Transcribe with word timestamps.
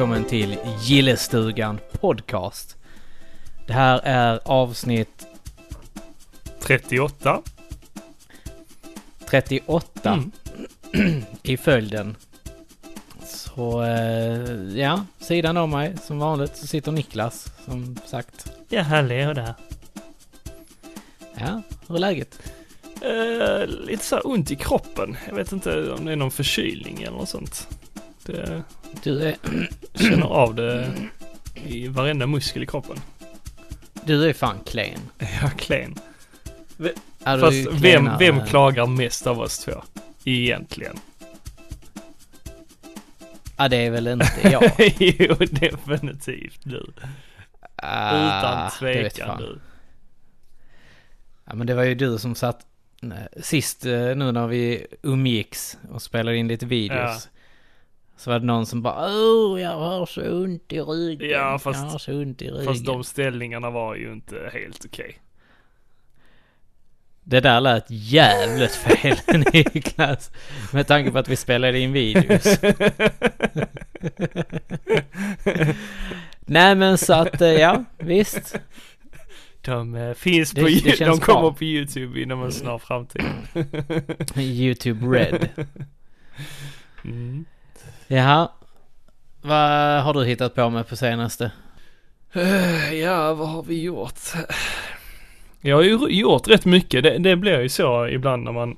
Välkommen 0.00 0.24
till 0.24 0.56
Gillestugan 0.82 1.78
Podcast. 1.92 2.76
Det 3.66 3.72
här 3.72 4.00
är 4.04 4.40
avsnitt 4.44 5.26
38. 6.60 7.42
38 9.26 10.24
Mm. 10.92 11.22
i 11.42 11.56
följden. 11.56 12.16
Så 13.24 13.82
eh, 13.82 14.78
ja, 14.78 15.04
sidan 15.18 15.56
av 15.56 15.68
mig 15.68 15.96
som 16.04 16.18
vanligt 16.18 16.56
så 16.56 16.66
sitter 16.66 16.92
Niklas 16.92 17.52
som 17.64 17.96
sagt. 18.06 18.52
Ja, 18.68 18.82
hallå 18.82 19.34
där. 19.34 19.54
Ja, 21.34 21.62
hur 21.88 21.94
är 21.94 21.98
läget? 21.98 22.38
Uh, 23.04 23.66
lite 23.66 24.04
så 24.04 24.14
här 24.14 24.26
ont 24.26 24.50
i 24.50 24.56
kroppen. 24.56 25.16
Jag 25.28 25.34
vet 25.34 25.52
inte 25.52 25.92
om 25.92 26.04
det 26.04 26.12
är 26.12 26.16
någon 26.16 26.30
förkylning 26.30 27.02
eller 27.02 27.16
något 27.16 27.28
sånt. 27.28 27.68
Det, 28.32 28.62
Du 29.02 29.22
är, 29.22 29.36
känner 29.94 30.26
av 30.26 30.54
det 30.54 30.92
i 31.54 31.88
varenda 31.88 32.26
muskel 32.26 32.62
i 32.62 32.66
kroppen. 32.66 32.96
du 34.04 34.28
är 34.28 34.32
fan 34.32 34.60
klen. 34.66 35.00
Ja, 35.18 35.50
klen. 35.58 35.94
Är 37.24 37.38
Fast 37.38 37.82
vem, 37.84 38.10
vem 38.18 38.46
klagar 38.46 38.86
mest 38.86 39.26
av 39.26 39.40
oss 39.40 39.58
två? 39.58 39.72
Egentligen. 40.24 40.96
Ja, 43.56 43.68
det 43.68 43.76
är 43.76 43.90
väl 43.90 44.06
inte 44.06 44.30
jag. 44.42 44.72
jo, 44.98 45.34
definitivt 45.50 46.60
du. 46.62 46.92
Ah, 47.76 48.10
Utan 48.38 48.70
tvekan 48.70 49.38
du. 49.38 49.58
Ja, 51.44 51.54
men 51.54 51.66
det 51.66 51.74
var 51.74 51.82
ju 51.82 51.94
du 51.94 52.18
som 52.18 52.34
satt 52.34 52.66
nej, 53.00 53.28
sist 53.42 53.86
eh, 53.86 53.92
nu 53.92 54.32
när 54.32 54.46
vi 54.46 54.86
umgicks 55.02 55.78
och 55.90 56.02
spelade 56.02 56.36
in 56.36 56.48
lite 56.48 56.66
videos. 56.66 57.28
Så 58.20 58.30
var 58.30 58.38
det 58.38 58.46
någon 58.46 58.66
som 58.66 58.82
bara 58.82 59.06
Åh, 59.08 59.60
jag 59.60 59.76
har 59.78 60.06
så 60.06 60.42
ont 60.42 60.72
i 60.72 60.80
ryggen. 60.80 61.30
Ja, 61.30 61.58
fast- 61.58 61.80
jag 61.84 61.90
har 61.90 61.98
så 61.98 62.12
ont 62.22 62.42
i 62.42 62.50
ryggen. 62.50 62.64
Fast 62.64 62.86
de 62.86 63.04
ställningarna 63.04 63.70
var 63.70 63.94
ju 63.94 64.12
inte 64.12 64.50
helt 64.52 64.84
okej. 64.84 65.18
Det 67.24 67.40
där 67.40 67.60
lät 67.60 67.84
jävligt 67.88 68.74
fel 68.74 69.16
Niklas. 69.52 70.30
Med 70.72 70.86
tanke 70.86 71.10
på 71.10 71.18
att 71.18 71.28
vi 71.28 71.36
spelade 71.36 71.78
in 71.78 71.92
videos. 71.92 72.58
Nej 76.40 76.74
men 76.74 76.98
så 76.98 77.12
att, 77.14 77.40
eh, 77.40 77.48
ja, 77.52 77.84
visst. 77.98 78.60
De 79.60 79.94
eh, 79.94 80.14
finns 80.14 80.50
Det- 80.50 80.60
på, 80.60 80.66
det 80.68 80.72
Yo- 80.74 81.06
de 81.06 81.18
kommer 81.20 81.40
bra. 81.40 81.52
på 81.52 81.64
YouTube 81.64 82.22
inom 82.22 82.42
en 82.42 82.52
snar 82.52 82.78
framtid. 82.78 83.24
YouTube 84.36 85.06
Red. 85.18 85.48
Mm. 87.04 87.44
Jaha. 88.12 88.48
Vad 89.42 90.02
har 90.02 90.14
du 90.14 90.24
hittat 90.24 90.54
på 90.54 90.70
med 90.70 90.88
på 90.88 90.96
senaste? 90.96 91.52
Eh, 92.32 92.94
Ja, 92.94 93.34
vad 93.34 93.48
har 93.48 93.62
vi 93.62 93.82
gjort? 93.82 94.20
Jag 95.60 95.76
har 95.76 95.82
ju 95.82 95.98
gjort 96.08 96.48
rätt 96.48 96.64
mycket. 96.64 97.02
Det, 97.02 97.18
det 97.18 97.36
blir 97.36 97.60
ju 97.60 97.68
så 97.68 98.08
ibland 98.08 98.44
när 98.44 98.52
man 98.52 98.76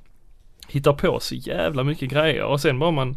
hittar 0.68 0.92
på 0.92 1.20
så 1.20 1.34
jävla 1.34 1.84
mycket 1.84 2.10
grejer 2.10 2.44
och 2.44 2.60
sen 2.60 2.78
bara 2.78 2.90
man 2.90 3.16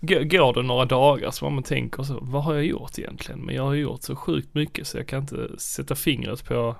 Går 0.00 0.54
det 0.54 0.62
några 0.62 0.84
dagar 0.84 1.30
så 1.30 1.44
bara 1.44 1.54
man 1.54 1.62
tänker 1.62 2.02
så, 2.02 2.18
vad 2.22 2.44
har 2.44 2.54
jag 2.54 2.64
gjort 2.64 2.98
egentligen? 2.98 3.40
Men 3.40 3.54
jag 3.54 3.62
har 3.62 3.74
gjort 3.74 4.02
så 4.02 4.16
sjukt 4.16 4.54
mycket 4.54 4.86
så 4.86 4.98
jag 4.98 5.06
kan 5.06 5.18
inte 5.20 5.48
sätta 5.58 5.94
fingret 5.94 6.44
på 6.44 6.76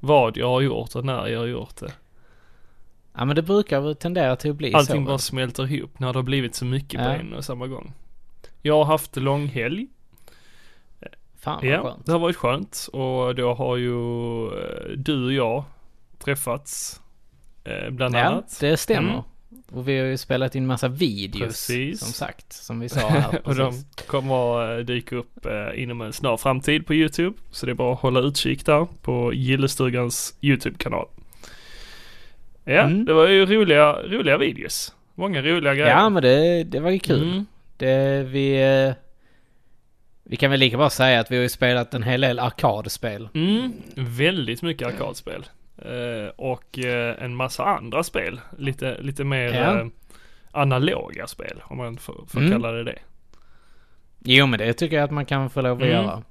vad 0.00 0.36
jag 0.36 0.48
har 0.48 0.60
gjort 0.60 0.94
och 0.94 1.04
när 1.04 1.26
jag 1.26 1.38
har 1.40 1.46
gjort 1.46 1.76
det. 1.76 1.92
Ja 3.16 3.24
men 3.24 3.36
det 3.36 3.42
brukar 3.42 3.80
väl 3.80 3.96
tendera 3.96 4.36
till 4.36 4.50
att 4.50 4.56
bli 4.56 4.74
Allting 4.74 4.96
så. 4.96 5.00
bara 5.06 5.12
va? 5.12 5.18
smälter 5.18 5.72
ihop 5.72 5.98
när 5.98 6.12
det 6.12 6.18
har 6.18 6.22
blivit 6.22 6.54
så 6.54 6.64
mycket 6.64 7.00
på 7.00 7.06
Ja. 7.06 7.14
en 7.14 7.32
och 7.34 7.44
samma 7.44 7.66
gång. 7.66 7.92
Jag 8.62 8.74
har 8.74 8.84
haft 8.84 9.16
långhelg. 9.16 9.86
Fan 11.40 11.58
vad 11.62 11.70
Ja, 11.72 11.82
skönt. 11.82 12.06
det 12.06 12.12
har 12.12 12.18
varit 12.18 12.36
skönt 12.36 12.88
och 12.92 13.34
då 13.34 13.54
har 13.54 13.76
ju 13.76 13.92
eh, 14.46 14.90
du 14.96 15.24
och 15.24 15.32
jag 15.32 15.64
träffats. 16.18 17.00
eh, 17.64 17.90
Bland 17.90 18.14
Ja, 18.14 18.24
annat. 18.24 18.56
det 18.60 18.76
stämmer. 18.76 19.10
Mm. 19.10 19.22
Och 19.72 19.88
vi 19.88 19.98
har 19.98 20.06
ju 20.06 20.16
spelat 20.16 20.54
in 20.54 20.66
massa 20.66 20.88
videos. 20.88 21.46
Precis. 21.48 22.00
Som 22.00 22.12
sagt, 22.12 22.52
som 22.52 22.80
vi 22.80 22.88
sa 22.88 23.08
här 23.08 23.40
och 23.44 23.54
de 23.54 23.72
kommer 24.06 24.78
eh, 24.78 24.84
dyka 24.84 25.16
upp 25.16 25.46
inom 25.74 26.00
en 26.00 26.12
snar 26.12 26.36
framtid 26.36 26.86
på 26.86 26.94
YouTube. 26.94 27.36
Så 27.50 27.66
det 27.66 27.72
är 27.72 27.74
bara 27.74 27.92
att 27.92 28.00
hålla 28.00 28.20
utkik 28.20 28.66
där 28.66 28.86
på 29.02 29.32
Gillestugans 29.34 30.34
YouTube-kanal. 30.40 31.06
Ja, 32.68 32.80
Mm. 32.80 33.04
det 33.04 33.12
var 33.12 33.26
ju 33.28 33.46
roliga, 33.46 33.92
roliga 33.92 34.38
videos. 34.38 34.94
Många 35.14 35.42
roliga 35.42 35.74
grejer. 35.74 35.90
Ja 35.90 36.08
men 36.08 36.22
det, 36.22 36.64
det 36.64 36.80
var 36.80 36.90
ju 36.90 36.98
kul. 36.98 37.22
Mm. 37.32 37.46
Det, 37.76 38.22
vi, 38.22 38.62
eh, 38.88 38.94
vi 40.24 40.36
kan 40.36 40.50
väl 40.50 40.60
lika 40.60 40.76
bra 40.76 40.90
säga 40.90 41.20
att 41.20 41.30
vi 41.30 41.36
har 41.36 41.42
ju 41.42 41.48
spelat 41.48 41.94
en 41.94 42.02
hel 42.02 42.20
del 42.20 42.38
arkadspel. 42.38 43.28
Mm, 43.34 43.72
väldigt 43.96 44.62
mycket 44.62 44.88
arkadspel. 44.88 45.44
Eh, 45.78 46.28
och 46.36 46.78
eh, 46.78 47.22
en 47.24 47.36
massa 47.36 47.64
andra 47.64 48.02
spel. 48.02 48.40
Lite, 48.58 48.96
lite 49.00 49.24
mer 49.24 49.52
Ja. 49.54 49.86
analoga 50.50 51.26
spel, 51.26 51.62
om 51.64 51.76
man 51.76 51.96
får, 51.96 52.24
får 52.28 52.38
Mm. 52.40 52.52
kalla 52.52 52.72
det 52.72 52.84
det. 52.84 52.98
Jo 54.24 54.46
men 54.46 54.58
det 54.58 54.72
tycker 54.72 54.96
jag 54.96 55.04
att 55.04 55.10
man 55.10 55.26
kan 55.26 55.50
få 55.50 55.60
lov 55.60 55.76
att 55.76 55.82
Mm. 55.82 55.94
göra. 55.94 56.22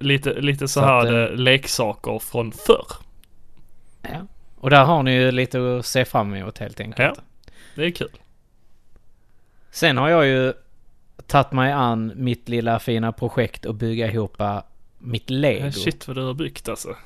Lite, 0.00 0.40
lite 0.40 0.68
så, 0.68 0.80
Så 0.80 0.86
här 0.86 1.14
att, 1.14 1.38
leksaker 1.38 2.18
från 2.18 2.52
förr. 2.52 2.86
Ja. 4.02 4.26
Och 4.62 4.70
där 4.70 4.84
har 4.84 5.02
ni 5.02 5.14
ju 5.14 5.30
lite 5.30 5.78
att 5.78 5.86
se 5.86 6.04
fram 6.04 6.34
emot 6.34 6.58
helt 6.58 6.80
enkelt. 6.80 7.20
Det 7.74 7.84
är 7.84 7.90
kul. 7.90 8.08
Sen 9.70 9.96
har 9.96 10.08
jag 10.08 10.26
ju 10.26 10.52
tagit 11.26 11.52
mig 11.52 11.72
an 11.72 12.12
mitt 12.16 12.48
lilla 12.48 12.78
fina 12.78 13.12
projekt 13.12 13.66
att 13.66 13.74
bygga 13.76 14.06
ihop 14.06 14.36
mitt 14.98 15.30
lego. 15.30 15.72
Shit 15.72 16.08
vad 16.08 16.16
du 16.16 16.24
har 16.24 16.34
byggt 16.34 16.68
alltså. 16.68 16.96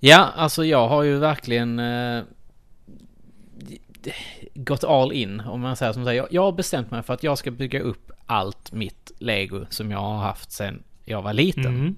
Ja, 0.00 0.28
alltså 0.36 0.64
jag 0.64 0.88
har 0.88 1.02
ju 1.02 1.18
verkligen 1.18 1.78
eh, 1.78 2.22
gått 4.54 4.84
all 4.84 5.12
in 5.12 5.40
om 5.40 5.60
man 5.60 5.76
säger 5.76 5.92
som 5.92 6.04
så. 6.04 6.08
här. 6.08 6.16
Jag, 6.16 6.28
jag 6.30 6.42
har 6.42 6.52
bestämt 6.52 6.90
mig 6.90 7.02
för 7.02 7.14
att 7.14 7.22
jag 7.22 7.38
ska 7.38 7.50
bygga 7.50 7.80
upp 7.80 8.12
allt 8.26 8.72
mitt 8.72 9.12
lego 9.18 9.66
som 9.70 9.90
jag 9.90 9.98
har 9.98 10.18
haft 10.18 10.52
sedan 10.52 10.82
jag 11.04 11.22
var 11.22 11.32
liten. 11.32 11.66
Mm. 11.66 11.96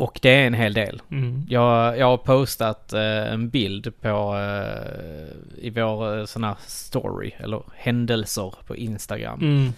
Och 0.00 0.18
det 0.22 0.30
är 0.30 0.46
en 0.46 0.54
hel 0.54 0.74
del. 0.74 1.02
Mm. 1.10 1.42
Jag, 1.48 1.98
jag 1.98 2.06
har 2.06 2.16
postat 2.16 2.92
eh, 2.92 3.32
en 3.32 3.48
bild 3.48 4.00
på 4.00 4.36
eh, 4.38 5.64
i 5.66 5.70
vår 5.70 6.18
eh, 6.18 6.24
sån 6.24 6.44
här 6.44 6.56
story 6.66 7.30
eller 7.38 7.62
händelser 7.76 8.54
på 8.66 8.76
Instagram. 8.76 9.40
Mm. 9.40 9.72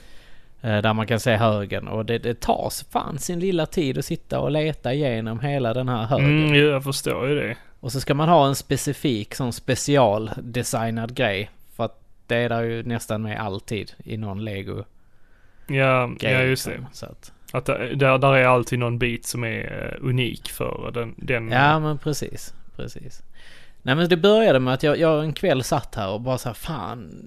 Eh, 0.62 0.82
där 0.82 0.94
man 0.94 1.06
kan 1.06 1.20
se 1.20 1.36
högen 1.36 1.88
och 1.88 2.06
det, 2.06 2.18
det 2.18 2.40
tar 2.40 2.72
fan 2.92 3.18
sin 3.18 3.40
lilla 3.40 3.66
tid 3.66 3.98
att 3.98 4.04
sitta 4.04 4.40
och 4.40 4.50
leta 4.50 4.94
igenom 4.94 5.40
hela 5.40 5.74
den 5.74 5.88
här 5.88 6.06
högen. 6.06 6.44
Mm, 6.44 6.54
jag 6.54 6.84
förstår 6.84 7.28
ju 7.28 7.34
det. 7.34 7.56
Och 7.80 7.92
så 7.92 8.00
ska 8.00 8.14
man 8.14 8.28
ha 8.28 8.48
en 8.48 8.54
specifik 8.54 9.34
sån 9.34 9.52
specialdesignad 9.52 11.14
grej. 11.14 11.50
För 11.76 11.84
att 11.84 12.00
det 12.26 12.36
är 12.36 12.48
där 12.48 12.62
ju 12.62 12.82
nästan 12.82 13.22
med 13.22 13.40
alltid 13.40 13.92
i 14.04 14.16
någon 14.16 14.44
lego 14.44 14.84
Ja, 15.66 16.10
ja 16.20 16.42
just 16.42 16.66
liksom. 16.66 16.84
det. 16.84 16.96
Så 16.96 17.06
att, 17.06 17.32
Att 17.52 17.66
där, 17.66 18.18
där 18.18 18.34
är 18.34 18.44
alltid 18.44 18.78
någon 18.78 18.98
bit 18.98 19.26
som 19.26 19.44
är 19.44 19.94
eh, 20.00 20.08
unik 20.08 20.48
för 20.48 20.90
den. 20.94 21.14
den 21.16 21.48
ja 21.50 21.78
men 21.78 21.98
precis, 21.98 22.54
precis. 22.76 23.22
Nej 23.82 23.94
men 23.94 24.08
det 24.08 24.16
började 24.16 24.60
med 24.60 24.74
att 24.74 24.82
jag, 24.82 24.98
jag 24.98 25.24
en 25.24 25.32
kväll 25.32 25.62
satt 25.62 25.94
här 25.94 26.10
och 26.10 26.20
bara 26.20 26.38
så 26.38 26.48
här, 26.48 26.54
fan. 26.54 27.26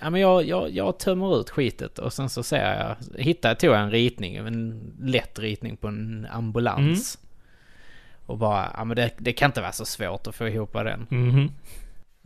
Ja 0.00 0.10
men 0.10 0.20
jag, 0.20 0.44
jag, 0.48 0.70
jag 0.70 0.98
tömmer 0.98 1.40
ut 1.40 1.50
skitet 1.50 1.98
och 1.98 2.12
sen 2.12 2.28
så 2.28 2.42
ser 2.42 2.74
jag, 2.78 3.20
hittade, 3.22 3.54
tog 3.54 3.70
jag 3.70 3.80
en 3.80 3.90
ritning, 3.90 4.36
en 4.36 4.92
lätt 5.00 5.38
ritning 5.38 5.76
på 5.76 5.88
en 5.88 6.26
ambulans. 6.30 7.18
Och 8.26 8.38
bara, 8.38 8.70
ja 8.76 8.84
men 8.84 8.96
det, 8.96 9.10
det 9.18 9.32
kan 9.32 9.48
inte 9.48 9.60
vara 9.60 9.72
så 9.72 9.84
svårt 9.84 10.26
att 10.26 10.34
få 10.34 10.48
ihop 10.48 10.72
den. 10.72 11.06
Mhm. 11.10 11.50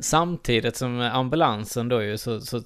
Samtidigt 0.00 0.76
som 0.76 1.00
ambulansen 1.00 1.88
då 1.88 2.02
ju 2.02 2.18
så, 2.18 2.40
så 2.40 2.62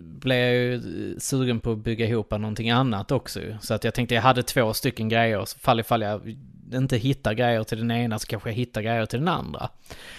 blev 0.00 0.38
jag 0.38 0.54
ju 0.54 0.80
sugen 1.18 1.60
på 1.60 1.72
att 1.72 1.78
bygga 1.78 2.06
ihop 2.06 2.30
någonting 2.30 2.70
annat 2.70 3.12
också. 3.12 3.40
Så 3.60 3.74
att 3.74 3.84
jag 3.84 3.94
tänkte 3.94 4.14
jag 4.14 4.22
hade 4.22 4.42
två 4.42 4.74
stycken 4.74 5.08
grejer, 5.08 5.44
så 5.44 5.58
fall 5.58 5.80
ifall 5.80 6.02
jag 6.02 6.36
inte 6.74 6.96
hittar 6.96 7.32
grejer 7.34 7.64
till 7.64 7.78
den 7.78 7.90
ena 7.90 8.18
så 8.18 8.26
kanske 8.26 8.48
jag 8.48 8.54
hittar 8.56 8.82
grejer 8.82 9.06
till 9.06 9.18
den 9.18 9.28
andra. 9.28 9.68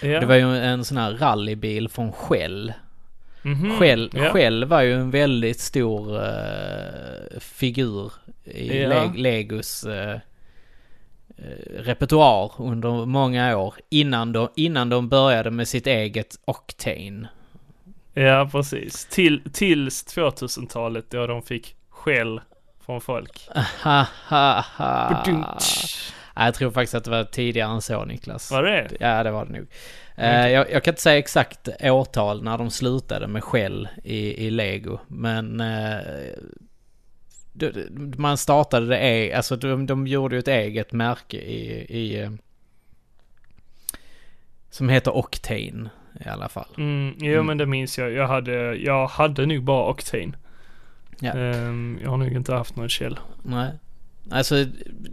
Ja. 0.02 0.20
Det 0.20 0.26
var 0.26 0.34
ju 0.34 0.56
en 0.56 0.84
sån 0.84 0.96
här 0.96 1.12
rallybil 1.12 1.88
från 1.88 2.12
Shell. 2.12 2.72
Mhm. 3.42 3.78
Shell, 3.78 4.10
Ja. 4.14 4.30
Shell 4.32 4.64
var 4.64 4.82
ju 4.82 4.92
en 4.94 5.10
väldigt 5.10 5.60
stor 5.60 6.16
eh, 6.24 7.40
figur 7.40 8.12
i 8.44 8.82
Ja. 8.82 8.88
Le- 8.88 9.12
Legos 9.22 9.84
eh, 9.84 10.18
repertoar 11.76 12.52
under 12.58 13.06
många 13.06 13.56
år. 13.58 13.74
Innan 13.88 14.32
de, 14.32 14.48
innan 14.56 14.88
de 14.88 15.08
började 15.08 15.50
med 15.50 15.68
sitt 15.68 15.86
eget 15.86 16.38
Octane. 16.44 17.28
Ja, 18.14 18.48
precis. 18.52 19.04
Till, 19.04 19.42
tills 19.52 20.16
2000-talet 20.16 21.10
då 21.10 21.26
de 21.26 21.42
fick 21.42 21.76
skäll 21.88 22.40
från 22.86 23.00
folk. 23.00 23.48
Jag 26.38 26.54
tror 26.54 26.70
faktiskt 26.70 26.94
att 26.94 27.04
det 27.04 27.10
var 27.10 27.24
tidigare 27.24 27.70
än 27.70 27.82
så 27.82 28.04
Niklas. 28.04 28.50
Var 28.50 28.62
det? 28.62 28.88
Ja, 29.00 29.22
det 29.22 29.30
var 29.30 29.44
det 29.44 29.52
nog. 29.52 29.66
Eh, 30.16 30.48
jag, 30.48 30.70
jag 30.72 30.84
kan 30.84 30.92
inte 30.92 31.02
säga 31.02 31.18
exakt 31.18 31.68
årtal 31.82 32.42
när 32.42 32.58
de 32.58 32.70
slutade 32.70 33.26
med 33.26 33.44
skäll 33.44 33.88
i, 34.04 34.46
i 34.46 34.50
Lego, 34.50 34.98
men 35.08 35.60
eh, 35.60 35.98
man 38.18 38.36
startade 38.36 38.86
det, 38.86 38.98
e- 38.98 39.34
alltså 39.36 39.56
de, 39.56 39.86
de 39.86 40.06
gjorde 40.06 40.36
ju 40.36 40.40
ett 40.40 40.48
eget 40.48 40.92
märke 40.92 41.36
i, 41.36 41.86
i 41.88 42.20
eh, 42.22 42.30
som 44.70 44.88
heter 44.88 45.16
Octane 45.16 45.90
i 46.24 46.28
alla 46.28 46.48
fall. 46.48 46.68
Mm, 46.78 47.14
jo 47.18 47.32
Mm. 47.32 47.46
men 47.46 47.58
det 47.58 47.66
minns 47.66 47.98
jag. 47.98 48.12
Jag 48.12 48.28
hade, 48.28 48.74
jag 48.76 49.06
hade 49.06 49.46
nog 49.46 49.62
bara 49.62 49.90
Octane. 49.90 50.32
Ja. 51.20 51.32
Ehm, 51.32 51.98
jag 52.02 52.10
har 52.10 52.16
nog 52.16 52.32
inte 52.32 52.54
haft 52.54 52.76
någon 52.76 52.88
käll. 52.88 53.18
Nej. 53.42 53.70
Alltså, 54.30 54.64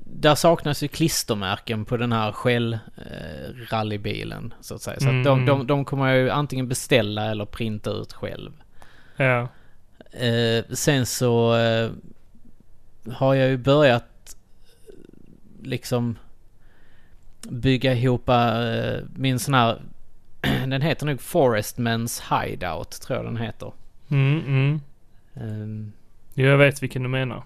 där 0.06 0.36
saknas 0.36 0.84
ju 0.84 0.88
klistermärken 0.88 1.86
på 1.86 1.98
den 1.98 2.12
här 2.12 2.32
Shell-rallybilen, 2.32 4.54
så 4.62 4.76
att 4.76 4.82
säga. 4.82 5.00
Så 5.00 5.06
att 5.08 5.24
de, 5.24 5.40
Mm. 5.40 5.46
de, 5.46 5.68
de 5.68 5.86
kommer 5.86 6.08
jag 6.08 6.18
ju 6.18 6.30
antingen 6.30 6.68
beställa 6.68 7.26
eller 7.32 7.46
printa 7.46 7.92
ut 7.92 8.14
själv. 8.14 8.52
Ja. 9.18 9.48
Eh, 10.12 10.64
sen 10.70 11.06
så 11.06 11.56
eh, 11.58 11.90
har 13.12 13.34
jag 13.34 13.50
ju 13.50 13.58
börjat 13.58 14.36
eh, 14.88 15.68
liksom 15.68 16.18
bygga 17.50 17.94
ihop 17.94 18.30
eh, 18.30 18.98
min 19.16 19.40
sån 19.40 19.54
här, 19.54 19.82
den 20.68 20.82
heter 20.82 21.06
nog 21.06 21.22
Forestmans 21.22 22.24
Hideout, 22.32 22.92
tror 22.92 23.18
jag 23.18 23.26
den 23.26 23.38
heter. 23.38 23.72
Mm, 24.10 24.42
mm. 24.48 24.82
Um, 25.34 25.94
jag 26.34 26.58
vet 26.58 26.84
vilken 26.84 27.04
du 27.04 27.10
menar. 27.10 27.44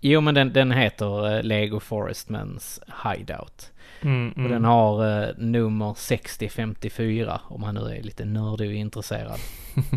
jo 0.00 0.20
men 0.20 0.34
den, 0.34 0.52
den 0.52 0.72
heter 0.72 1.36
eh, 1.36 1.42
Lego 1.42 1.80
Forestmans 1.80 2.80
Hideout. 3.04 3.70
Mm, 4.00 4.30
Och 4.30 4.38
mm. 4.38 4.50
den 4.50 4.64
har 4.64 5.22
eh, 5.22 5.28
nummer 5.38 5.94
6054 5.94 7.40
om 7.48 7.60
man 7.60 7.74
nu 7.74 7.80
är 7.80 8.02
lite 8.02 8.24
nördig 8.24 8.68
och 8.68 8.74
intresserad. 8.74 9.38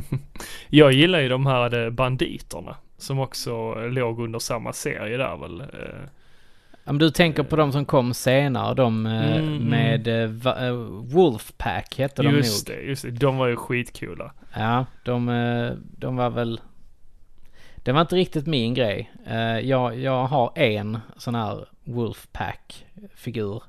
Jag 0.67 0.91
gillar 0.91 1.19
ju 1.19 1.29
de 1.29 1.45
här 1.45 1.89
banditerna. 1.89 2.75
Som 2.97 3.19
också 3.19 3.75
låg 3.75 4.19
under 4.19 4.39
samma 4.39 4.73
serie 4.73 5.17
där 5.17 5.37
väl. 5.37 5.61
eh. 5.61 5.67
Ja, 6.83 6.91
men 6.93 6.97
du 6.97 7.09
tänker 7.09 7.43
på 7.43 7.55
de 7.55 7.71
som 7.71 7.85
kom 7.85 8.13
senare, 8.13 8.73
de 8.75 9.05
eh, 9.05 9.35
Mm, 9.37 9.47
mm. 9.55 9.63
med 9.69 10.07
eh, 10.07 10.71
Wolfpack 11.13 11.97
hette 11.97 12.21
de 12.23 12.29
Just 12.35 12.67
nog. 12.67 12.77
det, 12.77 12.81
just 12.83 13.03
det. 13.03 13.11
De 13.11 13.37
var 13.37 13.47
ju 13.47 13.55
skitcoola. 13.55 14.31
Ja, 14.53 14.85
de, 15.03 15.25
de 15.97 16.15
var 16.15 16.29
väl... 16.29 16.61
Det 17.75 17.91
var 17.91 18.01
inte 18.01 18.15
riktigt 18.15 18.47
min 18.47 18.73
grej. 18.73 19.11
Jag, 19.63 19.99
jag 19.99 20.25
har 20.25 20.51
en 20.55 20.99
sån 21.17 21.35
här 21.35 21.67
Wolfpack-figur. 21.83 23.63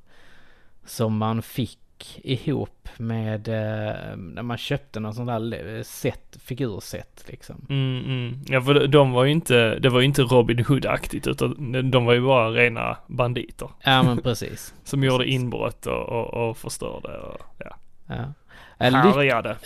Som 0.84 1.16
man 1.16 1.42
fick 1.42 1.78
ihop 2.22 2.88
med 2.96 3.48
eh, 3.48 4.16
när 4.16 4.42
man 4.42 4.56
köpte 4.58 5.00
någon 5.00 5.14
sån 5.14 5.26
där 5.26 5.82
set, 5.82 6.36
figurset 6.44 7.24
liksom. 7.28 7.66
Mm, 7.68 8.04
mm. 8.04 8.40
Ja 8.48 8.60
för 8.60 8.86
de- 8.86 9.12
var 9.12 9.24
ju 9.24 9.30
inte, 9.30 9.78
det 9.78 9.88
var 9.88 10.00
ju 10.00 10.06
inte 10.06 10.22
Robin 10.22 10.58
Hood-aktigt 10.64 11.28
utan 11.30 11.90
de 11.90 12.04
var 12.04 12.14
ju 12.14 12.20
bara 12.20 12.50
rena 12.50 12.96
banditer. 13.06 13.68
Ja 13.82 14.02
men 14.02 14.18
precis. 14.22 14.74
Som 14.84 15.04
gjorde 15.04 15.18
Precis. 15.24 15.34
inbrott 15.34 15.86
och, 15.86 16.08
och, 16.08 16.48
och 16.48 16.56
förstörde 16.56 17.18
och 17.18 17.40
ja. 17.58 17.76
Ja. 18.06 18.32
Härjade. 18.80 19.56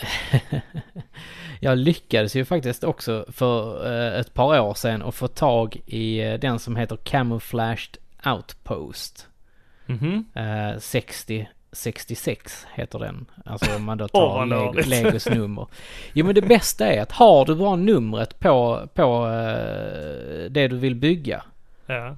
jag 1.59 1.77
lyckades 1.77 2.35
ju 2.35 2.45
faktiskt 2.45 2.83
också 2.83 3.25
för 3.31 3.85
eh, 4.13 4.19
ett 4.19 4.33
par 4.33 4.59
år 4.59 4.73
sedan 4.73 5.01
att 5.01 5.15
få 5.15 5.27
tag 5.27 5.77
i 5.85 6.19
eh, 6.23 6.33
den 6.39 6.59
som 6.59 6.75
heter 6.75 6.95
Camouflaged 6.95 7.97
Outpost. 8.25 9.27
Mhm. 9.85 10.25
Eh, 10.33 10.79
60 10.79 11.47
66 11.73 12.67
heter 12.73 12.99
den. 12.99 13.25
Alltså 13.45 13.75
om 13.75 13.83
man 13.83 13.97
då 13.97 14.07
tar 14.13 14.45
Lego, 14.45 14.61
nördigt. 14.61 14.87
Legos 14.87 15.29
nummer. 15.29 15.67
Jo 16.13 16.25
men 16.25 16.35
det 16.35 16.41
bästa 16.41 16.87
är 16.87 17.01
att 17.01 17.11
har 17.11 17.45
du 17.45 17.55
bara 17.55 17.75
numret 17.75 18.39
på, 18.39 18.87
på 18.93 19.27
eh, 19.27 20.49
det 20.49 20.67
du 20.67 20.77
vill 20.77 20.95
bygga. 20.95 21.43
Ja. 21.85 22.17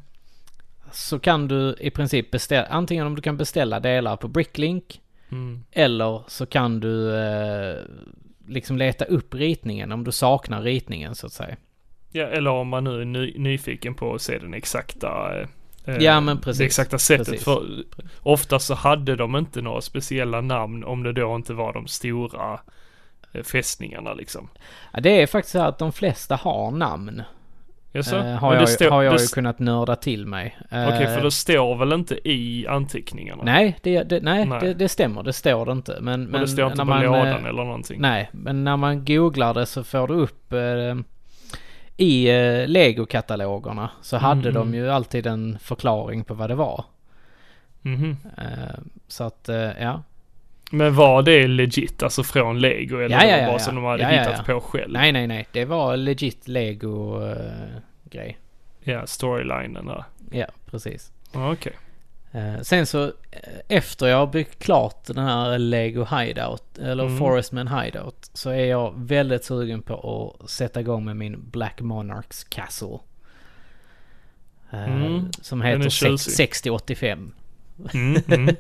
Så 0.92 1.20
kan 1.20 1.48
du 1.48 1.76
i 1.80 1.90
princip 1.90 2.32
beställa, 2.32 2.68
antingen 2.68 3.08
om 3.08 3.16
du 3.16 3.22
kan 3.22 3.38
beställa 3.38 3.80
delar 3.80 4.18
på 4.18 4.28
Bricklink. 4.28 5.02
Mm. 5.32 5.64
Eller 5.72 6.22
så 6.28 6.46
kan 6.46 6.80
du 6.80 7.16
eh, 7.16 7.78
liksom 8.48 8.78
leta 8.78 9.06
upp 9.06 9.34
ritningen 9.34 9.92
om 9.92 10.04
du 10.04 10.12
saknar 10.12 10.62
ritningen 10.62 11.16
så 11.16 11.28
att 11.28 11.34
säga. 11.34 11.56
Ja, 12.12 12.26
eller 12.26 12.52
om 12.52 12.68
man 12.68 12.84
nu 12.84 13.02
är 13.02 13.06
ny, 13.06 13.38
nyfiken 13.38 13.96
på 13.96 14.14
att 14.14 14.22
se 14.22 14.40
den 14.40 14.54
exakta 14.54 15.40
eh, 15.40 15.48
Ja, 16.00 16.20
men 16.20 16.42
precis. 16.42 16.58
Det 16.60 16.66
exakta 16.66 16.98
sättet. 16.98 17.28
Precis. 17.28 17.44
För 17.44 17.64
ofta 18.22 18.60
så 18.60 18.74
hade 18.74 19.16
de 19.16 19.36
inte 19.36 19.62
några 19.62 19.82
speciella 19.82 20.42
namn 20.42 20.84
om 20.84 21.04
det 21.04 21.14
då 21.14 21.36
inte 21.36 21.54
var 21.54 21.74
de 21.74 21.88
stora 21.88 22.60
eh, 23.34 23.44
fästningarna 23.44 24.14
liksom. 24.14 24.50
Ja, 24.94 25.00
det 25.00 25.22
är 25.22 25.28
faktiskt 25.28 25.52
så 25.52 25.62
att 25.62 25.80
de 25.80 25.92
flesta 25.94 26.36
har 26.36 26.72
namn. 26.72 27.22
Jaså? 27.92 28.16
Eh, 28.16 28.24
Men 28.24 28.38
har 28.38 28.56
jag, 28.56 28.70
står- 28.70 28.90
har 28.90 29.04
jag 29.04 29.20
ju 29.22 29.28
kunnat 29.28 29.60
nörda 29.60 29.96
till 29.96 30.28
mig. 30.28 30.58
Okej, 30.66 31.04
Eh, 31.04 31.16
för 31.16 31.24
det 31.24 31.32
står 31.32 31.76
väl 31.76 31.94
inte 31.94 32.30
i 32.30 32.68
anteckningarna? 32.68 33.44
Nej, 33.44 33.78
det, 33.84 34.04
det, 34.04 34.20
nej, 34.24 34.46
Nej. 34.46 34.60
Det, 34.62 34.74
det 34.74 34.90
stämmer. 34.90 35.24
Det 35.24 35.34
står 35.34 35.66
det 35.66 35.72
inte. 35.72 35.98
Men, 36.02 36.26
Och 36.26 36.32
men 36.32 36.42
det 36.42 36.48
står 36.48 36.66
inte 36.66 36.78
när 36.78 36.84
på 36.84 36.90
man, 36.90 37.04
lådan 37.04 37.28
eh, 37.28 37.46
eller 37.46 37.64
någonting? 37.64 38.02
Nej, 38.02 38.30
men 38.34 38.64
när 38.64 38.78
man 38.78 39.06
googlar 39.06 39.54
det 39.54 39.66
så 39.66 39.84
får 39.84 40.08
du 40.08 40.14
upp 40.14 40.54
eh, 40.54 40.60
i 41.98 42.30
eh, 42.30 42.68
Lego-katalogerna 42.68 43.90
så 44.02 44.18
hade 44.18 44.50
Mm, 44.50 44.54
de 44.54 44.68
mm. 44.68 44.74
ju 44.74 44.90
alltid 44.92 45.28
en 45.28 45.60
förklaring 45.60 46.24
på 46.24 46.34
vad 46.34 46.50
det 46.50 46.56
var. 46.56 46.86
Eh, 48.38 48.80
så 49.08 49.24
att, 49.24 49.50
eh, 49.50 49.72
ja. 49.82 50.04
Men 50.72 50.96
var 50.96 51.22
det 51.24 51.48
legit, 51.48 52.04
alltså 52.04 52.24
från 52.24 52.60
Lego 52.60 52.98
eller 52.98 53.10
Ja, 53.16 53.18
var 53.18 53.26
ja, 53.26 53.36
det 53.36 53.42
ja, 53.42 53.46
bara 53.48 53.54
ja. 53.56 53.60
som 53.60 53.76
de 53.76 53.84
hade 53.84 54.04
Ja, 54.04 54.12
ja, 54.12 54.20
hittat 54.20 54.44
ja. 54.48 54.54
på 54.54 54.62
själv? 54.62 54.92
Nej, 54.94 55.12
nej, 55.12 55.28
nej. 55.28 55.48
Det 55.52 55.66
var 55.66 55.98
legit 55.98 56.48
Lego-grej. 56.48 58.38
Ja, 58.84 59.08
storylinen 59.08 59.86
där. 59.86 60.04
ja, 60.32 60.46
precis. 60.66 61.12
Ja, 61.34 61.52
Okej. 61.52 61.74
Eh, 61.76 61.80
sen 62.62 62.86
så 62.86 63.04
eh, 63.32 63.40
efter 63.68 64.08
jag 64.08 64.18
har 64.18 64.28
byggt 64.28 64.64
klart 64.64 65.06
den 65.06 65.18
här 65.18 65.58
Lego 65.58 66.06
Hideout, 66.06 66.78
eller 66.78 67.04
Mm. 67.06 67.18
Forestman 67.18 67.68
Hideout, 67.68 68.30
så 68.34 68.50
är 68.50 68.66
jag 68.66 68.94
väldigt 68.98 69.46
sugen 69.46 69.82
på 69.82 70.36
att 70.44 70.50
sätta 70.50 70.80
igång 70.80 71.06
med 71.06 71.16
min 71.16 71.50
Black 71.52 71.82
Monarchs 71.82 72.44
Castle. 72.44 72.98
Eh, 74.72 74.96
Mm, 74.96 75.32
Som 75.42 75.62
heter 75.62 75.82
sex- 75.84 75.96
tjusig. 75.96 76.34
6085. 76.34 77.32
Mm, 77.94 78.22
mm. 78.28 78.56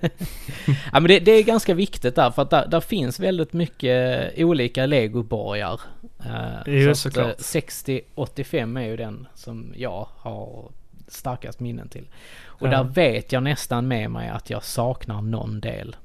Ja 0.94 1.00
men 1.00 1.04
det, 1.08 1.20
det 1.20 1.32
är 1.32 1.44
ganska 1.44 1.74
viktigt 1.74 2.16
där 2.16 2.32
för 2.32 2.42
att 2.42 2.50
där, 2.50 2.68
där 2.68 2.80
finns 2.82 3.20
väldigt 3.20 3.54
mycket 3.54 4.34
olika 4.38 4.86
legoborgar. 4.86 5.82
Uh, 6.26 6.62
Jo, 6.66 6.96
såklart. 6.96 7.26
eh, 7.28 7.34
6085 7.38 8.78
är 8.78 8.82
ju 8.86 8.98
den 8.98 9.28
som 9.34 9.74
jag 9.78 10.08
har 10.18 10.72
starkast 11.08 11.60
minnen 11.60 11.90
till. 11.90 12.08
Och 12.46 12.68
Ja. 12.68 12.72
där 12.72 12.84
vet 12.84 13.32
jag 13.32 13.44
nästan 13.44 13.88
med 13.88 14.12
mig 14.12 14.30
att 14.30 14.50
jag 14.50 14.64
saknar 14.64 15.22
någon 15.22 15.60
del. 15.60 15.96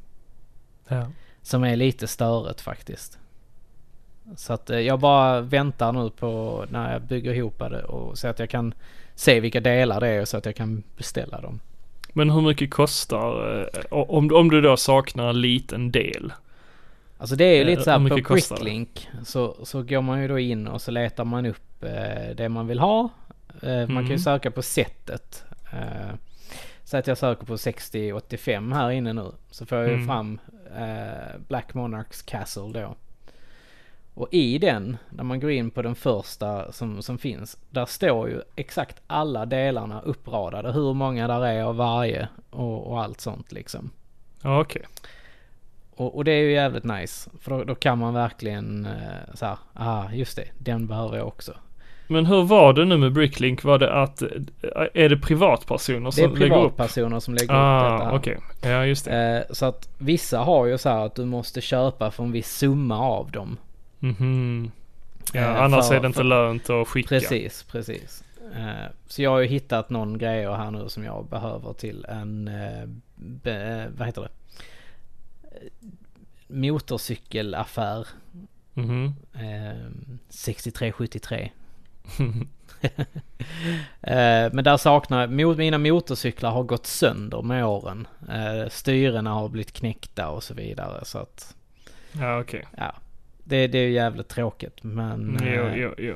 Ja. 0.88 1.06
Som 1.42 1.64
är 1.64 1.76
lite 1.76 2.06
störigt 2.06 2.60
faktiskt. 2.60 3.18
Så 4.36 4.52
att 4.52 4.70
eh, 4.70 4.78
jag 4.78 5.00
bara 5.00 5.40
väntar 5.40 5.92
nu 5.92 6.10
på 6.10 6.64
när 6.70 6.92
jag 6.92 7.02
bygger 7.02 7.34
ihop 7.34 7.58
det 7.58 7.82
och 7.84 8.18
så 8.18 8.28
att 8.28 8.38
jag 8.38 8.50
kan 8.50 8.74
se 9.14 9.40
vilka 9.40 9.60
delar 9.60 10.00
det 10.00 10.08
är 10.08 10.24
så 10.24 10.36
att 10.36 10.46
jag 10.46 10.56
kan 10.56 10.82
beställa 10.96 11.40
dem. 11.40 11.60
Men 12.12 12.30
hur 12.30 12.40
mycket 12.40 12.70
kostar, 12.70 13.60
eh, 13.74 13.92
om, 13.92 14.30
om 14.34 14.50
du 14.50 14.60
då 14.60 14.76
saknar 14.76 15.28
en 15.28 15.40
liten 15.40 15.90
del? 15.90 16.32
Alltså 17.18 17.36
det 17.36 17.44
är 17.44 17.54
ju 17.54 17.60
Eh, 17.60 17.66
lite 17.66 17.82
så 17.82 17.90
här 17.90 18.08
på? 18.08 18.34
Bricklink 18.34 19.08
så, 19.24 19.56
så 19.62 19.82
går 19.82 20.00
man 20.00 20.22
ju 20.22 20.28
då 20.28 20.38
in 20.38 20.66
och 20.68 20.82
så 20.82 20.90
letar 20.90 21.24
man 21.24 21.46
upp 21.46 21.80
det 22.36 22.48
man 22.48 22.66
vill 22.66 22.78
ha. 22.78 23.08
Eh, 23.62 23.78
Man 23.78 23.86
kan 23.88 24.02
ju 24.02 24.06
Mm. 24.06 24.18
söka 24.18 24.50
på 24.50 24.62
sättet. 24.62 25.44
Eh, 25.72 26.14
så 26.84 26.96
att 26.96 27.06
jag 27.06 27.18
söker 27.18 27.46
på 27.46 27.58
6085 27.58 28.72
här 28.72 28.90
inne 28.90 29.12
nu. 29.12 29.32
Så 29.50 29.66
får 29.66 29.78
jag 29.78 29.88
ju 29.88 29.94
Mm. 29.94 30.06
fram 30.06 30.38
eh, 30.78 31.38
Black 31.48 31.74
Monarchs 31.74 32.22
Castle 32.22 32.72
då. 32.72 32.94
Och 34.14 34.28
i 34.30 34.58
den, 34.58 34.96
när 35.10 35.24
man 35.24 35.40
går 35.40 35.50
in 35.50 35.70
på 35.70 35.82
den 35.82 35.94
första 35.94 36.72
som, 36.72 37.02
som 37.02 37.18
finns, 37.18 37.58
där 37.70 37.86
står 37.86 38.28
ju 38.28 38.40
exakt 38.56 39.00
alla 39.06 39.46
delarna 39.46 40.00
uppradade. 40.00 40.72
Hur 40.72 40.94
många 40.94 41.28
där 41.28 41.40
är 41.46 41.62
av 41.62 41.76
varje 41.76 42.28
och, 42.50 42.86
och 42.90 43.02
allt 43.02 43.20
sånt 43.20 43.52
liksom. 43.52 43.90
Ja, 44.42 44.60
okej. 44.60 44.82
Och, 45.96 46.16
och 46.16 46.24
det 46.24 46.32
är 46.32 46.42
ju 46.42 46.52
jävligt 46.52 46.84
nice. 46.84 47.30
För 47.40 47.50
då, 47.50 47.64
då 47.64 47.74
kan 47.74 47.98
man 47.98 48.14
verkligen 48.14 48.86
eh, 48.86 49.34
så 49.34 49.46
här, 49.46 49.58
ah 49.74 50.10
just 50.12 50.36
det, 50.36 50.48
den 50.58 50.86
behöver 50.86 51.16
jag 51.16 51.26
också. 51.26 51.54
Men 52.10 52.26
hur 52.26 52.42
var 52.42 52.72
det 52.72 52.84
nu 52.84 52.96
med 52.96 53.12
Bricklink? 53.12 53.64
Var 53.64 53.78
det 53.78 53.92
att, 54.02 54.22
eh, 54.22 54.28
är 54.94 55.08
det 55.08 55.16
privatpersoner 55.16 56.00
Det 56.00 56.06
är 56.08 56.10
som 56.10 56.34
lägger 56.34 56.44
upp? 56.56 56.76
privatpersoner 56.76 57.20
som 57.20 57.34
lägger 57.34 57.44
upp 57.44 57.50
Ah, 57.60 57.92
detta. 57.98 58.12
okej. 58.12 58.38
Ja, 58.62 58.86
just 58.86 59.04
det. 59.04 59.44
Eh, 59.48 59.54
så 59.54 59.66
att 59.66 59.88
vissa 59.98 60.38
har 60.38 60.66
ju 60.66 60.78
så 60.78 60.88
här 60.88 61.06
att 61.06 61.14
du 61.14 61.24
måste 61.24 61.60
köpa 61.60 62.10
för 62.10 62.24
en 62.24 62.32
viss 62.32 62.56
summa 62.56 62.98
av 62.98 63.30
dem. 63.30 63.56
Mhm. 63.98 64.70
Ja, 65.32 65.40
Eh, 65.40 65.62
annars 65.62 65.88
för- 65.88 65.94
är 65.94 66.00
det 66.00 66.06
inte 66.06 66.16
för- 66.16 66.24
lönt 66.24 66.70
att 66.70 66.88
skicka. 66.88 67.08
Precis, 67.08 67.62
precis. 67.62 68.24
Eh, 68.56 68.90
så 69.06 69.22
jag 69.22 69.30
har 69.30 69.38
ju 69.38 69.46
hittat 69.46 69.90
någon 69.90 70.18
grejer 70.18 70.52
här 70.52 70.70
nu 70.70 70.88
som 70.88 71.04
jag 71.04 71.26
behöver 71.26 71.72
till 71.72 72.04
en, 72.08 72.48
eh, 72.48 72.88
be, 73.16 73.88
vad 73.96 74.06
heter 74.06 74.22
det? 74.22 74.28
motorcykelaffär. 76.48 78.06
Mhm. 78.74 79.14
Eh, 79.34 79.90
6373. 80.28 81.50
eh, 84.02 84.52
men 84.52 84.64
där 84.64 84.76
saknar, 84.76 85.26
mo- 85.26 85.56
mina 85.56 85.78
motorcyklar 85.78 86.50
har 86.50 86.62
gått 86.62 86.86
sönder 86.86 87.42
med 87.42 87.66
åren. 87.66 88.08
Eh, 88.28 88.68
styrena 88.68 89.30
har 89.30 89.48
blivit 89.48 89.72
knäckta 89.72 90.28
och 90.28 90.42
så 90.42 90.54
vidare 90.54 91.04
så 91.04 91.18
att, 91.18 91.54
ja 92.12 92.40
okej. 92.40 92.66
ja. 92.76 92.94
Det, 93.44 93.66
det 93.66 93.78
är 93.78 93.82
ju 93.82 93.92
jävligt 93.92 94.28
tråkigt 94.28 94.82
men... 94.82 95.38
Jo, 95.42 95.62
eh, 95.62 95.76
jo, 95.76 95.94
jo. 95.98 96.14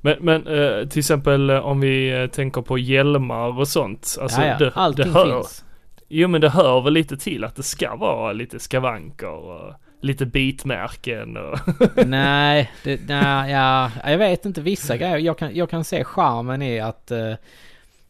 Men, 0.00 0.16
men 0.20 0.42
till 0.88 0.98
exempel 0.98 1.50
om 1.50 1.80
vi 1.80 2.28
tänker 2.32 2.62
på 2.62 2.78
hjälmar 2.78 3.58
och 3.58 3.68
sånt. 3.68 4.16
Alltså 4.20 4.42
ja. 4.42 4.58
det, 4.58 4.72
Allting 4.74 5.04
det 5.04 5.12
hör, 5.12 5.32
finns. 5.32 5.64
Jo 6.08 6.28
men 6.28 6.40
det 6.40 6.48
hör 6.48 6.80
väl 6.80 6.92
lite 6.92 7.16
till 7.16 7.44
att 7.44 7.56
det 7.56 7.62
ska 7.62 7.96
vara 7.96 8.32
lite 8.32 8.58
skavanker 8.58 9.30
och 9.30 9.74
lite 10.00 10.26
bitmärken 10.26 11.36
och... 11.36 11.58
nej, 12.06 12.72
det, 12.84 13.00
nej, 13.08 13.52
ja, 13.52 13.90
jag 14.04 14.18
vet 14.18 14.44
inte 14.46 14.60
vissa 14.60 14.96
grejer. 14.96 15.18
Jag 15.18 15.38
kan, 15.38 15.54
jag 15.56 15.70
kan 15.70 15.84
se 15.84 16.04
charmen 16.04 16.62
i 16.62 16.80
att, 16.80 17.10
eh, 17.10 17.34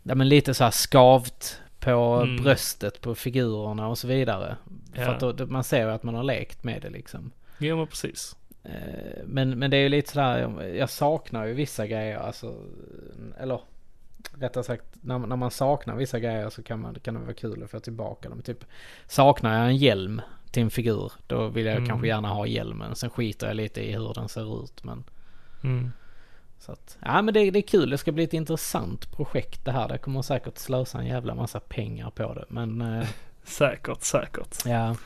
ja 0.02 0.14
men 0.14 0.28
lite 0.28 0.54
så 0.54 0.64
här 0.64 0.70
skavt 0.70 1.60
på 1.80 1.90
Mm. 2.22 2.42
bröstet 2.42 3.00
på 3.00 3.14
figurerna 3.14 3.88
och 3.88 3.98
så 3.98 4.06
vidare. 4.08 4.56
För 4.94 5.02
Ja. 5.02 5.08
att 5.10 5.20
då, 5.20 5.32
då, 5.32 5.46
man 5.46 5.64
ser 5.64 5.84
ju 5.86 5.90
att 5.90 6.02
man 6.02 6.14
har 6.14 6.22
lekt 6.24 6.64
med 6.64 6.82
det 6.82 6.90
liksom. 6.90 7.30
Jo 7.58 7.76
men 7.76 7.86
precis. 7.86 8.36
Eh, 8.64 8.72
Men, 9.24 9.50
men 9.58 9.70
det 9.70 9.76
är 9.76 9.80
ju 9.82 9.88
lite 9.88 10.12
sådär, 10.12 10.62
jag 10.76 10.90
saknar 10.90 11.44
ju 11.46 11.52
vissa 11.54 11.86
grejer 11.86 12.18
alltså, 12.18 12.54
eller 13.40 13.60
rättare 14.38 14.64
sagt 14.64 14.84
när, 14.92 15.18
man- 15.18 15.28
när 15.28 15.36
man 15.36 15.50
saknar 15.50 15.96
vissa 15.96 16.18
grejer 16.20 16.50
så 16.50 16.62
kan, 16.62 16.80
man, 16.80 16.94
kan 16.94 17.14
det 17.14 17.20
vara 17.20 17.32
kul 17.34 17.62
att 17.62 17.70
få 17.70 17.80
tillbaka 17.80 18.28
dem. 18.28 18.42
Typ 18.42 18.64
saknar 19.06 19.58
jag 19.58 19.66
en 19.66 19.76
hjälm 19.76 20.20
till 20.52 20.62
en 20.62 20.70
figur 20.70 21.12
då 21.26 21.48
vill 21.48 21.66
jag 21.66 21.76
Mm. 21.76 21.88
kanske 21.88 22.06
gärna 22.08 22.28
ha 22.28 22.46
hjälmen. 22.46 22.94
Sen 22.94 23.10
skiter 23.10 23.46
jag 23.46 23.56
lite 23.56 23.80
i 23.88 23.92
hur 23.92 24.14
den 24.14 24.28
ser 24.28 24.64
ut 24.64 24.84
men 24.84 25.04
Mm. 25.64 25.92
så 26.58 26.72
att, 26.72 26.98
ja 27.04 27.22
men 27.22 27.34
det, 27.34 27.50
det 27.50 27.58
är 27.58 27.62
kul, 27.68 27.90
det 27.90 27.98
ska 27.98 28.12
bli 28.12 28.24
ett 28.24 28.34
intressant 28.34 29.12
projekt 29.12 29.64
det 29.64 29.72
här. 29.72 29.88
Det 29.88 29.98
kommer 29.98 30.22
säkert 30.22 30.58
slösa 30.58 30.98
en 30.98 31.06
jävla 31.06 31.34
massa 31.34 31.60
pengar 31.60 32.10
på 32.10 32.34
det 32.34 32.44
men 32.48 32.80
eh, 32.80 33.08
Säkert, 33.44 34.02
säkert. 34.02 34.56
Ja. 34.66 34.96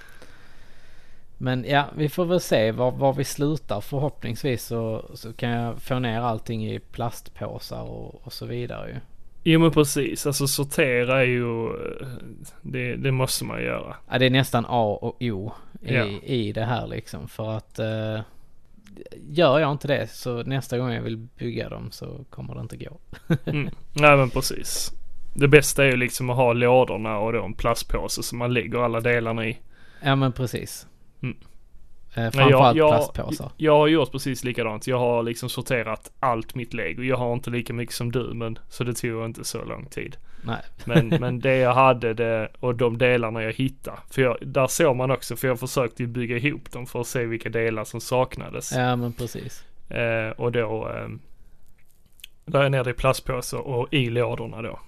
Men 1.38 1.64
ja, 1.68 1.87
vi 1.96 2.08
får 2.08 2.25
väl 2.25 2.40
se 2.40 2.72
var, 2.72 2.90
var 2.90 3.12
vi 3.12 3.25
slutar. 3.25 3.80
Förhoppningsvis 3.80 4.64
så, 4.66 5.04
så 5.14 5.32
kan 5.32 5.50
jag 5.50 5.82
få 5.82 5.99
ner 5.99 6.20
allting 6.20 6.66
i 6.70 6.78
plastpåsar 6.78 7.82
och, 7.82 8.26
och 8.26 8.32
så 8.32 8.46
vidare 8.46 8.88
ju. 8.90 8.96
Jo 9.44 9.61
men 9.61 9.70
precis, 9.70 10.26
alltså 10.26 10.46
sortera 10.46 11.20
är 11.20 11.25
ju, 11.26 11.66
eh, 11.66 12.06
det, 12.62 12.96
det 12.96 13.12
måste 13.12 13.44
man 13.44 13.62
göra. 13.62 13.96
Ja, 14.11 14.18
det 14.18 14.26
är 14.26 14.30
nästan 14.30 14.64
A 14.68 14.99
och 15.02 15.16
O 15.22 15.52
i, 15.82 15.94
Ja. 15.94 16.04
i 16.22 16.52
det 16.52 16.64
här 16.64 16.87
liksom. 16.87 17.28
För 17.28 17.56
att 17.56 17.78
eh, 17.78 18.20
gör 19.28 19.58
jag 19.58 19.72
inte 19.72 19.88
det 19.88 20.11
så 20.11 20.42
nästa 20.42 20.78
gång 20.78 20.90
jag 20.92 21.02
vill 21.02 21.16
bygga 21.16 21.68
dem 21.68 21.90
så 21.90 22.25
kommer 22.30 22.54
det 22.54 22.61
inte 22.61 22.76
gå. 22.76 22.99
Mm. 23.44 23.70
Nej 23.92 24.16
men 24.16 24.30
precis. 24.30 24.90
Det 25.34 25.49
bästa 25.49 25.84
är 25.84 25.90
ju 25.90 25.96
liksom 25.96 26.30
att 26.30 26.37
ha 26.37 26.52
lådorna 26.52 27.18
och 27.18 27.32
då 27.32 27.44
en 27.44 27.54
plastpåse 27.54 28.22
som 28.22 28.38
man 28.38 28.54
lägger 28.54 28.78
alla 28.78 29.00
delarna 29.00 29.46
i. 29.46 29.58
Ja 30.02 30.16
men 30.16 30.32
precis. 30.32 30.87
Mm. 31.22 31.37
Eh, 32.14 32.31
framförallt 32.31 32.76
plastpåsar. 32.76 33.50
Jag 33.57 33.78
har 33.78 33.87
gjort 33.87 34.12
precis 34.12 34.45
likadant. 34.45 34.87
Jag 34.87 34.99
har 34.99 35.23
liksom 35.23 35.49
sorterat 35.49 36.12
allt 36.21 36.54
mitt 36.54 36.75
lego. 36.75 37.02
Jag 37.02 37.16
har 37.16 37.33
inte 37.33 37.50
lika 37.50 37.73
mycket 37.73 37.95
som 37.95 38.12
du 38.12 38.35
men 38.35 38.59
så 38.69 38.85
det 38.85 38.95
tog 38.95 39.25
inte 39.25 39.45
så 39.45 39.64
lång 39.64 39.87
tid. 39.87 40.16
Nej. 40.45 40.62
Men, 40.85 41.09
men 41.21 41.40
det 41.40 41.57
jag 41.57 41.75
hade 41.75 42.14
det 42.14 42.49
och 42.61 42.75
de 42.75 42.99
delarna 42.99 43.42
jag 43.42 43.52
hittade. 43.52 43.99
För 44.11 44.23
jag, 44.23 44.37
där 44.40 44.66
såg 44.66 44.97
man 44.97 45.11
också 45.11 45.37
för 45.37 45.49
jag 45.49 45.61
försökte 45.61 46.07
bygga 46.07 46.37
ihop 46.37 46.73
dem 46.73 46.87
för 46.87 47.00
att 47.00 47.07
se 47.07 47.25
vilka 47.25 47.49
delar 47.49 47.85
som 47.85 48.00
saknades. 48.00 48.73
Ja 48.73 48.97
men 48.97 49.12
precis. 49.12 49.64
Eh, 49.90 50.31
och 50.31 50.52
då 50.52 50.88
eh, 50.88 51.09
la 52.47 52.62
jag 52.62 52.73
ner 52.73 52.85
det 52.85 52.90
i 52.90 52.95
plastpåsar 52.95 53.59
och 53.59 53.95
i 53.95 54.11
lådorna 54.11 54.62
då. 54.62 54.78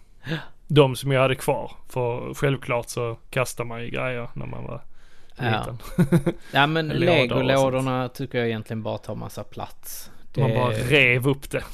De 0.66 0.96
som 0.96 1.12
jag 1.12 1.20
hade 1.20 1.34
kvar. 1.34 1.72
För 1.88 2.34
självklart 2.34 2.88
så 2.88 3.16
kastar 3.30 3.64
man 3.64 3.82
ju 3.82 3.90
grejer 3.90 4.28
när 4.34 4.46
man 4.46 4.64
var 4.64 4.80
Ja. 5.38 5.66
Ja 6.52 6.66
men 6.66 6.88
legolådorna 6.88 8.08
tycker 8.08 8.38
jag 8.38 8.46
egentligen 8.46 8.82
bara 8.82 8.98
tar 8.98 9.14
massa 9.14 9.44
plats. 9.44 10.10
Det, 10.34 10.40
Man 10.40 10.54
bara 10.54 10.70
rev 10.70 11.28
upp 11.28 11.50
det. 11.50 11.64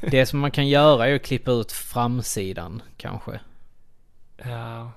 det 0.10 0.26
som 0.26 0.38
man 0.40 0.50
kan 0.50 0.68
göra 0.68 1.08
är 1.08 1.14
att 1.14 1.22
klippa 1.22 1.50
ut 1.50 1.72
framsidan 1.72 2.82
kanske. 2.96 3.40
Ja. 4.44 4.90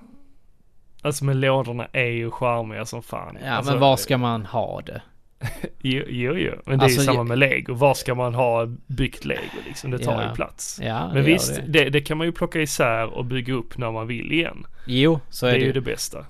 Alltså 1.02 1.24
men 1.24 1.40
lådorna 1.40 1.86
är 1.92 2.04
ju 2.10 2.30
charmiga 2.30 2.84
som 2.84 3.02
fan. 3.02 3.38
Ja 3.44 3.50
alltså, 3.50 3.72
men 3.72 3.80
var 3.80 3.96
ska 3.96 4.18
man 4.18 4.46
ha 4.46 4.80
det? 4.80 5.02
Jo, 5.82 6.02
jo, 6.08 6.34
jo. 6.36 6.52
Men 6.66 6.78
det 6.78 6.84
Alltså, 6.84 6.98
är 6.98 7.02
ju 7.02 7.06
samma 7.06 7.18
jag- 7.18 7.26
med 7.26 7.38
lego. 7.38 7.74
Var 7.74 7.94
ska 7.94 8.14
man 8.14 8.34
ha 8.34 8.66
byggt 8.86 9.24
lego 9.24 9.40
liksom? 9.66 9.90
Det 9.90 9.98
tar 9.98 10.22
Ja. 10.22 10.28
ju 10.28 10.34
plats. 10.34 10.80
Ja, 10.82 11.06
Men 11.06 11.14
det 11.16 11.22
visst, 11.22 11.54
det. 11.54 11.62
det. 11.84 11.90
Det, 11.90 12.00
kan 12.00 12.18
man 12.18 12.26
ju 12.26 12.32
plocka 12.32 12.60
isär 12.60 13.06
och 13.06 13.24
bygga 13.24 13.54
upp 13.54 13.78
när 13.78 13.90
man 13.92 14.06
vill 14.06 14.32
igen. 14.32 14.66
Jo, 14.86 15.20
så 15.30 15.46
Det 15.46 15.52
är 15.52 15.56
är 15.56 15.58
det. 15.60 15.66
ju 15.66 15.72
det 15.72 15.80
bästa. 15.80 16.24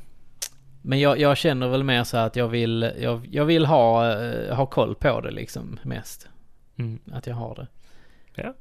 Men 0.82 1.00
jag, 1.00 1.18
jag 1.20 1.37
känner 1.37 1.68
väl 1.68 1.84
mer 1.84 2.04
så 2.04 2.16
att 2.16 2.37
jag 2.37 2.49
vill, 2.49 2.92
jag, 3.00 3.26
jag 3.30 3.44
vill 3.44 3.66
ha, 3.66 4.12
eh, 4.22 4.54
ha 4.56 4.66
koll 4.66 4.94
på 4.94 5.20
det 5.20 5.30
liksom 5.30 5.78
mest. 5.82 6.28
Mm. 6.78 6.99
Att 7.12 7.26
jag 7.26 7.34
har 7.34 7.54
det. 7.54 7.66
Ja. 8.42 8.54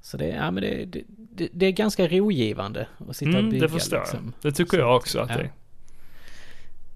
Så 0.00 0.16
det, 0.16 0.26
ja 0.28 0.50
men 0.50 0.62
det, 0.62 0.84
det, 0.84 1.48
det, 1.52 1.66
är 1.66 1.70
ganska 1.72 2.08
rogivande 2.08 2.86
att 3.08 3.16
sitta 3.16 3.30
och 3.30 3.38
Mm, 3.38 3.50
bygga 3.50 3.66
det 3.66 3.72
förstår 3.72 3.98
liksom. 3.98 4.32
jag. 4.42 4.50
Det 4.52 4.56
tycker 4.56 4.78
jag 4.78 4.96
också 4.96 5.20
att 5.20 5.30
Ja. 5.30 5.36
det 5.36 5.42
är. 5.42 5.52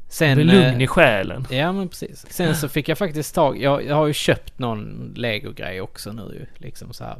Sen, 0.08 0.36
Det 0.36 0.42
är 0.42 0.46
lugn 0.46 0.76
eh, 0.76 0.82
i 0.82 0.86
själen. 0.86 1.46
Ja 1.50 1.72
men 1.72 1.88
precis. 1.88 2.26
Sen 2.30 2.54
så 2.54 2.68
fick 2.78 2.88
jag 2.88 2.98
faktiskt 2.98 3.34
tag, 3.34 3.62
jag, 3.62 3.86
jag 3.86 3.94
har 3.94 4.06
ju 4.06 4.12
köpt 4.12 4.58
någon 4.58 5.14
Lego-grej 5.16 5.80
också 5.80 6.12
nu 6.12 6.22
ju. 6.22 6.46
Liksom 6.66 6.92
så 6.92 7.04
här. 7.04 7.16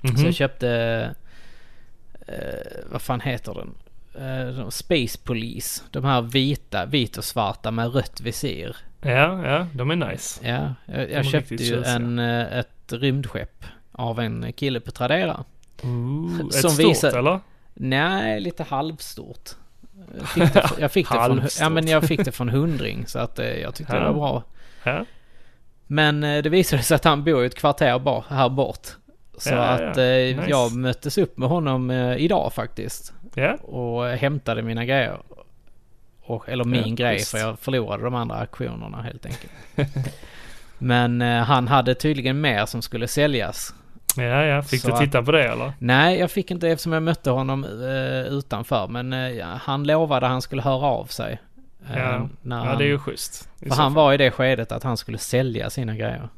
Mhm. 0.00 0.16
Så 0.16 0.24
jag 0.26 0.34
köpte, 0.34 0.68
eh, 2.26 2.82
vad 2.90 3.02
fan 3.02 3.20
heter 3.20 3.54
den? 3.54 3.74
Eh, 4.14 4.68
Space 4.68 5.18
Police. 5.24 5.82
De 5.90 6.04
här 6.04 6.22
vita, 6.22 6.86
vit 6.86 7.16
och 7.16 7.24
svarta 7.24 7.70
med 7.70 7.94
rött 7.94 8.20
visir. 8.20 8.76
Ja, 9.02 9.46
ja, 9.46 9.66
de 9.74 9.90
är 9.90 9.96
nice. 9.96 10.48
Ja, 10.48 10.74
jag, 10.86 11.10
jag 11.10 11.26
köpte 11.26 11.54
ju 11.54 11.82
en, 11.84 12.18
eh, 12.18 12.58
ett 12.58 12.92
rymdskepp 12.92 13.64
av 13.92 14.20
en 14.20 14.52
kille 14.52 14.80
på 14.80 14.90
Tradera. 14.90 15.44
Ooh, 15.82 16.40
ett 16.40 16.54
stort 16.54 16.78
visar- 16.78 17.18
eller? 17.18 17.40
Nej, 17.74 18.40
lite 18.40 18.62
halvstort. 18.62 19.50
Jag 20.18 20.28
fick 20.28 20.52
det, 20.54 20.70
jag 20.78 20.92
fick 20.92 21.08
det, 21.10 21.14
från, 21.26 21.42
ja, 21.60 21.68
men 21.68 21.86
jag 21.86 22.04
fick 22.04 22.24
det 22.24 22.32
från 22.32 22.48
hundring 22.48 23.06
så 23.06 23.18
att 23.18 23.38
eh, 23.38 23.46
jag 23.60 23.74
tyckte 23.74 23.92
det 23.92 23.98
Ja. 24.00 24.12
var 24.12 24.14
bra. 24.14 24.42
Ja. 24.84 25.04
Men 25.86 26.24
eh, 26.24 26.42
det 26.42 26.48
visade 26.48 26.82
sig 26.82 26.94
att 26.94 27.04
han 27.04 27.24
bor 27.24 27.42
i 27.42 27.46
ett 27.46 27.54
kvarter 27.54 27.98
bara 27.98 28.24
här 28.28 28.48
bort. 28.48 28.88
Så 29.38 29.54
att 29.54 29.96
Nice. 29.96 30.44
jag 30.48 30.76
möttes 30.76 31.18
upp 31.18 31.38
med 31.38 31.48
honom 31.48 31.90
idag 32.18 32.52
faktiskt. 32.52 33.12
Ja, 33.34 33.54
Och 33.54 34.06
hämtade 34.06 34.62
mina 34.62 34.84
grejer. 34.84 35.18
Och, 36.24 36.48
eller 36.48 36.64
min 36.64 36.88
Ja, 36.88 36.94
grej 36.94 37.16
schysst. 37.18 37.30
för 37.30 37.38
jag 37.38 37.58
förlorade 37.58 38.02
de 38.04 38.14
andra 38.14 38.36
auktionerna 38.36 39.02
helt 39.02 39.26
enkelt. 39.26 39.52
Men 40.78 41.22
eh, 41.22 41.42
han 41.42 41.68
hade 41.68 41.94
tydligen 41.94 42.40
mer 42.40 42.66
som 42.66 42.82
skulle 42.82 43.08
säljas. 43.08 43.74
ja, 44.16 44.22
ja. 44.44 44.62
Fick 44.62 44.80
Så 44.80 44.88
du 44.90 44.96
titta 45.06 45.22
på 45.22 45.32
det 45.32 45.44
eller? 45.48 45.72
Nej, 45.78 46.18
jag 46.18 46.30
fick 46.30 46.50
inte 46.50 46.68
eftersom 46.68 46.92
jag 46.92 47.02
mötte 47.02 47.30
honom 47.30 47.64
eh, 47.64 48.32
utanför. 48.32 48.88
Men 48.88 49.12
eh, 49.12 49.46
han 49.46 49.84
lovade 49.84 50.26
att 50.26 50.32
han 50.32 50.42
skulle 50.42 50.62
höra 50.62 50.86
av 50.86 51.06
sig. 51.06 51.40
eh, 51.90 51.98
Ja, 51.98 52.28
när 52.42 52.56
ja 52.58 52.64
han, 52.64 52.78
det 52.78 52.84
är 52.84 52.88
ju 52.88 52.98
schysst. 52.98 53.48
För 53.60 53.74
han 53.74 53.94
var 53.94 54.12
i 54.12 54.16
det 54.16 54.30
skedet 54.30 54.72
att 54.72 54.82
han 54.82 54.96
skulle 54.96 55.18
sälja 55.18 55.70
sina 55.70 55.94
grejer. 55.96 56.28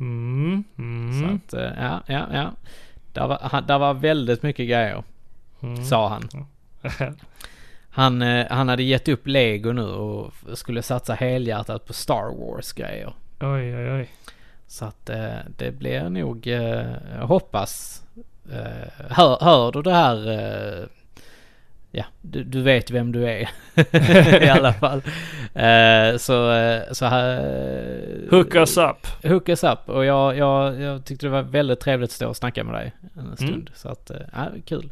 Mm, 0.00 0.64
mm, 0.78 1.20
Så 1.20 1.34
att, 1.34 1.54
eh, 1.62 1.82
ja, 1.84 2.00
ja, 2.06 2.26
ja. 2.32 2.50
Där 3.12 3.26
var, 3.26 3.62
där 3.66 3.78
var 3.78 3.94
väldigt 3.94 4.42
mycket 4.42 4.68
grejer, 4.68 5.02
mm. 5.62 5.84
sa 5.84 6.08
han. 6.08 6.46
Han, 7.92 8.22
eh, 8.22 8.46
han 8.50 8.68
hade 8.68 8.82
gett 8.82 9.08
upp 9.08 9.26
Lego 9.26 9.72
nu 9.72 9.82
och 9.82 10.32
skulle 10.54 10.82
satsa 10.82 11.14
helhjärtat 11.14 11.86
på 11.86 11.92
Star 11.92 12.34
Wars-grejer. 12.38 13.14
oj, 13.40 13.76
oj, 13.76 13.92
oj. 13.92 14.08
Så 14.66 14.84
att 14.84 15.10
eh, 15.10 15.36
det 15.56 15.70
blir 15.70 16.08
nog, 16.08 16.46
eh, 16.46 16.86
jag 17.18 17.26
hoppas, 17.26 18.02
hör, 19.08 19.44
hör 19.44 19.72
du 19.72 19.82
det 19.82 19.92
här, 19.92 20.88
ja, 21.90 22.04
du, 22.20 22.44
du 22.44 22.62
vet 22.62 22.90
vem 22.90 23.12
du 23.12 23.28
är 23.28 23.50
i 24.44 24.48
alla 24.48 24.72
fall. 24.72 25.02
Eh, 25.54 26.16
så, 26.16 26.54
så 26.92 27.06
här... 27.06 27.42
Hook 28.30 28.54
us 28.54 28.76
up. 28.76 29.06
Hook 29.22 29.48
us 29.48 29.64
up 29.64 29.88
och 29.88 30.04
jag, 30.04 30.36
jag, 30.36 30.80
jag 30.80 31.04
tyckte 31.04 31.26
det 31.26 31.30
var 31.30 31.42
väldigt 31.42 31.80
trevligt 31.80 32.10
att 32.10 32.14
stå 32.14 32.28
och 32.28 32.36
snacka 32.36 32.64
med 32.64 32.74
dig 32.74 32.92
en 33.14 33.36
stund. 33.36 33.52
Mm. 33.52 33.66
Så 33.74 33.88
att, 33.88 34.10
ja, 34.32 34.48
kul. 34.64 34.90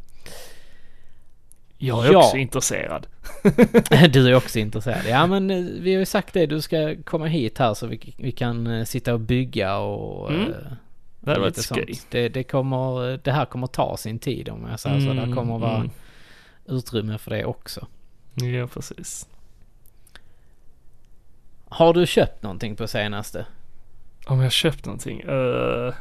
Jag 1.79 2.07
är 2.07 2.13
Ja. 2.13 2.19
också 2.19 2.37
intresserad. 2.37 3.07
Du 4.13 4.29
är 4.29 4.35
också 4.35 4.59
intresserad. 4.59 5.05
Ja 5.09 5.27
men 5.27 5.51
eh, 5.51 5.57
vi 5.81 5.93
har 5.95 5.99
ju 6.01 6.07
sagt 6.07 6.35
det, 6.35 6.47
du 6.47 6.61
ska 6.61 6.97
komma 7.05 7.27
hit 7.27 7.59
här 7.59 7.75
så 7.75 7.87
vi, 7.87 8.15
vi 8.17 8.33
kan 8.33 8.67
eh, 8.67 8.85
sitta 8.85 9.15
och 9.15 9.21
bygga 9.21 9.77
och... 9.79 10.31
Mm. 10.31 10.43
eh, 10.43 10.49
Det 11.21 11.31
hade 11.31 11.41
varit 11.41 11.57
lite 11.57 11.63
skoj. 11.63 11.95
sånt. 11.95 12.07
Det, 12.11 12.29
det 12.29 12.45
kommer, 12.45 13.17
det 13.25 13.33
här 13.33 13.45
kommer 13.45 13.67
ta 13.67 13.97
sin 13.97 14.19
tid 14.19 14.49
om 14.49 14.67
jag 14.71 14.81
säger 14.81 15.01
så. 15.01 15.27
Det 15.27 15.33
kommer 15.35 15.59
vara 15.59 15.77
mm. 15.77 15.91
utrymme 16.67 17.19
för 17.19 17.31
det 17.31 17.45
också. 17.45 17.87
Ja, 18.35 18.67
precis. 18.67 19.29
Har 21.69 21.95
du 21.95 22.07
köpt 22.07 22.43
någonting 22.43 22.77
på 22.77 22.89
senaste? 22.89 23.47
Om 24.27 24.41
jag 24.41 24.53
köpt 24.53 24.87
någonting? 24.87 25.25
Uh, 25.25 25.95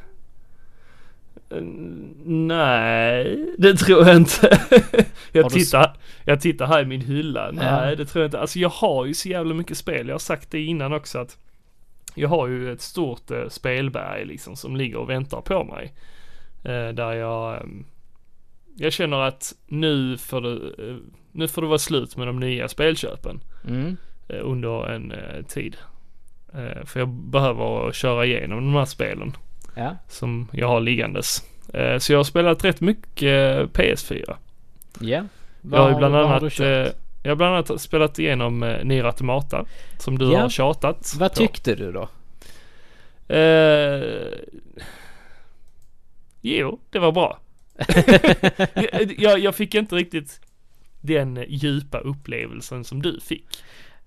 nej, 2.26 3.46
det 3.58 3.74
tror 3.74 4.08
jag 4.08 4.16
inte. 4.18 4.60
jag, 5.32 5.50
tittar, 5.50 5.94
jag 6.26 6.42
tittar 6.42 6.66
här 6.68 6.82
i 6.82 6.86
min 6.86 7.02
hylla. 7.02 7.52
Nej, 7.52 7.90
Ja. 7.90 7.96
det 7.96 8.06
tror 8.06 8.22
jag 8.24 8.28
inte. 8.28 8.40
Alltså 8.40 8.60
jag 8.60 8.70
har 8.70 9.06
ju 9.06 9.14
så 9.14 9.30
jävla 9.30 9.54
mycket 9.54 9.78
spel. 9.78 10.08
Jag 10.08 10.14
har 10.14 10.20
sagt 10.20 10.52
det 10.52 10.60
innan 10.62 10.94
också 10.94 11.20
att 11.20 11.38
jag 12.16 12.30
har 12.30 12.48
ju 12.48 12.72
ett 12.72 12.82
stort 12.82 13.32
eh, 13.32 13.48
spelberg 13.50 14.26
liksom 14.26 14.56
som 14.56 14.76
ligger 14.76 14.98
och 14.98 15.10
väntar 15.10 15.42
på 15.42 15.64
mig. 15.64 15.94
Eh, 16.64 16.94
där 16.94 17.14
jag, 17.14 17.62
ehm, 17.62 17.86
jag 18.76 18.94
känner 18.94 19.18
att 19.18 19.54
nu 19.68 20.18
får 20.18 20.42
det, 20.42 20.88
eh, 20.90 20.96
nu 21.32 21.48
får 21.48 21.62
det 21.62 21.68
vara 21.68 21.78
slut 21.80 22.18
med 22.18 22.28
de 22.28 22.40
nya 22.40 22.68
spelköpen 22.68 23.40
Mm. 23.68 23.98
eh, 24.30 24.40
under 24.42 24.88
en 24.90 25.12
eh, 25.12 25.42
tid. 25.48 25.78
Eh, 26.54 26.86
för 26.86 27.00
jag 27.00 27.10
behöver 27.10 27.92
köra 27.92 28.26
igenom 28.26 28.58
de 28.66 28.74
här 28.80 28.86
spelen 28.86 29.34
Ja. 29.78 29.96
som 30.08 30.48
jag 30.54 30.68
har 30.68 30.80
liggandes. 30.80 31.44
Eh, 31.74 31.98
så 31.98 32.14
jag 32.14 32.20
har 32.20 32.24
spelat 32.24 32.66
rätt 32.66 32.82
mycket 32.82 33.24
eh, 33.24 33.82
PS4. 33.82 34.36
Ja. 35.00 35.24
Jag 35.72 35.80
har 35.80 35.90
ju 35.90 35.96
bland 35.96 36.16
annat, 36.16 36.60
eh, 36.60 36.68
jag 37.24 37.32
har 37.32 37.36
bland 37.36 37.54
annat 37.56 37.82
spelat 37.82 38.20
igenom 38.20 38.60
Nier 38.84 39.04
Automata. 39.04 39.66
Som 39.98 40.18
du 40.18 40.32
Ja. 40.32 40.40
har 40.42 40.50
tjatat 40.50 41.14
Vad 41.20 41.32
på. 41.32 41.36
tyckte 41.38 41.76
du 41.76 41.92
då? 41.92 42.10
Eh, 43.36 44.04
jo, 46.42 46.80
det 46.90 47.00
var 47.00 47.12
bra. 47.12 47.40
jag, 49.18 49.40
jag, 49.40 49.56
fick 49.56 49.76
inte 49.76 49.96
riktigt 49.96 50.42
den 51.02 51.46
djupa 51.48 51.98
upplevelsen 51.98 52.84
som 52.84 53.02
du 53.02 53.20
fick. 53.20 53.46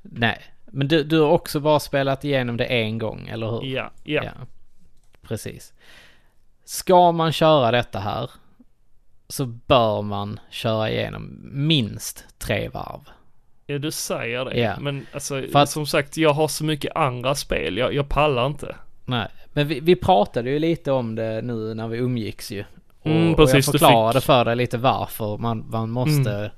Nej. 0.03 0.39
Men 0.67 0.89
du, 0.89 1.03
du 1.05 1.21
har 1.21 1.31
också 1.31 1.61
bara 1.61 1.81
spelat 1.81 2.25
igenom 2.25 2.57
det 2.57 2.65
en 2.65 2.99
gång, 2.99 3.29
eller 3.29 3.51
hur? 3.51 3.65
Ja, 3.65 3.91
ja. 4.05 4.23
Precis. 5.31 5.73
Ska 6.65 7.13
man 7.13 7.33
köra 7.33 7.71
detta 7.71 7.99
här 7.99 8.31
så 9.29 9.47
bör 9.47 10.03
man 10.03 10.41
köra 10.51 10.91
igenom 10.91 11.39
minst 11.53 12.25
tre 12.39 12.69
varv. 12.69 13.01
Ja, 13.67 13.79
du 13.79 13.91
säger 13.91 14.45
det. 14.45 14.57
Ja. 14.61 14.75
Men 14.81 15.07
alltså, 15.15 15.43
att- 15.55 15.71
som 15.71 15.87
sagt, 15.87 16.17
jag 16.17 16.33
har 16.33 16.49
så 16.49 16.65
mycket 16.65 16.97
andra 16.97 17.35
spel. 17.35 17.77
Jag, 17.77 17.95
jag 17.95 18.09
pallar 18.09 18.47
inte. 18.47 18.77
Nej, 19.05 19.29
men 19.53 19.69
vi, 19.69 19.81
vi 19.81 19.97
pratade 19.97 20.51
ju 20.51 20.59
lite 20.59 20.93
om 20.93 21.15
det 21.15 21.43
nu 21.43 21.75
när 21.75 21.89
vi 21.89 21.99
umgicks 21.99 22.51
ju. 22.51 22.65
Och, 23.01 23.07
Mm, 23.07 23.31
och 23.31 23.37
precis, 23.37 23.67
jag 23.67 23.75
du 23.75 23.79
förklarade 23.79 24.21
för 24.21 24.45
dig 24.45 24.57
lite 24.57 24.79
varför 24.79 25.39
man, 25.39 25.67
man 25.71 25.91
måste... 25.91 26.31
Mm. 26.33 26.51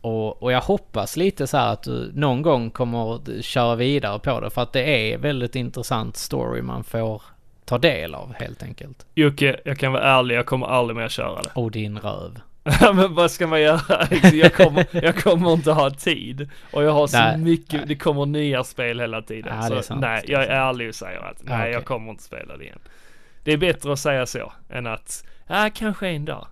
Och, 0.00 0.42
och 0.42 0.52
jag 0.52 0.60
hoppas 0.60 1.16
lite 1.16 1.46
så 1.46 1.56
här 1.56 1.72
att 1.72 1.82
du 1.82 2.10
någon 2.14 2.42
gång 2.42 2.70
kommer 2.70 3.14
att 3.14 3.44
köra 3.44 3.74
vidare 3.76 4.18
på 4.18 4.40
det. 4.40 4.50
För 4.50 4.62
att 4.62 4.72
det 4.72 5.12
är 5.12 5.18
väldigt 5.18 5.56
intressant 5.56 6.16
story 6.16 6.62
man 6.62 6.84
får 6.84 7.22
ta 7.64 7.78
del 7.78 8.14
av 8.14 8.34
helt 8.34 8.62
enkelt. 8.62 9.06
Jocke, 9.14 9.60
jag 9.64 9.78
kan 9.78 9.92
vara 9.92 10.02
ärlig, 10.02 10.34
jag 10.36 10.46
kommer 10.46 10.66
aldrig 10.66 10.96
mer 10.96 11.08
köra 11.08 11.42
det. 11.42 11.50
Och 11.54 11.70
din 11.70 11.98
röv. 11.98 12.40
men 12.94 13.14
vad 13.14 13.30
ska 13.30 13.46
man 13.46 13.60
göra? 13.60 14.08
Jag 14.32 14.54
kommer, 14.54 14.86
jag 14.92 15.16
kommer 15.16 15.52
inte 15.52 15.72
ha 15.72 15.90
tid. 15.90 16.50
Och 16.72 16.82
jag 16.84 16.90
har 16.92 17.06
så 17.06 17.16
Nej, 17.18 17.38
mycket, 17.38 17.72
nej. 17.72 17.84
det 17.86 17.96
kommer 17.96 18.26
nya 18.26 18.64
spel 18.64 19.00
hela 19.00 19.22
tiden. 19.22 19.56
Ja, 19.56 19.68
så 19.68 19.82
sant, 19.82 20.00
nej, 20.00 20.24
jag 20.26 20.42
är 20.44 20.48
ärlig 20.48 20.88
och 20.88 20.94
säger 20.94 21.18
att 21.18 21.42
nej, 21.42 21.58
okej. 21.60 21.72
jag 21.72 21.84
kommer 21.84 22.10
inte 22.10 22.22
spela 22.22 22.56
det 22.56 22.64
igen. 22.64 22.78
Det 23.44 23.52
är 23.52 23.56
bättre 23.56 23.92
att 23.92 23.98
säga 23.98 24.26
så 24.26 24.52
än 24.70 24.86
att, 24.86 25.24
ja, 25.46 25.70
kanske 25.74 26.08
en 26.08 26.24
dag. 26.24 26.46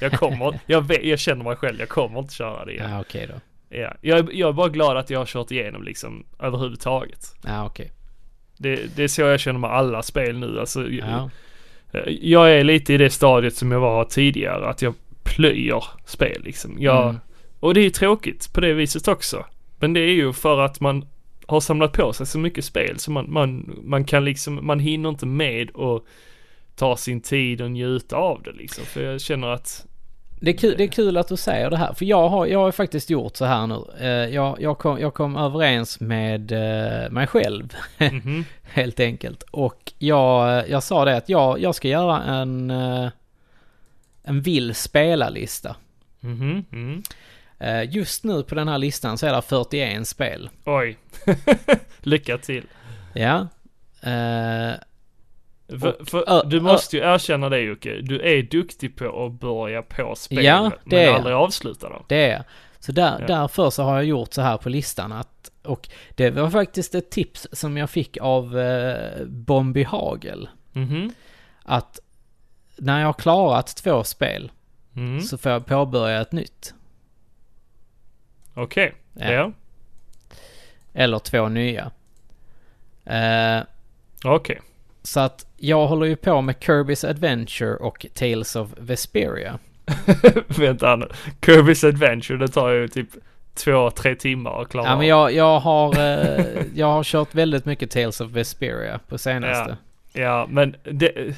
Jag 0.00 0.12
kommer, 0.12 0.60
jag, 0.66 0.80
vet, 0.88 1.04
jag 1.04 1.18
känner 1.18 1.44
mig 1.44 1.56
själv, 1.56 1.78
jag 1.80 1.88
kommer 1.88 2.18
inte 2.18 2.34
köra 2.34 2.64
det 2.64 2.72
igen. 2.72 2.90
Ja, 2.90 3.00
okej 3.00 3.26
då. 3.32 3.34
Ja, 3.76 3.92
jag, 4.00 4.18
är- 4.18 4.32
jag 4.32 4.48
är 4.48 4.52
bara 4.52 4.68
glad 4.68 4.96
att 4.96 5.10
jag 5.10 5.18
har 5.18 5.26
kört 5.26 5.50
igenom 5.50 5.82
liksom 5.82 6.26
överhuvudtaget. 6.38 7.34
Ja, 7.44 7.66
okej. 7.66 7.92
Det, 8.58 8.96
det 8.96 9.04
är 9.04 9.08
så 9.08 9.20
jag 9.20 9.40
känner 9.40 9.58
med 9.60 9.70
alla 9.70 10.02
spel 10.02 10.38
nu. 10.38 10.60
Alltså, 10.60 10.88
Ja. 10.90 11.30
jag 12.20 12.52
är 12.52 12.64
lite 12.64 12.94
i 12.94 12.96
det 12.96 13.10
stadiet 13.10 13.56
som 13.56 13.72
jag 13.72 13.80
var 13.80 14.04
tidigare, 14.04 14.66
att 14.68 14.82
jag 14.82 14.94
plöjer 15.24 15.84
spel 16.04 16.42
liksom. 16.44 16.76
Jag, 16.78 17.04
Mm. 17.04 17.16
Och 17.60 17.74
det 17.74 17.80
är 17.80 17.90
tråkigt 17.90 18.52
på 18.52 18.60
det 18.60 18.72
viset 18.72 19.08
också. 19.08 19.44
Men 19.78 19.92
det 19.92 20.00
är 20.00 20.12
ju 20.14 20.32
för 20.32 20.60
att 20.60 20.80
man 20.80 21.04
har 21.46 21.60
samlat 21.60 21.92
på 21.92 22.12
sig 22.12 22.26
så 22.26 22.38
mycket 22.38 22.64
spel 22.64 22.98
så 22.98 23.10
man, 23.10 23.32
man, 23.32 23.78
man 23.84 24.04
kan 24.04 24.24
liksom, 24.24 24.66
man 24.66 24.80
hinner 24.80 25.08
inte 25.08 25.26
med 25.26 25.70
och 25.70 26.06
ta 26.76 26.96
sin 26.96 27.20
tid 27.20 27.60
och 27.60 27.70
njuta 27.70 28.16
av 28.16 28.42
det 28.42 28.52
liksom. 28.52 28.84
För 28.84 29.02
jag 29.02 29.20
känner 29.20 29.48
att, 29.48 29.86
Det 30.40 30.50
är, 30.50 30.56
kul, 30.58 30.74
det 30.78 30.84
är 30.84 30.88
kul 30.88 31.16
att 31.16 31.28
du 31.28 31.36
säger 31.36 31.70
det 31.70 31.76
här, 31.76 31.92
för 31.92 32.04
jag 32.04 32.28
har, 32.28 32.46
jag 32.46 32.58
har 32.58 32.72
faktiskt 32.72 33.10
gjort 33.10 33.36
så 33.36 33.44
här 33.44 33.66
nu. 33.66 33.82
Eh, 34.00 34.34
Jag, 34.34 34.56
jag, 34.60 34.78
kom, 34.78 35.00
jag 35.00 35.14
kom 35.14 35.36
överens 35.36 36.00
med 36.00 36.52
eh, 36.52 37.10
mig 37.10 37.26
själv, 37.26 37.72
mhm, 37.98 38.44
helt 38.62 39.00
enkelt. 39.00 39.42
Och 39.50 39.92
jag, 39.98 40.68
jag 40.68 40.82
sa 40.82 41.04
det 41.04 41.16
att 41.16 41.28
jag, 41.28 41.60
jag 41.60 41.74
ska 41.74 41.88
göra 41.88 42.22
en, 42.22 42.70
eh, 42.70 43.08
en 44.22 44.40
vill 44.40 44.74
spela-lista. 44.74 45.76
mhm, 46.20 46.64
mm. 46.72 47.02
Eh, 47.58 47.94
Just 47.96 48.24
nu 48.24 48.42
på 48.42 48.54
den 48.54 48.68
här 48.68 48.78
listan 48.78 49.18
så 49.18 49.26
är 49.26 49.32
det 49.32 49.42
41 49.42 50.08
spel. 50.08 50.50
Oj. 50.64 50.96
Lycka 52.02 52.38
till. 52.38 52.64
Ja. 53.14 53.46
För, 55.68 56.04
för 56.04 56.44
du 56.46 56.60
måste 56.60 56.96
ju 56.96 57.02
erkänna 57.02 57.48
det 57.48 57.60
Jocke. 57.60 58.00
Du 58.02 58.20
är 58.20 58.42
duktig 58.42 58.96
på 58.96 59.26
att 59.26 59.32
börja 59.32 59.82
på 59.82 60.14
spel. 60.16 60.44
Ja, 60.44 60.70
det 60.84 60.96
är 60.96 61.00
men 61.00 61.06
jag. 61.06 61.14
aldrig 61.14 61.36
avsluta 61.36 61.88
dem. 61.88 62.04
Det 62.08 62.30
är 62.30 62.44
Så 62.78 62.92
där, 62.92 63.16
Ja. 63.20 63.26
därför 63.26 63.70
så 63.70 63.82
har 63.82 63.94
jag 63.94 64.04
gjort 64.04 64.32
så 64.34 64.42
här 64.42 64.56
på 64.56 64.68
listan 64.68 65.12
att, 65.12 65.50
och 65.62 65.88
det 66.14 66.30
var 66.30 66.50
faktiskt 66.50 66.94
ett 66.94 67.10
tips 67.10 67.46
som 67.52 67.76
jag 67.76 67.90
fick 67.90 68.16
av 68.20 68.58
eh, 68.58 69.24
Bombi 69.26 69.82
Hagel. 69.82 70.48
Mhm. 70.72 71.12
Att 71.62 72.00
när 72.76 73.00
jag 73.00 73.06
har 73.08 73.12
klarat 73.12 73.76
två 73.76 74.04
spel 74.04 74.50
Mm. 74.96 75.20
så 75.20 75.38
får 75.38 75.52
jag 75.52 75.66
påbörja 75.66 76.20
ett 76.20 76.32
nytt. 76.32 76.74
Okej. 78.54 78.94
Ja. 79.12 79.32
Ja. 79.32 79.52
Eller 80.94 81.18
två 81.18 81.48
nya. 81.48 81.90
Eh, 83.04 83.60
Okej. 84.24 84.60
Så 85.06 85.20
att 85.20 85.46
jag 85.56 85.86
håller 85.86 86.06
ju 86.06 86.16
på 86.16 86.40
med 86.40 86.54
Kirby's 86.56 87.10
Adventure 87.10 87.76
och 87.76 88.06
Tales 88.14 88.56
of 88.56 88.68
Vesperia. 88.76 89.58
Vänta 90.46 90.96
nu. 90.96 91.08
Kirby's 91.40 91.88
Adventure, 91.88 92.38
det 92.38 92.48
tar 92.48 92.70
ju 92.70 92.88
typ 92.88 93.08
två, 93.54 93.90
tre 93.90 94.14
timmar 94.14 94.62
att 94.62 94.68
klara 94.68 94.86
Ja 94.86 94.96
men 94.98 95.06
jag, 95.06 95.32
jag 95.32 95.60
har, 95.60 95.98
eh, 95.98 96.44
jag 96.74 96.86
har 96.86 97.04
kört 97.04 97.34
väldigt 97.34 97.64
mycket 97.64 97.90
Tales 97.90 98.20
of 98.20 98.30
Vesperia 98.30 99.00
på 99.08 99.18
senaste. 99.18 99.76
Ja, 100.12 100.46
men 100.50 100.76
det, 100.82 101.36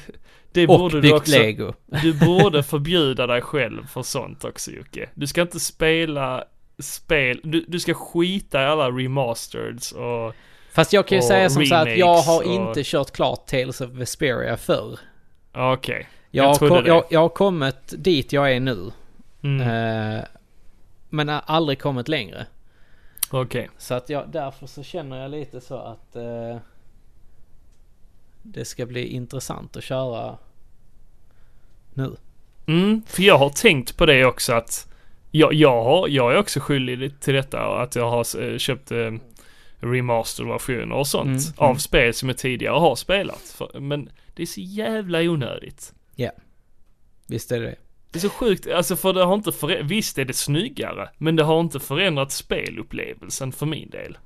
det 0.51 0.67
och 0.67 0.79
borde 0.79 1.01
du 1.01 1.13
också... 1.13 1.31
lego. 1.31 1.73
Du 1.85 2.13
borde 2.13 2.63
förbjuda 2.73 3.27
dig 3.27 3.41
själv 3.41 3.87
för 3.87 4.03
sånt 4.03 4.43
också 4.43 4.71
Jocke. 4.71 5.09
Du 5.13 5.27
ska 5.27 5.41
inte 5.41 5.59
spela 5.59 6.43
spel, 6.79 7.39
du, 7.43 7.65
du 7.67 7.79
ska 7.79 7.93
skita 7.93 8.61
i 8.61 8.65
alla 8.65 8.89
remasters 8.89 9.91
och... 9.91 10.35
Fast 10.71 10.93
jag 10.93 11.07
kan 11.07 11.15
ju 11.17 11.21
säga 11.21 11.49
som 11.49 11.65
så 11.65 11.75
att 11.75 11.97
jag 11.97 12.17
har 12.17 12.37
och- 12.39 12.45
inte 12.45 12.81
kört 12.83 13.11
klart 13.11 13.45
Tales 13.47 13.81
of 13.81 13.89
Vesperia 13.89 14.57
förr. 14.57 14.99
Okej. 15.53 16.07
Jag, 16.31 16.45
Jag 16.45 16.55
trodde 16.57 16.75
kom, 16.75 16.85
jag, 16.85 17.03
jag 17.09 17.19
har 17.19 17.29
kommit 17.29 17.93
dit 17.97 18.33
jag 18.33 18.51
är 18.51 18.59
nu. 18.59 18.91
Mm. 19.43 19.61
Eh, 20.17 20.23
men 21.09 21.29
har 21.29 21.41
aldrig 21.45 21.79
kommit 21.79 22.07
längre. 22.07 22.45
Okej. 23.31 23.69
Så 23.77 23.93
att 23.93 24.09
jag, 24.09 24.29
därför 24.29 24.67
så 24.67 24.83
känner 24.83 25.21
jag 25.21 25.31
lite 25.31 25.61
så 25.61 25.77
att 25.77 26.15
eh, 26.15 26.57
det 28.41 28.65
ska 28.65 28.85
bli 28.85 29.07
intressant 29.07 29.77
att 29.77 29.83
köra 29.83 30.37
nu. 31.93 32.15
Mm, 32.67 33.01
för 33.07 33.23
jag 33.23 33.37
har 33.37 33.49
tänkt 33.49 33.97
på 33.97 34.05
det 34.05 34.25
också 34.25 34.53
att 34.53 34.87
jag, 35.31 35.53
jag, 35.53 35.83
har, 35.83 36.07
jag 36.07 36.33
är 36.33 36.37
också 36.37 36.59
skyldig 36.59 37.19
till 37.19 37.33
detta 37.33 37.81
att 37.81 37.95
jag 37.95 38.09
har 38.09 38.41
eh, 38.43 38.57
köpt 38.57 38.91
remastered-versioner 39.79 40.95
och 40.95 41.07
sånt 41.07 41.27
Mm, 41.27 41.53
av 41.57 41.69
mm. 41.69 41.79
spel 41.79 42.13
som 42.13 42.29
jag 42.29 42.37
tidigare 42.37 42.79
har 42.79 42.95
spelat. 42.95 43.55
För, 43.57 43.79
men 43.79 44.09
det 44.35 44.41
är 44.41 44.47
så 44.47 44.61
jävla 44.61 45.21
onödigt. 45.21 45.93
Visst 47.27 47.51
är 47.51 47.59
det 47.59 47.65
det? 47.65 48.17
Är 48.17 48.19
så 48.19 48.29
sjukt, 48.29 48.67
alltså 48.67 48.95
för 48.95 49.13
det 49.13 49.23
har 49.23 49.33
inte 49.33 49.51
förändrat, 49.51 49.91
visst 49.91 50.17
är 50.17 50.25
det 50.25 50.33
snyggare, 50.33 51.09
men 51.17 51.35
det 51.35 51.43
har 51.43 51.59
inte 51.59 51.79
förändrat 51.79 52.31
spelupplevelsen 52.31 53.51
för 53.51 53.65
min 53.65 53.89
del. 53.89 54.17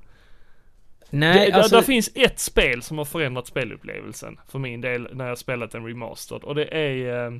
Nej, 1.10 1.50
det, 1.50 1.56
alltså... 1.56 1.70
där, 1.70 1.80
där 1.80 1.86
finns 1.86 2.10
ett 2.14 2.38
spel 2.38 2.82
som 2.82 2.98
har 2.98 3.04
förändrat 3.04 3.46
spelupplevelsen 3.46 4.40
för 4.48 4.58
min 4.58 4.80
del 4.80 5.08
när 5.12 5.28
jag 5.28 5.38
spelat 5.38 5.74
en 5.74 5.86
remastered 5.86 6.42
och 6.42 6.54
det 6.54 6.64
är 6.64 7.26
eh, 7.26 7.38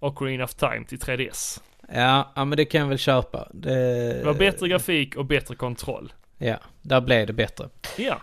Ocarina 0.00 0.44
of 0.44 0.54
Time 0.54 0.84
till 0.88 0.98
3DS. 0.98 1.60
Ja, 1.94 2.32
ja, 2.36 2.44
men 2.44 2.56
det 2.56 2.64
kan 2.64 2.80
jag 2.80 2.88
väl 2.88 2.98
köpa. 2.98 3.48
Det, 3.52 3.74
Det 4.18 4.24
var 4.24 4.34
bättre 4.34 4.68
grafik 4.68 5.16
och 5.16 5.24
bättre 5.24 5.54
kontroll. 5.54 6.12
Ja, 6.48 6.56
där 6.82 7.00
blev 7.00 7.26
det 7.26 7.32
bättre. 7.32 7.68
Ja. 7.98 8.20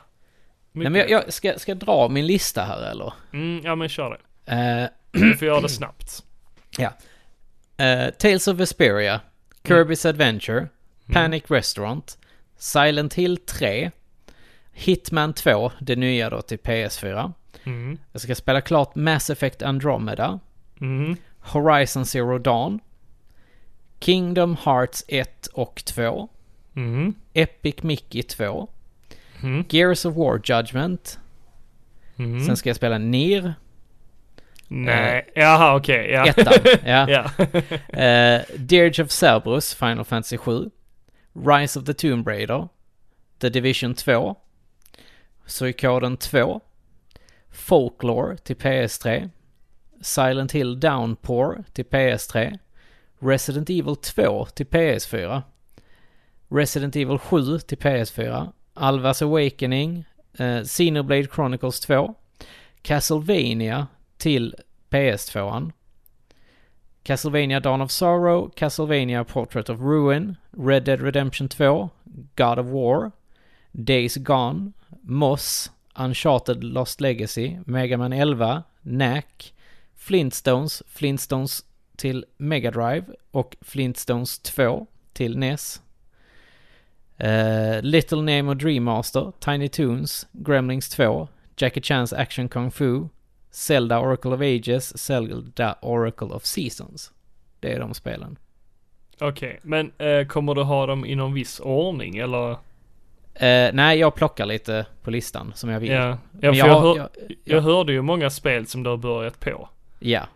Nej, 0.71 0.89
men 0.89 0.95
jag, 0.95 1.09
jag 1.09 1.33
ska, 1.33 1.59
ska 1.59 1.71
jag 1.71 1.77
dra 1.79 2.09
min 2.09 2.27
lista 2.27 2.63
här 2.63 2.91
eller? 2.91 3.13
Mm, 3.33 3.61
ja 3.63 3.75
men 3.75 3.89
kör 3.89 4.09
det. 4.45 4.51
Eh, 4.53 4.87
Du 5.21 5.37
får 5.37 5.47
göra 5.47 5.61
det 5.61 5.69
snabbt. 5.69 6.23
eh, 7.77 8.09
Tales 8.19 8.47
of 8.47 8.57
Vesperia, 8.57 9.21
Kirby's 9.63 10.09
Adventure, 10.09 10.67
Mm. 11.09 11.13
Panic 11.23 11.43
Restaurant, 11.51 12.17
Silent 12.57 13.13
Hill 13.13 13.37
3, 13.37 13.91
Hitman 14.71 15.33
2, 15.33 15.71
det 15.79 15.95
nya 15.95 16.29
då 16.29 16.41
till 16.41 16.57
PS4. 16.59 17.33
Mm. 17.63 17.97
Jag 18.11 18.21
ska 18.21 18.35
spela 18.35 18.61
klart 18.61 18.95
Mass 18.95 19.29
Effect 19.29 19.61
Andromeda. 19.61 20.39
Mm. 20.81 21.15
Horizon 21.39 22.05
Zero 22.05 22.37
Dawn. 22.37 22.79
Kingdom 23.99 24.57
Hearts 24.63 25.03
1 25.07 25.47
och 25.47 25.83
2. 25.85 26.29
Epic 27.33 27.83
Mickey 27.83 28.23
2. 28.23 28.67
Mm. 29.41 29.65
Gears 29.69 30.05
of 30.05 30.15
War 30.15 30.41
Judgment. 30.43 31.19
Mm. 32.17 32.45
Sen 32.45 32.57
ska 32.57 32.69
jag 32.69 32.75
spela 32.75 32.97
Nier. 32.97 33.53
Nej, 34.67 35.31
jaha 35.35 35.75
okej, 35.75 36.11
ja. 36.11 36.25
Ettan, 36.25 36.53
ja. 36.85 37.09
ja. 37.09 37.31
Eh, 38.01 38.41
Dirge 38.57 39.03
of 39.03 39.09
Cerberus, 39.11 39.73
Final 39.73 40.03
Fantasy 40.03 40.37
7. 40.37 40.71
Rise 41.33 41.79
of 41.79 41.85
the 41.85 41.93
Tomb 41.93 42.23
Raider. 42.23 42.67
The 43.39 43.49
Division 43.49 43.93
2. 43.95 44.35
Suikoden 45.45 46.17
2. 46.17 46.61
Folklore 47.51 48.37
till 48.37 48.55
PS3. 48.55 49.29
Silent 50.01 50.51
Hill 50.51 50.79
Downpour 50.79 51.63
till 51.73 51.85
PS3. 51.85 52.59
Resident 53.19 53.69
Evil 53.69 53.95
2 53.95 54.45
till 54.45 54.65
PS4. 54.65 55.43
Resident 56.51 56.95
Evil 56.95 57.17
7 57.17 57.59
till 57.59 57.77
PS4. 57.77 58.53
Alvas 58.73 59.21
Awakening. 59.21 60.05
Eh, 60.37 60.63
Xenoblade 60.63 61.27
Chronicles 61.27 61.79
2. 61.79 62.15
Castlevania 62.81 63.87
till 64.17 64.55
PS2. 64.89 65.71
Castlevania 67.03 67.59
Dawn 67.59 67.81
of 67.81 67.91
Sorrow, 67.91 68.51
Castlevania 68.55 69.23
Portrait 69.27 69.69
of 69.69 69.81
Ruin, 69.81 70.37
Red 70.51 70.83
Dead 70.83 71.01
Redemption 71.01 71.47
2, 71.47 71.89
God 72.35 72.59
of 72.59 72.67
War, 72.67 73.11
Days 73.73 74.17
Gone, 74.17 74.73
Moss, 75.01 75.69
Uncharted 75.95 76.63
Lost 76.63 77.01
Legacy, 77.01 77.59
Mega 77.65 77.97
Man 77.97 78.13
11, 78.13 78.63
Knack, 78.83 79.53
Flintstones, 79.95 80.83
Flintstones 80.87 81.63
till 81.97 82.25
Mega 82.37 82.71
Drive 82.71 83.05
och 83.31 83.55
Flintstones 83.61 84.39
2 84.39 84.87
till 85.13 85.37
NES. 85.37 85.81
Eh, 87.21 87.81
Little 87.83 88.21
Nemo 88.21 88.53
Dream 88.53 88.83
Master, 88.83 89.31
Tiny 89.39 89.67
Toons, 89.67 90.27
Gremlings 90.31 90.89
2, 90.89 91.27
Jackie 91.57 91.81
Chan's 91.81 92.13
Action 92.17 92.49
Kung 92.49 92.71
Fu, 92.71 93.09
Zelda 93.51 93.99
Oracle 93.99 94.33
of 94.33 94.41
Ages, 94.41 94.97
Zelda 94.97 95.75
Oracle 95.81 96.27
of 96.27 96.45
Seasons. 96.45 97.11
Det 97.59 97.73
är 97.73 97.79
de 97.79 97.93
spelen. 97.93 98.37
Okej, 99.19 99.59
men 99.63 99.91
eh, 99.97 100.27
kommer 100.27 100.55
du 100.55 100.61
ha 100.61 100.85
dem 100.85 101.05
i 101.05 101.15
någon 101.15 101.33
viss 101.33 101.59
ordning 101.59 102.17
eller? 102.17 102.51
Eh, 103.33 103.69
nej, 103.73 103.99
jag 103.99 104.15
plockar 104.15 104.45
lite 104.45 104.85
på 105.03 105.11
listan 105.11 105.51
som 105.55 105.69
jag 105.69 105.79
vill. 105.79 105.91
Ja, 105.91 106.07
ja 106.07 106.17
jag, 106.39 106.55
jag, 106.55 106.81
hör, 106.81 106.97
jag, 106.97 107.09
jag 107.43 107.61
hörde 107.61 107.93
ju 107.93 108.01
många 108.01 108.29
spel 108.29 108.67
som 108.67 108.83
du 108.83 108.89
har 108.89 108.97
börjat 108.97 109.39
på. 109.39 109.69
ja. 109.99 110.27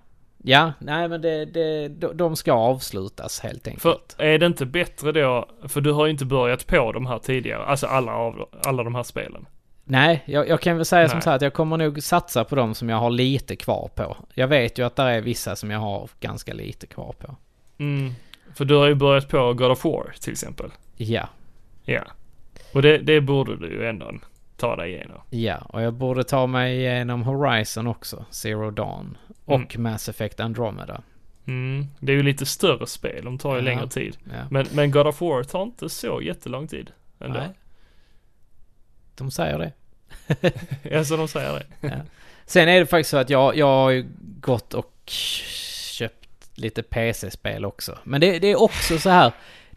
Ja, 0.48 0.74
nej 0.80 1.08
men 1.08 1.22
det, 1.22 1.46
det, 1.46 1.88
de- 2.14 2.36
ska 2.36 2.54
avslutas 2.54 3.40
helt 3.40 3.64
För 3.64 3.70
enkelt. 3.72 4.16
är 4.18 4.38
det 4.40 4.46
inte 4.46 4.66
bättre 4.66 5.12
då, 5.12 5.46
för 5.68 5.82
du 5.82 5.92
har 5.92 6.06
ju 6.06 6.12
inte 6.12 6.26
börjat 6.26 6.68
på 6.68 6.92
de 6.92 7.06
här 7.06 7.20
tidigare, 7.20 7.66
alltså 7.66 7.88
alla 7.88 8.12
av, 8.16 8.50
alla 8.64 8.84
de 8.84 8.96
här 8.96 9.04
spelen. 9.04 9.46
Nej, 9.84 10.24
jag, 10.26 10.48
jag 10.50 10.62
kan 10.62 10.76
väl 10.76 10.86
säga 10.86 11.08
som 11.10 11.16
Nej. 11.18 11.24
så 11.24 11.30
här 11.30 11.36
att 11.36 11.42
jag 11.42 11.54
kommer 11.54 11.78
nog 11.78 12.04
satsa 12.04 12.44
på 12.44 12.56
de 12.56 12.76
som 12.76 12.90
jag 12.90 12.98
har 12.98 13.10
lite 13.10 13.56
kvar 13.56 13.90
på. 13.96 14.18
Jag 14.34 14.48
vet 14.48 14.78
ju 14.80 14.86
att 14.86 14.96
det 14.96 15.04
är 15.04 15.22
vissa 15.22 15.56
som 15.56 15.72
jag 15.72 15.80
har 15.80 16.10
ganska 16.20 16.54
lite 16.54 16.88
kvar 16.88 17.16
på. 17.20 17.36
Mm. 17.78 18.14
För 18.56 18.66
du 18.66 18.76
har 18.76 18.88
ju 18.88 18.96
börjat 18.96 19.30
på 19.30 19.54
God 19.54 19.72
of 19.72 19.86
War 19.86 20.14
till 20.22 20.32
exempel. 20.32 20.72
Ja, 20.98 21.30
Ja. 21.86 22.02
Och 22.74 22.82
det, 22.82 22.98
det 22.98 23.22
borde 23.22 23.58
du 23.58 23.68
ju 23.74 23.88
ändå 23.88 24.12
ta 24.66 24.76
dig 24.76 24.92
igenom. 24.94 25.22
ja. 25.30 25.58
Och 25.58 25.82
jag 25.82 25.94
borde 25.94 26.24
ta 26.24 26.48
mig 26.48 26.78
igenom 26.78 27.24
Horizon 27.24 27.88
också, 27.88 28.26
Zero 28.32 28.72
Dawn. 28.72 29.18
Och 29.46 29.78
Mass 29.78 30.10
Effect 30.10 30.40
Andromeda. 30.40 31.02
Mm. 31.48 31.88
Det 32.00 32.12
är 32.12 32.16
ju 32.16 32.24
lite 32.24 32.46
större 32.46 32.88
spel, 32.88 33.26
de 33.26 33.38
tar 33.38 33.52
ju 33.56 33.58
Ja. 33.58 33.64
längre 33.66 33.88
tid. 33.90 34.18
Ja. 34.24 34.48
Men, 34.52 34.66
men 34.74 34.92
God 34.92 35.08
of 35.08 35.22
War 35.22 35.44
tar 35.44 35.64
inte 35.64 35.90
så 35.90 36.22
jättelång 36.22 36.68
tid. 36.68 36.92
Ändå. 37.20 37.40
Nej. 37.40 37.50
De 39.16 39.32
säger 39.32 39.60
det. 39.60 39.72
Ja, 40.92 41.04
så 41.06 41.18
de 41.18 41.28
säger 41.28 41.54
det. 41.54 41.88
Ja. 41.88 41.96
Sen 42.46 42.70
är 42.70 42.80
det 42.80 42.86
faktiskt 42.86 43.10
så 43.10 43.18
att 43.18 43.30
jag, 43.30 43.56
jag 43.58 43.66
har 43.68 43.90
ju 43.90 44.06
gått 44.40 44.74
och 44.74 44.94
köpt 45.06 46.50
lite 46.56 46.84
PC-spel 46.84 47.66
också. 47.66 47.98
Men 48.04 48.22
det, 48.22 48.40
det 48.40 48.48
är 48.52 48.62
också 48.62 48.98
så 49.00 49.10
här. 49.10 49.32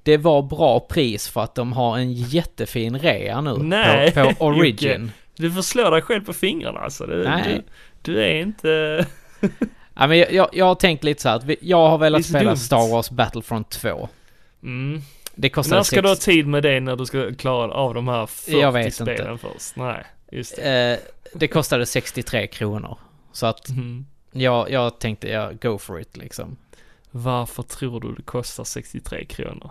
Det 0.08 0.16
var 0.16 0.42
bra 0.42 0.80
pris 0.80 1.28
för 1.28 1.40
att 1.40 1.54
de 1.54 1.72
har 1.72 1.98
en 1.98 2.12
jättefin 2.12 2.98
rea 2.98 3.40
nu 3.40 3.56
Nej, 3.56 4.12
på, 4.12 4.32
på 4.38 4.44
Origin. 4.46 5.00
Jocke. 5.02 5.12
Du 5.36 5.52
får 5.52 5.62
slå 5.62 5.90
dig 5.90 6.02
själv 6.02 6.24
på 6.24 6.32
fingrarna 6.32 6.80
alltså. 6.80 7.06
Du, 7.06 7.24
Nej. 7.24 7.62
Du, 8.02 8.12
du 8.12 8.22
är 8.24 8.40
inte... 8.40 9.06
Ja, 10.00 10.06
men 10.06 10.18
jag, 10.18 10.32
jag, 10.32 10.48
jag 10.52 10.64
har 10.64 10.74
tänkt 10.74 11.04
lite 11.04 11.22
så 11.22 11.28
här 11.28 11.36
att 11.36 11.44
jag 11.60 11.88
har 11.88 11.98
velat 11.98 12.24
spela 12.26 12.44
dumt. 12.50 12.56
Star 12.56 12.90
Wars 12.92 13.10
Battlefront 13.10 13.70
2. 13.70 14.08
Mm. 14.62 15.00
Det 15.34 15.48
kostar 15.48 15.76
När 15.76 15.82
ska 15.82 16.02
du 16.02 16.08
ha 16.08 16.14
sex- 16.14 16.24
tid 16.24 16.46
med 16.46 16.62
det 16.62 16.80
när 16.80 16.96
du 16.96 17.06
ska 17.06 17.34
klara 17.34 17.72
av 17.72 17.94
de 17.94 18.08
här 18.08 18.26
40 18.26 18.60
Jag 18.60 18.72
vet 18.72 18.94
spelen 18.94 19.38
först? 19.38 19.76
Nej, 19.76 20.04
just 20.32 20.56
det. 20.56 20.92
eh, 20.92 20.98
det 21.38 21.48
kostade 21.48 21.86
63 21.86 22.46
kronor. 22.46 22.98
Så 23.32 23.46
att 23.46 23.68
Mm. 23.68 24.06
jag, 24.32 24.70
jag 24.70 24.98
tänkte, 24.98 25.28
ja, 25.28 25.50
go 25.62 25.78
for 25.78 26.00
it 26.00 26.16
liksom. 26.16 26.56
Varför 27.10 27.62
tror 27.62 28.00
du 28.00 28.12
det 28.14 28.22
kostar 28.22 28.64
63 28.64 29.24
kronor? 29.24 29.70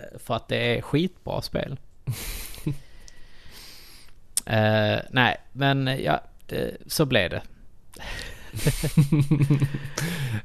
Eh, 0.00 0.18
För 0.18 0.34
att 0.34 0.48
det 0.48 0.76
är 0.76 0.82
skitbra 0.82 1.42
spel. 1.42 1.78
Eh, 4.46 4.98
nej, 5.10 5.36
men 5.52 5.86
ja, 6.02 6.20
det, 6.46 6.76
så 6.86 7.06
blev 7.06 7.30
det. 7.30 7.42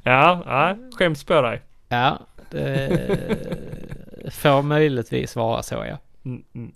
ja, 0.04 0.44
ja, 0.46 0.78
skäms 0.98 1.24
på 1.24 1.42
dig. 1.42 1.62
Ja, 1.90 2.20
det 2.50 3.08
får 4.32 4.62
möjligtvis 4.62 5.36
vara 5.36 5.64
så 5.64 5.76
ja. 5.76 5.98
Mm, 6.26 6.44
mm. 6.54 6.72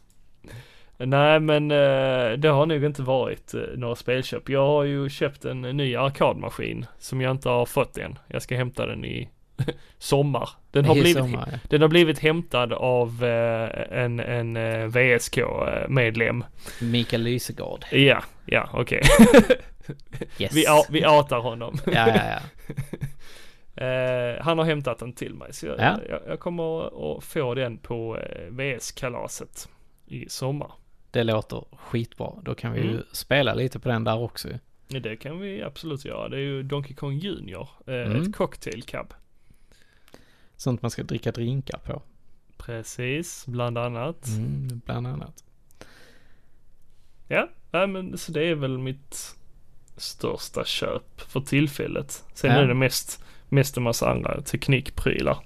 Nej 0.97 1.39
men 1.39 1.71
eh, 1.71 2.31
det 2.37 2.49
har 2.49 2.65
nog 2.65 2.83
inte 2.83 3.01
varit 3.01 3.53
några 3.75 3.95
spelköp. 3.95 4.49
Jag 4.49 4.65
har 4.65 4.83
ju 4.83 5.09
köpt 5.09 5.45
en 5.45 5.61
ny 5.61 5.95
arkadmaskin 5.95 6.85
som 6.99 7.21
jag 7.21 7.31
inte 7.31 7.49
har 7.49 7.65
fått 7.65 7.97
än. 7.97 8.19
Jag 8.27 8.41
ska 8.41 8.57
hämta 8.57 8.85
den 8.85 9.05
i 9.05 9.29
sommar. 9.97 10.49
Den 10.71 10.85
har, 10.85 10.93
blivit, 10.93 11.17
sommar, 11.17 11.49
ja. 11.51 11.57
den 11.69 11.81
har 11.81 11.87
blivit 11.89 12.19
hämtad 12.19 12.73
av 12.73 13.23
eh, 13.23 13.99
en, 14.03 14.19
en 14.19 14.57
eh, 14.57 14.85
VSK-medlem. 14.85 16.43
Mikael 16.81 17.21
Lysegård. 17.23 17.85
Ja, 17.91 18.23
ja 18.45 18.69
okej. 18.73 19.01
Yes. 20.39 20.55
vi, 20.55 20.65
vi 20.89 21.07
outar 21.07 21.39
honom. 21.39 21.77
Ja, 21.85 21.91
ja, 22.07 22.21
ja. 22.25 22.39
Eh, 23.75 24.41
han 24.43 24.57
har 24.57 24.65
hämtat 24.65 24.99
den 24.99 25.13
till 25.13 25.33
mig 25.33 25.53
så 25.53 25.65
jag, 25.65 25.79
Ja. 25.79 25.99
jag, 26.09 26.19
jag 26.27 26.39
kommer 26.39 26.87
att 27.17 27.23
få 27.23 27.53
den 27.55 27.77
på 27.77 28.17
eh, 28.17 28.47
VS-kalaset 28.51 29.69
i 30.07 30.29
sommar. 30.29 30.71
Det 31.11 31.23
låter 31.23 31.63
skitbra. 31.77 32.31
Då 32.43 32.55
kan 32.55 32.73
vi 32.73 32.81
ju 32.81 32.89
Mm. 32.89 33.03
spela 33.11 33.53
lite 33.53 33.79
på 33.79 33.89
den 33.89 34.03
där 34.03 34.17
också 34.19 34.47
ju. 34.47 34.99
Det 34.99 35.15
kan 35.15 35.39
vi 35.39 35.63
absolut 35.63 36.05
göra. 36.05 36.29
Det 36.29 36.37
är 36.37 36.41
ju 36.41 36.63
Donkey 36.63 36.95
Kong 36.95 37.13
Junior. 37.17 37.67
Eh, 37.87 37.93
Mm. 37.93 38.21
Ett 38.21 38.35
cocktail 38.35 38.83
cab. 38.83 39.13
Sånt 40.59 40.81
man 40.81 40.91
ska 40.91 41.03
dricka 41.03 41.31
drinkar 41.31 41.77
på. 41.77 42.01
Precis, 42.57 43.45
bland 43.47 43.77
annat. 43.77 44.27
Mm, 44.27 44.81
bland 44.85 45.07
annat. 45.07 45.43
Ja, 47.27 47.49
nej, 47.71 47.87
men 47.87 48.17
så 48.17 48.31
det 48.31 48.43
är 48.43 48.55
väl 48.55 48.77
mitt 48.77 49.35
största 49.97 50.65
köp 50.65 51.21
för 51.21 51.39
tillfället. 51.41 52.23
Sen 52.33 52.51
Ja. 52.51 52.57
är 52.57 52.67
det 52.67 52.73
mest, 52.73 53.23
mest 53.49 53.77
en 53.77 53.83
massa 53.83 54.09
andra 54.11 54.41
teknikprylar. 54.41 55.37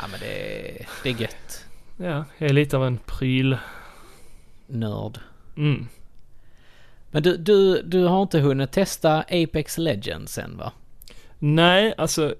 Ja 0.00 0.06
men 0.10 0.20
det, 0.20 0.86
det 1.02 1.08
är 1.10 1.20
gött. 1.20 1.64
Ja, 1.96 2.24
jag 2.38 2.50
är 2.50 2.54
lite 2.54 2.76
av 2.76 2.84
en 2.86 2.98
pryl. 2.98 3.58
Nörd. 4.66 5.18
Mm. 5.56 5.86
Men 7.10 7.22
du, 7.22 7.36
du, 7.36 7.82
du 7.82 8.04
har 8.04 8.22
inte 8.22 8.40
hunnit 8.40 8.72
testa 8.72 9.18
Apex 9.20 9.78
Legends 9.78 10.38
än 10.38 10.56
va? 10.56 10.72
Nej, 11.38 11.94
alltså 11.98 12.34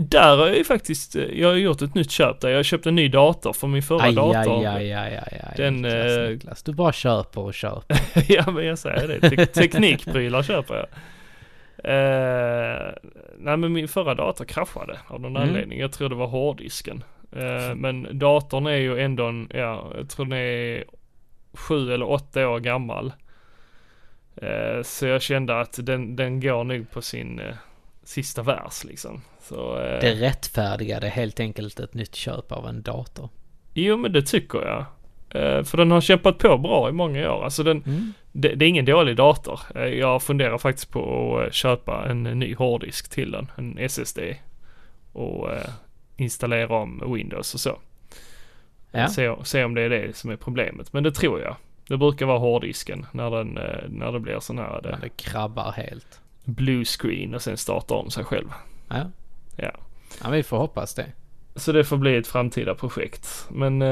där 0.00 0.36
har 0.36 0.46
jag 0.46 0.56
ju 0.56 0.64
faktiskt, 0.64 1.16
eh, 1.16 1.22
jag 1.24 1.48
har 1.48 1.54
gjort 1.56 1.82
ett 1.82 1.94
nytt 1.94 2.10
köp 2.10 2.40
där. 2.40 2.48
Jag 2.48 2.58
har 2.58 2.62
köpt 2.62 2.86
en 2.86 2.94
ny 2.94 3.08
dator 3.08 3.52
för 3.52 3.66
min 3.66 3.82
förra 3.82 4.02
Aj, 4.02 4.14
dator. 4.14 4.58
aj, 4.58 4.66
aj, 4.66 4.92
aj, 4.92 5.16
aj, 5.32 5.40
aj. 5.42 5.54
Den, 5.56 5.74
Niklas, 5.82 6.04
eh, 6.16 6.28
Niklas. 6.30 6.62
Du 6.62 6.72
bara 6.72 6.92
köper 6.92 7.40
och 7.40 7.54
köper. 7.54 7.96
ja 8.32 8.50
men 8.50 8.66
jag 8.66 8.78
säger 8.78 9.08
det. 9.08 9.30
Te- 9.30 9.46
teknikprylar 9.46 10.42
köper 10.42 10.74
jag. 10.74 10.86
Eh, 11.84 12.92
nej 13.38 13.56
men 13.56 13.72
min 13.72 13.88
förra 13.88 14.14
dator 14.14 14.44
kraschade 14.44 14.98
av 15.08 15.20
någon 15.20 15.36
Mm. 15.36 15.48
anledning. 15.48 15.78
Jag 15.80 15.92
tror 15.92 16.08
det 16.08 16.14
var 16.14 16.26
hårddisken. 16.26 17.04
Eh, 17.36 17.74
men 17.74 18.18
datorn 18.18 18.66
är 18.66 18.76
ju 18.76 19.00
ändå, 19.00 19.26
en, 19.26 19.48
ja 19.54 19.92
jag 19.96 20.08
tror 20.10 20.26
den 20.26 20.38
är 20.38 20.84
sju 21.54 21.92
eller 21.92 22.10
åtta 22.10 22.48
år 22.48 22.60
gammal. 22.60 23.12
Eh, 24.36 24.82
så 24.82 25.06
jag 25.06 25.22
kände 25.22 25.60
att 25.60 25.78
den, 25.82 26.16
den 26.16 26.40
går 26.40 26.64
nog 26.64 26.90
på 26.90 27.02
sin 27.02 27.40
sista 28.04 28.42
vers 28.42 28.84
liksom. 28.84 29.22
Så, 29.40 29.78
eh, 29.78 30.00
Det 30.00 30.14
rättfärdigade 30.14 31.08
helt 31.08 31.40
enkelt 31.40 31.80
ett 31.80 31.94
nytt 31.94 32.14
köp 32.14 32.52
av 32.52 32.66
en 32.68 32.82
dator. 32.82 33.28
Jo 33.74 33.96
men 33.96 34.12
det 34.12 34.22
tycker 34.22 34.58
jag. 34.58 34.84
Eh, 35.42 35.62
för 35.64 35.78
den 35.78 35.90
har 35.90 36.00
kämpat 36.00 36.38
på 36.38 36.58
bra 36.58 36.88
i 36.88 36.92
många 36.92 37.32
år. 37.32 37.44
Alltså 37.44 37.62
den, 37.62 37.82
Mm. 37.86 38.12
det, 38.32 38.54
det 38.54 38.64
är 38.64 38.68
ingen 38.68 38.84
dålig 38.84 39.16
dator. 39.16 39.60
Eh, 39.74 39.82
Jag 39.82 40.22
funderar 40.22 40.58
faktiskt 40.58 40.90
på 40.90 41.36
att 41.38 41.46
eh, 41.46 41.50
köpa 41.50 42.06
en 42.10 42.22
ny 42.22 42.54
hårddisk 42.54 43.10
till 43.10 43.30
den, 43.30 43.50
en 43.56 43.78
SSD. 43.78 44.18
Och 45.12 45.52
eh, 45.52 45.68
installera 46.16 46.76
om 46.76 47.14
Windows 47.14 47.54
och 47.54 47.60
så. 47.60 47.78
Ja. 48.90 49.08
Se, 49.08 49.34
se 49.44 49.64
om 49.64 49.74
det 49.74 49.82
är 49.82 49.88
det 49.90 50.16
som 50.16 50.30
är 50.30 50.36
problemet. 50.36 50.92
Men 50.92 51.02
det 51.02 51.12
tror 51.12 51.40
jag. 51.40 51.56
Det 51.88 51.96
brukar 51.96 52.26
vara 52.26 52.38
hårddisken 52.38 53.06
när, 53.12 53.30
den, 53.30 53.58
eh, 53.58 53.88
när 53.88 54.12
det 54.12 54.20
blir 54.20 54.40
sån 54.40 54.58
här 54.58 54.80
det, 54.82 54.98
det 55.02 55.08
krabbar 55.08 55.72
helt. 55.72 56.20
Blue 56.44 56.84
screen 56.84 57.34
och 57.34 57.42
sen 57.42 57.56
startar 57.56 57.94
om 57.96 58.10
sig 58.10 58.24
själv. 58.24 58.48
Ja. 58.88 59.10
Ja. 59.56 59.70
ja, 60.24 60.30
vi 60.30 60.42
får 60.42 60.56
hoppas 60.58 60.94
det. 60.94 61.06
Så 61.56 61.72
det 61.72 61.84
får 61.84 61.96
bli 61.96 62.16
ett 62.16 62.26
framtida 62.26 62.74
projekt. 62.74 63.46
Men 63.50 63.82
eh, 63.82 63.88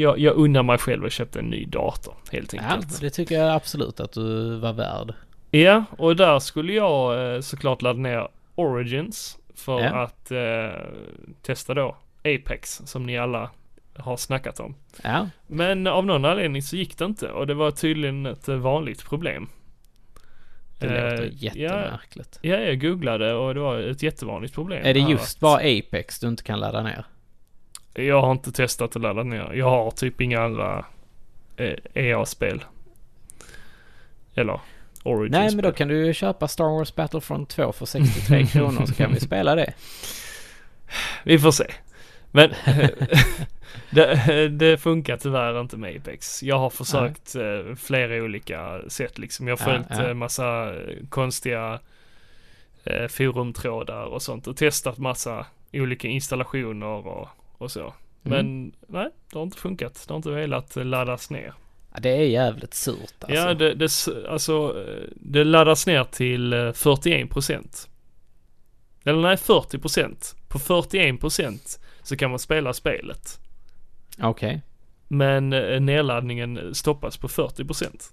jag, 0.00 0.18
jag 0.18 0.36
unnar 0.36 0.62
mig 0.62 0.78
själv 0.78 1.04
att 1.04 1.12
köpa 1.12 1.38
en 1.38 1.44
ny 1.44 1.64
dator 1.64 2.14
helt 2.32 2.52
Ja, 2.52 2.60
enkelt. 2.62 3.00
det 3.00 3.10
tycker 3.10 3.34
jag 3.34 3.54
absolut 3.54 4.00
att 4.00 4.12
du 4.12 4.56
var 4.58 4.72
värd. 4.72 5.14
Ja, 5.50 5.84
och 5.98 6.16
där 6.16 6.38
skulle 6.38 6.72
jag 6.72 7.34
eh, 7.34 7.40
såklart 7.40 7.82
ladda 7.82 7.98
ner 8.00 8.28
Origins 8.54 9.38
för 9.54 9.80
Ja. 9.80 10.02
att 10.02 10.30
eh, 10.30 10.80
testa 11.42 11.74
då 11.74 11.96
Apex 12.24 12.82
som 12.84 13.06
ni 13.06 13.18
alla 13.18 13.50
har 13.96 14.16
snackat 14.16 14.60
om. 14.60 14.74
Ja, 15.02 15.28
Men 15.46 15.86
av 15.86 16.06
någon 16.06 16.24
anledning 16.24 16.62
så 16.62 16.76
gick 16.76 16.98
det 16.98 17.04
inte 17.04 17.28
och 17.30 17.46
det 17.46 17.54
var 17.54 17.70
tydligen 17.70 18.26
ett 18.26 18.48
eh, 18.48 18.56
vanligt 18.56 19.04
problem. 19.08 19.48
Det 20.78 20.86
låter 20.86 21.22
ja, 21.22 21.30
jättemärkligt. 21.32 22.38
ja, 22.42 22.56
jag 22.56 22.80
googlade 22.80 23.34
och 23.34 23.54
det 23.54 23.60
var 23.60 23.78
ett 23.78 24.02
jättevanligt 24.02 24.54
problem. 24.54 24.86
Är 24.86 24.94
det 24.94 25.00
just 25.00 25.40
bara 25.40 25.56
Apex 25.56 26.18
du 26.18 26.28
inte 26.28 26.42
kan 26.42 26.60
ladda 26.60 26.82
ner? 26.82 27.06
Jag 27.94 28.20
har 28.20 28.32
inte 28.32 28.52
testat 28.52 28.96
att 28.96 29.02
ladda 29.02 29.22
ner. 29.22 29.52
Jag 29.54 29.70
har 29.70 29.90
typ 29.90 30.20
inga 30.20 30.40
andra 30.40 30.84
eh, 31.56 31.74
EA-spel. 31.94 32.64
Eller 34.34 34.60
Origins. 35.02 35.32
Nej, 35.32 35.54
men 35.54 35.64
då 35.64 35.72
kan 35.72 35.88
du 35.88 36.14
köpa 36.14 36.48
Star 36.48 36.78
Wars 36.78 36.94
Battlefront 36.94 37.48
2 37.48 37.72
för 37.72 37.86
63 37.86 38.46
kronor 38.46 38.86
så 38.86 38.94
kan 38.94 39.12
vi 39.12 39.20
spela 39.20 39.54
det. 39.54 39.72
Vi 41.24 41.38
får 41.38 41.50
se. 41.50 41.66
Men 42.30 42.50
det, 43.90 44.48
det 44.58 44.76
funkar 44.78 45.16
tyvärr 45.16 45.60
inte 45.60 45.76
med 45.76 45.96
Apex. 45.96 46.42
Jag 46.42 46.58
har 46.58 46.70
försökt 46.70 47.34
eh, 47.34 47.74
flera 47.76 48.24
olika 48.24 48.80
sätt 48.88 49.18
liksom. 49.18 49.48
Jag 49.48 49.56
har 49.56 49.72
Ja, 49.72 49.78
följt 49.84 50.00
ja. 50.00 50.08
eh, 50.08 50.14
massa 50.14 50.74
eh, 50.74 50.96
konstiga 51.08 51.80
forumtrådar 53.08 54.04
och 54.04 54.22
sånt 54.22 54.46
och 54.46 54.56
testat 54.56 54.98
massa 54.98 55.46
olika 55.72 56.08
installationer 56.08 56.86
och, 56.86 57.28
och 57.58 57.70
så. 57.70 57.94
Men 58.22 58.40
Mm. 58.40 58.72
nej, 58.86 59.08
det 59.32 59.38
har 59.38 59.42
inte 59.42 59.58
funkat. 59.58 60.04
Det 60.06 60.12
har 60.12 60.16
inte 60.16 60.30
velat 60.30 60.76
laddas 60.76 61.30
ner. 61.30 61.52
Ja, 61.94 62.00
det 62.00 62.08
är 62.10 62.22
jävligt 62.22 62.74
surt 62.74 63.14
alltså. 63.20 63.34
Ja, 63.36 63.54
det, 63.54 63.74
det, 63.74 63.90
alltså, 64.28 64.84
det 65.14 65.44
laddas 65.44 65.86
ner 65.86 66.04
till 66.04 66.52
eh, 66.52 66.56
41%. 66.56 67.88
Eller 69.04 69.20
nej, 69.22 69.36
40%. 69.36 70.34
På 70.48 70.58
41% 70.58 71.78
så 72.02 72.16
kan 72.16 72.30
man 72.30 72.38
spela 72.38 72.72
spelet. 72.72 73.40
Okej. 74.20 74.62
Men 75.08 75.52
eh, 75.52 75.80
nedladdningen 75.80 76.74
stoppas 76.74 77.16
på 77.16 77.28
40%. 77.28 78.12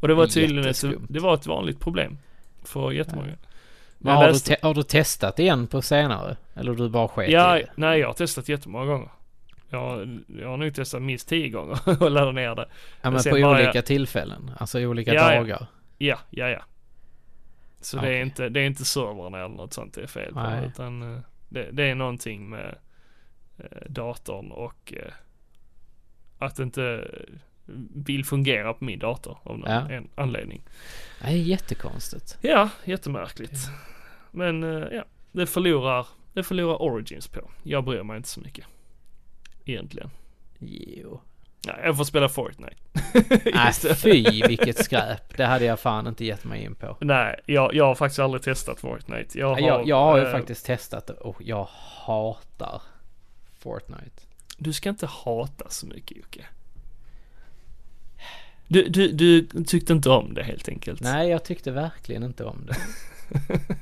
Och 0.00 0.08
det 0.08 0.14
var 0.14 0.26
tydligen 0.26 0.70
ett, 0.70 0.84
det 1.08 1.20
var 1.20 1.34
ett 1.34 1.46
vanligt 1.46 1.80
problem 1.80 2.18
för 2.62 2.92
jättemånga. 2.92 3.32
Men 3.98 4.12
Jag 4.12 4.18
har, 4.20 4.26
du 4.26 4.32
läste- 4.32 4.54
te- 4.54 4.66
har 4.66 4.74
du 4.74 4.82
testat 4.82 5.38
igen 5.38 5.66
på 5.66 5.82
senare? 5.82 6.36
Eller 6.54 6.74
du 6.74 6.88
bara 6.88 7.08
sket 7.08 7.30
Ja, 7.30 7.58
i 7.58 7.62
det? 7.62 7.70
nej 7.76 8.00
jag 8.00 8.06
har 8.06 8.14
testat 8.14 8.48
jättemånga 8.48 8.84
gånger. 8.86 9.08
Jag, 9.68 10.18
jag 10.40 10.48
har 10.48 10.56
nog 10.56 10.74
testat 10.74 11.02
minst 11.02 11.28
10 11.28 11.48
gånger 11.48 11.78
och 12.02 12.10
ladda 12.10 12.32
ner 12.32 12.54
det. 12.54 12.68
Ja, 13.02 13.10
men 13.10 13.20
sen 13.22 13.32
på 13.42 13.48
olika 13.48 13.82
tillfällen? 13.82 14.50
Alltså 14.58 14.80
olika 14.80 15.14
Ja, 15.14 15.34
dagar? 15.34 15.66
Ja, 15.98 16.18
ja, 16.30 16.48
ja. 16.48 16.62
Så 17.80 17.96
det, 17.96 18.02
Okej. 18.02 18.18
är 18.18 18.22
inte, 18.22 18.48
det 18.48 18.60
är 18.60 18.66
inte 18.66 18.84
servern 18.84 19.34
eller 19.34 19.48
något 19.48 19.72
sånt 19.72 19.94
det 19.94 20.02
är 20.02 20.06
fel 20.06 20.32
på. 20.34 20.40
Nej. 20.40 20.66
Utan 20.66 21.14
eh, 21.14 21.20
det, 21.48 21.68
det 21.72 21.84
är 21.84 21.94
någonting 21.94 22.50
med 22.50 22.74
eh, 23.58 23.64
datorn 23.88 24.50
och 24.50 24.94
eh, 24.96 25.12
att 26.38 26.56
det 26.56 26.62
inte 26.62 27.10
vill 27.94 28.24
fungera 28.24 28.74
på 28.74 28.84
min 28.84 28.98
dator 28.98 29.38
av 29.42 29.58
någon 29.58 29.70
Ja. 29.70 29.90
en 29.90 30.08
anledning. 30.14 30.62
Ja, 31.20 31.26
det 31.26 31.32
är 31.32 31.36
jättekonstigt. 31.36 32.38
Ja, 32.40 32.68
jättemärkligt. 32.84 33.58
Men 34.30 34.62
eh, 34.64 34.88
ja, 34.92 35.04
det 35.32 35.46
förlorar, 35.46 36.06
det 36.32 36.42
förlorar 36.42 36.82
Origins 36.82 37.28
på. 37.28 37.50
Jag 37.62 37.84
bryr 37.84 38.02
mig 38.02 38.16
inte 38.16 38.28
så 38.28 38.40
mycket. 38.40 38.66
Egentligen. 39.64 40.10
Jo. 40.58 41.20
Nej, 41.66 41.76
jag 41.84 41.96
får 41.96 42.04
spela 42.04 42.28
Fortnite. 42.28 42.76
Nej, 43.54 43.72
fy 43.96 44.42
vilket 44.48 44.84
skräp. 44.84 45.36
Det 45.36 45.44
hade 45.44 45.64
jag 45.64 45.80
fan 45.80 46.06
inte 46.06 46.24
gett 46.24 46.44
mig 46.44 46.62
in 46.64 46.74
på. 46.74 46.96
Nej, 47.00 47.40
jag, 47.46 47.74
jag 47.74 47.84
har 47.84 47.94
faktiskt 47.94 48.18
aldrig 48.18 48.42
testat 48.42 48.80
Fortnite. 48.80 49.38
Jag 49.38 49.48
har, 49.54 49.60
Jag, 49.60 49.86
jag 49.88 49.96
har 49.96 50.18
ju 50.18 50.24
eh, 50.24 50.32
faktiskt 50.32 50.66
testat 50.66 51.10
och 51.10 51.36
jag 51.42 51.68
hatar 52.06 52.82
Fortnite. 53.64 54.22
Du 54.58 54.72
ska 54.72 54.88
inte 54.88 55.06
hata 55.06 55.70
så 55.70 55.86
mycket 55.86 56.16
Jocke. 56.16 56.44
Du, 58.68 58.88
du, 58.88 59.12
du 59.12 59.64
tyckte 59.64 59.92
inte 59.92 60.10
om 60.10 60.34
det 60.34 60.42
helt 60.42 60.68
enkelt. 60.68 61.00
Nej, 61.00 61.28
jag 61.28 61.44
tyckte 61.44 61.70
verkligen 61.70 62.22
inte 62.22 62.44
om 62.44 62.66
det. 62.66 62.76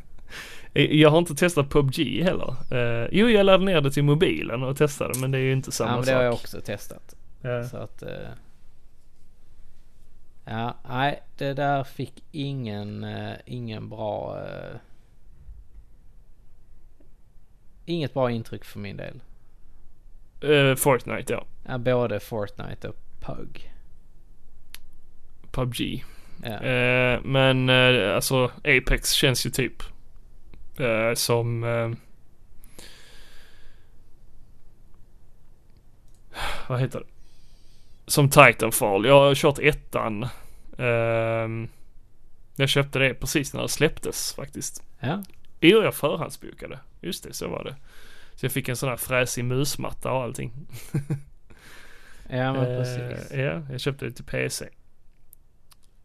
Jag 0.75 1.11
har 1.11 1.19
inte 1.19 1.35
testat 1.35 1.71
PubG 1.71 2.23
heller. 2.23 2.55
Eh, 2.71 3.09
jo, 3.13 3.29
jag 3.29 3.47
laddade 3.47 3.65
ner 3.65 3.81
det 3.81 3.91
till 3.91 4.05
mobilen 4.05 4.63
och 4.63 4.77
testade 4.77 5.19
men 5.19 5.31
det 5.31 5.39
är 5.39 5.43
ju 5.43 5.53
inte 5.53 5.73
samma 5.73 5.91
ja, 5.91 5.95
men 5.97 6.01
det 6.01 6.07
sak. 6.07 6.17
har 6.17 6.23
jag 6.23 6.35
också 6.35 6.61
testat. 6.61 7.15
Ja. 7.43 7.65
Så 7.65 7.77
att... 7.77 8.03
eh, 8.03 8.29
ja, 10.45 10.77
nej, 10.89 11.23
det 11.37 11.55
där 11.55 11.85
fick 11.85 12.25
ingen, 12.33 13.05
eh, 13.05 13.37
ingen 13.47 13.89
bra... 13.89 14.41
eh, 14.41 14.77
inget 17.85 18.15
bra 18.15 18.31
intryck 18.31 18.65
för 18.65 18.79
min 18.79 18.97
del. 18.97 19.21
Eh, 20.43 20.75
Fortnite 20.75 21.33
ja. 21.33 21.47
Ja, 21.69 21.79
både 21.79 22.21
Fortnite 22.21 22.89
och 22.89 22.97
PUG. 23.21 23.73
PubG. 25.51 26.05
Ja. 26.43 26.49
Eh, 26.61 27.21
men 27.25 27.69
eh, 27.69 28.15
alltså 28.15 28.51
Apex 28.65 29.13
känns 29.13 29.47
ju 29.47 29.51
typ 29.51 29.83
eh, 30.79 31.15
som 31.15 31.65
Vad 36.69 36.81
heter 36.81 37.01
det? 37.01 37.07
Som 38.07 38.31
Titanfall. 38.31 39.07
Jag 39.07 39.21
har 39.21 39.35
kört 39.35 39.59
ettan. 39.59 40.27
ehm, 40.79 41.69
jag 42.57 42.69
köpte 42.69 42.99
det 42.99 43.15
precis 43.15 43.55
när 43.55 43.63
det 43.63 43.69
släpptes 43.69 44.35
faktiskt. 44.35 44.83
ja. 45.01 45.23
Jo, 45.61 45.83
jag 45.83 45.95
förhandsbokade. 45.95 46.79
Just 47.01 47.25
det, 47.25 47.33
så 47.33 47.49
var 47.49 47.65
det. 47.65 47.77
Så 48.35 48.45
jag 48.47 48.53
fick 48.53 48.69
en 48.69 48.77
sån 48.77 48.89
här 48.89 48.97
fräsig 48.97 49.45
musmatta 49.45 50.13
och 50.13 50.23
allting. 50.23 50.53
Ja, 52.29 52.53
men 52.53 52.71
Eh, 52.71 52.79
precis. 52.79 53.31
ja, 53.33 53.63
jag 53.71 53.81
köpte 53.81 54.05
det 54.05 54.11
till 54.13 54.25
PC. 54.25 54.65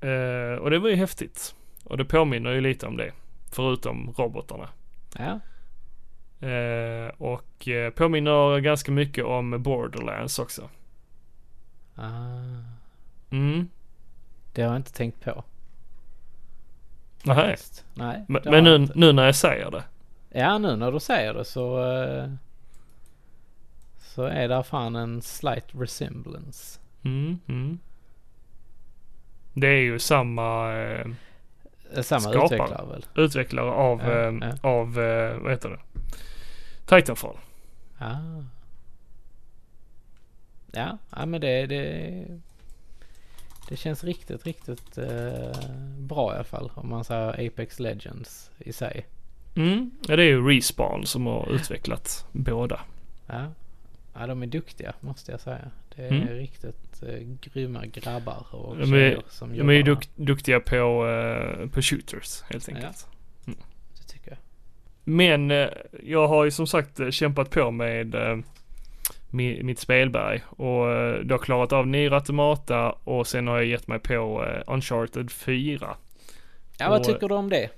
Eh, 0.02 0.56
och 0.60 0.70
det 0.70 0.80
var 0.80 0.90
ju 0.90 0.96
häftigt. 0.96 1.56
Och 1.84 1.98
det 1.98 2.06
påminner 2.06 2.52
ju 2.52 2.62
lite 2.62 2.88
om 2.88 2.98
det. 2.98 3.12
Förutom 3.52 4.14
robotarna. 4.18 4.70
Ja. 5.18 5.40
Eh, 6.48 7.08
och 7.18 7.68
eh, 7.68 7.90
påminner 7.90 8.60
ganska 8.60 8.92
mycket 8.92 9.26
om 9.26 9.64
Borderlands 9.64 10.40
också. 10.40 10.70
Ah, 11.96 12.64
Mm. 13.30 13.70
det 14.54 14.62
har 14.62 14.70
jag 14.70 14.80
inte 14.80 14.94
tänkt 14.94 15.24
på. 15.24 15.44
Nej. 17.24 17.36
faktiskt. 17.36 17.86
Nej. 17.94 18.26
Men, 18.28 18.42
har 18.46 18.52
men 18.52 18.66
jag 18.66 18.82
nu, 18.82 18.88
nu 18.96 19.14
när 19.14 19.26
jag 19.26 19.36
säger 19.36 19.72
det. 19.72 19.84
Ja, 20.30 20.58
nu 20.58 20.76
när 20.76 20.92
du 20.92 21.00
säger 21.00 21.34
det 21.34 21.46
så... 21.46 21.94
eh, 21.94 22.30
så 24.00 24.24
är 24.24 24.48
det 24.48 24.64
fan 24.64 24.96
en 24.96 25.22
slight 25.22 25.66
resemblance. 25.72 26.80
Mm, 27.04 27.40
mm. 27.48 27.80
Det 29.54 29.68
är 29.68 29.82
ju 29.82 30.00
samma 30.00 30.74
eh, 30.78 31.06
Samma 32.02 32.20
Skapare. 32.22 32.46
utvecklare 32.46 32.86
väl? 32.86 33.06
utvecklare 33.16 33.72
av, 33.72 34.00
Ja, 34.02 34.12
eh, 34.12 34.34
ja. 34.42 34.70
av 34.70 34.94
vad 35.42 35.52
heter 35.52 35.70
det? 35.70 35.80
Titanfall. 36.86 37.38
Ah. 37.98 38.16
Ja, 40.72 40.98
ja 41.16 41.26
men 41.26 41.42
det, 41.42 41.66
det, 41.66 42.26
det 43.70 43.76
känns 43.76 44.04
riktigt, 44.04 44.46
riktigt 44.46 44.98
eh, 44.98 45.70
bra 46.00 46.32
i 46.32 46.36
alla 46.36 46.44
fall. 46.44 46.72
Om 46.76 46.90
man 46.90 47.04
säger 47.04 47.48
Apex 47.48 47.80
Legends 47.80 48.52
i 48.58 48.74
sig. 48.74 49.06
Mm. 49.58 49.92
Ja, 50.08 50.16
det 50.16 50.24
är 50.24 50.28
ju 50.28 50.48
Respawn 50.50 51.06
som 51.06 51.26
har 51.26 51.50
utvecklat 51.52 52.26
båda. 52.32 52.80
Ja. 53.28 53.46
ja, 54.14 54.28
de 54.28 54.44
är 54.44 54.48
duktiga 54.48 54.94
måste 55.00 55.32
jag 55.32 55.40
säga. 55.42 55.72
Det 55.96 56.02
är 56.04 56.12
Mm. 56.12 56.28
riktigt 56.28 57.04
eh, 57.04 57.28
grymma 57.42 57.86
grabbar 57.86 58.46
och 58.56 58.78
De 58.78 58.94
är- 58.94 59.22
som 59.30 59.58
De 59.58 59.70
är 59.70 59.74
ju 59.74 59.80
jobbar 59.80 59.92
duk, 59.96 60.10
duktiga 60.16 60.60
på, 60.60 61.08
eh, 61.08 61.70
på 61.70 61.82
shooters 61.82 62.42
helt 62.50 62.68
Ja. 62.68 62.76
enkelt. 62.76 63.08
här. 63.46 63.56
Det 63.98 64.04
tycker 64.14 64.30
jag. 64.32 64.38
Men 65.04 65.52
eh, 65.52 65.68
jag 66.04 66.28
har 66.28 66.46
ju 66.46 66.52
som 66.52 66.68
sagt 66.68 67.00
eh, 67.00 67.10
kämpat 67.10 67.50
på 67.50 67.72
med 67.72 68.16
eh, 68.16 68.38
mi, 69.30 69.64
mitt 69.64 69.80
spelberg. 69.80 70.42
Och 70.50 70.92
eh, 70.92 71.30
har 71.30 71.38
klarat 71.38 71.74
av 71.74 71.88
Nier 71.88 72.12
Automata 72.12 72.92
och 72.92 73.28
sen 73.28 73.48
har 73.48 73.58
jag 73.58 73.66
gett 73.66 73.88
mig 73.88 74.00
på 74.00 74.46
eh, 74.46 74.74
Uncharted 74.74 75.32
4. 75.32 75.96
Ja, 76.80 76.90
vad 76.90 77.00
Och- 77.00 77.06
tycker 77.06 77.28
du 77.28 77.36
om 77.36 77.50
det? 77.50 77.70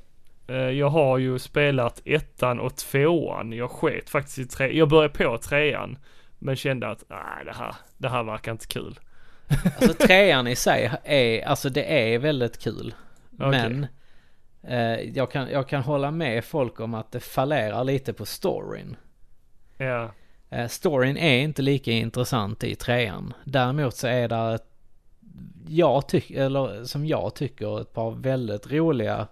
Eh, 0.49 0.55
Jag 0.55 0.89
har 0.89 1.17
ju 1.17 1.39
spelat 1.39 2.01
ettan 2.05 2.59
och 2.59 2.75
tvåan. 2.75 3.53
Jag 3.53 3.71
sket 3.71 4.09
faktiskt 4.09 4.39
i 4.39 4.45
tre. 4.45 4.77
Jag 4.77 4.89
började 4.89 5.13
på 5.13 5.37
trean. 5.37 5.97
Men 6.39 6.55
kände 6.55 6.87
att, 6.87 7.03
nej 7.09 7.45
det 7.45 7.53
här, 7.53 7.75
det 7.97 8.09
här 8.09 8.23
verkar 8.23 8.51
inte 8.51 8.67
kul. 8.67 8.99
Alltså 9.81 9.93
trean 10.07 10.47
i 10.47 10.55
sig 10.55 10.91
är, 11.03 11.47
alltså 11.47 11.69
det 11.69 12.13
är 12.13 12.19
väldigt 12.19 12.63
kul. 12.63 12.93
Okej. 13.39 13.49
Men 13.49 13.87
eh, 14.63 14.99
jag, 15.15 15.31
kan, 15.31 15.49
jag 15.49 15.67
kan 15.67 15.81
hålla 15.83 16.11
med 16.11 16.45
folk 16.45 16.79
om 16.79 16.93
att 16.93 17.11
det 17.11 17.19
fallerar 17.19 17.83
lite 17.83 18.13
på 18.13 18.25
storyn. 18.25 18.97
Ja, 19.77 20.11
Eh, 20.51 20.67
storyn 20.67 21.17
är 21.17 21.39
inte 21.39 21.61
lika 21.61 21.91
intressant 21.91 22.63
i 22.63 22.75
trean. 22.75 23.33
Däremot 23.43 23.95
så 23.95 24.07
är 24.07 24.27
det 24.27 24.53
ett, 24.55 24.65
jag 25.67 26.07
tycker, 26.07 26.41
eller 26.45 26.83
som 26.83 27.05
jag 27.05 27.35
tycker, 27.35 27.81
ett 27.81 27.93
par 27.93 28.11
väldigt 28.11 28.71
roliga 28.71 29.27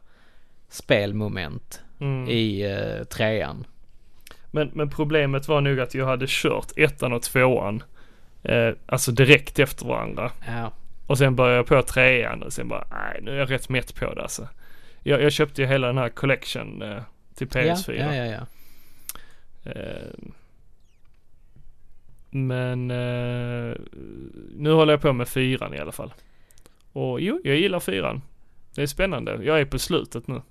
spelmoment 0.70 1.82
mm. 2.00 2.28
i 2.30 2.62
eh, 2.62 3.04
trean. 3.04 3.66
Men, 4.52 4.72
men 4.74 4.90
problemet 4.90 5.48
var 5.48 5.62
nog 5.62 5.80
att 5.80 5.94
jag 5.94 6.06
hade 6.06 6.26
kört 6.30 6.72
ettan 6.76 7.14
och 7.14 7.22
tvåan. 7.22 7.84
Eh, 8.44 8.74
alltså 8.86 9.12
direkt 9.12 9.60
efter 9.60 9.86
varandra. 9.86 10.32
Ja, 10.48 10.72
Och 11.08 11.18
sen 11.18 11.36
började 11.36 11.58
jag 11.58 11.66
på 11.68 11.82
trean 11.82 12.44
och 12.44 12.54
sen 12.54 12.68
bara, 12.68 12.88
nej 12.92 13.20
nu 13.22 13.32
är 13.32 13.38
jag 13.38 13.52
rätt 13.52 13.70
mätt 13.70 13.96
på 13.96 14.14
det 14.14 14.22
alltså. 14.22 14.48
Jag, 15.04 15.22
jag 15.22 15.32
köpte 15.32 15.62
ju 15.62 15.68
hela 15.68 15.88
den 15.88 15.98
här 15.98 16.10
collection 16.10 16.82
eh, 16.82 17.02
till 17.36 17.48
PS4. 17.48 17.94
ja, 17.94 18.16
ja, 18.16 18.26
ja, 18.26 18.26
ja. 18.26 18.46
Eh, 19.72 20.32
men 22.30 22.92
eh, 22.92 23.76
nu 24.56 24.72
håller 24.72 24.94
jag 24.94 25.02
på 25.02 25.14
med 25.14 25.28
fyran 25.28 25.74
i 25.74 25.80
alla 25.80 25.92
fall. 25.92 26.14
Och 26.94 27.22
jo, 27.22 27.42
jag 27.44 27.56
gillar 27.56 27.80
fyran. 27.80 28.22
Det 28.76 28.82
är 28.82 28.88
spännande. 28.88 29.40
Jag 29.44 29.60
är 29.60 29.66
på 29.66 29.80
slutet 29.80 30.28
nu. 30.28 30.42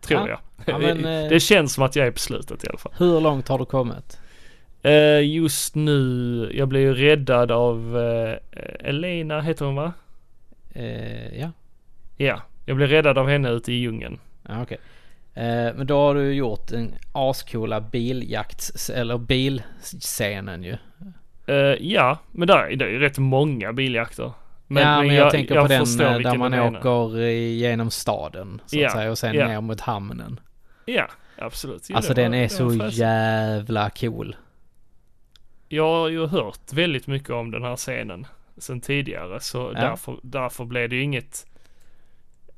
Tror 0.00 0.20
Ja. 0.20 0.28
jag. 0.28 0.38
Ja, 0.66 0.78
men, 0.78 1.04
eh, 1.24 1.28
det 1.28 1.40
känns 1.40 1.72
som 1.74 1.84
att 1.84 1.96
jag 1.96 2.06
är 2.06 2.10
på 2.10 2.18
slutet 2.18 2.64
i 2.64 2.68
alla 2.68 2.78
fall. 2.78 2.92
Hur 2.98 3.20
långt 3.20 3.48
har 3.48 3.58
du 3.58 3.64
kommit? 3.64 4.18
Eh, 4.82 5.20
just 5.20 5.74
nu, 5.74 6.50
jag 6.54 6.68
blev 6.68 6.82
ju 6.82 6.94
räddad 6.94 7.50
av 7.50 7.98
eh, 7.98 8.36
Elena, 8.88 9.40
heter 9.40 9.64
hon 9.64 9.74
va? 9.74 9.92
Ja, 11.38 11.50
Ja, 12.16 12.42
jag 12.64 12.76
blev 12.76 12.88
räddad 12.88 13.18
av 13.18 13.28
henne 13.28 13.50
ute 13.50 13.72
i 13.72 13.76
djungeln. 13.76 14.18
ja. 14.48 14.66
Eh, 15.34 15.74
men 15.76 15.86
då 15.86 15.96
har 15.96 16.14
du 16.14 16.32
gjort 16.34 16.72
en 16.72 16.94
ascoola 17.12 17.80
biljakts, 17.80 18.90
eller 18.90 19.18
bilscenen 19.18 20.62
ju. 20.62 20.76
Ja, 21.80 22.18
men 22.32 22.48
där, 22.48 22.76
det 22.76 22.84
är 22.84 22.88
ju 22.88 22.98
rätt 22.98 23.18
många 23.18 23.72
biljakter. 23.72 24.32
Ja, 24.76 25.02
men 25.02 25.14
jag, 25.14 25.30
tänker 25.30 25.60
på 25.60 25.66
den 25.66 25.82
eh, 25.82 26.18
där 26.18 26.38
man 26.38 26.54
åker 26.54 27.18
genom 27.18 27.90
staden. 27.90 28.60
Så 28.66 28.76
att 28.76 28.82
Ja, 28.82 28.90
säga, 28.90 29.10
och 29.10 29.18
sen 29.18 29.34
ja. 29.34 29.48
ner 29.48 29.60
mot 29.60 29.80
hamnen. 29.80 30.40
Ja, 30.84 31.08
absolut. 31.38 31.86
Jo, 31.88 31.96
Alltså 31.96 32.14
det 32.14 32.22
den 32.22 32.34
är 32.34 32.48
så 32.48 32.88
jävla 32.90 33.90
cool. 33.90 34.36
Jag 35.68 35.88
har 35.88 36.08
ju 36.08 36.26
hört 36.26 36.72
väldigt 36.72 37.06
mycket 37.06 37.30
om 37.30 37.50
den 37.50 37.62
här 37.62 37.76
scenen 37.76 38.26
sen 38.58 38.80
tidigare 38.80 39.40
så 39.40 39.72
Ja. 39.74 39.80
därför, 39.80 40.18
därför 40.22 40.64
blev 40.64 40.88
det 40.88 40.96
ju 40.96 41.02
inget, 41.02 41.46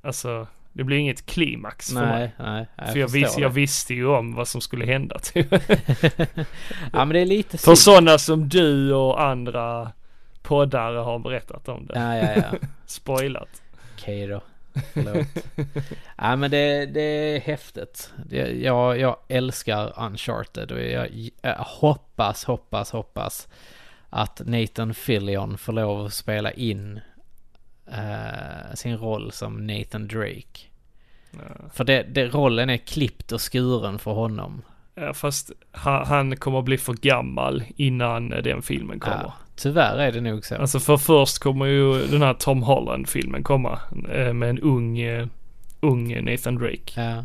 alltså 0.03 0.47
det 0.73 0.85
blev 0.85 0.99
inget 0.99 1.27
klimax 1.27 1.93
för 1.93 2.07
mig. 2.07 2.33
Nej, 2.39 2.49
nej. 2.49 2.67
Jag 2.77 2.93
För 2.93 2.99
jag, 2.99 3.09
vis, 3.09 3.39
jag 3.39 3.51
visste 3.51 3.95
ju 3.95 4.07
om 4.07 4.35
vad 4.35 4.49
som 4.49 4.61
skulle 4.61 4.85
hända. 4.87 5.19
Typ. 5.19 5.47
ja 6.93 7.05
men 7.05 7.09
det 7.09 7.21
är 7.21 7.27
lite 7.27 7.59
För 7.59 7.75
sådana 7.75 8.19
som 8.19 8.49
du 8.49 8.95
och 8.95 9.23
andra 9.23 9.93
poddare 10.43 10.99
har 10.99 11.19
berättat 11.19 11.69
om 11.69 11.87
det. 11.87 11.95
Ja, 11.95 12.17
ja, 12.17 12.33
ja. 12.37 12.59
Spoilat. 12.87 13.63
Okej 13.95 14.27
då. 14.27 14.41
Förlåt. 14.93 15.27
ja 16.17 16.37
men 16.37 16.51
det, 16.51 16.87
det 16.87 17.01
är 17.01 17.41
häftigt. 17.41 18.13
Det, 18.27 18.63
jag, 18.63 18.99
jag 18.99 19.17
älskar 19.29 20.05
Uncharted 20.07 20.73
och 20.73 20.81
jag, 20.81 21.09
jag 21.43 21.55
hoppas, 21.55 22.45
hoppas, 22.45 22.91
hoppas 22.91 23.49
att 24.11 24.41
Nathan 24.45 24.95
Fillion 24.95 25.59
får 25.59 25.73
lov 25.73 26.07
att 26.07 26.13
spela 26.13 26.53
in 26.53 27.01
eh, 27.87 28.75
sin 28.75 28.99
roll 28.99 29.33
som 29.33 29.67
Nathan 29.67 30.09
Drake. 30.09 30.61
Ja. 31.31 31.71
För 31.75 31.85
det, 31.85 32.03
det, 32.03 32.27
rollen 32.27 32.71
är 32.71 32.77
klippt 32.77 33.33
och 33.33 33.53
skuren 33.53 33.99
för 33.99 34.11
honom. 34.13 34.63
Ja, 34.95 35.15
fast 35.15 35.51
han, 35.71 36.07
han 36.07 36.37
kommer 36.37 36.59
att 36.59 36.65
bli 36.65 36.79
för 36.79 36.93
gammal 36.93 37.65
innan 37.77 38.29
den 38.29 38.63
filmen 38.63 39.01
kommer. 39.01 39.23
Ja, 39.25 39.35
tyvärr 39.57 39.99
är 39.99 40.13
det 40.13 40.21
nog 40.21 40.45
så. 40.45 40.57
Alltså 40.57 40.81
för 40.81 40.97
först 40.97 41.39
kommer 41.39 41.67
ju 41.67 42.07
den 42.07 42.23
här 42.23 42.35
Tom 42.35 42.63
Holland-filmen 42.63 43.43
komma 43.43 43.81
eh, 44.13 44.33
med 44.33 44.51
en 44.51 44.59
ung, 44.61 44.99
eh, 44.99 45.27
ung 45.81 46.25
Nathan 46.25 46.55
Drake. 46.55 46.93
Ja, 47.03 47.25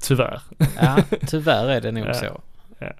Tyvärr. 0.00 0.40
ja 0.80 0.96
tyvärr 1.26 1.68
är 1.68 1.80
det 1.80 1.92
nog 1.92 2.06
Ja, 2.06 2.14
så. 2.14 2.40
ja. 2.78 2.92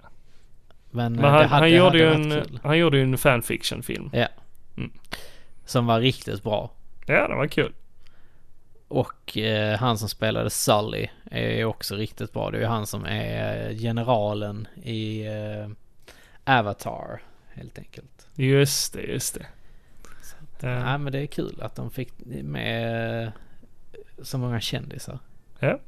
Men, 0.91 1.15
eh, 1.15 1.21
Men 1.21 1.31
han, 1.31 1.41
det 1.41 1.47
hade, 1.47 1.61
han, 1.61 1.71
gjorde 1.71 1.97
ju 1.97 2.13
en, 2.13 2.31
kul. 2.31 2.59
han 2.63 2.77
gjorde 2.77 2.97
ju 2.97 3.03
en 3.03 3.17
fanfiction-film. 3.17 4.11
Som 5.65 5.85
var 5.85 5.99
riktigt 5.99 6.43
bra. 6.43 6.71
Ja, 7.05 7.27
det 7.27 7.35
var 7.35 7.47
kul. 7.47 7.73
Och 8.87 9.37
eh, 9.37 9.77
han 9.79 9.97
som 9.97 10.09
spelade 10.09 10.49
Sully 10.49 11.07
är 11.31 11.65
också 11.65 11.95
riktigt 11.95 12.33
bra. 12.33 12.51
Det 12.51 12.57
är 12.57 12.61
ju 12.61 12.67
han 12.67 12.87
som 12.87 13.05
är 13.05 13.73
generalen 13.73 14.67
i 14.83 15.25
eh, 15.27 15.69
Avatar 16.59 17.21
helt 17.59 17.77
enkelt. 17.77 18.27
Just 18.35 18.93
det, 18.93 19.01
just 19.01 19.33
det. 19.33 19.45
Ja. 20.61 20.69
Ja. 20.69 20.97
men 20.97 21.13
det 21.13 21.19
är 21.19 21.25
kul 21.25 21.59
att 21.61 21.75
de 21.75 21.91
fick 21.91 22.09
med 22.43 23.23
eh, 23.23 23.29
så 24.21 24.37
många 24.37 24.59
kändisar. 24.61 25.19
Ja. 25.59 25.79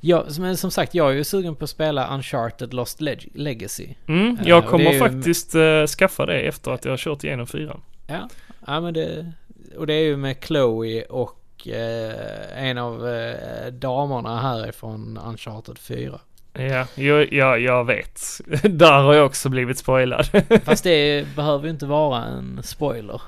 Ja, 0.00 0.26
men 0.38 0.56
som 0.56 0.70
sagt, 0.70 0.94
jag 0.94 1.10
är 1.10 1.14
ju 1.14 1.24
sugen 1.24 1.56
på 1.56 1.64
att 1.64 1.70
spela 1.70 2.14
Uncharted 2.14 2.74
Lost 2.74 3.00
Leg- 3.00 3.28
Legacy. 3.34 3.88
Mm, 4.08 4.36
Ja, 4.40 4.48
jag 4.48 4.66
kommer 4.66 4.92
ju- 4.92 4.98
faktiskt 4.98 5.54
eh, 5.54 5.86
skaffa 5.86 6.26
det 6.26 6.40
efter 6.40 6.70
att 6.70 6.84
jag 6.84 6.92
har 6.92 6.96
kört 6.98 7.24
igenom 7.24 7.46
fyran. 7.46 7.82
Ja, 8.06 8.28
ja 8.66 8.80
men 8.80 8.94
det... 8.94 9.32
Och 9.76 9.86
det 9.86 9.94
är 9.94 10.02
ju 10.04 10.16
med 10.16 10.36
Chloe 10.44 11.02
och 11.04 11.68
eh, 11.68 12.62
en 12.68 12.78
av 12.78 13.08
eh, 13.08 13.66
damerna 13.72 14.40
härifrån 14.40 15.18
Uncharted 15.24 15.78
4. 15.78 16.20
Ja, 16.58 16.86
jag, 16.94 17.32
jag, 17.32 17.60
jag 17.60 17.84
vet. 17.84 18.40
Där 18.62 19.02
har 19.02 19.14
jag 19.14 19.26
också 19.26 19.48
blivit 19.48 19.78
spoilad. 19.78 20.26
Fast 20.64 20.84
det 20.84 21.26
behöver 21.36 21.64
ju 21.64 21.70
inte 21.70 21.86
vara 21.86 22.24
en 22.24 22.62
spoiler. 22.62 23.20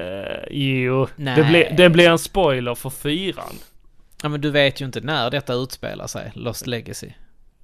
Uh, 0.00 0.44
jo, 0.50 1.08
Nej. 1.16 1.36
det, 1.36 1.44
ble, 1.44 1.74
det 1.76 1.90
blir 1.90 2.10
en 2.10 2.18
spoiler 2.18 2.74
för 2.74 2.90
fyran. 2.90 3.54
Ja 4.22 4.28
men 4.28 4.40
du 4.40 4.50
vet 4.50 4.80
ju 4.80 4.84
inte 4.84 5.00
när 5.00 5.30
detta 5.30 5.54
utspelar 5.54 6.06
sig, 6.06 6.32
Lost 6.34 6.66
Legacy. 6.66 7.10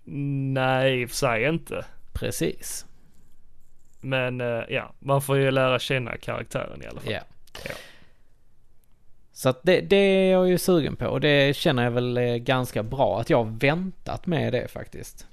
Nej, 0.04 1.02
i 1.02 1.06
och 1.06 1.10
för 1.10 1.16
sig 1.16 1.44
inte. 1.44 1.84
Precis. 2.12 2.86
Men 4.00 4.40
eh, 4.40 4.62
ja, 4.68 4.92
man 4.98 5.22
får 5.22 5.36
ju 5.36 5.50
lära 5.50 5.78
känna 5.78 6.16
karaktären 6.16 6.82
i 6.82 6.86
alla 6.86 7.00
fall. 7.00 7.12
Ja. 7.12 7.20
Ja. 7.64 7.74
Så 9.40 9.48
att 9.48 9.62
det, 9.62 9.80
det 9.80 9.96
är 9.96 10.32
jag 10.32 10.48
ju 10.48 10.58
sugen 10.58 10.96
på 10.96 11.06
och 11.06 11.20
det 11.20 11.56
känner 11.56 11.84
jag 11.84 11.90
väl 11.90 12.16
är 12.16 12.36
ganska 12.36 12.82
bra 12.82 13.20
att 13.20 13.30
jag 13.30 13.44
har 13.44 13.50
väntat 13.50 14.26
med 14.26 14.52
det 14.52 14.68
faktiskt. 14.68 15.26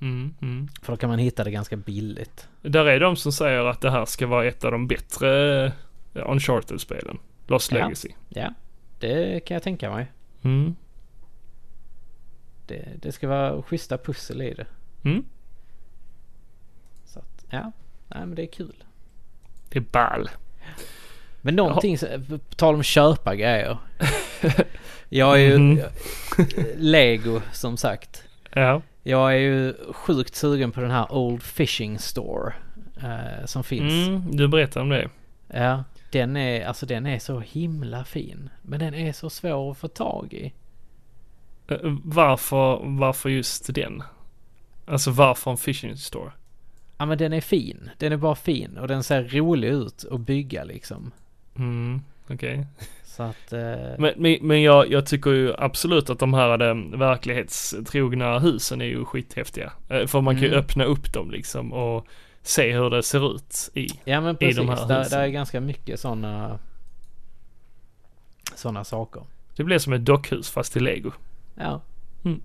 Mm, 0.00 0.34
mm. 0.42 0.68
För 0.82 0.92
då 0.92 0.96
kan 0.96 1.10
man 1.10 1.18
hitta 1.18 1.44
det 1.44 1.50
ganska 1.50 1.76
billigt. 1.76 2.48
Där 2.62 2.86
är 2.86 3.00
de 3.00 3.16
som 3.16 3.32
säger 3.32 3.64
att 3.64 3.80
det 3.80 3.90
här 3.90 4.04
ska 4.04 4.26
vara 4.26 4.46
ett 4.46 4.64
av 4.64 4.72
de 4.72 4.86
bättre 4.86 5.64
eh, 5.66 6.30
Uncharted-spelen. 6.30 7.18
Lost 7.46 7.72
Ja. 7.72 7.78
Legacy. 7.78 8.08
Ja, 8.28 8.54
det 8.98 9.40
kan 9.40 9.54
jag 9.54 9.62
tänka 9.62 9.90
mig. 9.90 10.12
Mm. 10.42 10.76
Det, 12.66 12.88
det 13.02 13.12
ska 13.12 13.28
vara 13.28 13.62
schyssta 13.62 13.98
pussel 13.98 14.42
i 14.42 14.54
det. 14.54 14.66
Mm. 15.04 15.24
Så 17.04 17.18
att, 17.18 17.44
ja. 17.50 17.72
Nej 18.08 18.26
men 18.26 18.34
det 18.34 18.42
är 18.42 18.52
kul. 18.52 18.84
Det 19.68 19.78
är 19.78 19.84
ball. 19.92 20.30
Men 21.42 21.56
någonting, 21.56 21.98
på 22.28 22.38
tal 22.56 22.74
om 22.74 22.82
köpa 22.82 23.34
grejer. 23.36 23.78
Jag 25.08 25.34
är 25.40 25.44
ju 25.44 25.58
Mhm. 25.58 25.80
Lego 26.76 27.40
som 27.52 27.76
sagt. 27.76 28.22
Ja. 28.54 28.82
Jag 29.02 29.32
är 29.32 29.38
ju 29.38 29.74
sjukt 29.92 30.34
sugen 30.34 30.72
på 30.72 30.80
den 30.80 30.90
här 30.90 31.12
Old 31.12 31.42
Fishing 31.42 31.98
Store. 31.98 32.52
Eh, 33.02 33.46
som 33.46 33.64
finns. 33.64 34.08
Mm, 34.08 34.36
du 34.36 34.48
berättade 34.48 34.82
om 34.82 34.88
det. 34.88 35.08
Ja. 35.48 35.84
Den 36.12 36.36
är, 36.36 36.66
alltså 36.66 36.86
den 36.86 37.06
är 37.06 37.18
så 37.18 37.40
himla 37.40 38.04
fin. 38.04 38.50
Men 38.62 38.80
den 38.80 38.94
är 38.94 39.12
så 39.12 39.30
svår 39.30 39.70
att 39.70 39.78
få 39.78 39.88
tag 39.88 40.32
i. 40.32 40.52
Eh, 41.68 41.76
Varför, 42.04 42.80
varför 42.84 43.28
just 43.28 43.74
den? 43.74 44.02
Alltså 44.86 45.10
varför 45.10 45.50
en 45.50 45.56
fishing 45.56 45.96
store? 45.96 46.30
Ja 46.98 47.06
men 47.06 47.18
den 47.18 47.32
är 47.32 47.40
fin. 47.40 47.90
Den 47.98 48.12
är 48.12 48.16
bara 48.16 48.34
fin 48.34 48.78
och 48.78 48.88
den 48.88 49.02
ser 49.02 49.22
rolig 49.24 49.68
ut 49.68 50.04
att 50.10 50.20
bygga 50.20 50.64
liksom. 50.64 51.10
Mm, 51.58 52.02
Okej. 52.30 52.66
Så 53.04 53.22
att... 53.22 53.52
Eh, 53.52 53.60
Men, 53.98 54.12
men, 54.16 54.38
men 54.40 54.62
jag, 54.62 54.90
jag 54.90 55.06
tycker 55.06 55.30
ju 55.30 55.54
absolut 55.58 56.10
att 56.10 56.18
de 56.18 56.34
här 56.34 56.62
eh, 56.68 56.98
verklighetstrogna 56.98 58.38
husen 58.38 58.80
är 58.80 58.84
ju 58.84 59.04
skithäftiga. 59.04 59.72
Eh, 59.88 60.06
För 60.06 60.20
man 60.20 60.34
kan 60.34 60.42
ju 60.42 60.48
Mm. 60.48 60.58
öppna 60.60 60.84
upp 60.84 61.12
dem 61.12 61.30
liksom 61.30 61.72
och 61.72 62.06
se 62.42 62.72
hur 62.72 62.90
det 62.90 63.02
ser 63.02 63.34
ut 63.36 63.70
i. 63.74 63.86
ja 64.04 64.20
men 64.20 64.36
i 64.40 64.52
de 64.52 64.66
precis. 64.66 64.80
här 64.80 64.88
Där, 64.88 64.98
husen. 64.98 65.18
där 65.18 65.24
är 65.26 65.28
ganska 65.30 65.60
mycket 65.60 66.00
sådana... 66.00 66.58
Sådana 68.54 68.84
saker. 68.84 69.22
Det 69.56 69.64
blir 69.64 69.78
som 69.78 69.92
ett 69.92 70.04
dockhus 70.04 70.50
fast 70.50 70.76
i 70.76 70.80
lego. 70.80 71.10
Ja. 71.54 71.80
Mm. 72.24 72.40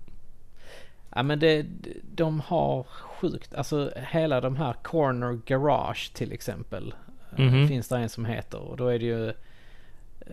Ja 1.14 1.22
men 1.22 1.38
det, 1.38 1.66
de 2.14 2.40
har 2.40 2.82
sjukt, 2.84 3.54
alltså 3.54 3.92
hela 4.10 4.40
de 4.40 4.56
här 4.56 4.72
Corner 4.82 5.38
Garage 5.46 6.10
till 6.14 6.32
exempel. 6.32 6.94
Eh, 7.38 7.44
Mhm. 7.52 7.68
Finns 7.68 7.88
det 7.88 7.98
en 7.98 8.08
som 8.08 8.24
heter 8.24 8.58
och 8.58 8.76
då 8.76 8.88
är 8.88 8.98
det 8.98 9.04
ju 9.04 9.28
eh, 9.28 9.34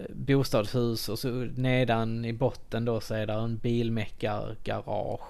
bostadshus 0.09 1.09
och 1.09 1.19
så 1.19 1.29
nedan 1.55 2.25
i 2.25 2.33
botten 2.33 2.85
då 2.85 2.99
så 2.99 3.13
är 3.15 3.27
det 3.27 3.33
en 3.33 3.57
bilmäckargarage. 3.57 5.21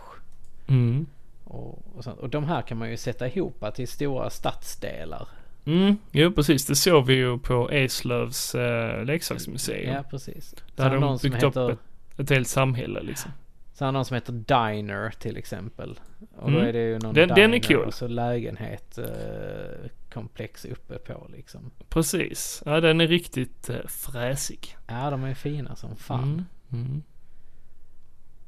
Mm. 0.68 1.06
Och, 1.44 1.80
och, 1.96 2.08
och 2.20 2.30
de 2.30 2.44
här 2.44 2.62
kan 2.62 2.78
man 2.78 2.90
ju 2.90 2.98
sätta 2.98 3.28
ihop 3.28 3.76
till 3.76 3.88
stora 3.88 4.30
stadsdelar. 4.30 5.28
Mm, 5.66 5.98
jo 6.12 6.32
precis. 6.32 6.66
Det 6.66 6.76
såg 6.76 7.06
vi 7.06 7.14
ju 7.14 7.38
på 7.38 7.70
Eslövs 7.72 8.56
eh, 8.56 9.06
leksaksmuseum. 9.06 9.94
Ja 9.94 10.04
precis. 10.04 10.56
Där 10.76 10.84
Så 10.84 10.84
hade 10.84 10.96
de 11.00 11.18
byggt 11.24 11.44
upp 11.44 11.56
heter, 11.56 11.72
ett, 11.72 11.80
ett 12.20 12.30
helt 12.30 12.48
samhälle 12.48 13.02
liksom. 13.02 13.32
Så 13.74 13.86
har 13.86 13.92
någon 13.92 14.06
som 14.06 14.16
heter 14.16 14.34
Diner 14.34 15.10
till 15.20 15.38
exempel. 15.38 16.00
Och 16.36 16.52
då 16.52 16.58
Mm. 16.58 16.68
är 16.70 16.74
det 16.74 16.84
ju 16.84 17.00
någon 17.00 17.14
Den- 17.14 17.28
diner 17.28 17.42
den 17.42 17.54
är 17.54 17.60
cool. 17.60 17.78
och 17.86 17.94
så 17.94 18.08
lägenhet 18.08 18.98
eh, 18.98 19.90
komplex 20.14 20.66
uppe 20.66 20.98
på 20.98 21.28
liksom. 21.36 21.72
Precis. 21.90 22.64
Ja, 22.66 22.82
den 22.82 23.02
är 23.02 23.08
riktigt 23.08 23.70
eh, 23.70 23.76
fräsig. 23.88 24.78
Ja, 24.88 25.10
de 25.10 25.24
är 25.24 25.34
fina 25.34 25.76
som 25.76 25.96
fan. 25.96 26.46
Mm. 26.72 26.86
Mm. 26.86 27.04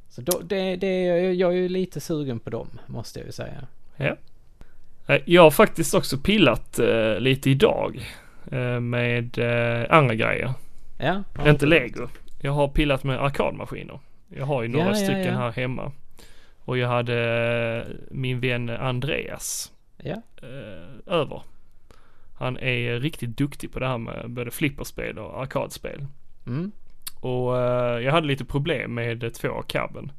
Så 0.09 0.21
då, 0.21 0.39
det, 0.43 0.75
det, 0.75 1.03
jag 1.33 1.51
är 1.53 1.57
ju 1.57 1.69
lite 1.69 1.99
sugen 1.99 2.39
på 2.39 2.49
dem, 2.49 2.67
måste 2.87 3.19
jag 3.19 3.25
ju 3.25 3.31
säga. 3.31 3.67
Ja. 3.97 4.15
Eh, 5.07 5.21
Jag 5.25 5.41
har 5.41 5.51
faktiskt 5.51 5.93
också 5.95 6.17
pillat 6.17 6.79
eh, 6.79 7.19
lite 7.19 7.49
idag 7.49 8.13
eh, 8.51 8.79
med 8.79 9.39
andra 9.89 10.15
grejer. 10.15 10.53
Ja, 10.97 11.23
Inte 11.45 11.65
lego. 11.65 12.07
Jag 12.41 12.51
har 12.51 12.67
pillat 12.67 13.03
med 13.03 13.19
arkadmaskiner. 13.23 13.99
Jag 14.29 14.45
har 14.45 14.61
ju 14.63 14.67
några 14.67 14.87
Ja, 14.87 14.95
stycken 14.95 15.33
ja. 15.33 15.37
här 15.39 15.51
hemma. 15.51 15.91
Och 16.59 16.77
jag 16.77 16.87
hade 16.87 17.17
eh, 17.87 17.95
min 18.11 18.39
vän 18.39 18.69
Andreas 18.69 19.71
eh, 20.41 21.13
över. 21.15 21.41
Han 22.37 22.57
är 22.57 22.99
riktigt 22.99 23.37
duktig 23.37 23.71
på 23.71 23.79
det 23.79 23.87
här 23.87 23.97
med 23.97 24.29
både 24.29 24.51
flipperspel 24.51 25.17
och 25.19 25.41
arkadspel. 25.41 26.05
mm. 26.47 26.71
Och 27.19 27.57
eh, 27.57 27.99
jag 27.99 28.11
hade 28.11 28.27
lite 28.27 28.45
problem 28.45 28.93
med 28.93 29.33
två 29.33 29.49
av 29.49 29.61
cabben. 29.61 30.11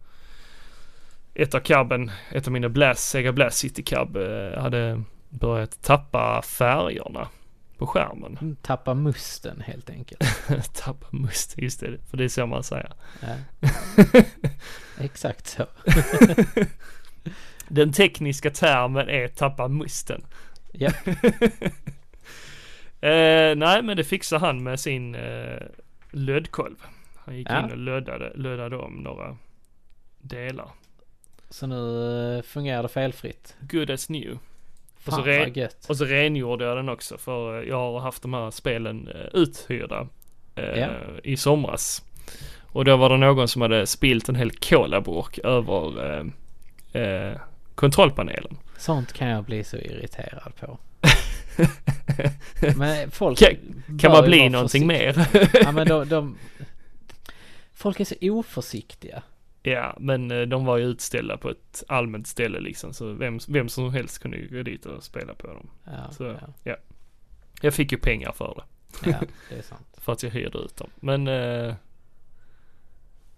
Ett 1.34 1.54
av 1.54 1.61
cabben, 1.61 2.11
ett 2.32 2.46
av 2.46 2.52
mina 2.52 2.68
Blast, 2.68 3.09
Sega 3.11 3.32
Blast 3.32 3.59
City 3.59 3.82
Cab 3.82 4.16
hade 4.59 5.02
börjat 5.28 5.82
tappa 5.82 6.42
färgerna 6.42 7.28
på 7.79 7.87
skärmen. 7.87 8.57
tappa 8.62 8.95
musten 8.95 9.61
helt 9.61 9.91
enkelt. 9.91 10.24
tappa 10.74 11.07
must, 11.11 11.59
just 11.59 11.81
det, 11.81 11.99
för 12.11 12.16
det 12.16 12.24
är 12.24 12.29
så 12.29 12.47
man 12.47 12.62
säger. 12.64 12.93
Ja. 13.20 13.37
Exakt 15.05 15.47
så. 15.47 15.66
Den 17.68 17.93
tekniska 17.93 18.51
termen 18.51 19.09
är 19.09 19.29
tappa 19.29 19.68
musten. 19.68 20.24
Ja, 20.72 20.91
Eh, 23.01 23.57
nej 23.57 23.83
men 23.83 23.97
det 23.97 24.05
fixar 24.05 24.39
han 24.39 24.62
med 24.62 24.81
sin 24.81 25.14
eh, 25.14 25.62
lödkolv. 26.11 26.77
Han 27.16 27.37
gick 27.37 27.51
Ja. 27.51 27.64
in 27.64 27.70
och 27.70 27.77
löddade, 27.79 28.33
löddade 28.35 28.77
om 28.77 28.93
några 28.95 29.37
delar. 30.18 30.70
så 31.51 31.66
nu 31.66 31.77
eh, 32.37 32.43
fungerar 32.43 32.83
det 32.83 32.89
felfritt. 32.89 33.57
Good 33.61 33.91
as 33.91 34.09
new. 34.09 34.39
Och 35.07 35.14
så, 35.14 35.22
re- 35.22 35.59
gött. 35.59 35.86
och 35.88 35.96
så 35.96 36.04
rengjorde 36.04 36.64
jag 36.64 36.76
den 36.76 36.88
också 36.88 37.18
för 37.18 37.62
eh, 37.62 37.68
jag 37.68 37.76
har 37.92 38.00
haft 38.00 38.22
de 38.22 38.34
här 38.34 38.50
spelen 38.50 39.09
eh, 39.09 39.26
uthyrda 39.40 40.09
eh, 40.54 40.64
Ja. 40.80 40.88
i 41.22 41.36
somras. 41.36 42.02
Och 42.72 42.84
då 42.84 42.96
var 42.96 43.09
det 43.09 43.16
någon 43.16 43.48
som 43.48 43.62
hade 43.62 43.86
spilt 43.86 44.28
en 44.28 44.34
hel 44.36 44.50
colaburk 44.50 45.38
över 45.38 46.11
eh, 46.92 47.02
eh, 47.02 47.36
kontrollpanelen. 47.74 48.57
Sånt 48.78 49.12
kan 49.12 49.28
jag 49.28 49.44
bli 49.44 49.64
så 49.64 49.76
irriterad 49.76 50.52
på. 50.61 50.78
Men 52.76 53.11
folk 53.11 53.38
Kan- 53.38 53.98
Kan 53.98 54.12
man 54.12 54.24
bli 54.24 54.48
någonting 54.48 54.86
mer? 54.86 55.26
Ja 55.64 55.72
men 55.72 55.86
de, 55.88 56.09
de... 56.09 56.36
Folk 57.74 58.00
är 58.00 58.04
så 58.04 58.14
oförsiktiga. 58.20 59.22
Ja, 59.70 59.96
men 60.00 60.30
eh, 60.30 60.42
de 60.42 60.64
var 60.64 60.76
ju 60.76 60.84
utställda 60.84 61.36
på 61.36 61.50
ett 61.50 61.84
allmänt 61.88 62.26
ställe 62.26 62.60
liksom. 62.60 62.92
Så 62.94 63.12
vem, 63.12 63.38
vem 63.48 63.68
som 63.68 63.92
helst 63.92 64.18
kunde 64.18 64.36
ju 64.36 64.48
gå 64.48 64.62
dit 64.62 64.86
och 64.86 65.02
spela 65.02 65.34
på 65.34 65.46
dem. 65.46 65.70
Ja, 65.84 66.10
Så, 66.10 66.24
ja, 66.24 66.48
ja. 66.62 66.76
Jag 67.60 67.74
fick 67.74 67.92
ju 67.92 67.98
pengar 67.98 68.32
för 68.32 68.54
det. 69.02 69.10
ja, 69.10 69.16
det 69.48 69.58
är 69.58 69.62
sant. 69.62 69.86
För 69.98 70.12
att 70.12 70.22
jag 70.22 70.30
hyrde 70.30 70.58
ut 70.58 70.76
dem. 70.76 70.90
Men 71.00 71.28
eh, 71.28 71.74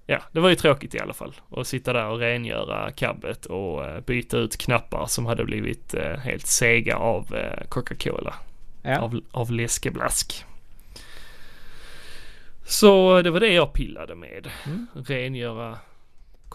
ja, 0.06 0.22
det 0.32 0.40
var 0.40 0.48
ju 0.48 0.54
tråkigt 0.54 0.94
i 0.94 1.00
alla 1.00 1.14
fall. 1.14 1.34
Att 1.50 1.66
sitta 1.66 1.92
där 1.92 2.06
och 2.06 2.18
rengöra 2.18 2.90
cabbet 2.90 3.46
och 3.46 3.84
eh, 3.86 4.00
byta 4.00 4.36
ut 4.38 4.56
knappar 4.58 5.06
som 5.06 5.26
hade 5.26 5.44
blivit 5.44 5.94
eh, 5.94 6.16
helt 6.16 6.46
sega 6.46 6.96
av 6.96 7.36
Coca-Cola. 7.68 8.34
Ja, 8.82 8.98
Av, 9.00 9.20
av 9.30 9.52
läskeblask. 9.52 10.44
Så 12.64 13.22
det 13.22 13.30
var 13.30 13.40
det 13.40 13.52
jag 13.52 13.72
pillade 13.72 14.14
med. 14.14 14.50
Mm. 14.66 14.86
Rengöra 14.94 15.78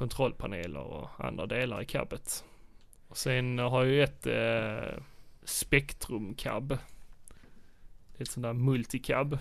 kontrollpaneler 0.04 0.80
och 0.80 1.10
andra 1.18 1.46
delar 1.46 1.82
i 1.82 1.86
cabbet. 1.86 2.44
Och 3.08 3.18
sen 3.18 3.60
har 3.60 3.84
jag 3.84 3.94
ju 3.94 4.04
ett 4.04 4.28
eh, 4.28 5.00
Spektrum 5.44 6.34
cab. 6.34 6.68
Det 6.68 8.18
är 8.18 8.22
ett 8.22 8.32
sånt 8.32 8.44
där 8.44 8.54
multicab. 8.54 9.38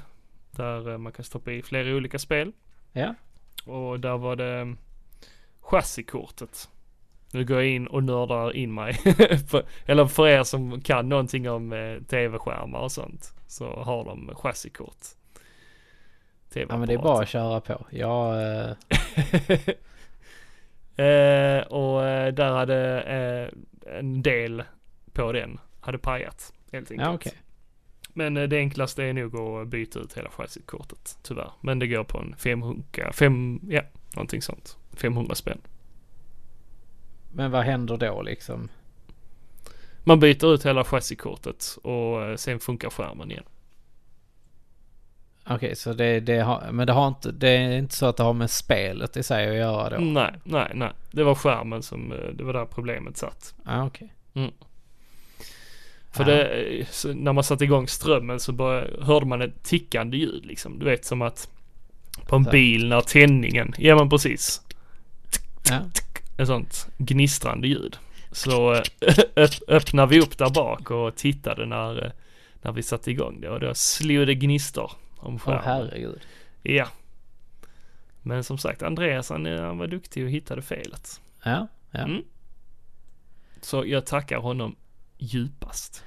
Där 0.50 0.90
eh, 0.90 0.98
man 0.98 1.12
kan 1.12 1.24
stoppa 1.24 1.52
i 1.52 1.62
flera 1.62 1.96
olika 1.96 2.18
spel. 2.18 2.52
ja. 2.92 3.14
Och 3.64 4.00
där 4.00 4.18
var 4.18 4.36
det 4.36 4.60
eh, 4.60 4.66
chassikortet. 5.60 6.68
Nu 7.32 7.44
går 7.44 7.56
jag 7.56 7.68
in 7.68 7.86
och 7.86 8.04
nördar 8.04 8.56
in 8.56 8.74
mig. 8.74 8.98
eller 9.86 10.06
för 10.06 10.28
er 10.28 10.42
som 10.42 10.80
kan 10.80 11.08
någonting 11.08 11.50
om 11.50 11.72
eh, 11.72 12.02
tv-skärmar 12.02 12.80
och 12.80 12.92
sånt. 12.92 13.34
Så 13.46 13.82
har 13.82 14.04
de 14.04 14.30
chassikort. 14.34 15.06
ja 16.54 16.66
men 16.78 16.86
det 16.86 16.94
är 16.94 16.98
bara 16.98 17.22
att 17.22 17.28
köra 17.28 17.60
på. 17.60 17.86
Jag... 17.90 18.36
Eh, 20.97 21.66
och 21.66 22.05
eh, 22.07 22.32
där 22.34 22.53
hade 22.53 23.01
eh, 23.03 23.99
en 23.99 24.22
del 24.22 24.62
på 25.12 25.32
den 25.32 25.61
hade 25.80 25.99
pajat. 25.99 26.53
Helt 26.72 26.90
enkelt. 26.90 27.09
ja 27.09 27.14
okej. 27.14 27.32
Men 28.14 28.36
eh, 28.36 28.49
det 28.49 28.57
enklaste 28.57 29.05
är 29.05 29.12
nog 29.12 29.36
att 29.36 29.68
byta 29.68 29.99
ut 29.99 30.16
hela 30.16 30.30
chassikortet. 30.30 31.18
Tyvärr. 31.22 31.53
Men 31.61 31.78
det 31.78 31.86
går 31.86 32.05
på 32.05 32.18
en 32.18 32.36
500, 32.36 33.12
fem, 33.12 33.61
ja 33.68 33.82
någonting 34.14 34.43
sånt. 34.43 34.76
500 34.93 35.34
spänn. 35.34 35.61
Men 37.32 37.51
vad 37.51 37.64
händer 37.64 37.97
då 37.97 38.22
liksom? 38.22 38.68
Man 40.05 40.20
byter 40.20 40.55
ut 40.55 40.66
hela 40.66 40.84
chassikortet 40.84 41.78
och 41.82 42.22
eh, 42.22 42.36
sen 42.36 42.61
funkar 42.61 42.90
skärmen 42.90 43.30
igen. 43.30 43.45
Okej, 45.47 45.76
så 45.76 45.93
det, 45.93 46.20
det 46.20 46.38
har, 46.38 46.68
men 46.72 46.86
det 46.86 46.93
har 46.93 47.09
inte, 47.09 47.32
det 47.32 47.49
är 47.49 47.78
inte 47.78 47.95
så 47.95 48.07
att 48.07 48.16
det 48.16 48.22
har 48.22 48.32
med 48.32 48.51
spelet 48.51 49.16
i 49.16 49.22
sig 49.22 49.49
att 49.51 49.57
göra 49.57 49.90
då? 49.90 50.05
Nej, 50.05 50.32
nej, 50.45 50.70
nej. 50.74 50.90
Det 51.11 51.24
var 51.24 51.34
skärmen 51.34 51.82
som, 51.82 52.12
eh, 52.12 52.18
det 52.34 52.45
var 52.45 52.53
där 52.53 52.64
problemet 52.66 53.16
satt. 53.16 53.55
Ja, 53.66 53.86
okej. 53.86 54.12
För 56.12 56.20
Ja. 56.20 56.24
det, 56.24 56.45
eh, 56.80 57.14
när 57.14 57.32
man 57.32 57.45
satte 57.45 57.64
igång 57.64 57.88
strömmen 57.88 58.40
så 58.40 58.53
började, 58.53 59.05
hörde 59.05 59.26
man 59.26 59.43
ett 59.43 59.62
tickande 59.62 60.16
ljud 60.16 60.47
liksom. 60.47 60.78
Du 60.78 60.84
vet 60.84 61.05
som 61.05 61.22
att 61.22 61.49
på 62.26 62.36
en 62.36 62.45
Så. 62.45 62.51
bil 62.51 62.88
när 62.88 63.01
tändningen, 63.01 63.74
ja 63.78 63.97
men 63.97 64.11
precis. 64.11 64.61
Ja. 65.70 65.80
Ett 66.38 66.47
sånt 66.47 66.88
gnistrande 66.99 67.68
ljud. 67.68 67.97
Så 68.32 68.72
eh, 68.74 68.80
öpp, 69.36 69.51
öppnade 69.68 70.09
vi 70.14 70.20
upp 70.20 70.38
där 70.38 70.51
bak 70.51 70.90
och 70.90 71.16
tittade 71.16 71.66
när, 71.66 72.12
när 72.62 72.72
vi 72.72 72.82
satte 72.82 73.11
igång 73.11 73.40
det 73.40 73.49
och 73.49 73.61
då 73.61 73.74
slog 73.74 74.26
det 74.26 74.34
gnistor 74.34 74.93
om 75.22 75.34
Åh 75.34 75.40
skärmen. 75.40 75.62
herregud. 75.64 76.20
Ja. 76.62 76.88
Men 78.22 78.44
som 78.44 78.58
sagt, 78.58 78.82
Andreas 78.82 79.30
han, 79.30 79.46
eh, 79.46 79.62
han 79.62 79.78
var 79.78 79.86
duktig 79.86 80.24
och 80.24 80.30
hittade 80.30 80.62
felet. 80.62 81.20
Ja, 81.44 81.66
ja. 81.90 82.00
Mm. 82.00 82.22
Så 83.60 83.86
jag 83.86 84.06
tackar 84.06 84.36
honom 84.38 84.76
djupast. 85.18 86.04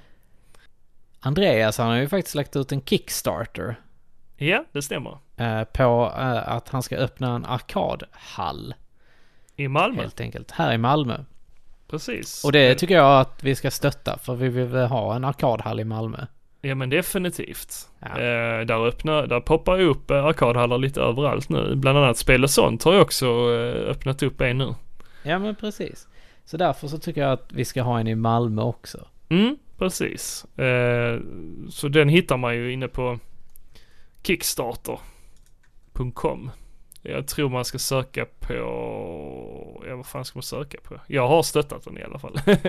Andreas 1.19 1.77
han 1.77 1.87
har 1.87 1.95
ju 1.97 2.07
faktiskt 2.09 2.35
lagt 2.35 2.55
ut 2.55 2.71
en 2.71 2.81
Kickstarter 2.81 3.75
Ja, 4.37 4.65
det 4.71 4.81
stämmer. 4.81 5.17
eh, 5.37 5.63
på 5.63 6.13
eh, 6.17 6.49
att 6.49 6.69
han 6.69 6.83
ska 6.83 6.95
öppna 6.97 7.35
en 7.35 7.45
arkadhall 7.45 8.75
I 9.55 9.67
Malmö. 9.67 10.01
helt 10.01 10.19
enkelt 10.19 10.51
här 10.51 10.73
i 10.73 10.77
Malmö. 10.77 11.23
Precis. 11.87 12.43
Och 12.45 12.51
det 12.51 12.75
tycker 12.75 12.95
jag 12.95 13.21
att 13.21 13.43
vi 13.43 13.55
ska 13.55 13.71
stötta 13.71 14.17
för 14.17 14.35
vi 14.35 14.49
vill 14.49 14.75
ha 14.75 15.15
en 15.15 15.23
arkadhall 15.25 15.79
i 15.79 15.83
Malmö. 15.83 16.25
Ja 16.65 16.75
men 16.75 16.89
definitivt. 16.89 17.89
Ja. 17.99 18.07
Eh, 18.07 18.65
där 18.65 18.87
öppnar, 18.87 19.27
där 19.27 19.39
poppar 19.39 19.77
ju 19.77 19.85
upp 19.85 20.11
eh, 20.11 20.25
arkadhallar 20.25 20.77
lite 20.77 21.01
överallt 21.01 21.49
nu. 21.49 21.75
Bland 21.75 21.97
annat 21.97 22.17
Spel 22.17 22.43
och 22.43 22.49
sånt 22.49 22.83
har 22.83 22.93
ju 22.93 23.01
också 23.01 23.25
eh, 23.25 23.89
öppnat 23.89 24.23
upp 24.23 24.41
en 24.41 24.57
nu. 24.57 24.75
Ja 25.23 25.39
men 25.39 25.55
precis. 25.55 26.07
Så 26.45 26.57
därför 26.57 26.87
så 26.87 26.97
tycker 26.97 27.21
jag 27.21 27.31
att 27.31 27.49
vi 27.53 27.65
ska 27.65 27.81
ha 27.81 27.99
en 27.99 28.07
i 28.07 28.15
Malmö 28.15 28.61
också. 28.61 29.07
Mm, 29.29 29.57
precis. 29.77 30.45
Eh, 30.59 31.19
så 31.69 31.87
den 31.87 32.09
hittar 32.09 32.37
man 32.37 32.55
ju 32.55 32.73
inne 32.73 32.87
på 32.87 33.19
Kickstarter.com. 34.23 36.51
Jag 37.01 37.27
tror 37.27 37.49
man 37.49 37.65
ska 37.65 37.79
söka 37.79 38.25
på, 38.39 38.53
ja 39.87 39.95
vad 39.95 40.05
fan 40.05 40.25
ska 40.25 40.37
man 40.37 40.43
söka 40.43 40.77
på? 40.83 40.99
Jag 41.07 41.27
har 41.27 41.43
stöttat 41.43 41.83
den 41.83 41.97
i 41.97 42.03
alla 42.03 42.19
fall. 42.19 42.39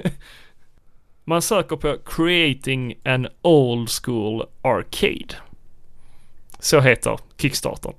man 1.29 1.43
söker 1.43 1.77
på 1.77 1.97
Creating 2.05 2.95
an 3.05 3.29
Old 3.43 3.89
School 3.91 4.47
Arcade. 4.63 5.35
Så 6.59 6.81
heter 6.81 7.19
Kickstarter. 7.39 7.93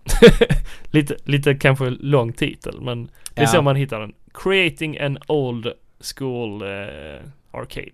lite, 0.92 1.16
lite 1.24 1.56
kanske 1.56 1.90
lång 1.90 2.34
titel 2.34 2.82
men 2.82 3.06
det 3.06 3.42
är 3.42 3.46
Ja. 3.46 3.48
så 3.48 3.62
man 3.62 3.76
hittar 3.76 4.00
den. 4.00 4.14
Creating 4.34 5.00
an 5.00 5.18
Old 5.28 5.68
School 6.16 6.62
eh, 6.62 7.22
Arcade. 7.52 7.92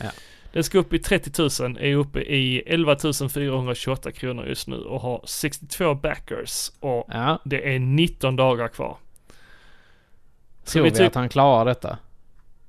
Ja. 0.00 0.10
Den 0.52 0.64
ska 0.64 0.78
upp 0.78 0.92
i 0.92 0.98
30 0.98 1.62
000, 1.62 1.76
är 1.80 1.94
uppe 1.94 2.20
i 2.20 2.62
11 2.66 2.96
428 3.34 4.12
kronor 4.12 4.46
just 4.46 4.68
nu 4.68 4.76
och 4.76 5.00
har 5.00 5.20
62 5.24 5.94
backers 5.94 6.70
och 6.80 7.06
Ja, 7.08 7.38
det 7.44 7.74
är 7.74 7.78
19 7.78 8.36
dagar 8.36 8.68
kvar. 8.68 8.96
Så 10.64 10.72
tror 10.72 10.84
vi 10.84 10.90
vi, 10.90 10.96
ty- 10.96 11.04
att 11.04 11.14
han 11.14 11.28
klarar 11.28 11.64
detta? 11.64 11.98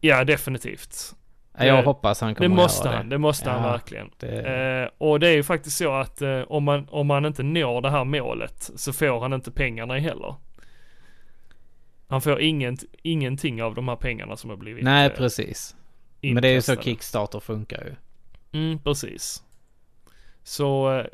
Ja, 0.02 0.24
definitivt. 0.24 1.16
Ja, 1.58 1.66
jag 1.66 1.78
Det- 1.78 1.84
hoppas 1.86 2.22
han 2.22 2.30
Det 2.30 2.36
kommer 2.36 2.56
måste 2.56 2.88
göra 2.88 2.98
han, 2.98 3.10
det 3.10 3.18
måste 3.18 3.50
han 3.50 3.64
Ja, 3.64 3.72
verkligen. 3.72 4.10
Det, 4.20 4.82
Eh, 4.84 4.90
och 4.98 5.20
det 5.20 5.28
är 5.28 5.34
ju 5.36 5.44
faktiskt 5.44 5.78
så 5.78 5.94
att 5.94 6.22
eh, 6.22 6.40
om, 6.42 6.64
man, 6.64 6.88
om 6.92 7.08
man 7.08 7.26
inte 7.26 7.44
når 7.44 7.82
det 7.82 7.90
här 7.90 8.04
målet 8.04 8.72
så 8.76 8.94
får 8.94 9.20
han 9.20 9.34
inte 9.34 9.52
pengarna 9.52 9.98
heller. 10.00 10.36
Han 12.08 12.22
får 12.22 12.42
inget, 12.42 12.84
ingenting 13.02 13.64
av 13.64 13.76
de 13.76 13.88
här 13.88 13.96
pengarna 13.96 14.36
som 14.38 14.50
har 14.50 14.58
blivit 14.58 14.84
nej, 14.84 15.06
eh, 15.08 15.14
precis. 15.18 15.76
Men 16.22 16.42
det 16.42 16.48
är 16.48 16.54
ju 16.54 16.62
så. 16.62 16.76
Kickstarter 16.76 17.40
funkar 17.40 17.84
ju. 17.86 17.96
Mm, 18.60 18.80
precis. 18.80 19.44
Så 20.44 20.98
eh, 21.00 21.06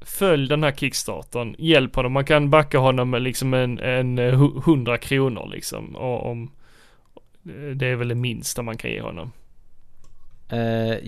följ 0.00 0.48
den 0.48 0.62
här 0.62 0.72
kickstarten, 0.72 1.56
hjälp 1.58 1.96
honom. 1.96 2.12
Man 2.12 2.24
kan 2.24 2.50
backa 2.50 2.78
honom 2.78 3.10
med 3.10 3.22
liksom 3.22 3.54
en, 3.54 3.78
en 3.78 4.18
eh, 4.18 4.32
hu- 4.40 4.58
100 4.60 4.98
kronor 4.98 5.48
liksom. 5.52 5.96
Och 5.96 6.30
om, 6.30 6.52
det 7.74 7.86
är 7.86 7.96
väl 7.96 8.08
det 8.08 8.14
minsta 8.14 8.62
man 8.62 8.76
kan 8.76 8.90
ge 8.90 9.00
honom. 9.00 9.32
Eh, 10.48 10.58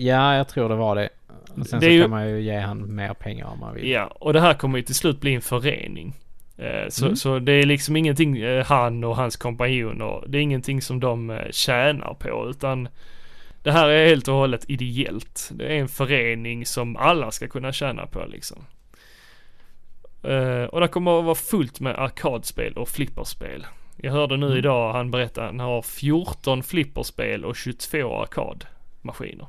ja, 0.05 0.35
jag 0.35 0.47
tror 0.47 0.69
det 0.69 0.75
var 0.75 0.95
det. 0.95 1.09
Och 1.57 1.67
sen 1.67 1.79
Det 1.79 1.85
så 1.85 1.91
ju- 1.91 2.01
kan 2.01 2.09
man 2.09 2.29
ju 2.29 2.41
ge 2.41 2.59
han 2.59 2.95
mer 2.95 3.13
pengar 3.13 3.45
om 3.45 3.59
man 3.59 3.75
vill. 3.75 3.87
Ja, 3.89 4.05
och 4.05 4.33
det 4.33 4.39
här 4.41 4.53
kommer 4.53 4.77
ju 4.77 4.83
till 4.83 4.95
slut 4.95 5.21
bli 5.21 5.33
en 5.35 5.41
förening. 5.41 6.13
Eh, 6.57 6.89
Så, 6.89 7.05
Mm. 7.05 7.15
så 7.15 7.39
det 7.39 7.51
är 7.51 7.65
liksom 7.65 7.95
ingenting 7.95 8.37
eh, 8.37 8.65
han 8.65 9.03
och 9.03 9.15
hans 9.15 9.35
kompanjoner, 9.35 10.23
det 10.27 10.37
är 10.37 10.41
ingenting 10.41 10.81
som 10.81 10.99
de 10.99 11.29
eh, 11.29 11.51
tjänar 11.51 12.13
på 12.13 12.47
utan 12.49 12.87
det 13.63 13.71
här 13.71 13.89
är 13.89 14.07
helt 14.07 14.27
och 14.27 14.33
hållet 14.35 14.65
ideellt. 14.69 15.49
Det 15.53 15.65
är 15.65 15.79
en 15.79 15.87
förening 15.87 16.65
som 16.65 16.97
alla 16.97 17.31
ska 17.31 17.47
kunna 17.47 17.71
tjäna 17.71 18.05
på 18.07 18.25
liksom. 18.27 18.57
Och 20.69 20.81
det 20.81 20.87
kommer 20.87 21.19
att 21.19 21.25
vara 21.25 21.35
fullt 21.35 21.79
med 21.79 21.95
arkadspel 21.99 22.73
och 22.73 22.89
flipperspel. 22.89 23.65
Jag 24.05 24.11
hörde 24.11 24.37
nu 24.37 24.57
idag 24.57 24.93
han 24.93 25.11
berättade 25.11 25.47
att 25.47 25.51
han 25.53 25.59
har 25.59 25.81
14 25.81 26.63
flipperspel 26.63 27.45
och 27.45 27.55
22 27.55 28.21
arkadmaskiner. 28.21 29.47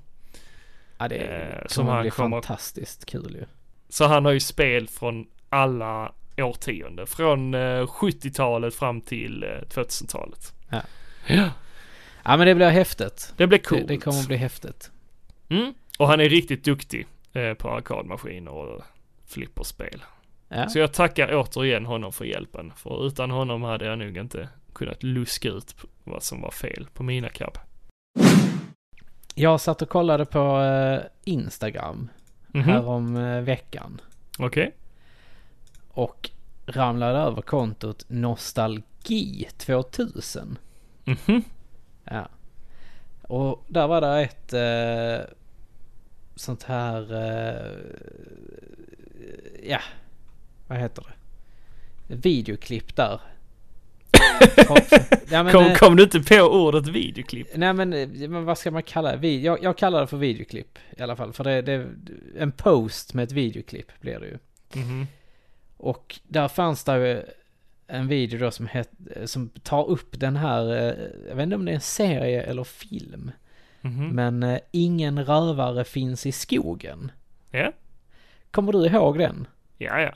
Ja, 0.99 1.09
det 1.09 1.17
Eh, 1.17 1.67
som 1.67 1.87
han 1.87 2.01
bli 2.03 2.11
kommer- 2.11 2.37
fantastiskt 2.41 3.07
kul 3.07 3.35
ju. 3.41 3.45
Så 3.89 4.05
han 4.07 4.25
har 4.25 4.33
ju 4.33 4.41
spel 4.41 4.89
från 4.89 5.27
alla 5.49 6.13
årtionden. 6.39 7.07
Från 7.07 7.55
eh, 7.55 7.87
70-talet 7.87 8.75
fram 8.75 9.01
till 9.01 9.43
eh, 9.43 9.49
2000-talet. 9.49 10.53
Ja. 10.71 10.81
Ja. 11.27 11.51
Ja, 12.25 12.37
men 12.37 12.47
det 12.47 12.55
blir 12.55 12.69
häftigt. 12.69 13.33
Det 13.37 13.47
blir 13.47 13.59
Det, 13.59 13.65
coolt. 13.65 13.89
det 13.89 13.97
kommer 13.99 14.27
bli 14.27 14.37
häftigt. 14.37 14.91
mm. 15.49 15.75
Och 15.99 16.09
han 16.09 16.21
är 16.21 16.29
riktigt 16.29 16.65
duktig 16.65 17.07
eh, 17.33 17.55
på 17.55 17.71
arkadmaskiner 17.71 18.51
och 18.53 18.83
flipperspel. 19.27 20.03
Ja. 20.49 20.69
Så 20.69 20.79
jag 20.79 20.93
tackar 20.93 21.31
återigen 21.35 21.87
honom 21.87 22.13
för 22.13 22.25
hjälpen. 22.25 22.73
För 22.77 23.07
utan 23.07 23.31
honom 23.31 23.63
hade 23.63 23.85
jag 23.87 23.99
nog 23.99 24.17
inte 24.17 24.49
kunnat 24.73 25.03
luska 25.03 25.49
ut 25.49 25.77
vad 26.05 26.23
som 26.23 26.41
var 26.43 26.51
fel 26.51 26.87
på 26.95 27.03
mina 27.03 27.29
cab. 27.29 27.59
Jag 29.35 29.61
satt 29.61 29.83
och 29.83 29.89
kollade 29.89 30.25
på 30.25 30.61
eh, 30.61 31.01
Instagram 31.25 32.09
Mhm. 32.49 32.65
härom 32.65 33.17
eh, 33.17 33.41
veckan. 33.41 34.01
Okej. 34.39 34.75
Och 35.89 36.31
ramlade 36.67 37.19
över 37.19 37.43
kontot 37.43 38.05
Nostalgi 38.09 39.49
2000. 39.57 40.59
Mhm. 41.05 41.43
Ja. 42.05 42.29
Och 43.23 43.65
där 43.69 43.87
var 43.89 44.01
det 44.01 44.21
ett 44.23 44.53
eh, 44.53 45.35
sånt 46.35 46.63
här... 46.63 47.15
Eh, 47.15 47.71
ja, 49.63 49.81
vad 50.67 50.79
heter 50.79 51.03
det? 51.03 52.15
Videoklipp 52.15 52.97
där. 52.97 53.21
Kom, 54.67 54.77
ja, 55.31 55.43
men, 55.43 55.53
Kom, 55.53 55.65
eh, 55.65 55.75
kom 55.75 55.97
du 55.97 56.03
inte 56.03 56.21
på 56.21 56.41
ordet 56.41 56.87
videoklipp? 56.87 57.49
Nej 57.55 57.73
men, 57.73 57.93
eh, 57.93 58.09
men 58.09 58.45
vad 58.45 58.59
ska 58.59 58.71
man 58.71 58.83
kalla 58.83 59.17
det? 59.17 59.37
Jag, 59.37 59.63
jag 59.63 59.79
kallar 59.79 60.01
det 60.01 60.07
för 60.07 60.17
videoklipp 60.17 60.79
i 60.97 61.03
alla 61.03 61.17
fall. 61.17 61.33
För 61.33 61.45
det, 61.45 61.63
det 61.63 61.87
en 62.39 62.53
post 62.53 63.15
med 63.15 63.23
ett 63.25 63.33
videoklipp 63.33 64.01
blir 64.01 64.21
det 64.21 64.27
ju. 64.27 64.39
Mhm. 64.83 65.07
Och 65.77 66.21
där 66.29 66.49
fanns 66.49 66.85
det 66.85 67.09
ju 67.09 67.23
en 67.87 68.09
video 68.09 68.39
då 68.39 68.51
som, 68.51 68.67
het, 68.67 68.91
som 69.25 69.49
tar 69.49 69.89
upp 69.89 70.21
den 70.21 70.37
här, 70.37 70.73
eh, 70.73 70.95
jag 71.29 71.37
vet 71.37 71.43
inte 71.43 71.57
om 71.57 71.65
det 71.65 71.73
är 71.73 71.75
en 71.75 71.81
serie 71.81 72.43
eller 72.43 72.65
film. 72.65 73.31
Mhm. 73.81 74.09
Men 74.09 74.43
eh, 74.43 74.59
ingen 74.71 75.25
rövare 75.25 75.85
finns 75.85 76.27
i 76.27 76.33
skogen. 76.33 77.13
Ja. 77.51 77.73
Kommer 78.51 78.73
du 78.73 78.87
ihåg 78.87 79.19
den? 79.19 79.47
Ja, 79.79 80.01
ja. 80.01 80.13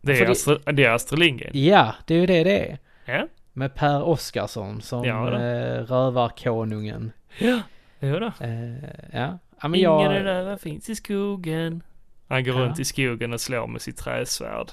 Det 0.00 0.12
är, 0.20 0.24
det- 0.26 0.30
Astrid, 0.32 0.58
det 0.72 0.84
är 0.84 0.90
Astrid 0.90 1.18
Lindgren. 1.18 1.50
Ja, 1.54 1.94
det 2.06 2.14
är 2.14 2.18
ju 2.18 2.26
det 2.26 2.44
det 2.44 2.58
är. 2.70 2.78
Ja. 3.04 3.26
Med 3.52 3.74
Per 3.74 4.02
Oscarsson 4.02 4.80
som 4.82 5.04
Ja, 5.04 5.32
eh, 5.32 5.82
rövarkonungen. 5.82 7.12
Ja. 7.38 7.60
Jo 8.00 8.18
då. 8.18 8.26
Eh, 8.26 8.74
ja. 9.12 9.38
ja, 9.62 9.68
men 9.68 9.74
Ingen 9.74 9.82
jag... 9.92 10.24
röva 10.24 10.58
finns 10.58 10.88
i 10.90 10.94
skogen. 10.94 11.82
Han 12.28 12.44
går 12.44 12.54
Ja. 12.54 12.60
runt 12.60 12.80
i 12.80 12.84
skogen 12.84 13.32
och 13.32 13.40
slår 13.40 13.66
med 13.66 13.80
sitt 13.82 13.96
träsvärd. 13.96 14.66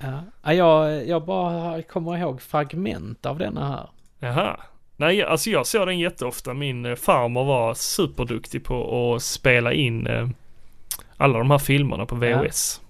Ja, 0.00 0.22
Ja, 0.44 0.52
jag, 0.54 1.08
jag 1.08 1.24
bara 1.24 1.82
kommer 1.82 2.16
ihåg 2.18 2.42
fragment 2.42 3.26
av 3.26 3.38
denna 3.38 3.68
här. 3.68 3.88
Jaha. 4.18 4.60
Nej, 4.96 5.22
alltså 5.22 5.50
jag 5.50 5.66
såg 5.66 5.86
den 5.88 5.98
jätteofta. 5.98 6.54
Min 6.54 6.86
eh, 6.86 6.94
farmor 6.94 7.44
var 7.44 7.74
superduktig 7.74 8.64
på 8.64 9.14
att 9.14 9.22
spela 9.22 9.72
in 9.72 10.06
eh, 10.06 10.28
alla 11.16 11.38
de 11.38 11.50
här 11.50 11.58
filmerna 11.58 12.06
på. 12.06 12.14
VHS. 12.16 12.80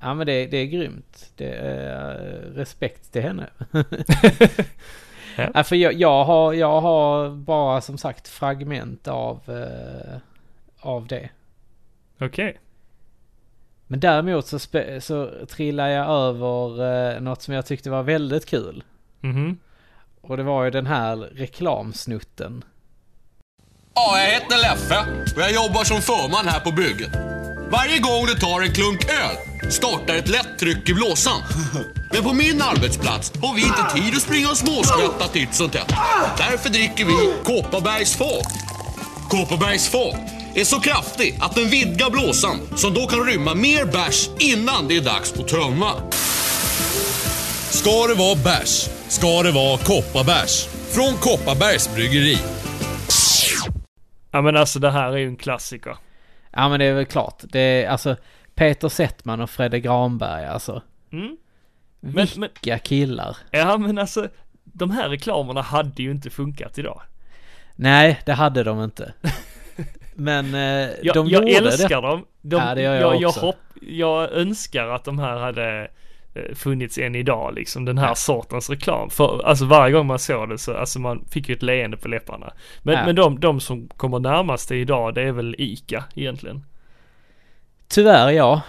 Ja 0.00 0.14
men 0.14 0.26
det, 0.26 0.46
det 0.46 0.56
är 0.56 0.66
grymt. 0.66 1.30
Det 1.36 1.54
är 1.54 2.14
respekt 2.54 3.12
till 3.12 3.22
henne. 3.22 3.50
Ja. 5.36 5.50
ja. 5.54 5.64
för 5.64 5.76
jag, 5.76 5.92
jag, 5.92 6.24
har, 6.24 6.52
jag 6.52 6.80
har 6.80 7.30
bara 7.30 7.80
som 7.80 7.98
sagt 7.98 8.28
fragment 8.28 9.08
av, 9.08 9.40
eh, 9.46 10.18
av 10.80 11.06
det. 11.06 11.30
Okej. 12.20 12.60
Men 13.86 14.00
däremot 14.00 14.46
så, 14.46 14.58
spe, 14.58 15.00
så 15.00 15.30
trillar 15.48 15.88
jag 15.88 16.06
över 16.10 17.14
eh, 17.14 17.20
något 17.20 17.42
som 17.42 17.54
jag 17.54 17.66
tyckte 17.66 17.90
var 17.90 18.02
väldigt 18.02 18.46
kul. 18.46 18.84
Mhm. 19.20 19.58
Och 20.20 20.36
det 20.36 20.42
var 20.42 20.64
ju 20.64 20.70
den 20.70 20.86
här 20.86 21.16
reklamsnutten. 21.16 22.64
Ja, 23.94 24.18
jag 24.18 24.26
heter 24.26 24.56
Leffe 24.56 25.00
och 25.36 25.42
jag 25.42 25.52
jobbar 25.52 25.84
som 25.84 25.96
förman 25.96 26.46
här 26.46 26.60
på 26.60 26.70
bygget. 26.70 27.39
Varje 27.70 27.98
gång 27.98 28.26
du 28.26 28.34
tar 28.34 28.60
en 28.60 28.72
klunk 28.72 29.04
öl 29.04 29.36
startar 29.70 30.14
ett 30.14 30.28
lätt 30.28 30.58
tryck 30.58 30.88
i 30.88 30.94
blåsan. 30.94 31.42
Men 32.12 32.22
på 32.22 32.32
min 32.32 32.62
arbetsplats 32.62 33.32
har 33.42 33.54
vi 33.54 33.62
inte 33.62 33.94
tid 33.94 34.14
att 34.16 34.22
springa 34.22 34.50
och 34.50 34.56
småskratta 34.56 35.28
titt 35.28 35.54
som 35.54 35.70
tätt. 35.70 35.94
Därför 36.38 36.70
dricker 36.70 37.04
vi 37.04 37.34
Kopparbergs 37.44 38.16
fat. 38.16 38.52
Kopparbergs 39.28 39.88
fat 39.88 40.14
är 40.54 40.64
så 40.64 40.80
kraftig 40.80 41.38
att 41.40 41.54
den 41.54 41.68
vidgar 41.68 42.10
blåsan 42.10 42.58
som 42.76 42.94
då 42.94 43.06
kan 43.06 43.26
rymma 43.26 43.54
mer 43.54 43.84
bärs 43.84 44.28
innan 44.38 44.88
det 44.88 44.96
är 44.96 45.00
dags 45.00 45.32
att 45.32 45.48
tömma. 45.48 45.92
Ska 47.70 48.06
det 48.06 48.14
vara 48.14 48.34
bärs, 48.34 48.88
ska 49.08 49.42
det 49.42 49.52
vara 49.52 49.78
Kopparbergs. 49.78 50.68
Från 50.90 51.14
Kopparbergs 51.14 51.94
bryggeri. 51.94 52.38
Ja 54.32 54.42
men 54.42 54.56
alltså 54.56 54.78
det 54.78 54.90
här 54.90 55.12
är 55.12 55.16
ju 55.16 55.26
en 55.26 55.36
klassiker. 55.36 55.96
Ja 56.50 56.68
men 56.68 56.78
det 56.80 56.84
är 56.86 56.94
väl 56.94 57.06
klart. 57.06 57.42
Det 57.42 57.60
är 57.60 57.88
alltså 57.88 58.16
Peter 58.54 58.88
Settman 58.88 59.40
och 59.40 59.50
Fredde 59.50 59.80
Granberg 59.80 60.46
alltså. 60.46 60.82
Mm. 61.12 61.36
Men- 62.00 62.28
men- 62.36 62.48
Vilka 62.62 62.78
killar. 62.78 63.36
Ja 63.50 63.76
men 63.78 63.98
alltså 63.98 64.28
de 64.64 64.90
här 64.90 65.08
reklamerna 65.08 65.62
hade 65.62 66.02
ju 66.02 66.10
inte 66.10 66.30
funkat 66.30 66.78
idag. 66.78 67.02
Nej, 67.76 68.20
det 68.26 68.32
hade 68.32 68.64
de 68.64 68.84
inte. 68.84 69.12
Men 70.14 70.54
eh, 70.54 70.90
Jag, 71.02 71.14
de 71.14 71.28
jag 71.28 71.48
gjorde 71.48 71.68
älskar 71.70 72.02
det. 72.02 72.08
dem. 72.08 72.26
De, 72.40 72.56
Ja, 72.56 72.74
det 72.74 72.82
gör 72.82 72.94
jag 72.94 73.14
jag, 73.14 73.22
jag, 73.22 73.30
hopp, 73.30 73.56
jag 73.82 74.32
önskar 74.32 74.88
att 74.88 75.04
de 75.04 75.18
här 75.18 75.36
hade 75.38 75.90
funnits 76.54 76.98
än 76.98 77.14
idag 77.14 77.54
liksom, 77.54 77.84
den 77.84 77.98
här 77.98 78.08
Ja. 78.08 78.14
sortens 78.14 78.70
reklam. 78.70 79.10
För 79.10 79.42
alltså 79.46 79.64
varje 79.64 79.92
gång 79.92 80.06
man 80.06 80.18
såg 80.18 80.48
det 80.48 80.58
så, 80.58 80.76
alltså 80.76 80.98
man 81.00 81.24
fick 81.30 81.48
ju 81.48 81.54
ett 81.54 81.62
leende 81.62 81.96
på 81.96 82.08
läpparna. 82.08 82.52
Men, 82.82 82.94
Ja. 82.94 83.06
men 83.06 83.14
de, 83.16 83.40
de 83.40 83.60
som 83.60 83.88
kommer 83.96 84.18
närmast 84.18 84.68
det 84.68 84.76
idag, 84.76 85.14
det 85.14 85.22
är 85.22 85.32
väl 85.32 85.54
ICA 85.58 86.04
egentligen. 86.14 86.64
Tyvärr 87.88 88.30
ja. 88.30 88.62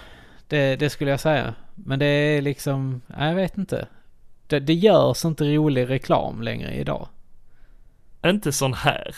Det, 0.48 0.76
det 0.76 0.90
skulle 0.90 1.12
jag 1.12 1.20
säga. 1.20 1.54
Men 1.76 2.00
det 2.00 2.06
är 2.06 2.42
liksom, 2.42 3.02
nej, 3.08 3.28
jag 3.28 3.36
vet 3.36 3.58
inte. 3.58 3.88
Det, 4.48 4.60
det 4.60 4.74
görs 4.74 5.26
inte 5.26 5.44
rolig 5.56 5.90
reklam 5.90 6.42
längre 6.42 6.74
idag. 6.74 7.08
Inte 8.26 8.52
sån 8.52 8.74
här. 8.74 9.16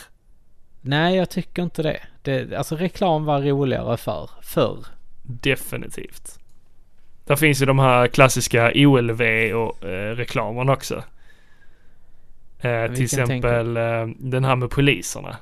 Nej, 0.80 1.16
jag 1.16 1.30
tycker 1.30 1.62
inte 1.62 1.82
det. 1.82 2.00
det 2.22 2.54
alltså 2.58 2.76
reklam 2.76 3.24
var 3.24 3.40
roligare 3.42 3.96
för, 3.96 4.30
förr. 4.42 4.86
Definitivt. 5.22 6.38
Där 7.26 7.36
finns 7.36 7.62
ju 7.62 7.66
de 7.66 7.78
här 7.78 8.06
klassiska 8.06 8.72
OLV 8.74 9.22
och 9.54 9.84
eh, 9.88 10.16
reklamen 10.16 10.68
också. 10.68 11.02
Eh, 12.60 12.94
till 12.94 13.04
exempel 13.04 13.76
eh, 13.76 14.06
den 14.18 14.44
här 14.44 14.56
med 14.56 14.70
poliserna. 14.70 15.36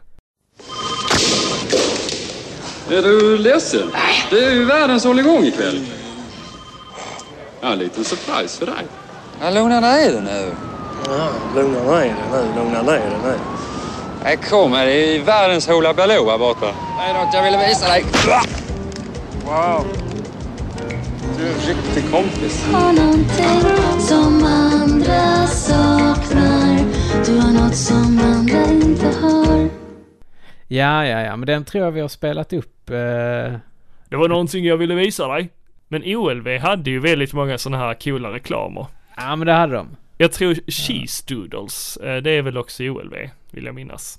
Är 2.90 3.02
du 3.02 3.38
ledsen? 3.38 3.90
Det 4.30 4.44
är 4.44 4.50
ju 4.50 4.64
världens 4.64 5.04
hålligång 5.04 5.44
ikväll. 5.44 5.86
Ja, 7.60 7.72
en 7.72 7.78
liten 7.78 8.04
surprise 8.04 8.58
för 8.58 8.66
dig. 8.66 8.84
Ja, 9.40 9.50
lugna 9.50 9.80
ner 9.80 10.12
dig 10.12 10.20
nu. 10.22 10.52
Ja, 11.06 11.28
lugna 11.54 11.82
ner 11.82 12.00
dig 12.00 12.14
nu, 12.32 12.60
lugna 12.62 12.82
ner 12.82 12.92
dig 12.92 13.18
nu. 13.24 13.34
Nej, 14.24 14.36
kom 14.36 14.72
här. 14.72 14.86
Det 14.86 14.92
är 14.92 15.22
världens 15.22 15.68
Hoola 15.68 15.94
Baloo 15.94 16.30
här 16.30 16.38
borta. 16.38 16.66
Det 16.66 17.10
är 17.10 17.14
något 17.14 17.34
jag 17.34 17.42
ville 17.42 17.68
visa 17.68 17.88
dig. 17.88 18.04
Wow. 19.44 20.11
Du 21.38 21.46
är 21.46 21.52
en 21.52 21.76
riktig 21.76 22.10
kompis. 22.10 22.64
har 22.72 22.92
någonting 22.92 24.00
som 24.00 24.44
andra 24.44 25.46
saknar 25.46 26.76
Du 27.26 27.38
har 27.40 27.52
något 27.52 27.76
som 27.76 28.18
andra 28.18 28.72
inte 28.72 29.06
har 29.06 29.68
Ja, 30.68 31.06
ja, 31.06 31.20
ja, 31.20 31.36
men 31.36 31.46
den 31.46 31.64
tror 31.64 31.84
jag 31.84 31.92
vi 31.92 32.00
har 32.00 32.08
spelat 32.08 32.52
upp. 32.52 32.90
Eh, 32.90 32.96
Det 34.08 34.16
var 34.16 34.28
någonting 34.28 34.64
jag 34.64 34.76
ville 34.76 34.94
visa 34.94 35.28
dig. 35.28 35.50
Men 35.88 36.02
OLV 36.16 36.58
hade 36.58 36.90
ju 36.90 37.00
väldigt 37.00 37.32
många 37.32 37.58
sådana 37.58 37.84
här 37.84 37.94
coola 37.94 38.32
reklamer. 38.32 38.86
ja, 39.16 39.36
men 39.36 39.46
det 39.46 39.52
hade 39.52 39.74
de. 39.74 39.96
Jag 40.18 40.32
tror 40.32 40.54
Cheese 40.54 41.24
Doodles, 41.28 41.96
eh, 41.96 42.16
det 42.22 42.30
är 42.30 42.42
väl 42.42 42.58
också 42.58 42.82
OLV, 42.82 43.14
vill 43.50 43.64
jag 43.64 43.74
minnas. 43.74 44.18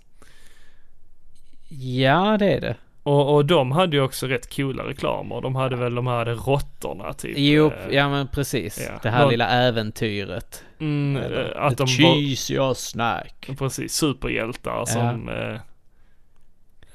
Ja, 1.79 2.37
det 2.39 2.53
är 2.53 2.61
det. 2.61 2.75
Och, 3.03 3.35
och 3.35 3.45
de 3.45 3.71
hade 3.71 3.95
ju 3.97 4.01
också 4.03 4.27
rätt 4.27 4.55
coola 4.55 4.83
reklamer. 4.83 5.41
De 5.41 5.55
hade 5.55 5.75
väl 5.75 5.95
de 5.95 6.07
här 6.07 6.25
råttorna 6.25 7.13
typ. 7.13 7.33
Jo, 7.37 7.71
eh, 7.71 7.95
ja 7.95 8.09
men 8.09 8.27
precis. 8.27 8.87
ja. 8.89 8.99
Det 9.03 9.09
här 9.09 9.21
Någon- 9.21 9.31
lilla 9.31 9.47
äventyret. 9.49 10.63
Mm, 10.79 11.23
Eller 11.23 11.55
eh, 11.57 11.63
att 11.65 11.77
de 11.77 11.87
cheese 11.87 12.53
your 12.53 12.73
snack. 12.73 13.49
precis, 13.59 13.93
superhjältar 13.93 14.85
som, 14.85 15.29
eh, 15.29 15.59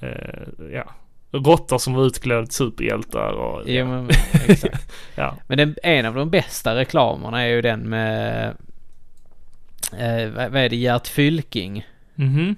eh, 0.08 0.68
ja, 0.72 0.90
råttor 1.30 1.78
som 1.78 1.94
var 1.94 2.06
utklädda 2.06 2.44
till 2.46 2.54
superhjältar 2.54 3.32
och, 3.32 3.62
Jo, 3.66 3.74
ja, 3.78 3.84
men 3.84 4.08
exakt. 4.48 4.92
ja. 5.14 5.34
Men 5.46 5.58
den, 5.58 5.76
en 5.82 6.06
av 6.06 6.14
de 6.14 6.30
bästa 6.30 6.74
reklamerna 6.74 7.42
är 7.42 7.48
ju 7.48 7.62
den 7.62 7.80
med... 7.88 8.48
Eh, 9.92 10.30
vad 10.30 10.56
är 10.56 10.68
det? 10.68 10.76
Gert 10.76 11.06
Fylking. 11.08 11.86
Mhm. 12.14 12.46
Hej! 12.46 12.54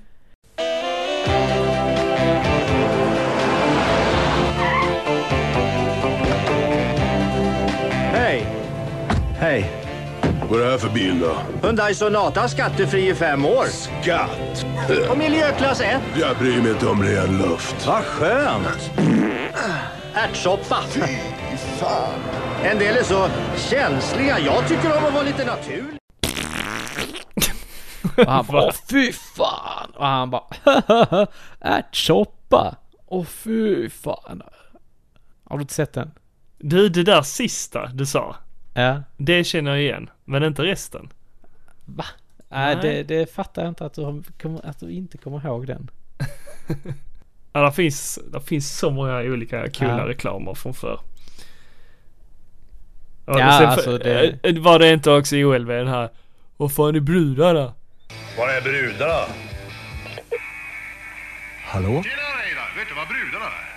Vad 10.51 10.61
är 10.61 10.65
det 10.65 10.71
här 10.71 10.79
för 10.79 10.89
bil 10.89 11.21
då? 11.21 11.37
Hyundai 11.63 11.95
Sonata 11.95 12.49
skattefri 12.49 13.09
i 13.09 13.15
fem 13.15 13.45
år. 13.45 13.65
Skatt! 13.67 14.67
Och 15.11 15.19
miljöklass 15.19 15.81
1. 15.81 16.03
Jag 16.21 16.37
bryr 16.39 16.63
mig 16.63 16.71
inte 16.71 16.87
om 16.87 17.03
ren 17.03 17.39
luft. 17.39 17.87
Vad 17.87 18.05
skönt! 18.05 18.91
Ärtsoppa. 20.15 20.77
Fan. 21.79 22.21
En 22.65 22.79
del 22.79 22.97
är 22.97 23.03
så 23.03 23.29
känsliga. 23.57 24.39
Jag 24.39 24.69
tycker 24.69 24.97
om 24.99 25.05
att 25.05 25.15
vara 25.15 25.23
lite 25.23 25.45
naturlig. 25.45 25.97
Och 28.17 28.33
han 28.33 28.47
bara 28.47 28.73
fy 28.91 29.13
fan! 29.13 29.91
Och 29.97 30.07
han 30.07 30.31
bara 30.31 30.47
Ärtsoppa! 31.61 32.77
Åh 33.07 33.25
fy 33.25 33.91
fan! 33.91 34.43
Har 35.45 35.57
du 35.57 35.63
inte 35.63 35.75
sett 35.75 35.93
den? 35.93 36.11
Du, 36.59 36.89
det 36.89 37.03
där 37.03 37.23
sista 37.23 37.87
du 37.87 38.07
sa, 38.07 38.37
Ja. 38.75 39.03
det 39.17 39.45
känner 39.45 39.71
jag 39.71 39.81
igen, 39.81 40.11
men 40.25 40.43
inte 40.43 40.63
resten. 40.63 41.09
Va? 41.85 42.05
Nej, 42.49 42.77
Nej. 42.77 42.83
det, 42.83 43.03
det 43.19 43.35
fattar 43.35 43.63
jag 43.63 43.69
inte 43.69 43.85
att 43.87 43.95
du, 43.95 44.03
har- 44.03 44.23
att 44.65 44.81
du 44.81 44.91
inte 44.91 45.19
kommer 45.19 45.47
ihåg 45.47 45.67
den. 45.67 45.91
Ja, 47.53 47.61
det 47.61 47.73
finns, 47.73 48.19
det 48.33 48.41
finns 48.41 48.79
så 48.79 48.91
många 48.91 49.19
olika 49.21 49.71
coola 49.71 49.99
Ja. 49.99 50.09
reklamer 50.09 50.55
från 50.55 50.75
förr. 50.75 51.01
Ja, 53.27 53.59
sen 53.59 53.69
alltså 53.69 53.99
det- 53.99 54.39
eh, 54.43 54.59
Var 54.59 54.79
det 54.79 54.93
inte 54.93 55.11
också 55.11 55.37
i 55.37 55.45
OLV 55.45 55.69
den 55.69 55.89
här 55.89 56.09
Vad 56.57 56.75
fan 56.75 56.95
är 56.97 57.01
brudarna? 57.01 57.75
Var 58.39 58.49
är 58.49 58.61
brudarna? 58.61 59.27
Hallå? 61.65 61.89
Tjena 61.89 62.23
Reidar, 62.43 62.77
vet 62.77 62.89
du 62.89 62.95
vad 62.95 63.09
brudarna 63.09 63.47
är? 63.47 63.71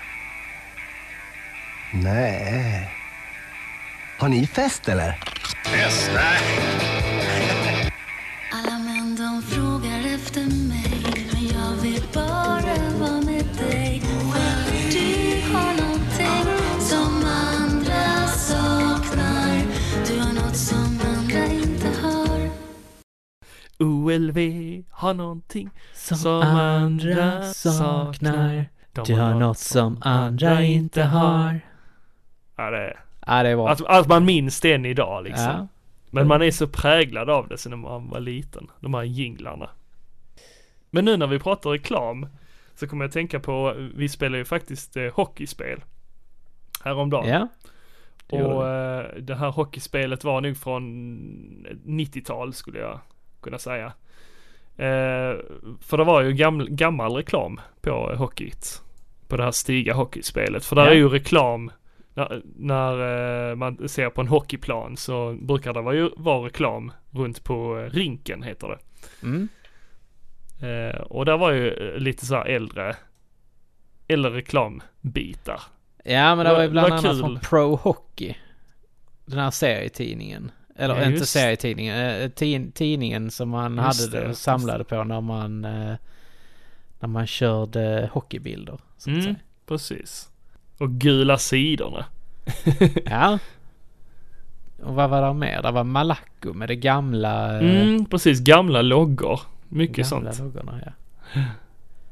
Nej. 2.04 2.90
Har 4.24 4.30
ni 4.30 4.48
fest 4.48 4.90
eller? 4.90 5.20
Fest? 5.66 6.12
Nej. 6.14 7.92
Alla 8.52 8.80
män 8.80 9.16
de 9.16 9.42
frågar 9.42 10.16
efter 10.16 10.42
mig 10.42 11.04
Men 11.34 11.48
jag 11.48 11.82
vill 11.82 12.04
bara 12.14 13.00
vara 13.00 13.22
med 13.22 13.46
dig 13.58 14.02
du 14.92 15.54
har 15.54 15.82
någonting 15.82 16.46
som 16.80 17.24
andra 17.26 18.28
saknar 18.28 19.62
Du 20.08 20.20
har 20.20 20.34
något 20.34 20.56
som 20.56 21.00
andra 21.16 21.46
inte 21.46 21.88
har 22.02 22.50
OLV 23.80 24.38
har 24.90 25.14
någonting 25.14 25.70
Som, 25.94 26.18
Som 26.18 26.42
andra 26.42 27.24
andra 27.24 27.44
saknar. 27.54 28.70
Du 29.06 29.16
har 29.16 29.34
något 29.34 29.58
som 29.58 29.98
andra 30.02 30.64
inte 30.64 31.04
har. 31.04 31.60
Ja, 32.56 32.70
det 32.70 32.78
är, 32.78 33.04
Ja, 33.28 33.44
det 33.44 33.56
bra. 33.56 33.70
att, 33.70 33.82
att 33.86 34.08
man 34.08 34.26
minns 34.26 34.62
den 34.62 34.86
idag 34.86 35.24
liksom. 35.24 35.46
ja. 35.46 35.68
Men 36.10 36.28
man 36.28 36.42
är 36.42 36.52
så 36.52 36.68
präglad 36.68 37.30
av 37.30 37.48
det 37.48 37.58
sen 37.58 37.80
man 37.80 38.10
var 38.10 38.20
liten. 38.20 38.72
De 38.80 38.94
här 38.94 39.04
jinglarna. 39.04 39.70
Men 40.90 41.06
nu 41.06 41.18
när 41.18 41.28
vi 41.28 41.40
pratar 41.40 41.70
reklam 41.70 42.28
så 42.76 42.88
kommer 42.88 43.06
jag 43.06 43.12
tänka 43.12 43.40
på, 43.40 43.74
vi 43.96 44.10
spelar 44.10 44.38
ju 44.38 44.46
faktiskt 44.46 44.98
eh, 44.98 45.14
hockeyspel. 45.14 45.82
Häromdagen. 46.84 47.28
Ja. 47.28 47.48
det 48.28 48.44
Och 48.44 48.68
eh, 48.68 49.06
det 49.20 49.36
här 49.36 49.50
hockeyspelet 49.52 50.24
var 50.24 50.42
nog 50.42 50.58
från 50.58 50.84
90-tal 51.86 52.54
skulle 52.54 52.80
jag 52.80 53.00
kunna 53.42 53.60
säga. 53.60 53.86
Eh, 54.78 55.38
för 55.82 55.98
det 55.98 56.04
var 56.04 56.22
ju 56.22 56.34
gammal, 56.34 56.70
gammal 56.70 57.14
reklam 57.16 57.60
på 57.82 58.16
hockeyt. 58.16 58.82
På 59.28 59.38
det 59.38 59.44
här 59.44 59.52
Stiga 59.52 59.94
hockeyspelet. 59.94 60.66
För 60.66 60.76
där 60.76 60.86
Ja. 60.86 60.92
är 60.92 60.96
ju 60.96 61.10
reklam 61.10 61.72
när, 62.14 62.42
när 62.56 63.50
eh, 63.52 63.56
man 63.56 63.90
ser 63.90 64.10
på 64.10 64.22
en 64.22 64.28
hockeyplan 64.28 64.98
så 64.98 65.34
brukar 65.42 65.74
det 65.74 65.82
vara, 65.82 65.96
ju, 65.96 66.10
vara 66.18 66.46
reklam 66.46 66.92
runt 67.12 67.44
på 67.44 67.80
eh, 67.80 67.90
rinken 67.90 68.44
heter 68.44 68.68
det. 68.68 68.80
Mm. 69.28 69.48
Eh, 70.62 71.02
och 71.02 71.26
där 71.26 71.38
var 71.38 71.52
ju 71.52 71.72
eh, 71.74 72.00
lite 72.00 72.26
så 72.26 72.36
här 72.36 72.46
äldre, 72.46 72.96
äldre 74.08 74.32
reklambitar. 74.32 75.62
Ja, 76.06 76.36
men 76.36 76.46
det 76.46 76.54
var 76.54 76.62
ju 76.64 76.70
bland 76.70 76.90
vad 76.90 77.00
annat 77.00 77.12
kul. 77.12 77.20
från 77.20 77.40
Pro 77.40 77.76
Hockey. 77.76 78.36
Den 79.26 79.40
här 79.40 79.52
serietidningen. 79.52 80.52
Eller 80.76 80.96
Ja, 80.96 81.04
inte 81.06 81.20
just. 81.20 81.32
serietidningen, 81.32 82.32
tid, 82.32 82.74
tidningen 82.76 83.32
som 83.32 83.50
man 83.50 83.76
Just 83.76 84.02
hade 84.02 84.12
det, 84.18 84.24
det 84.24 84.28
just 84.28 84.42
samlade 84.42 84.84
på 84.84 85.04
när 85.04 85.22
man 85.22 85.62
när 85.62 87.08
man 87.08 87.28
körde 87.28 88.10
hockeybilder. 88.14 88.80
Så 88.98 89.10
att 89.10 89.14
Mm, 89.14 89.22
säga. 89.24 89.36
precis. 89.66 90.30
Och 90.84 90.90
gula 90.92 91.38
sidorna. 91.38 92.06
Ja. 93.06 93.40
Och 94.84 94.96
vad 94.96 95.10
var 95.10 95.22
det 95.28 95.34
mer? 95.34 95.62
Det 95.62 95.72
var 95.72 95.84
Malaco 95.84 96.54
med 96.54 96.70
det 96.70 96.76
gamla... 96.76 97.62
eh, 97.62 97.82
Mm, 97.88 98.06
precis. 98.06 98.40
Gamla 98.40 98.82
loggor. 98.82 99.40
Mycket 99.70 100.10
gamla 100.10 100.32
sånt. 100.34 100.56
loggorna, 100.56 100.82
ja. 100.86 100.92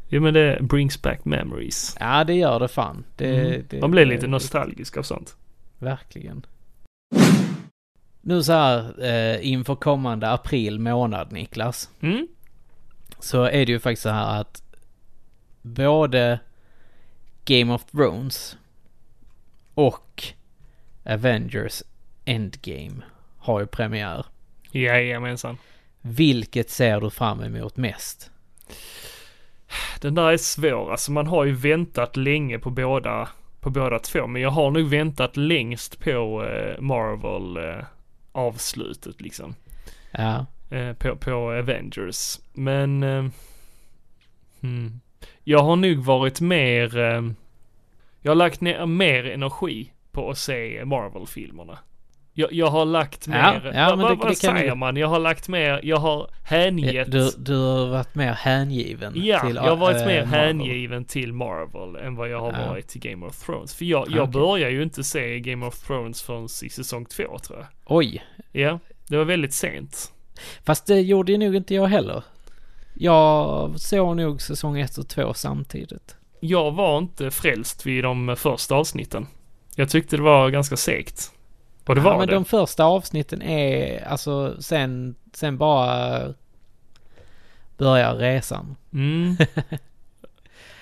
Jo 0.10 0.22
men 0.22 0.34
det 0.34 0.58
brings 0.62 1.02
back 1.02 1.26
memories. 1.26 1.98
ja, 2.00 2.24
det 2.24 2.34
gör 2.34 2.60
det 2.60 2.68
fan. 2.68 3.04
Det, 3.16 3.40
Mm. 3.48 3.66
det, 3.70 3.82
Man 3.82 3.92
blir 3.92 4.06
lite 4.06 4.28
nostalgisk 4.28 4.98
av 4.98 5.04
sånt. 5.04 5.36
Verkligen. 5.80 6.46
Nu 8.22 8.44
så 8.44 8.52
här 8.54 9.04
eh, 9.06 9.48
inför 9.52 9.76
kommande 9.76 10.30
april 10.32 10.80
månad 10.80 11.32
Niklas. 11.32 11.90
Mm? 12.02 12.28
Så 13.20 13.44
är 13.44 13.66
det 13.66 13.72
ju 13.72 13.80
faktiskt 13.80 14.04
så 14.04 14.10
här 14.10 14.40
att 14.42 14.64
både 15.62 16.40
Game 17.46 17.74
of 17.74 17.86
Thrones 17.86 18.58
och 19.82 20.24
Avengers 21.06 21.84
Endgame 22.26 23.02
har 23.38 23.60
ju 23.60 23.66
premiär. 23.66 24.26
Jajamensan. 24.72 25.58
Vilket 26.02 26.70
ser 26.70 27.02
du 27.02 27.10
fram 27.10 27.44
emot 27.44 27.78
mest? 27.78 28.32
Den 30.00 30.16
där 30.16 30.32
är 30.32 30.38
svår, 30.38 30.92
alltså 30.92 31.12
man 31.12 31.28
har 31.28 31.46
ju 31.46 31.52
väntat 31.52 32.18
länge 32.18 32.60
på 32.60 32.70
båda, 32.70 33.30
på 33.60 33.70
båda 33.70 34.00
två, 34.00 34.28
men 34.28 34.42
jag 34.42 34.50
har 34.50 34.72
nog 34.72 34.90
väntat 34.90 35.38
längst 35.38 36.00
på 36.00 36.46
eh, 36.46 36.82
Marvel 36.82 37.58
eh, 37.58 37.86
avslutet 38.32 39.22
liksom. 39.22 39.56
Ja. 40.12 40.46
Eh, 40.70 40.94
på, 40.94 41.16
på 41.16 41.32
Avengers. 41.32 42.40
Men, 42.54 43.04
hmm. 44.62 45.00
jag 45.44 45.60
har 45.60 45.76
nog 45.76 45.98
varit 45.98 46.42
mer, 46.42 46.98
jag 48.22 48.32
har 48.32 48.36
lagt 48.36 48.62
ner 48.62 48.86
mer 48.86 49.26
energi 49.26 49.92
på 50.12 50.30
att 50.30 50.38
se 50.38 50.86
Marvel-filmerna. 50.86 51.80
Jag, 52.34 52.54
jag 52.54 52.68
har 52.68 52.86
lagt 52.86 53.28
Ja, 53.28 53.32
mer, 53.34 53.72
ja, 53.76 53.90
men 53.90 54.00
vad, 54.00 54.12
det- 54.12 54.16
vad 54.16 54.32
det 54.32 54.36
säger 54.36 54.70
du- 54.70 54.76
man? 54.76 54.96
Jag 54.98 55.08
har 55.08 55.20
lagt 55.20 55.48
mer, 55.48 55.80
jag 55.84 55.98
har 55.98 56.30
hängett 56.44 57.12
Du, 57.12 57.32
du 57.38 57.56
har 57.58 57.88
varit 57.88 58.16
mer 58.16 58.34
hängiven 58.34 59.14
Ja, 59.16 59.40
till 59.40 59.56
jag 59.56 59.62
har 59.64 59.76
varit 59.76 60.02
eh, 60.02 60.06
mer 60.06 60.26
Marvel. 60.26 60.40
hängiven 60.40 61.06
till 61.06 61.34
Marvel 61.34 61.96
än 62.06 62.16
vad 62.16 62.30
jag 62.30 62.40
har 62.40 62.54
Ja. 62.62 62.68
varit 62.70 62.88
till 62.88 63.02
Game 63.02 63.26
of 63.26 63.46
Thrones. 63.46 63.76
För 63.76 63.86
jag, 63.86 64.08
jag 64.10 64.20
Ah, 64.20 64.24
okej. 64.24 64.34
börjar 64.42 64.70
ju 64.70 64.84
inte 64.84 65.04
se 65.04 65.40
Game 65.40 65.66
of 65.66 65.80
Thrones 65.88 66.22
förrän 66.22 66.46
i 66.64 66.70
säsong 66.70 67.06
två 67.06 67.40
tror 67.40 67.60
jag. 67.60 67.68
Oj. 67.86 68.24
Ja, 68.52 68.80
det 69.08 69.18
var 69.18 69.26
väldigt 69.26 69.54
sent. 69.54 70.12
Fast 70.66 70.86
det 70.86 71.00
gjorde 71.02 71.32
ju 71.32 71.38
nog 71.38 71.56
inte 71.56 71.76
jag 71.76 71.88
heller. 71.88 72.24
Jag 72.94 73.80
såg 73.80 74.18
nog 74.18 74.42
säsong 74.42 74.80
1 74.80 74.98
och 74.98 75.08
2 75.08 75.34
samtidigt. 75.34 76.16
Jag 76.44 76.72
var 76.72 76.98
inte 76.98 77.32
frälst 77.32 77.86
vid 77.86 78.04
de 78.04 78.36
första 78.38 78.76
avsnitten. 78.76 79.28
Jag 79.76 79.90
tyckte 79.90 80.16
det 80.18 80.22
var 80.24 80.50
ganska 80.50 80.78
segt. 80.78 81.32
Och 81.86 81.96
det 81.96 82.02
ja, 82.02 82.06
var 82.10 82.18
men 82.18 82.28
det. 82.28 82.34
de 82.34 82.46
första 82.46 82.84
avsnitten 82.84 83.42
är, 83.42 84.04
alltså 84.08 84.62
sen, 84.62 85.16
sen 85.34 85.58
bara 85.58 86.20
börjar 87.78 88.16
resan. 88.16 88.76
Mm. 88.94 89.36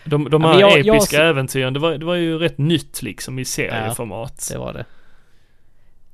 De, 0.06 0.30
de 0.30 0.42
Ja, 0.42 0.48
här 0.48 0.54
men 0.54 0.60
jag- 0.60 0.80
jag 0.86 0.96
episka 0.96 1.18
ser- 1.18 1.24
äventyren, 1.24 1.74
det 1.74 1.80
var, 1.80 1.98
det 1.98 2.06
var 2.06 2.16
ju 2.16 2.38
rätt 2.38 2.58
nytt 2.58 3.02
liksom 3.02 3.40
i 3.40 3.46
serieformat. 3.46 4.50
Det 4.52 4.58
var 4.58 4.74
det. 4.74 4.86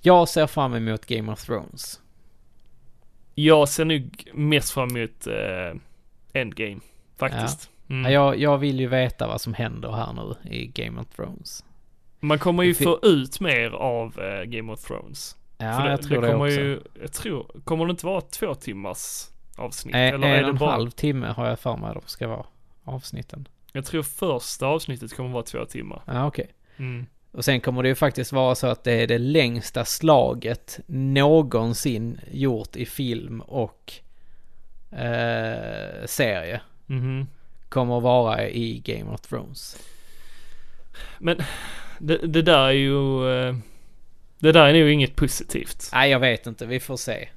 Jag 0.01 0.29
ser 0.29 0.47
fram 0.47 0.73
emot 0.73 1.05
Game 1.05 1.31
of 1.31 1.43
Thrones. 1.45 1.99
Jag 3.35 3.69
ser 3.69 3.85
nog 3.85 4.29
mest 4.33 4.71
fram 4.71 4.95
emot 4.97 5.27
eh, 5.27 5.79
Endgame, 6.41 6.79
faktiskt. 7.17 7.69
Mm. 7.89 8.11
Ja, 8.11 8.11
jag, 8.11 8.39
jag 8.39 8.57
vill 8.57 8.79
ju 8.79 8.87
veta 8.87 9.27
vad 9.27 9.41
som 9.41 9.53
händer 9.53 9.91
här 9.91 10.13
nu 10.13 10.51
i 10.51 10.67
Game 10.67 11.01
of 11.01 11.07
Thrones. 11.15 11.65
Man 12.19 12.39
kommer 12.39 12.63
ju 12.63 12.73
få 12.73 12.99
ut 13.03 13.39
mer 13.39 13.69
av 13.69 14.19
eh, 14.19 14.43
Game 14.43 14.73
of 14.73 14.81
Thrones. 14.81 15.37
Ja, 15.57 15.73
För 15.73 15.83
det, 15.83 15.89
jag 15.89 16.01
tror 16.01 16.21
det, 16.21 16.31
kommer 16.31 16.45
också. 16.45 16.59
Ju, 16.59 16.81
jag 17.01 17.13
tror, 17.13 17.45
kommer 17.63 17.85
det 17.85 17.91
inte 17.91 18.05
vara 18.05 18.21
två 18.21 18.55
timmars 18.55 19.27
avsnitt? 19.55 19.95
Eh, 19.95 20.01
eller 20.01 20.27
är 20.27 20.33
en 20.33 20.39
det 20.39 20.43
och 20.43 20.49
en 20.49 20.57
bara, 20.57 20.71
halv 20.71 20.91
timme 20.91 21.27
har 21.27 21.47
jag 21.47 21.59
för 21.59 21.77
mig 21.77 21.93
de 21.93 22.01
ska 22.05 22.27
vara 22.27 22.45
avsnitten. 22.83 23.47
Jag 23.71 23.85
tror 23.85 24.03
första 24.03 24.67
avsnittet 24.67 25.15
kommer 25.15 25.29
vara 25.29 25.43
två 25.43 25.65
timmar. 25.65 26.01
Ja, 26.05 26.27
okej. 26.27 26.49
Mm. 26.77 27.05
Och 27.31 27.45
sen 27.45 27.61
kommer 27.61 27.83
det 27.83 27.89
ju 27.89 27.95
faktiskt 27.95 28.31
vara 28.31 28.55
så 28.55 28.67
att 28.67 28.83
det 28.83 28.93
är 28.93 29.07
det 29.07 29.17
längsta 29.17 29.85
slaget 29.85 30.79
någonsin 30.87 32.19
gjort 32.31 32.75
i 32.75 32.85
film 32.85 33.41
och 33.41 33.93
eh, 34.91 36.05
serie. 36.05 36.61
Mhm. 36.85 37.27
Kommer 37.69 37.97
att 37.97 38.03
vara 38.03 38.49
i 38.49 38.81
Game 38.85 39.13
of 39.13 39.21
Thrones. 39.21 39.77
Men 41.19 41.37
det, 41.99 42.17
det 42.17 42.41
där 42.41 42.67
är 42.67 42.71
ju, 42.71 43.29
eh, 43.29 43.55
det 44.39 44.51
där 44.51 44.65
är 44.65 44.79
nog 44.79 44.89
inget 44.89 45.15
positivt. 45.15 45.89
Nej, 45.93 46.11
jag 46.11 46.19
vet 46.19 46.47
inte. 46.47 46.65
Vi 46.65 46.79
får 46.79 46.97
se. 46.97 47.27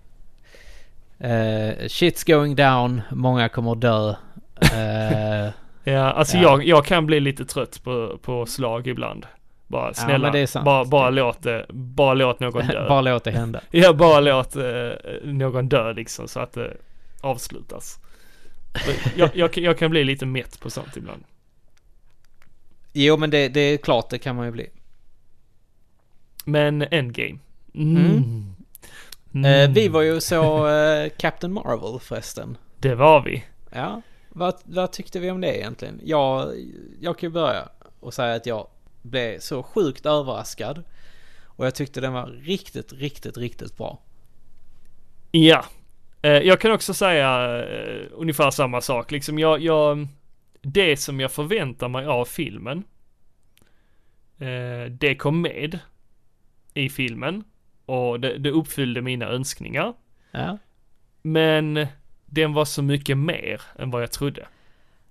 Uh, 1.21 1.75
shit's 1.87 2.33
going 2.33 2.57
down. 2.57 3.03
Många 3.11 3.49
kommer 3.49 3.75
dö. 3.75 4.15
Eh, 4.61 5.51
Ja, 5.93 6.13
alltså 6.13 6.37
Ja. 6.37 6.43
Jag, 6.43 6.65
jag 6.65 6.85
kan 6.85 7.07
bli 7.07 7.21
lite 7.21 7.45
trött 7.45 7.85
på, 7.85 8.19
på 8.23 8.47
slag 8.47 8.87
ibland. 8.87 9.27
Bara 9.67 9.95
snälla, 9.95 10.47
sant. 10.47 10.65
bara, 10.65 10.85
bara 10.85 11.11
låt 11.11 11.43
det, 11.43 11.67
bara 11.69 12.15
låt 12.15 12.41
någon 12.41 12.67
dö. 12.67 12.87
bara 12.89 13.01
låt 13.01 13.25
det 13.25 13.31
hända. 13.31 13.61
Ja, 13.71 13.93
bara 13.93 14.21
låt 14.21 14.57
eh, 14.57 14.63
någon 15.25 15.69
dö 15.69 15.93
liksom 15.93 16.29
så 16.29 16.41
att 16.41 16.53
det 16.53 16.77
avslutas. 17.21 17.99
Jag, 19.17 19.37
jag, 19.37 19.59
jag 19.59 19.79
kan 19.79 19.91
bli 19.91 20.05
lite 20.05 20.27
mätt 20.27 20.61
på 20.61 20.71
sånt 20.71 20.97
ibland. 20.97 21.25
Jo, 22.93 23.17
men 23.17 23.31
det, 23.31 23.49
det 23.49 23.61
är 23.61 23.77
klart, 23.77 24.11
det 24.11 24.19
kan 24.19 24.37
man 24.37 24.47
ju 24.47 24.53
bli. 24.53 24.69
Men 26.45 26.83
Endgame. 26.83 27.39
Mm. 27.75 28.55
Eh, 29.45 29.71
vi 29.71 29.89
var 29.89 30.03
ju 30.03 30.21
så 30.21 30.69
eh, 30.69 31.11
Captain 31.19 31.53
Marvel 31.53 32.01
förresten. 32.01 32.57
Det 32.79 32.95
var 32.95 33.23
vi. 33.23 33.45
Ja, 33.71 34.03
vad, 34.29 34.55
vad 34.65 34.93
tyckte 34.93 35.21
vi 35.21 35.31
om 35.31 35.41
det 35.41 35.59
egentligen? 35.59 36.01
Jag, 36.05 36.53
jag 37.01 37.19
kan 37.19 37.29
ju 37.29 37.33
börja 37.33 37.69
och 38.01 38.15
säga 38.15 38.35
att 38.35 38.47
jag 38.47 38.67
blev 39.03 39.39
så 39.39 39.63
sjukt 39.63 40.07
överraskad. 40.07 40.83
Och 41.45 41.67
jag 41.67 41.75
tyckte 41.75 42.01
den 42.01 42.13
var 42.13 42.27
riktigt, 42.27 42.93
riktigt, 42.93 43.37
riktigt 43.37 43.77
bra. 43.77 43.99
Ja. 45.31 45.65
Eh, 46.23 46.31
jag 46.31 46.61
kan 46.61 46.73
också 46.73 46.95
säga 46.95 47.59
eh, 47.65 48.07
ungefär 48.13 48.51
samma 48.51 48.81
sak. 48.81 49.11
Liksom 49.11 49.39
jag, 49.39 49.61
jag, 49.61 50.09
det 50.61 50.97
som 50.97 51.21
jag 51.21 51.33
förväntar 51.33 51.89
mig 51.89 52.07
av 52.07 52.25
filmen, 52.25 52.85
eh, 54.39 54.91
det 54.91 55.15
kom 55.15 55.41
med 55.41 55.79
i 56.75 56.89
filmen 56.89 57.45
och 57.87 58.21
det, 58.21 58.39
det 58.39 58.51
uppfyllde 58.51 59.03
mina 59.03 59.27
önskningar. 59.27 59.95
Ja. 60.31 60.59
Men 61.23 61.87
den 62.27 62.53
var 62.53 62.65
så 62.65 62.83
mycket 62.83 63.19
mer 63.19 63.61
än 63.79 63.91
vad 63.91 64.03
jag 64.03 64.13
trodde. 64.13 64.47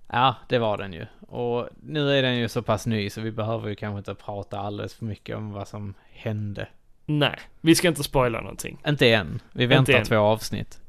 Ja, 0.06 0.36
det 0.48 0.58
var 0.58 0.78
den 0.78 0.92
ju. 0.92 1.06
Och 1.20 1.68
nu 1.82 2.10
är 2.18 2.22
den 2.22 2.36
ju 2.36 2.48
så 2.48 2.62
pass 2.62 2.86
ny 2.86 3.10
så 3.10 3.20
vi 3.20 3.32
behöver 3.32 3.68
ju 3.68 3.74
kanske 3.74 3.98
inte 3.98 4.14
prata 4.14 4.58
alldeles 4.58 4.94
för 4.94 5.04
mycket 5.04 5.36
om 5.36 5.52
vad 5.52 5.68
som 5.68 5.94
hände. 6.10 6.68
Nej, 7.06 7.38
vi 7.60 7.74
ska 7.74 7.88
inte 7.88 8.02
spoila 8.02 8.40
någonting. 8.40 8.78
Inte 8.86 9.12
än. 9.12 9.40
Vi 9.52 9.66
väntar 9.66 9.92
än. 9.92 10.04
två 10.04 10.16
avsnitt. 10.16 10.80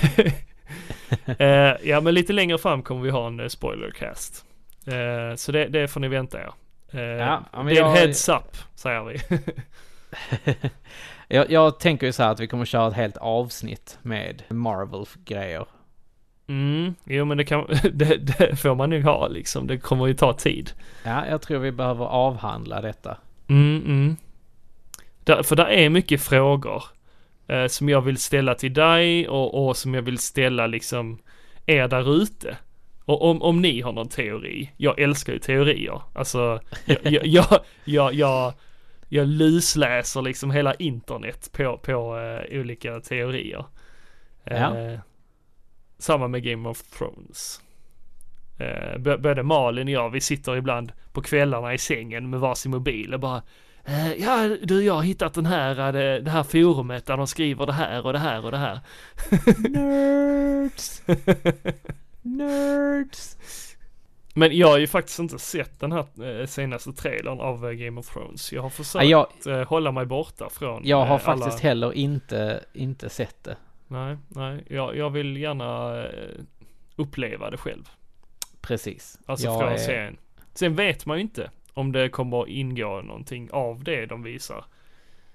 Eh, 1.38 1.72
ja, 1.82 2.00
men 2.00 2.14
lite 2.14 2.32
längre 2.32 2.58
fram 2.58 2.82
kommer 2.82 3.02
vi 3.02 3.10
ha 3.10 3.26
en 3.26 3.40
uh, 3.40 3.48
spoilercast. 3.48 4.44
Eh, 4.86 5.36
så 5.36 5.52
det, 5.52 5.66
det 5.68 5.88
får 5.88 6.00
ni 6.00 6.08
vänta 6.08 6.38
er. 6.40 6.50
Eh, 6.92 7.00
Ja, 7.00 7.42
det 7.52 7.58
är 7.58 7.60
en 7.70 7.74
jag- 7.74 7.90
heads 7.94 8.28
up, 8.28 8.56
säger 8.74 9.04
vi. 9.04 9.20
jag, 11.28 11.50
jag 11.50 11.80
tänker 11.80 12.06
ju 12.06 12.12
så 12.12 12.22
här 12.22 12.30
att 12.30 12.40
vi 12.40 12.46
kommer 12.48 12.64
köra 12.64 12.88
ett 12.88 12.94
helt 12.94 13.16
avsnitt 13.16 13.98
med 14.02 14.42
Marvel-grejer. 14.48 15.66
Mm, 16.48 16.94
jo 17.04 17.24
men 17.24 17.38
det 17.38 17.44
kan, 17.44 17.66
det, 17.92 18.16
det 18.16 18.56
får 18.60 18.74
man 18.74 18.90
nog 18.90 19.02
ha 19.02 19.28
liksom. 19.28 19.66
Det 19.66 19.78
kommer 19.78 20.06
ju 20.06 20.14
ta 20.14 20.32
tid. 20.32 20.72
Ja, 21.04 21.26
jag 21.26 21.42
tror 21.42 21.58
vi 21.58 21.72
behöver 21.72 22.04
avhandla 22.04 22.80
detta. 22.80 23.16
Mm, 23.48 23.82
mm. 23.86 24.16
Där, 25.24 25.42
för 25.42 25.56
där 25.56 25.68
är 25.68 25.88
mycket 25.88 26.22
frågor 26.22 26.84
eh, 27.50 27.66
som 27.66 27.88
jag 27.88 28.00
vill 28.00 28.16
ställa 28.16 28.54
till 28.54 28.72
dig 28.72 29.28
och, 29.28 29.66
och 29.66 29.76
som 29.76 29.94
jag 29.94 30.02
vill 30.02 30.18
ställa 30.18 30.66
liksom 30.66 31.18
er 31.66 31.88
där 31.88 32.22
ute. 32.22 32.56
Och 33.04 33.30
om, 33.30 33.42
om 33.42 33.62
ni 33.62 33.80
har 33.80 33.92
någon 33.92 34.08
teori, 34.08 34.70
jag 34.76 35.00
älskar 35.00 35.32
ju 35.32 35.38
teorier. 35.38 36.02
Alltså, 36.14 36.60
jag, 36.84 36.98
jag, 37.04 37.26
jag, 37.26 37.60
jag, 37.84 38.14
jag, 38.14 38.52
jag 39.08 39.28
lusläser 39.28 40.22
liksom 40.22 40.50
hela 40.50 40.74
internet 40.74 41.50
på, 41.52 41.78
på 41.78 42.18
eh, 42.18 42.60
olika 42.60 43.00
teorier. 43.00 43.64
Ja. 44.44 44.78
Eh, 44.78 44.98
samma 45.98 46.28
med 46.28 46.42
Game 46.42 46.68
of 46.68 46.82
Thrones. 46.82 47.60
Eh, 48.58 48.98
både 48.98 49.42
Malin 49.42 49.88
och 49.88 49.92
jag, 49.92 50.10
vi 50.10 50.20
sitter 50.20 50.56
ibland 50.56 50.92
på 51.12 51.22
kvällarna 51.22 51.74
i 51.74 51.78
sängen 51.78 52.30
med 52.30 52.40
varsin 52.40 52.70
mobil 52.70 53.14
och 53.14 53.20
bara 53.20 53.42
Ja 54.18 54.56
du, 54.62 54.84
jag 54.84 54.94
har 54.94 55.02
hittat 55.02 55.34
den 55.34 55.46
här, 55.46 55.78
eh, 55.86 56.22
det, 56.22 56.30
här 56.30 56.42
forumet 56.42 57.06
där 57.06 57.16
de 57.16 57.26
skriver 57.26 57.66
det 57.66 57.72
här 57.72 58.06
och 58.06 58.12
det 58.12 58.18
här 58.18 58.44
och 58.44 58.50
det 58.50 58.56
här. 58.56 58.80
Nerds! 59.68 61.02
Nerds! 62.22 63.36
Men 64.34 64.56
jag 64.56 64.68
har 64.68 64.78
ju 64.78 64.86
faktiskt 64.86 65.18
inte 65.18 65.38
sett 65.38 65.80
den 65.80 65.92
här 65.92 66.40
eh, 66.40 66.46
senaste 66.46 66.92
trailern 66.92 67.40
av 67.40 67.66
eh, 67.68 67.72
Game 67.72 68.00
of 68.00 68.14
Thrones. 68.14 68.52
Jag 68.52 68.62
har 68.62 68.70
försökt 68.70 69.04
Ja, 69.04 69.28
jag, 69.44 69.60
eh, 69.60 69.68
hålla 69.68 69.92
mig 69.92 70.06
borta 70.06 70.48
från 70.50 70.82
jag 70.84 71.04
har 71.04 71.14
eh, 71.14 71.20
faktiskt 71.20 71.46
alla... 71.46 71.58
heller 71.58 71.92
inte, 71.92 72.64
inte 72.72 73.08
sett 73.08 73.44
det. 73.44 73.56
Nej, 73.88 74.16
nej, 74.28 74.64
jag, 74.68 74.96
jag 74.96 75.10
vill 75.10 75.36
gärna 75.36 75.98
eh, 76.04 76.30
uppleva 76.96 77.50
det 77.50 77.56
själv. 77.56 77.88
Precis. 78.60 79.18
Alltså 79.26 79.46
jag 79.46 79.60
från 79.60 79.72
är- 79.72 79.76
serien. 79.76 80.16
Sen 80.54 80.74
vet 80.74 81.06
man 81.06 81.16
ju 81.16 81.22
inte 81.22 81.50
om 81.74 81.92
det 81.92 82.08
kommer 82.08 82.48
ingå 82.48 83.02
någonting 83.02 83.50
av 83.50 83.84
det 83.84 84.06
de 84.06 84.22
visar. 84.22 84.64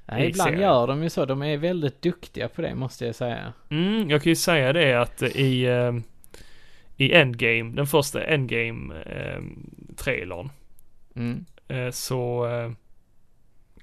Nej, 0.06 0.24
i 0.26 0.30
ibland 0.30 0.48
serien. 0.50 0.62
gör 0.62 0.88
de 0.88 1.04
ju 1.04 1.10
så. 1.10 1.26
De 1.26 1.42
är 1.44 1.58
väldigt 1.58 2.02
duktiga 2.02 2.48
på 2.50 2.62
det 2.62 2.76
måste 2.76 3.06
jag 3.06 3.16
säga. 3.16 3.54
Mm, 3.70 4.10
jag 4.10 4.24
kan 4.24 4.30
ju 4.30 4.36
säga 4.36 4.74
det 4.74 5.02
att 5.02 5.22
eh, 5.22 5.30
i, 5.30 5.64
eh, 5.66 5.94
i 6.98 7.14
Endgame, 7.14 7.76
den 7.76 7.88
första 7.88 8.24
Endgame 8.24 8.96
eh, 8.96 9.42
trailern. 9.98 10.50
Mm. 11.16 11.46
eh, 11.68 11.92
så 11.92 12.48
eh, 12.48 12.72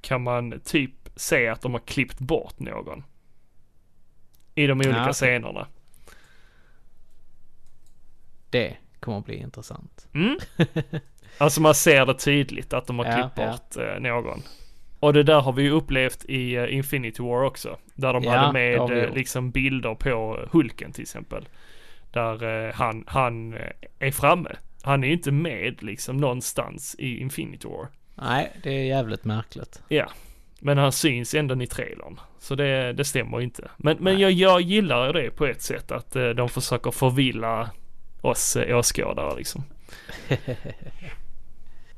kan 0.01 0.23
man 0.23 0.61
typ 0.65 0.91
se 1.17 1.49
att 1.49 1.63
de 1.63 1.73
har 1.73 1.81
klippt 1.81 2.19
bort 2.19 2.59
någon. 2.59 3.05
I 4.55 4.67
de 4.67 4.79
olika 4.79 4.91
Ja, 4.91 5.03
okej. 5.03 5.13
scenerna. 5.13 5.67
Det 8.51 8.77
kommer 9.01 9.19
att 9.19 9.25
bli 9.25 9.37
intressant. 9.37 10.09
Mm. 10.15 10.39
Alltså 11.39 11.61
man 11.61 11.75
ser 11.75 12.07
det 12.07 12.15
tydligt 12.15 12.73
att 12.73 12.87
de 12.87 12.99
har 12.99 13.07
Ja, 13.07 13.13
klippt 13.13 13.33
ja. 13.37 13.51
bort 13.51 13.77
eh, 13.77 14.01
någon. 14.01 14.43
Och 15.01 15.13
det 15.13 15.23
där 15.23 15.41
har 15.41 15.53
vi 15.53 15.63
ju 15.63 15.71
upplevt 15.71 16.25
i 16.25 16.55
eh, 16.55 16.75
Infinity 16.75 17.23
War 17.23 17.45
också. 17.45 17.79
Där 17.95 18.13
de 18.13 18.23
Ja, 18.25 18.31
hade 18.31 18.53
med 18.53 18.81
eh, 19.05 19.15
liksom 19.15 19.51
bilder 19.51 19.95
på 19.95 20.39
Hulken 20.51 20.93
till 20.93 21.03
exempel. 21.03 21.49
Där 22.13 22.73
han, 22.73 23.05
han 23.07 23.55
är 23.99 24.11
framme. 24.11 24.51
Han 24.83 25.05
är 25.05 25.09
ju 25.09 25.13
inte 25.13 25.33
med 25.33 25.83
liksom 25.83 26.17
någonstans 26.17 26.97
i 26.99 27.21
Infinity 27.21 27.69
War. 27.69 27.89
Nej, 28.15 28.53
det 28.63 28.71
är 28.71 28.85
jävligt 28.85 29.25
märkligt. 29.25 29.83
Ja. 29.89 30.09
Men 30.61 30.79
han 30.79 30.93
syns 30.93 31.35
ändå 31.35 31.63
i 31.63 31.67
trailern. 31.67 32.21
Så 32.39 32.55
det, 32.55 32.93
det 32.93 33.05
stämmer 33.05 33.41
inte. 33.41 33.71
Men, 33.77 33.97
men 34.01 34.19
jag, 34.19 34.33
jag 34.33 34.61
gillar 34.61 35.13
det 35.13 35.31
på 35.31 35.47
ett 35.47 35.63
sätt 35.63 35.91
att 35.93 36.13
de 36.13 36.49
försöker 36.49 36.91
förvilla 36.91 37.71
oss 38.21 38.57
åskådare 38.71 39.37
liksom. 39.37 39.65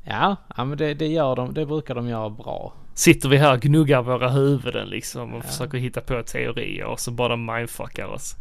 Ja, 0.04 0.36
ja 0.56 0.64
men 0.64 0.78
det, 0.78 0.94
det 0.94 1.06
gör 1.06 1.36
de, 1.36 1.54
det 1.54 1.66
brukar 1.66 1.94
de 1.94 2.08
göra 2.08 2.30
bra. 2.30 2.74
Sitter 2.94 3.28
vi 3.28 3.36
här 3.36 3.52
och 3.54 3.60
gnuggar 3.60 4.02
våra 4.02 4.28
huvuden 4.28 4.88
liksom 4.88 5.34
och 5.34 5.44
försöker 5.44 5.78
hitta 5.78 6.00
på 6.00 6.22
teorier 6.22 6.84
och 6.84 7.00
så 7.00 7.10
bara 7.10 7.36
mindfuckar 7.36 8.06
oss. 8.06 8.34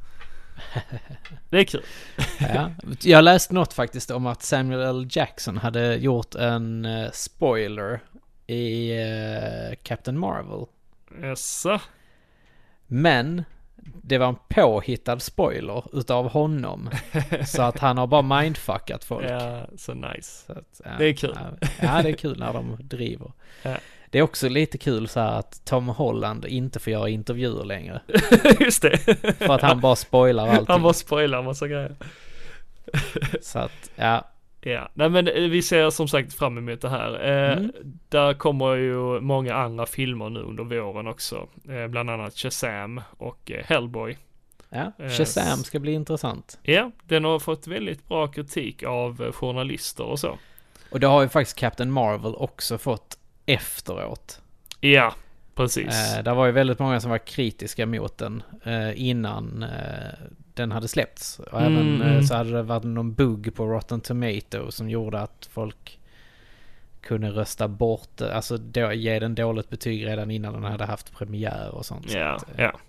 Det 1.49 1.57
är 1.59 1.63
kul. 1.63 1.83
Ja. 2.39 2.71
Jag 3.01 3.23
läste 3.23 3.53
något 3.53 3.73
faktiskt 3.73 4.11
om 4.11 4.25
att 4.25 4.43
Samuel 4.43 4.81
L. 4.81 5.07
Jackson 5.09 5.57
hade 5.57 5.95
gjort 5.95 6.35
en 6.35 6.85
eh, 6.85 7.11
spoiler 7.11 7.99
i 8.47 8.91
eh, 8.91 9.75
Captain 9.83 10.19
Marvel. 10.19 10.65
Jaså? 11.21 11.79
Men 12.87 13.43
det 13.85 14.17
var 14.17 14.27
en 14.27 14.35
påhittad 14.49 15.19
spoiler 15.19 15.83
utav 15.93 16.29
honom. 16.29 16.89
så 17.45 17.61
att 17.61 17.79
han 17.79 17.97
har 17.97 18.07
bara 18.07 18.21
mindfuckat 18.21 19.03
folk. 19.03 19.25
Ja, 19.29 19.65
så 19.77 19.93
nice. 19.93 20.45
Så 20.45 20.53
att, 20.53 20.81
ja, 20.83 20.91
Det 20.97 21.05
är 21.05 21.13
kul. 21.13 21.37
Ja, 21.61 21.67
ja, 21.81 22.01
det 22.03 22.09
är 22.09 22.13
kul 22.13 22.39
när 22.39 22.53
de 22.53 22.77
driver. 22.79 23.31
Ja. 23.63 23.75
Det 24.09 24.19
är 24.19 24.23
också 24.23 24.49
lite 24.49 24.77
kul 24.77 25.07
så 25.07 25.19
här 25.19 25.39
att 25.39 25.65
Tom 25.65 25.87
Holland 25.87 26.45
inte 26.45 26.79
får 26.79 26.93
göra 26.93 27.09
intervjuer 27.09 27.63
längre. 27.63 28.01
Just 28.59 28.81
det. 28.81 28.97
För 29.37 29.53
att 29.55 29.61
han 29.61 29.79
bara 29.79 29.95
spoilar 29.95 30.47
allting. 30.47 30.65
Han 30.67 30.81
bara 30.81 30.93
spoilar 30.93 31.41
massa 31.41 31.67
grejer. 31.67 31.95
Så 33.41 33.59
att, 33.59 33.91
ja. 33.95 34.23
Ja, 34.65 34.89
nej 34.93 35.09
men 35.09 35.27
eh, 35.27 35.33
vi 35.43 35.61
ser 35.61 35.89
som 35.89 36.07
sagt 36.07 36.33
fram 36.33 36.57
emot 36.57 36.81
det 36.81 36.89
här. 36.89 37.13
Eh, 37.29 37.57
Mm. 37.57 37.71
Där 38.09 38.33
kommer 38.33 38.75
ju 38.75 39.19
många 39.21 39.53
andra 39.55 39.85
filmer 39.85 40.29
nu 40.29 40.39
under 40.39 40.63
våren 40.63 41.07
också. 41.07 41.47
Eh, 41.69 41.87
bland 41.87 42.09
annat 42.09 42.33
Shazam 42.37 43.01
och 43.17 43.51
eh, 43.51 43.65
Hellboy. 43.65 44.17
ja. 44.69 44.91
Eh, 44.99 45.09
Shazam 45.09 45.57
ska 45.63 45.79
bli 45.79 45.91
intressant. 45.93 46.59
Ja, 46.63 46.91
den 47.03 47.23
har 47.25 47.39
fått 47.39 47.67
väldigt 47.67 48.07
bra 48.07 48.27
kritik 48.27 48.83
av 48.83 49.21
eh, 49.23 49.31
journalister 49.31 50.03
och 50.03 50.19
så. 50.19 50.37
Och 50.91 50.99
det 50.99 51.07
har 51.07 51.21
ju 51.21 51.29
faktiskt 51.29 51.57
Captain 51.59 51.91
Marvel 51.91 52.35
också 52.35 52.77
fått 52.77 53.17
efteråt. 53.45 54.41
Ja, 54.79 55.13
precis. 55.55 56.15
Eh, 56.17 56.23
det 56.23 56.33
var 56.33 56.45
ju 56.45 56.51
väldigt 56.51 56.79
många 56.79 56.99
som 56.99 57.11
var 57.11 57.17
kritiska 57.17 57.85
mot 57.85 58.17
den 58.17 58.43
innan 58.95 59.65
den 60.53 60.71
hade 60.71 60.87
släppts. 60.87 61.39
Och 61.39 61.61
Mm, 61.61 61.73
även 61.73 62.01
eh, 62.01 62.11
mm. 62.11 62.23
så 62.23 62.35
hade 62.35 62.51
det 62.51 62.63
varit 62.63 62.83
någon 62.83 63.13
bugg 63.13 63.55
på 63.55 63.65
Rotten 63.65 64.01
Tomato 64.01 64.71
som 64.71 64.89
gjorde 64.89 65.19
att 65.19 65.49
folk 65.51 65.99
kunde 67.01 67.29
rösta 67.29 67.67
bort 67.67 68.09
det. 68.15 68.35
Alltså 68.35 68.57
då, 68.57 68.93
ge 68.93 69.19
den 69.19 69.35
dåligt 69.35 69.69
betyg 69.69 70.05
redan 70.07 70.31
innan 70.31 70.53
den 70.53 70.63
hade 70.63 70.85
haft 70.85 71.13
premiär 71.17 71.69
och 71.75 71.85
sånt. 71.85 72.11
Så 72.11 72.17
ja, 72.17 72.35
eh, 72.57 72.63
ja. 72.63 72.79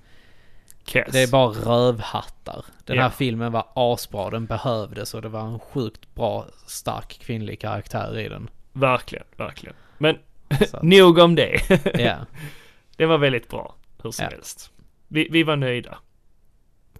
Cass. 0.85 1.09
Det 1.13 1.23
är 1.23 1.31
bara 1.31 1.49
rövhattar. 1.49 2.65
Den 2.85 2.97
Ja. 2.97 3.03
här 3.03 3.11
filmen 3.11 3.53
var 3.53 3.67
asbra, 3.75 4.31
den 4.31 4.47
behövdes 4.47 5.15
och 5.15 5.23
det 5.23 5.29
var 5.29 5.41
en 5.47 5.59
sjukt 5.59 6.15
bra, 6.15 6.47
stark 6.67 7.19
kvinnlig 7.21 7.61
karaktär 7.61 8.19
i 8.19 8.29
den. 8.29 8.51
Verkligen, 8.73 9.25
verkligen. 9.37 9.75
Men 9.99 10.19
att- 10.49 10.83
nog 10.83 11.19
om 11.19 11.35
det. 11.35 11.61
Ja, 11.99 12.17
det 12.97 13.07
var 13.07 13.19
väldigt 13.19 13.49
bra, 13.49 13.75
hur 14.03 14.11
som 14.11 14.23
Ja. 14.25 14.31
helst. 14.31 14.71
Vi, 15.09 15.29
vi 15.31 15.43
var 15.43 15.57
nöjda. 15.57 15.99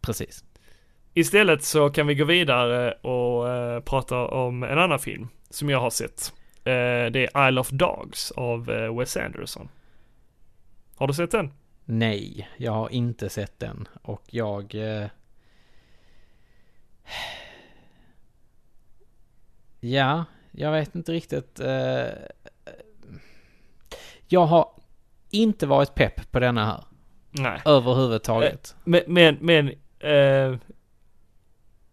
precis. 0.01 0.45
Istället 1.17 1.63
så 1.63 1.91
kan 1.91 2.07
vi 2.07 2.15
gå 2.15 2.25
vidare 2.25 2.93
och 2.93 3.49
eh, 3.49 3.81
prata 3.81 4.27
om 4.27 4.63
en 4.63 4.79
annan 4.79 4.99
film 4.99 5.29
som 5.51 5.71
jag 5.71 5.81
har 5.81 5.91
sett. 5.91 6.33
Eh, 6.65 7.11
det 7.13 7.29
är 7.35 7.49
Isle 7.49 7.61
of 7.61 7.71
Dogs 7.71 8.31
av 8.31 8.71
eh, 8.71 8.99
Wes 8.99 9.17
Anderson. 9.17 9.69
Har 10.97 11.07
du 11.07 11.15
sett 11.15 11.31
den? 11.31 11.53
Nej, 11.85 12.49
jag 12.57 12.73
har 12.73 12.89
inte 12.89 13.29
sett 13.29 13.59
den 13.59 13.89
och 14.03 14.23
jag... 14.31 14.75
Ja, 19.81 20.25
jag 20.51 20.73
vet 20.73 20.95
inte 20.95 21.13
riktigt. 21.13 21.61
Jag 24.29 24.47
har 24.47 24.69
inte 25.31 25.67
varit 25.67 25.95
pepp 25.95 26.33
på 26.33 26.41
denna 26.41 26.67
här. 26.67 26.85
Nej. 27.31 27.61
Överhuvudtaget. 27.65 28.77
Men, 28.85 29.03
men, 29.07 29.39
men 29.41 29.69
eh, 29.99 30.59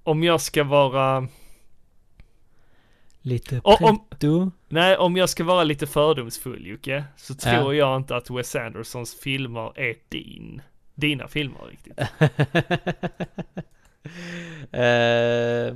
om 0.04 0.24
jag 0.24 0.42
ska 0.42 0.64
vara, 0.64 1.28
Lite 3.24 3.62
Och 3.64 3.82
om- 3.82 4.06
pretto. 4.10 4.52
nej 4.70 4.98
om 4.98 5.18
jag 5.18 5.30
ska 5.30 5.44
vara 5.44 5.64
lite 5.64 5.88
fördomsfull 5.88 6.68
Jocke, 6.68 7.04
så 7.18 7.34
Ja. 7.34 7.38
tror 7.52 7.76
jag 7.76 7.98
inte 7.98 8.16
att 8.16 8.30
Wes 8.30 8.56
Andersons 8.56 9.20
filmer 9.20 9.80
är 9.80 9.96
din, 10.10 10.62
dina 10.96 11.28
filmer 11.28 11.60
riktigt. 11.70 12.00
eh... 14.72 15.76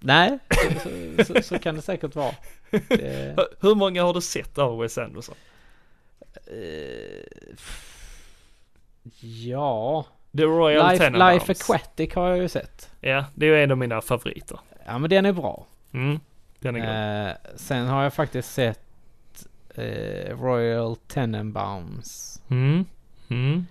Nej, 0.00 0.38
så, 0.82 1.24
så, 1.24 1.42
så 1.42 1.58
kan 1.58 1.74
det 1.74 1.82
säkert 1.82 2.14
vara. 2.14 2.34
Det... 2.70 3.34
Hur- 3.36 3.56
Hur 3.68 3.74
många 3.74 4.02
har 4.02 4.14
du 4.14 4.20
sett 4.20 4.58
av 4.58 4.78
Wes 4.78 4.98
Anderson? 4.98 5.34
Eh, 6.46 7.56
Ja, 9.20 10.06
The 10.36 10.44
Royal 10.44 10.90
Life, 10.90 11.04
Tenenbaums. 11.04 11.48
Life 11.48 11.52
Aquatic 11.64 12.14
har 12.14 12.28
jag 12.28 12.38
ju 12.38 12.48
sett. 12.48 12.90
Ja, 13.00 13.24
det 13.34 13.46
är 13.46 13.50
ju 13.56 13.62
en 13.62 13.70
av 13.70 13.78
mina 13.78 14.00
favoriter. 14.00 14.58
Ja 14.86 14.98
men 14.98 15.10
den 15.10 15.26
är 15.26 15.32
bra. 15.32 15.66
Mm, 15.92 16.20
den 16.58 16.76
är. 16.76 17.28
Eh, 17.28 17.34
sen 17.56 17.86
har 17.86 18.02
jag 18.02 18.14
faktiskt 18.14 18.52
sett 18.54 18.80
eh, 19.74 20.38
Royal 20.40 20.96
Tenenbaums. 20.96 22.42
Mm, 22.50 22.84
mm, 23.28 23.66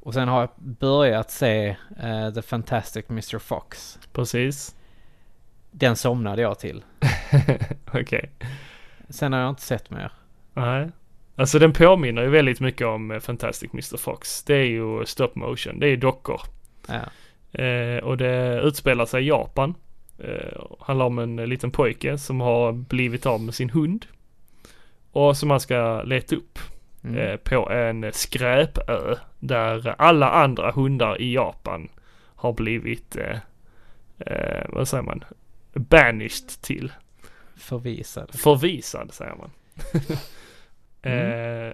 Och 0.00 0.14
sen 0.14 0.28
har 0.28 0.40
jag 0.40 0.50
börjat 0.56 1.30
se 1.30 1.76
eh, 2.02 2.30
The 2.34 2.42
Fantastic 2.42 3.04
Mr. 3.10 3.38
Fox. 3.38 3.98
precis. 4.12 4.74
Den 5.70 5.96
somnade 5.96 6.42
jag 6.42 6.58
till. 6.58 6.84
Okej. 7.92 8.30
Sen 9.08 9.32
har 9.32 9.40
jag 9.40 9.48
inte 9.48 9.62
sett 9.62 9.90
mer. 9.90 10.12
Nej. 10.54 10.90
Alltså 11.36 11.58
den 11.58 11.72
påminner 11.72 12.22
ju 12.22 12.28
väldigt 12.28 12.60
mycket 12.60 12.86
om 12.86 13.10
eh, 13.10 13.20
Fantastic 13.20 13.70
Mr. 13.72 13.96
Fox. 13.96 14.42
Det 14.44 14.54
är 14.54 14.64
ju 14.64 15.06
stop 15.06 15.30
motion, 15.34 15.80
det 15.80 15.86
är 15.88 15.96
dockor. 15.96 16.40
Ja. 16.88 17.00
Eh, 17.62 18.04
och 18.04 18.16
det 18.16 18.60
utspelar 18.62 19.06
sig 19.06 19.24
i 19.24 19.28
Japan. 19.28 19.74
Eh, 20.18 20.62
handlar 20.80 21.06
om 21.06 21.18
en 21.18 21.36
liten 21.36 21.70
pojke 21.70 22.18
som 22.18 22.40
har 22.40 22.72
blivit 22.72 23.26
av 23.26 23.40
med 23.40 23.54
sin 23.54 23.70
hund. 23.70 24.06
Och 25.12 25.36
som 25.36 25.48
man 25.48 25.60
ska 25.60 26.02
leta 26.02 26.36
upp 26.36 26.58
Mm. 27.04 27.18
eh, 27.18 27.36
på 27.36 27.70
en 27.70 28.12
skräpö. 28.12 29.16
Där 29.38 29.94
alla 29.98 30.30
andra 30.30 30.70
hundar 30.70 31.20
i 31.20 31.34
Japan 31.34 31.88
har 32.34 32.52
blivit, 32.52 33.16
eh, 33.16 33.38
eh, 34.18 34.64
vad 34.68 34.88
säger 34.88 35.02
man, 35.02 35.24
banished 35.74 36.48
till. 36.62 36.92
Förvisad. 37.56 38.30
Förvisad 38.34 39.12
säger 39.12 39.34
man. 39.34 39.50
Mm. 41.04 41.68
eh, 41.68 41.72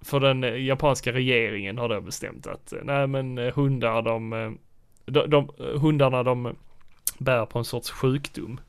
för 0.00 0.20
den 0.20 0.64
japanska 0.64 1.12
regeringen 1.12 1.78
har 1.78 1.88
då 1.88 2.00
bestämt 2.00 2.46
att 2.46 2.72
eh, 2.72 2.78
nej 2.84 3.06
men 3.06 3.38
eh, 3.38 3.54
hundar 3.54 4.02
de, 4.02 4.32
eh, 4.32 4.50
de, 5.04 5.30
de 5.30 5.50
hundarna 5.58 6.22
de 6.22 6.56
bär 7.18 7.46
på 7.46 7.58
en 7.58 7.64
sorts 7.64 7.90
sjukdom. 7.90 8.60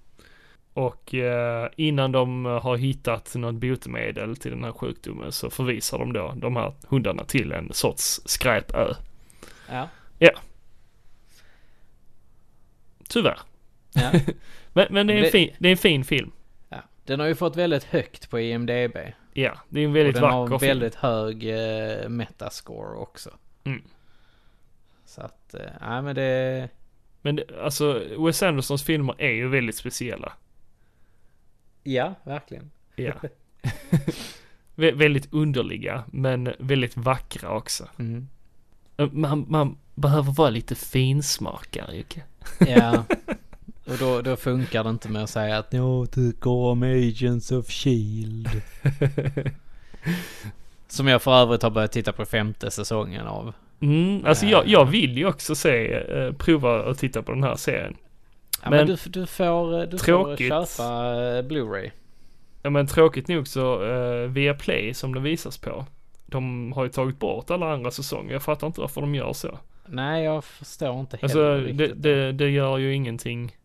Och 0.73 1.13
eh, 1.13 1.69
innan 1.75 2.11
de 2.11 2.45
har 2.45 2.77
hittat 2.77 3.35
något 3.35 3.55
botemedel 3.55 4.35
till 4.35 4.51
den 4.51 4.63
här 4.63 4.71
sjukdomen 4.71 5.31
så 5.31 5.49
förvisar 5.49 5.99
de 5.99 6.13
då 6.13 6.33
de 6.35 6.55
här 6.55 6.73
hundarna 6.87 7.23
till 7.23 7.51
en 7.51 7.73
sorts 7.73 8.21
skräpö. 8.25 8.93
Ja. 10.19 10.31
Tyvärr. 13.09 13.39
ja. 13.93 14.11
Men, 14.75 14.87
men 14.89 15.07
det, 15.07 15.13
är 15.13 15.23
en 15.23 15.31
fin, 15.31 15.49
det 15.57 15.67
är 15.67 15.71
en 15.71 15.77
fin 15.77 16.03
film. 16.05 16.31
Den 17.05 17.19
har 17.19 17.27
ju 17.27 17.35
fått 17.35 17.55
väldigt 17.55 17.83
högt 17.83 18.29
på 18.29 18.39
IMDB. 18.39 18.97
Ja, 19.33 19.57
det 19.69 19.79
är 19.79 19.83
en 19.83 19.89
Och 19.89 19.95
väldigt 19.95 20.13
den 20.15 20.21
vacker 20.23 20.51
har 20.51 20.59
film. 20.59 20.69
väldigt 20.69 20.95
hög 20.95 21.49
eh, 21.49 22.09
metascore 22.09 22.97
också. 22.97 23.29
Mm. 23.63 23.81
Så 25.05 25.21
att, 25.21 25.53
eh, 25.53 25.61
nej 25.81 26.01
men 26.01 26.15
det... 26.15 26.69
Men 27.21 27.35
det, 27.35 27.43
alltså 27.63 28.01
Wes 28.25 28.43
Andersons 28.43 28.83
filmer 28.83 29.15
är 29.17 29.31
ju 29.31 29.47
väldigt 29.47 29.75
speciella. 29.75 30.33
Ja, 31.83 32.15
verkligen. 32.23 32.71
Ja. 32.95 33.13
Vä- 34.75 34.95
väldigt 34.95 35.33
underliga, 35.33 36.03
men 36.07 36.53
väldigt 36.59 36.97
vackra 36.97 37.49
också. 37.57 37.87
Mm. 37.99 38.27
Man, 39.11 39.45
man 39.49 39.77
behöver 39.95 40.31
vara 40.31 40.49
lite 40.49 40.75
finsmakare, 40.75 41.95
Jocke. 41.97 42.23
Ja. 42.67 43.03
Och 43.85 43.97
då, 43.99 44.21
då 44.21 44.35
funkar 44.35 44.83
det 44.83 44.89
inte 44.89 45.09
med 45.09 45.23
att 45.23 45.29
säga 45.29 45.57
att 45.57 45.73
jag 45.73 46.11
tycker 46.11 46.49
om 46.49 46.83
Agents 46.83 47.51
of 47.51 47.69
Shield. 47.69 48.49
Som 50.87 51.07
jag 51.07 51.21
för 51.21 51.31
övrigt 51.41 51.63
har 51.63 51.69
börjat 51.69 51.91
titta 51.91 52.11
på 52.11 52.25
femte 52.25 52.71
säsongen 52.71 53.27
av. 53.27 53.53
Mm, 53.81 54.25
alltså 54.25 54.45
jag, 54.45 54.67
jag 54.67 54.85
vill 54.85 55.17
ju 55.17 55.27
också 55.27 55.55
se, 55.55 55.93
eh, 55.93 56.31
prova 56.33 56.89
att 56.89 56.97
titta 56.97 57.21
på 57.21 57.31
den 57.31 57.43
här 57.43 57.55
serien. 57.55 57.95
Ja, 58.63 58.69
men, 58.69 58.77
Men- 58.77 58.87
du, 58.87 59.09
du 59.09 59.25
får, 59.25 59.85
du 59.85 59.97
Tråkigt. 59.97 60.53
får 60.53 60.65
köpa 60.65 60.83
eh, 61.37 61.41
Blu-ray. 61.43 61.91
Ja 62.63 62.69
men 62.69 62.87
tråkigt 62.87 63.27
nog 63.27 63.47
så, 63.47 63.83
uh, 63.83 64.27
via 64.29 64.53
Play 64.53 64.93
som 64.93 65.13
det 65.13 65.19
visas 65.19 65.57
på. 65.57 65.85
De 66.25 66.73
har 66.73 66.83
ju 66.83 66.89
tagit 66.89 67.19
bort 67.19 67.51
alla 67.51 67.73
andra 67.73 67.91
säsonger. 67.91 68.33
Jag 68.33 68.43
fattar 68.43 68.67
inte 68.67 68.81
varför 68.81 69.01
de 69.01 69.15
gör 69.15 69.33
så. 69.33 69.59
Nej, 69.85 70.23
jag 70.23 70.43
förstår 70.43 70.99
inte 70.99 71.17
heller 71.17 71.23
Alltså 71.25 71.39
det, 71.39 71.57
riktigt. 71.57 72.03
det, 72.03 72.31
det 72.31 72.49
gör 72.49 72.77
ju 72.77 72.93
ingenting. 72.93 73.55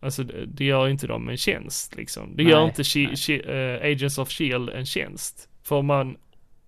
Alltså 0.00 0.22
det, 0.22 0.46
det 0.46 0.64
gör 0.64 0.88
inte 0.88 1.06
dem 1.06 1.28
en 1.28 1.36
tjänst 1.36 1.96
liksom. 1.96 2.36
Det 2.36 2.42
Nej, 2.42 2.52
gör 2.52 2.64
inte 2.64 2.84
She. 2.84 3.16
She, 3.16 3.34
eh, 3.40 3.92
Agents 3.92 4.18
of 4.18 4.30
Shield 4.30 4.70
en 4.70 4.86
tjänst. 4.86 5.48
För 5.62 5.76
om 5.76 5.86
man, 5.86 6.16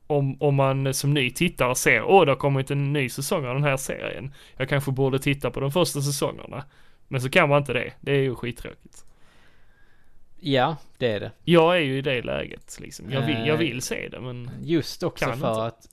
om, 0.07 0.43
om 0.43 0.55
man 0.55 0.95
som 0.95 1.15
ny 1.15 1.31
tittare 1.31 1.75
ser, 1.75 2.03
åh 2.03 2.25
det 2.25 2.31
har 2.31 2.37
kommit 2.37 2.71
en 2.71 2.93
ny 2.93 3.09
säsong 3.09 3.47
av 3.47 3.55
den 3.55 3.65
här 3.65 3.77
serien. 3.77 4.35
Jag 4.57 4.69
kanske 4.69 4.91
borde 4.93 5.19
titta 5.19 5.51
på 5.51 5.61
de 5.61 5.73
första 5.73 6.01
säsongerna. 6.03 6.65
Men 7.09 7.21
så 7.21 7.31
kan 7.31 7.49
man 7.49 7.59
inte 7.59 7.73
det. 7.73 7.93
Det 8.01 8.13
är 8.13 8.21
ju 8.23 8.35
skittråkigt. 8.35 9.05
Ja, 10.43 10.77
det 10.99 11.07
är 11.13 11.21
det. 11.21 11.33
Jag 11.45 11.77
är 11.77 11.81
ju 11.81 11.99
i 11.99 12.03
det 12.03 12.23
läget 12.23 12.79
liksom. 12.81 13.11
Jag 13.11 13.27
vill, 13.27 13.37
jag 13.47 13.49
Eh, 13.49 13.57
vill 13.57 13.83
se 13.83 14.09
det 14.09 14.21
men 14.21 14.51
Just 14.63 15.03
också 15.03 15.25
för 15.25 15.33
inte. 15.35 15.49
att 15.49 15.87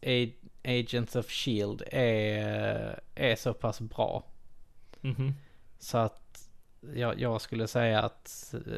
Agents 0.63 1.15
of 1.15 1.29
Shield 1.29 1.81
är, 1.91 2.99
är 3.15 3.35
så 3.35 3.53
pass 3.53 3.81
bra. 3.81 4.23
mhm. 5.01 5.33
Så 5.79 5.97
att 5.97 6.21
jag, 6.95 7.19
jag 7.19 7.41
skulle 7.41 7.67
säga 7.67 8.01
att 8.01 8.53
eh, 8.67 8.71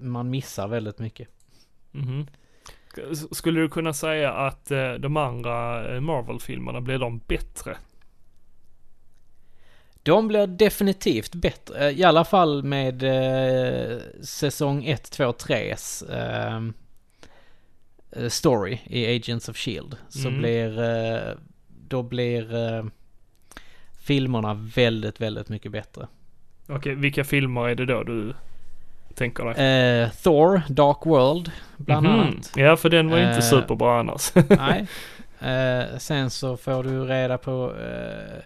man 0.00 0.30
missar 0.30 0.68
väldigt 0.68 0.98
mycket. 0.98 1.28
Mhm. 1.92 2.26
S- 3.12 3.36
Skulle 3.36 3.60
du 3.60 3.68
kunna 3.68 3.92
säga 3.92 4.32
att 4.32 4.70
eh, 4.70 4.92
de 4.94 5.16
andra 5.16 5.88
eh, 5.94 6.00
Marvel-filmerna 6.00 6.80
blir 6.80 6.98
de 6.98 7.18
bättre? 7.26 7.76
De 10.02 10.28
blir 10.28 10.46
definitivt 10.46 11.34
bättre, 11.34 11.90
i 11.92 12.04
alla 12.04 12.24
fall 12.24 12.62
med 12.62 13.02
eh, 13.02 13.98
säsong 14.22 14.84
1, 14.84 15.10
2, 15.10 15.24
3s 15.32 16.10
eh, 16.12 16.62
eh, 18.22 18.28
story 18.28 18.78
i 18.86 19.16
Agents 19.16 19.48
of 19.48 19.56
Shield. 19.56 19.96
Så 20.08 20.28
Mm. 20.28 20.40
blir, 20.40 20.80
eh, 20.80 21.34
då 21.88 22.02
blir 22.02 22.54
eh, 22.54 22.84
filmerna 24.00 24.54
väldigt, 24.54 25.20
väldigt 25.20 25.48
mycket 25.48 25.72
bättre. 25.72 26.06
Okej, 26.68 26.94
vilka 26.94 27.24
filmer 27.24 27.68
är 27.68 27.74
det 27.74 27.86
då 27.86 28.02
du 28.02 28.34
tänker 29.14 29.44
dig? 29.44 29.64
Eh, 30.02 30.10
Thor, 30.10 30.62
Dark 30.68 31.06
World, 31.06 31.50
bland 31.76 32.06
Mhm. 32.06 32.20
annat. 32.20 32.52
Ja, 32.56 32.76
för 32.76 32.88
den 32.90 33.10
var 33.10 33.18
inte 33.18 33.30
Eh, 33.30 33.40
superbra 33.40 34.00
annars. 34.00 34.32
Nej. 34.48 34.86
Eh, 35.40 35.98
sen 35.98 36.30
så 36.30 36.56
får 36.56 36.82
du 36.84 37.04
reda 37.04 37.38
på... 37.38 37.74
Eh, 37.80 38.42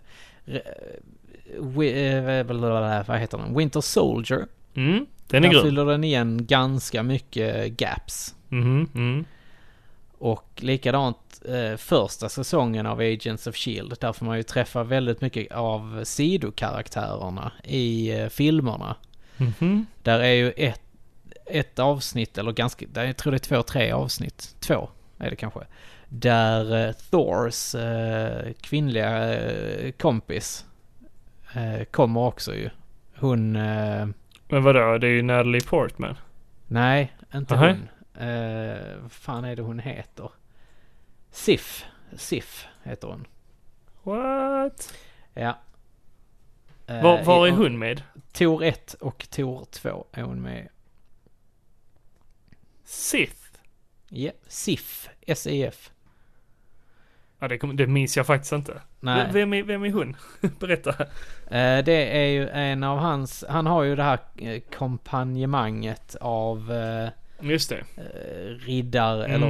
re- 1.60 2.38
eh, 2.38 2.46
blablabla, 2.46 3.04
vad 3.08 3.18
heter 3.18 3.38
den? 3.38 3.56
Winter 3.56 3.80
Soldier. 3.80 4.46
Mm, 4.74 5.06
den 5.28 5.44
är 5.44 5.48
Där 5.48 5.54
grym. 5.54 5.62
fyller 5.64 5.84
den 5.84 6.04
igen 6.04 6.46
ganska 6.46 7.02
mycket 7.02 7.66
gaps. 7.72 8.34
Mhm, 8.48 8.88
mm. 8.94 9.24
Och 10.20 10.50
likadant 10.56 11.42
eh, 11.48 11.76
första 11.76 12.28
säsongen 12.28 12.86
av 12.86 12.98
Agents 13.00 13.46
of 13.46 13.56
Shield. 13.56 13.94
Där 14.00 14.12
får 14.12 14.26
man 14.26 14.36
ju 14.36 14.42
träffa 14.42 14.84
väldigt 14.84 15.20
mycket 15.20 15.52
av 15.52 16.04
sidokaraktärerna 16.04 17.52
i 17.64 18.10
eh, 18.20 18.28
filmerna. 18.28 18.96
Mhm. 19.36 19.86
Där 20.02 20.20
är 20.20 20.32
ju 20.32 20.50
ett, 20.50 20.82
ett 21.46 21.78
avsnitt, 21.78 22.38
eller 22.38 22.52
ganska, 22.52 22.86
jag 22.94 23.16
tror 23.16 23.30
det 23.32 23.36
är 23.36 23.38
två, 23.38 23.62
tre 23.62 23.90
avsnitt. 23.92 24.54
Två 24.60 24.88
är 25.18 25.30
det 25.30 25.36
kanske. 25.36 25.60
Där 26.08 26.86
eh, 26.88 26.92
Thors 26.92 27.74
eh, 27.74 28.52
kvinnliga 28.60 29.34
eh, 29.40 29.92
kompis 29.92 30.64
eh, 31.54 31.84
kommer 31.84 32.20
också 32.20 32.54
ju. 32.54 32.70
Hon, 33.18 33.56
eh, 33.56 34.06
Men 34.48 34.62
vadå, 34.62 34.98
det 34.98 35.06
är 35.06 35.10
ju 35.10 35.22
Natalie 35.22 35.60
Portman. 35.60 36.16
nej, 36.66 37.12
inte 37.34 37.54
Nähä. 37.54 37.68
hon. 37.68 37.88
Eh, 38.20 39.08
fan 39.08 39.44
är 39.44 39.56
det 39.56 39.62
hon 39.62 39.78
heter? 39.78 40.30
Sif. 41.30 41.84
Sif 42.16 42.66
heter 42.82 43.08
hon. 43.08 43.26
What? 44.02 44.94
Ja. 45.34 45.58
Eh, 46.86 47.02
Var, 47.02 47.22
var 47.24 47.46
är 47.46 47.50
hon 47.50 47.78
med? 47.78 48.02
Tor 48.32 48.64
1 48.64 48.94
och 48.94 49.26
Tor 49.30 49.64
2 49.70 50.06
är 50.12 50.22
hon 50.22 50.42
med. 50.42 50.68
Sith? 52.84 53.42
Ja, 54.08 54.30
SIF. 54.48 55.08
S-I-F. 55.26 55.90
Ja, 57.38 57.48
det, 57.48 57.58
kom- 57.58 57.76
det 57.76 57.86
minns 57.86 58.16
jag 58.16 58.26
faktiskt 58.26 58.52
inte. 58.52 58.82
Nej. 59.00 59.28
Vem 59.32 59.52
är, 59.54 59.62
vem 59.62 59.84
är 59.84 59.92
hon? 59.92 60.16
Berätta. 60.60 60.90
Eh, 61.50 61.84
det 61.84 62.18
är 62.22 62.26
ju 62.28 62.48
en 62.48 62.82
av 62.84 62.98
hans, 62.98 63.44
han 63.48 63.66
har 63.66 63.82
ju 63.82 63.96
det 63.96 64.02
här 64.02 64.18
eh, 64.36 64.60
kompanjemanget 64.78 66.16
av 66.20 66.72
eh, 66.72 67.08
Just 67.42 67.68
det. 67.70 67.84
eh, 67.96 68.66
riddare 68.66 69.24
Mm. 69.24 69.36
eller 69.36 69.46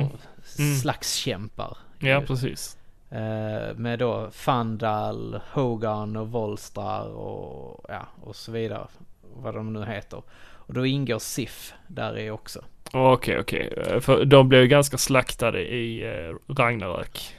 Mm. 0.59 0.75
slagskämpar. 0.81 1.77
Ja, 1.99 2.23
precis. 2.27 2.77
Eh, 3.11 3.75
med 3.77 3.99
då 3.99 4.31
Fandal, 4.33 5.41
Hogan 5.53 6.17
och 6.17 6.29
Volstrar 6.31 7.07
och, 7.09 7.85
ja, 7.89 8.09
och 8.23 8.37
så 8.37 8.53
vidare. 8.53 8.87
Vad 9.35 9.55
de 9.55 9.73
nu 9.73 9.85
heter. 9.85 10.23
Och 10.53 10.75
då 10.75 10.87
ingår 10.87 11.19
SIF 11.19 11.73
där 11.87 12.19
i 12.19 12.31
också. 12.31 12.65
Okej, 12.93 13.39
okej. 13.39 13.73
Eh, 13.87 14.01
För 14.01 14.25
de 14.25 14.49
blev 14.49 14.61
ju 14.63 14.69
ganska 14.69 14.99
slaktade 14.99 15.61
i 15.75 16.05
Ragnarök. 16.49 17.35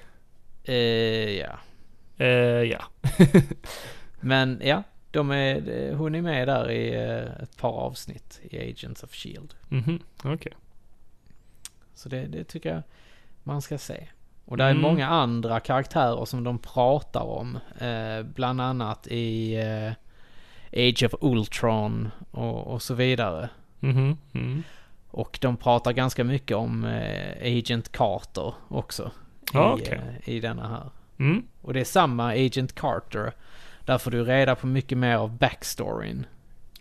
Eh, 0.63 0.75
ja. 1.39 1.59
Eh, 2.17 2.27
ja. 2.63 2.81
Men 4.19 4.61
ja, 4.63 4.83
de 5.11 5.31
är, 5.31 5.93
hon 5.93 6.15
är 6.15 6.21
med 6.21 6.47
där 6.47 6.71
i 6.71 6.93
eh, 6.95 7.43
ett 7.43 7.57
par 7.57 7.69
avsnitt 7.71 8.39
i 8.43 8.69
Agents 8.71 9.03
of 9.03 9.13
Shield. 9.13 9.53
Mhm, 9.69 9.99
okej. 10.23 10.53
Så 11.95 12.09
det, 12.09 12.25
det 12.25 12.43
tycker 12.43 12.73
jag 12.73 12.81
man 13.43 13.61
ska 13.61 13.77
se. 13.77 14.07
Och 14.45 14.57
det 14.57 14.63
är 14.63 14.69
Mm. 14.71 14.81
många 14.81 15.07
andra 15.07 15.59
karaktärer 15.59 16.25
som 16.25 16.43
de 16.43 16.59
pratar 16.59 17.21
om. 17.23 17.59
Eh, 17.79 18.23
bland 18.23 18.61
annat 18.61 19.07
i 19.07 19.55
eh, 19.55 19.91
Age 20.89 21.03
of 21.03 21.13
Ultron 21.21 22.11
och, 22.31 22.67
och 22.67 22.81
så 22.81 22.93
vidare. 22.93 23.49
Mhm, 23.79 24.17
mm. 24.33 24.63
Och 25.11 25.37
de 25.41 25.57
pratar 25.57 25.91
ganska 25.91 26.23
mycket 26.23 26.57
om 26.57 26.85
eh, 26.85 27.57
Agent 27.57 27.91
Carter 27.91 28.53
också. 28.67 29.11
I, 29.53 29.89
eh, 29.91 29.99
I 30.29 30.39
denna 30.39 30.67
här. 30.67 30.89
Mm. 31.19 31.43
Och 31.61 31.73
det 31.73 31.79
är 31.79 31.83
samma 31.85 32.27
Agent 32.31 32.75
Carter. 32.75 33.33
Där 33.85 33.97
får 33.97 34.11
du 34.11 34.23
reda 34.23 34.55
på 34.55 34.67
mycket 34.67 34.97
mer 34.97 35.15
av 35.15 35.37
backstoryn. 35.37 36.25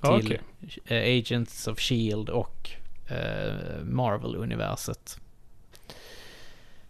Till 0.02 0.10
okej. 0.10 0.40
eh, 0.84 1.18
Agents 1.18 1.68
of 1.68 1.78
Shield 1.80 2.28
och 2.28 2.70
eh, 3.08 3.54
Marvel-universet. 3.84 5.20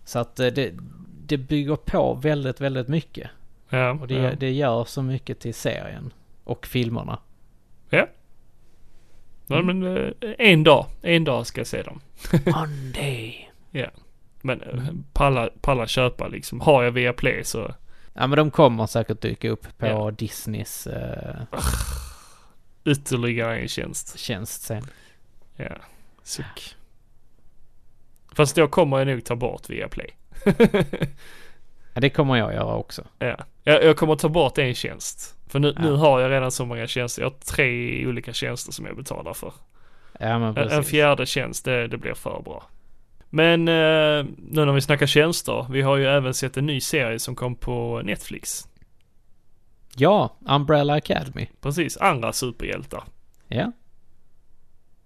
Så 0.05 0.19
att 0.19 0.41
eh, 0.41 0.47
det, 0.47 0.73
det 1.27 1.39
bygger 1.39 1.77
på 1.77 2.15
väldigt, 2.15 2.61
väldigt 2.61 2.89
mycket. 2.89 3.31
Ja, 3.69 3.91
Och 3.91 4.09
det, 4.09 4.15
ja. 4.15 4.33
det 4.41 4.51
gör 4.51 4.85
så 4.85 5.03
mycket 5.03 5.41
till 5.41 5.55
serien. 5.55 6.13
Och 6.45 6.67
filmerna. 6.67 7.19
ja. 7.91 8.07
Ja, 9.47 9.63
men 9.63 9.97
eh, 9.97 10.13
en 10.39 10.65
dag, 10.65 10.87
en 11.03 11.25
dag 11.25 11.47
ska 11.47 11.61
jag 11.61 11.67
se 11.67 11.83
dem. 11.83 12.01
One 12.47 12.93
day. 12.95 13.51
Ja. 13.71 13.87
Men 14.43 15.05
palla, 15.13 15.51
palla 15.61 15.87
köpa 15.87 16.29
liksom. 16.29 16.61
Har 16.61 16.83
jag 16.83 16.91
via 16.91 17.13
Play 17.13 17.45
så 17.45 17.75
Ja 18.15 18.27
men 18.27 18.37
de 18.37 18.51
kommer 18.51 18.87
säkert 18.87 19.21
dyka 19.21 19.51
upp 19.51 19.79
på 19.79 19.87
Ja. 19.87 20.11
Disneys 20.11 20.87
eh, 20.87 21.41
ytterligare 22.85 23.59
en 23.59 23.69
tjänst. 23.69 24.19
tjänst 24.19 24.63
sen. 24.63 24.83
Ja, 25.57 25.77
suck. 26.23 26.77
Fast 28.35 28.57
då 28.57 28.69
kommer 28.69 28.99
jag 28.99 29.07
nog 29.07 29.25
ta 29.25 29.37
bort 29.37 29.71
via 29.71 29.89
Play. 29.89 30.11
Ja, 31.95 32.01
det 32.01 32.11
kommer 32.11 32.37
jag 32.37 32.55
göra 32.55 32.75
också. 32.75 33.05
Ja, 33.19 33.37
jag, 33.65 33.85
jag 33.85 33.97
kommer 33.97 34.17
ta 34.17 34.29
bort 34.29 34.59
en 34.59 34.75
tjänst. 34.75 35.37
För 35.49 35.59
nu, 35.59 35.75
nu 35.79 35.89
Ja. 35.89 35.97
har 35.97 36.21
jag 36.21 36.31
redan 36.31 36.51
så 36.51 36.65
många 36.67 36.87
tjänster. 36.87 37.23
Jag 37.23 37.31
har 37.31 37.37
tre 37.39 38.07
olika 38.07 38.33
tjänster 38.33 38.73
som 38.73 38.87
jag 38.87 38.97
betalar 38.97 39.35
för. 39.35 39.53
Ja 40.19 40.59
en 40.59 40.85
fjärde 40.85 41.27
tjänst, 41.27 41.65
det, 41.65 41.87
det 41.89 41.97
blir 41.99 42.15
för 42.15 42.43
bra. 42.45 42.65
Men 43.31 43.69
eh, 43.69 44.25
nu 44.37 44.65
när 44.65 44.73
vi 44.73 44.81
snackar 44.81 45.07
tjänster, 45.07 45.67
vi 45.71 45.83
har 45.83 45.97
ju 45.97 46.07
även 46.07 46.35
sett 46.35 46.57
en 46.57 46.67
ny 46.67 46.81
serie 46.81 47.19
som 47.19 47.35
kom 47.35 47.55
på 47.55 48.03
Netflix. 48.05 48.69
Ja, 49.97 50.37
Umbrella 50.49 50.95
Academy. 50.95 51.47
Precis, 51.61 51.97
andra 51.97 52.33
superhjältar. 52.33 53.05
Ja. 53.49 53.73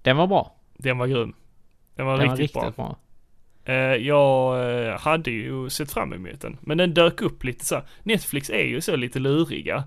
Den 0.02 0.16
var 0.16 0.26
bra. 0.26 0.54
Den 0.74 0.98
var 0.98 1.06
grym. 1.06 1.34
Den 1.94 2.06
var 2.06 2.18
Den 2.18 2.28
var 2.28 2.36
riktigt, 2.36 2.56
riktigt 2.56 2.76
bra. 2.76 2.86
bra. 2.86 2.96
Eh, 3.74 3.96
jag 3.96 4.60
eh, 4.86 4.98
hade 5.00 5.30
ju 5.30 5.70
sett 5.70 5.92
fram 5.92 6.12
emot 6.12 6.40
den. 6.40 6.58
Men 6.60 6.78
den 6.78 6.94
dök 6.94 7.22
upp 7.22 7.44
lite 7.44 7.64
så. 7.64 7.82
Netflix 8.02 8.50
är 8.50 8.64
ju 8.64 8.80
så 8.80 8.96
lite 8.96 9.18
luriga. 9.18 9.84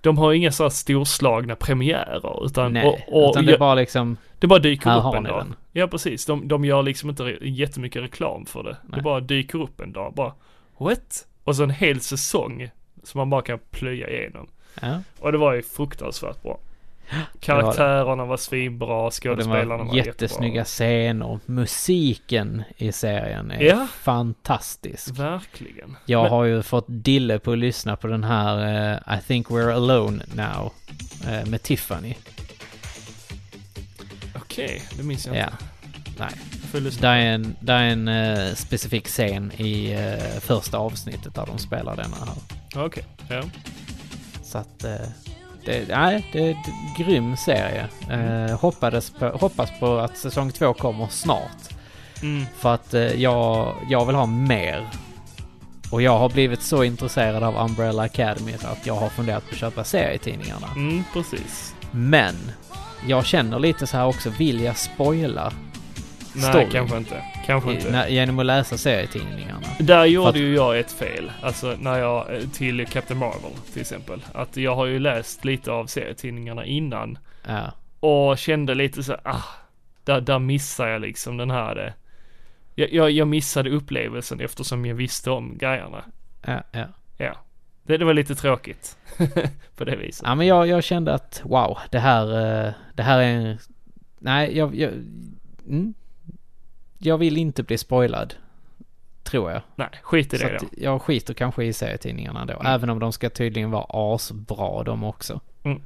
De 0.00 0.18
har 0.18 0.32
inga 0.32 0.52
så 0.52 0.62
här 0.62 0.70
storslagna 0.70 1.56
premiärer 1.56 2.44
utan, 2.46 2.72
Nej, 2.72 2.86
och, 2.86 3.24
och, 3.24 3.30
utan 3.30 3.46
det 3.46 3.52
är 3.52 3.58
bara 3.58 3.74
liksom, 3.74 4.16
det 4.38 4.46
bara 4.46 4.58
dyker 4.58 4.90
här 4.90 4.98
upp 4.98 5.04
har 5.04 5.16
en 5.16 5.22
dag. 5.22 5.40
den. 5.40 5.54
Ja 5.72 5.88
precis, 5.88 6.26
de, 6.26 6.48
de 6.48 6.64
gör 6.64 6.82
liksom 6.82 7.10
inte 7.10 7.22
re- 7.22 7.38
jättemycket 7.42 8.02
reklam 8.02 8.46
för 8.46 8.62
det. 8.62 8.70
Det 8.70 8.76
Nej. 8.88 9.02
bara 9.02 9.20
dyker 9.20 9.62
upp 9.62 9.80
en 9.80 9.92
dag, 9.92 10.14
bara 10.14 10.32
what? 10.78 11.26
Och 11.44 11.56
så 11.56 11.62
en 11.62 11.70
hel 11.70 12.00
säsong 12.00 12.70
som 13.02 13.18
man 13.18 13.30
bara 13.30 13.42
kan 13.42 13.58
plöja 13.70 14.10
igenom. 14.10 14.46
ja. 14.82 15.00
Och 15.20 15.32
det 15.32 15.38
var 15.38 15.54
ju 15.54 15.62
fruktansvärt 15.62 16.42
bra. 16.42 16.58
Karaktärerna 17.40 18.24
var 18.24 18.36
svinbra, 18.36 19.10
skådespelarna 19.10 19.76
var 19.76 19.84
var 19.84 19.94
jättesnygga 19.96 20.54
jättebra. 20.54 20.64
scener. 20.64 21.38
Musiken 21.46 22.62
i 22.76 22.92
serien 22.92 23.50
är 23.50 23.62
Ja. 23.62 23.86
fantastisk. 24.00 25.18
Verkligen. 25.18 25.96
Jag 26.06 26.22
Men- 26.22 26.30
har 26.32 26.44
ju 26.44 26.62
fått 26.62 26.84
dille 26.88 27.38
på 27.38 27.52
att 27.52 27.58
lyssna 27.58 27.96
på 27.96 28.06
den 28.06 28.24
här 28.24 28.58
eh, 29.08 29.18
I 29.18 29.20
think 29.26 29.48
we're 29.48 29.72
alone 29.74 30.22
now 30.34 30.72
eh, 31.28 31.46
med 31.46 31.62
Tiffany. 31.62 32.14
Okej, 34.36 34.82
det 34.96 35.02
minns 35.02 35.26
jag 35.26 35.36
Ja. 35.36 35.44
inte. 35.46 35.56
Nej. 36.18 36.90
Det 37.00 37.06
är 37.06 37.16
en, 37.18 37.56
det 37.60 37.72
är 37.72 37.82
en 37.84 38.08
eh, 38.08 38.54
specifik 38.54 39.06
scen 39.06 39.52
i 39.56 39.92
eh, 39.92 40.40
första 40.40 40.78
avsnittet 40.78 41.34
där 41.34 41.46
de 41.46 41.58
spelar 41.58 41.96
denna 41.96 42.16
här. 42.16 42.84
Okej, 42.84 43.04
ja. 43.30 43.42
Så 44.42 44.58
att 44.58 44.84
det, 45.66 45.88
nej, 45.88 46.26
det 46.32 46.38
är 46.38 46.50
en 46.50 46.56
grym 46.96 47.36
serie. 47.36 47.88
Eh, 48.10 48.58
hoppades 48.60 49.10
på, 49.10 49.28
hoppas 49.28 49.70
på 49.80 49.98
att 49.98 50.18
säsong 50.18 50.52
två 50.52 50.72
kommer 50.72 51.06
snart. 51.06 51.76
Mm. 52.22 52.46
För 52.56 52.74
att 52.74 52.94
eh, 52.94 53.22
jag, 53.22 53.74
jag 53.88 54.06
vill 54.06 54.16
ha 54.16 54.26
mer. 54.26 54.86
Och 55.90 56.02
jag 56.02 56.18
har 56.18 56.28
blivit 56.28 56.62
så 56.62 56.84
intresserad 56.84 57.42
av 57.42 57.56
Umbrella 57.56 58.02
Academy 58.02 58.52
att 58.52 58.86
jag 58.86 58.94
har 58.94 59.08
funderat 59.08 59.44
på 59.48 59.50
att 59.52 59.58
köpa 59.58 59.84
serietidningarna. 59.84 60.66
Mm, 60.76 61.04
precis. 61.12 61.74
Men 61.90 62.34
jag 63.06 63.26
känner 63.26 63.58
lite 63.58 63.86
så 63.86 63.96
här 63.96 64.06
också, 64.06 64.30
vill 64.30 64.60
jag 64.60 64.76
spoila 64.76 65.52
Nej, 66.36 66.50
storyn 66.50 66.70
kanske 66.70 66.96
inte. 66.96 67.22
Kanske 67.46 67.70
i- 67.70 67.74
inte. 67.74 67.90
när, 67.90 68.08
genom 68.08 68.38
att 68.38 68.46
läsa 68.46 68.78
serietidningarna? 68.78 69.60
Där 69.78 70.04
gjorde 70.04 70.28
att- 70.28 70.36
ju 70.36 70.54
jag 70.54 70.78
ett 70.78 70.92
fel. 70.92 71.32
Alltså 71.42 71.76
när 71.80 71.98
jag, 71.98 72.34
eh, 72.34 72.40
till 72.40 72.86
Captain 72.86 73.18
Marvel 73.20 73.50
till 73.72 73.80
exempel. 73.80 74.24
Att 74.32 74.56
jag 74.56 74.76
har 74.76 74.86
ju 74.86 74.98
läst 74.98 75.44
lite 75.44 75.70
av 75.72 75.86
serietidningarna 75.86 76.64
innan. 76.64 77.18
Ja, 77.46 77.72
Och 78.00 78.38
kände 78.38 78.74
lite 78.74 79.02
så 79.02 79.16
ah, 79.24 79.42
där, 80.04 80.20
där 80.20 80.38
missar 80.38 80.88
jag 80.88 81.00
liksom 81.00 81.36
den 81.36 81.50
här. 81.50 81.86
eh, 81.86 81.92
Jag, 82.74 82.92
jag, 82.92 83.10
jag 83.10 83.28
missade 83.28 83.70
upplevelsen 83.70 84.40
eftersom 84.40 84.86
jag 84.86 84.94
visste 84.94 85.30
om 85.30 85.58
grejerna. 85.58 86.04
ja, 86.46 86.62
ja. 86.72 86.84
Ja. 87.18 87.32
Det, 87.82 87.96
det 87.96 88.04
var 88.04 88.14
lite 88.14 88.34
tråkigt. 88.34 88.96
på 89.76 89.84
det 89.84 89.96
viset. 89.96 90.22
Ja 90.26 90.34
men 90.34 90.46
jag, 90.46 90.66
jag 90.66 90.84
kände 90.84 91.14
att 91.14 91.40
wow, 91.44 91.78
det 91.90 91.98
här, 91.98 92.24
eh, 92.66 92.72
det 92.94 93.02
här 93.02 93.18
är 93.18 93.22
en... 93.32 93.58
Nej, 94.18 94.58
jag... 94.58 94.74
Jag, 94.76 94.90
mm, 95.68 95.94
jag 96.98 97.18
vill 97.18 97.36
inte 97.36 97.62
bli 97.62 97.78
spoilad. 97.78 98.34
Tror 99.22 99.50
jag. 99.50 99.62
Nej, 99.74 99.88
skit 100.02 100.34
i 100.34 100.36
det 100.36 100.58
då. 100.60 100.66
jag 100.76 101.02
skiter 101.02 101.34
kanske 101.34 101.64
i 101.64 101.72
serietidningarna 101.72 102.44
då. 102.44 102.52
Mm. 102.54 102.66
Även 102.66 102.90
om 102.90 102.98
de 102.98 103.12
ska 103.12 103.30
tydligen 103.30 103.70
vara 103.70 103.86
asbra 103.88 104.82
de 104.84 105.04
också. 105.04 105.40
Mm. 105.62 105.82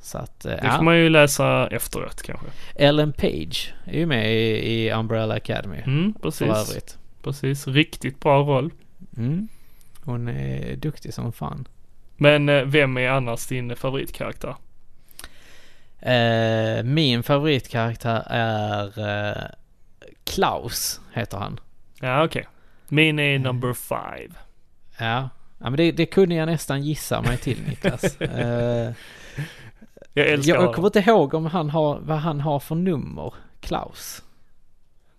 Så 0.00 0.18
att, 0.18 0.44
eh, 0.44 0.50
Det 0.52 0.60
ja. 0.62 0.76
får 0.76 0.82
man 0.84 0.96
ju 0.98 1.08
läsa 1.08 1.68
efteråt 1.68 2.22
kanske. 2.22 2.46
Ellen 2.74 3.12
Page 3.12 3.74
är 3.84 3.98
ju 3.98 4.06
med 4.06 4.34
i, 4.34 4.72
i 4.72 4.90
Umbrella 4.92 5.34
Academy. 5.34 5.76
Mm, 5.76 6.12
För 6.14 6.20
precis. 6.20 6.48
övrigt. 6.48 6.98
Precis. 7.22 7.66
Riktigt 7.66 8.20
bra 8.20 8.38
roll. 8.42 8.70
Mm. 9.16 9.48
Hon 10.04 10.28
är 10.28 10.76
duktig 10.76 11.14
som 11.14 11.32
fan. 11.32 11.68
Men 12.16 12.48
eh, 12.48 12.62
vem 12.64 12.96
är 12.96 13.08
annars 13.08 13.46
din 13.46 13.76
favoritkaraktär? 13.76 14.54
Eh, 16.00 16.82
min 16.84 17.22
favoritkaraktär 17.22 18.22
är 18.26 18.98
eh, 19.08 19.42
Klaus, 20.24 21.00
heter 21.12 21.38
han. 21.38 21.60
Ja, 22.00 22.24
okej. 22.24 22.46
Min 22.88 23.18
är 23.18 23.38
number 23.38 23.72
five. 23.72 24.34
Ja, 24.98 25.28
ja 25.58 25.70
men 25.70 25.76
det, 25.76 25.92
det 25.92 26.06
kunde 26.06 26.34
jag 26.34 26.46
nästan 26.46 26.82
gissa 26.82 27.22
mig 27.22 27.36
till 27.36 27.62
Niklas. 27.68 28.16
eh, 28.20 28.92
Jag 30.12 30.26
älskar 30.28 30.54
jag, 30.54 30.64
jag 30.64 30.74
kommer 30.74 30.88
inte 30.88 31.10
ihåg 31.10 31.34
om 31.34 31.46
han 31.46 31.70
har, 31.70 31.98
vad 32.00 32.18
han 32.18 32.40
har 32.40 32.60
för 32.60 32.74
nummer, 32.74 33.34
Klaus. 33.60 34.22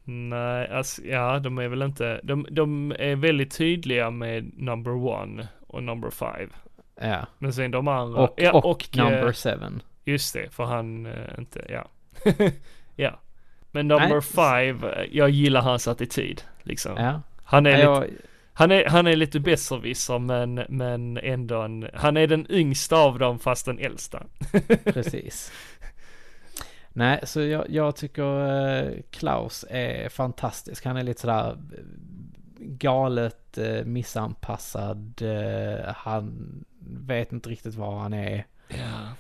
Nej, 0.04 0.70
alltså 0.72 1.02
ja, 1.02 1.40
de 1.40 1.58
är 1.58 1.68
väl 1.68 1.82
inte, 1.82 2.20
de, 2.24 2.48
de 2.52 2.92
är 3.00 3.16
väldigt 3.16 3.58
tydliga 3.58 4.10
med 4.12 4.52
number 4.58 4.92
one 4.92 5.48
och 5.68 5.84
number 5.84 6.10
five. 6.10 6.50
Ja, 7.02 7.26
Men 7.38 7.54
sen 7.54 7.72
de 7.72 7.88
andra, 7.88 8.22
och, 8.22 8.34
ja, 8.38 8.52
och, 8.52 8.98
eh, 8.98 9.04
number 9.04 9.32
seven. 9.32 9.82
Just 10.08 10.34
det, 10.34 10.50
för 10.50 10.64
han 10.64 11.06
eh, 11.06 11.38
inte, 11.38 11.66
ja. 11.70 11.88
ja. 12.96 13.20
Men 13.72 13.88
number 13.88 14.10
Nej. 14.10 14.22
five, 14.22 14.92
eh, 14.92 15.10
jag 15.12 15.30
gillar 15.30 15.62
hans 15.62 15.88
attityd, 15.88 16.42
liksom. 16.64 16.98
Ja, 16.98 17.22
Han 17.44 17.66
är 17.66 17.70
ja 17.70 18.00
lite, 18.00 18.14
jag, 18.14 18.22
han 18.54 18.72
är, 18.72 18.86
han 18.86 19.08
är 19.08 19.16
lite 19.16 19.40
besserwisser 19.40 20.20
men, 20.20 20.54
men 20.70 21.18
ändå 21.18 21.62
en, 21.62 21.90
han 21.94 22.18
är 22.18 22.28
den 22.28 22.52
yngsta 22.52 22.98
av 22.98 23.20
dem 23.20 23.40
fast 23.40 23.66
den 23.66 23.80
äldsta. 23.80 24.24
precis. 24.84 25.52
Nej, 26.90 27.20
så 27.24 27.42
jag, 27.42 27.70
jag 27.70 27.96
tycker 27.96 28.48
eh, 28.48 29.02
Klaus 29.12 29.66
är 29.70 30.10
fantastisk. 30.10 30.86
Han 30.86 30.98
är 30.98 31.04
lite 31.04 31.22
sådär 31.22 31.58
galet 32.60 33.58
eh, 33.58 33.86
missanpassad. 33.86 35.22
Eh, 35.22 35.94
han 35.96 36.54
vet 36.80 37.32
inte 37.32 37.50
riktigt 37.50 37.76
var 37.76 38.00
han 38.00 38.14
är. 38.14 38.46
Ja. 38.68 39.14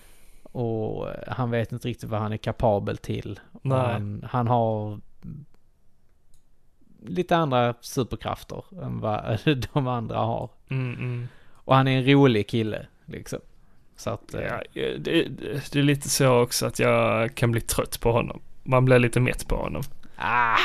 Och 0.58 1.10
eh, 1.10 1.34
han 1.34 1.52
vet 1.52 1.72
inte 1.72 1.88
riktigt 1.88 2.10
vad 2.10 2.20
han 2.20 2.34
är 2.34 2.38
kapabel 2.38 2.98
till. 2.98 3.40
Han, 3.64 4.26
han 4.30 4.48
har 4.48 5.00
lite 7.06 7.38
andra 7.38 7.74
superkrafter 7.82 8.64
än 8.84 9.00
vad 9.00 9.40
de 9.74 9.88
andra 9.88 10.18
har. 10.18 10.50
Mm, 10.70 10.94
mm. 10.94 11.28
Och 11.54 11.76
han 11.76 11.88
är 11.88 11.98
en 11.98 12.06
rolig 12.06 12.48
kille, 12.50 12.88
liksom. 13.06 13.40
Så 13.96 14.10
att... 14.10 14.34
eh, 14.34 14.42
Ja, 14.42 14.62
det, 14.74 15.28
det, 15.72 15.80
är 15.80 15.84
lite 15.84 16.10
så 16.10 16.42
också 16.42 16.66
att 16.66 16.80
jag 16.80 17.36
kan 17.36 17.52
bli 17.52 17.62
trött 17.62 18.00
på 18.02 18.12
honom. 18.12 18.40
Man 18.64 18.86
blir 18.86 19.00
lite 19.00 19.20
mätt 19.20 19.48
på 19.48 19.56
honom. 19.56 19.84
Ah! 20.18 20.58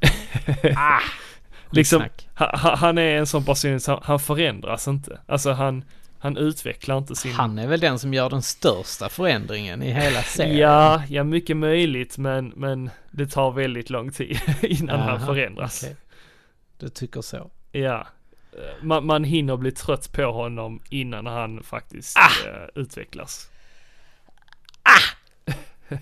ah! 0.76 1.00
Liksom, 1.70 2.02
Skitsnack. 2.02 2.28
ha, 2.34 2.56
ha, 2.56 2.76
han 2.76 2.98
är 2.98 3.16
en 3.16 3.26
sån 3.26 3.44
person 3.44 3.80
som, 3.80 4.00
han 4.02 4.20
förändras 4.20 4.88
inte. 4.88 5.20
Alltså 5.26 5.52
han, 5.52 5.84
han 6.22 6.36
utvecklar 6.36 6.98
inte 6.98 7.16
sin... 7.16 7.32
Han 7.32 7.58
är 7.58 7.66
väl 7.66 7.80
den 7.80 7.98
som 7.98 8.14
gör 8.14 8.30
den 8.30 8.42
största 8.42 9.08
förändringen 9.08 9.82
i 9.82 9.90
hela 9.92 10.22
serien. 10.22 10.56
Ja, 10.56 11.02
ja 11.08 11.24
mycket 11.24 11.56
möjligt 11.56 12.18
men, 12.18 12.48
men 12.56 12.90
det 13.10 13.26
tar 13.26 13.50
väldigt 13.50 13.90
lång 13.90 14.12
tid 14.12 14.40
innan 14.62 15.00
han 15.00 15.16
Aha, 15.16 15.26
förändras. 15.26 15.82
okej. 15.82 15.96
Du 16.78 16.88
tycker 16.88 17.20
så? 17.20 17.50
Ja. 17.72 18.06
Man, 18.82 19.06
man 19.06 19.24
hinner 19.24 19.56
bli 19.56 19.72
trött 19.72 20.12
på 20.12 20.24
honom 20.24 20.82
innan 20.90 21.26
han 21.26 21.62
faktiskt 21.62 22.16
Ah! 22.18 22.48
eh, 22.48 22.68
utvecklas. 22.74 23.50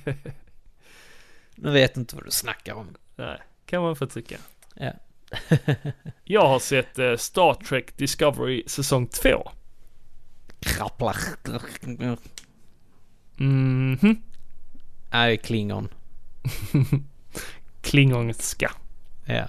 Nu 1.55 1.71
vet 1.71 1.97
inte 1.97 2.17
vad 2.17 2.25
du 2.25 2.31
snackar 2.31 2.75
om. 2.75 2.97
Nej, 3.17 3.39
kan 3.67 3.83
man 3.83 3.97
få 3.97 4.07
tycka. 4.07 4.37
Ja. 4.75 4.93
Jag 6.25 6.47
har 6.47 6.59
sett 6.59 6.99
eh, 6.99 7.17
Star 7.17 7.55
Trek 7.55 7.97
Discovery 7.97 8.63
säsong 8.67 9.07
2. 9.07 9.51
Krapplar. 10.61 11.17
Mhm. 13.37 14.23
Nej, 15.11 15.37
Klingon. 15.37 15.89
Klingonska. 17.83 18.71
Ja. 19.25 19.47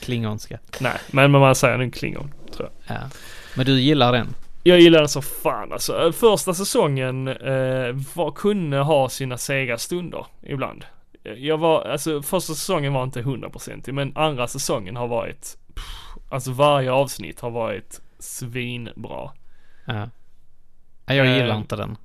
Klingonska. 0.00 0.58
Nej, 0.80 0.98
men 1.10 1.30
man 1.30 1.54
säger 1.54 1.78
nu 1.78 1.90
klingon, 1.90 2.32
tror 2.56 2.70
jag. 2.86 2.96
Ja. 2.96 3.10
Men 3.56 3.66
du 3.66 3.80
gillar 3.80 4.12
den? 4.12 4.34
Jag 4.62 4.80
gillar 4.80 4.98
den 4.98 5.08
så 5.08 5.22
fan 5.22 5.72
alltså. 5.72 6.12
Första 6.12 6.54
säsongen 6.54 7.28
eh, 7.28 7.94
var, 8.14 8.32
kunde 8.34 8.78
ha 8.78 9.08
sina 9.08 9.38
sega 9.38 9.78
stunder 9.78 10.26
ibland. 10.42 10.84
Jag 11.36 11.58
var, 11.58 11.84
alltså 11.84 12.22
första 12.22 12.54
säsongen 12.54 12.92
var 12.92 13.02
inte 13.02 13.22
hundraprocentig 13.22 13.94
men 13.94 14.16
andra 14.16 14.48
säsongen 14.48 14.96
har 14.96 15.08
varit, 15.08 15.56
pff, 15.74 15.84
alltså 16.30 16.52
varje 16.52 16.92
avsnitt 16.92 17.40
har 17.40 17.50
varit 17.50 18.00
svinbra. 18.18 19.30
Ja. 19.84 20.08
Nej, 21.06 21.16
jag 21.16 21.26
gillar 21.26 21.48
Eh. 21.54 21.56
inte 21.56 21.76
den. 21.76 21.96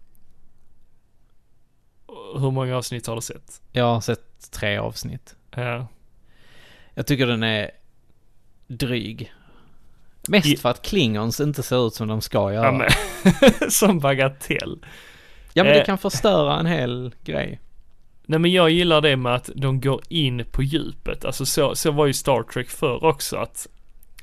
Hur 2.39 2.51
många 2.51 2.77
avsnitt 2.77 3.07
har 3.07 3.15
du 3.15 3.21
sett? 3.21 3.61
Jag 3.71 3.83
har 3.93 4.01
sett 4.01 4.51
tre 4.51 4.77
avsnitt. 4.77 5.35
Ja. 5.55 5.87
Jag 6.93 7.07
tycker 7.07 7.27
den 7.27 7.43
är 7.43 7.71
dryg. 8.67 9.33
Mest 10.27 10.47
I- 10.47 10.57
för 10.57 10.69
att 10.69 10.81
Klingons 10.81 11.39
inte 11.39 11.63
ser 11.63 11.87
ut 11.87 11.93
som 11.93 12.07
de 12.07 12.21
ska 12.21 12.53
göra. 12.53 12.87
ja 13.23 13.69
som 13.69 13.99
bagatell. 13.99 14.85
Ja 15.53 15.63
men 15.63 15.73
det 15.73 15.79
Eh. 15.79 15.85
kan 15.85 15.97
förstöra 15.97 16.59
en 16.59 16.65
hel 16.65 17.15
grej. 17.23 17.59
Nej 18.25 18.39
men 18.39 18.51
jag 18.51 18.69
gillar 18.69 19.01
det 19.01 19.17
med 19.17 19.35
att 19.35 19.49
de 19.55 19.81
går 19.81 20.01
in 20.09 20.45
på 20.51 20.63
djupet. 20.63 21.25
Alltså 21.25 21.45
så, 21.45 21.75
så 21.75 21.91
var 21.91 22.05
ju 22.05 22.13
Star 22.13 22.43
Trek 22.43 22.69
förr 22.69 23.03
också 23.03 23.37
att 23.37 23.67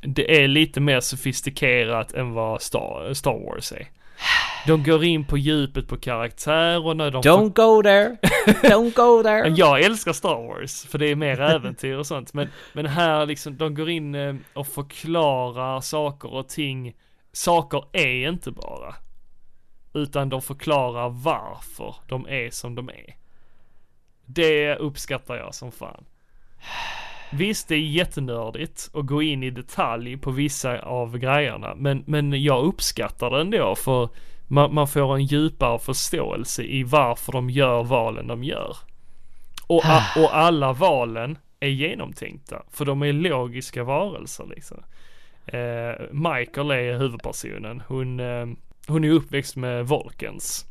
det 0.01 0.43
är 0.43 0.49
lite 0.49 0.81
mer 0.81 1.01
sofistikerat 1.01 2.13
än 2.13 2.33
vad 2.33 2.63
Star, 2.63 3.15
Star 3.15 3.47
Wars 3.47 3.73
är. 3.73 3.89
De 4.67 4.83
går 4.83 5.05
in 5.05 5.25
på 5.25 5.39
djupet 5.39 5.89
på 5.89 5.97
karaktärerna, 5.97 7.11
de 7.11 7.23
Don't 7.23 7.53
go 7.55 7.83
there! 7.83 8.17
Don't 8.47 8.95
go 8.95 9.23
there! 9.23 9.49
Jag 9.57 9.85
älskar 9.85 10.13
Star 10.13 10.47
Wars, 10.47 10.87
för 10.87 10.99
det 10.99 11.11
är 11.11 11.17
mer 11.17 11.41
äventyr 11.41 11.97
och 11.97 12.07
sånt. 12.07 12.35
Men, 12.35 12.49
men 12.73 12.87
här 12.87 13.27
liksom, 13.27 13.57
de 13.57 13.75
går 13.75 13.91
in 13.91 14.15
eh, 14.15 14.35
och 14.55 14.67
förklarar 14.67 15.81
saker 15.81 16.35
och 16.35 16.49
ting. 16.49 16.95
Saker 17.33 17.85
är 17.93 18.29
inte 18.29 18.51
bara. 18.51 18.95
Utan 19.95 20.29
de 20.29 20.43
förklarar 20.43 21.09
varför 21.09 21.95
de 22.09 22.27
är 22.29 22.51
som 22.51 22.75
de 22.75 22.89
är. 22.89 23.17
Det 24.27 24.77
uppskattar 24.77 25.37
jag 25.37 25.55
som 25.55 25.73
fan. 25.73 26.05
Visst, 27.33 27.69
det 27.69 27.75
är 27.75 27.81
jättenördigt 27.81 28.91
att 28.95 29.07
gå 29.07 29.23
in 29.23 29.43
i 29.43 29.51
detalj 29.51 30.17
på 30.17 30.31
vissa 30.31 30.79
av 30.79 31.19
grejerna. 31.19 31.75
Men, 31.75 32.05
men 32.07 32.43
jag 32.43 32.65
uppskattar 32.65 33.31
det 33.31 33.41
ändå 33.41 33.75
för 33.75 34.09
man, 34.49 34.75
man 34.75 34.89
får 34.89 35.15
en 35.15 35.25
djupare 35.25 35.79
förståelse 35.79 36.63
i 36.63 36.83
varför 36.83 37.33
de 37.33 37.51
gör 37.51 37.83
valen 37.83 38.27
de 38.27 38.45
gör. 38.45 38.77
Och, 39.67 39.85
a, 39.85 40.03
och 40.17 40.37
alla 40.37 40.73
valen 40.73 41.39
är 41.61 41.69
genomtänkta. 41.69 42.63
För 42.71 42.85
de 42.85 43.03
är 43.03 43.13
logiska 43.13 43.85
varelser 43.85 44.47
liksom. 44.47 44.83
Eh, 45.47 46.07
Michael 46.11 46.71
är 46.71 46.99
huvudpersonen. 46.99 47.83
Hon, 47.89 48.21
eh, 48.21 48.47
hon 48.89 49.05
är 49.05 49.11
uppväxt 49.11 49.57
med 49.57 49.87
Volkens. 49.87 50.67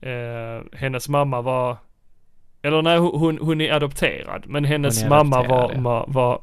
Eh, 0.00 0.62
hennes 0.72 1.08
mamma 1.08 1.42
var, 1.42 1.76
eller 2.62 2.82
nej 2.82 2.98
hon, 2.98 3.38
hon 3.38 3.60
är 3.60 3.72
adopterad. 3.72 4.44
Men 4.46 4.64
hennes 4.64 5.04
mamma 5.04 5.42
var, 5.42 5.74
var, 5.74 6.04
var 6.08 6.40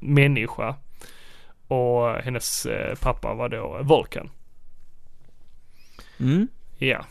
människa. 0.00 0.74
Och 1.68 2.10
hennes 2.10 2.66
eh, 2.66 2.94
pappa 2.94 3.34
var 3.34 3.48
då 3.48 3.78
Volkan. 3.82 4.30
Mm. 6.20 6.48
Ja. 6.78 7.06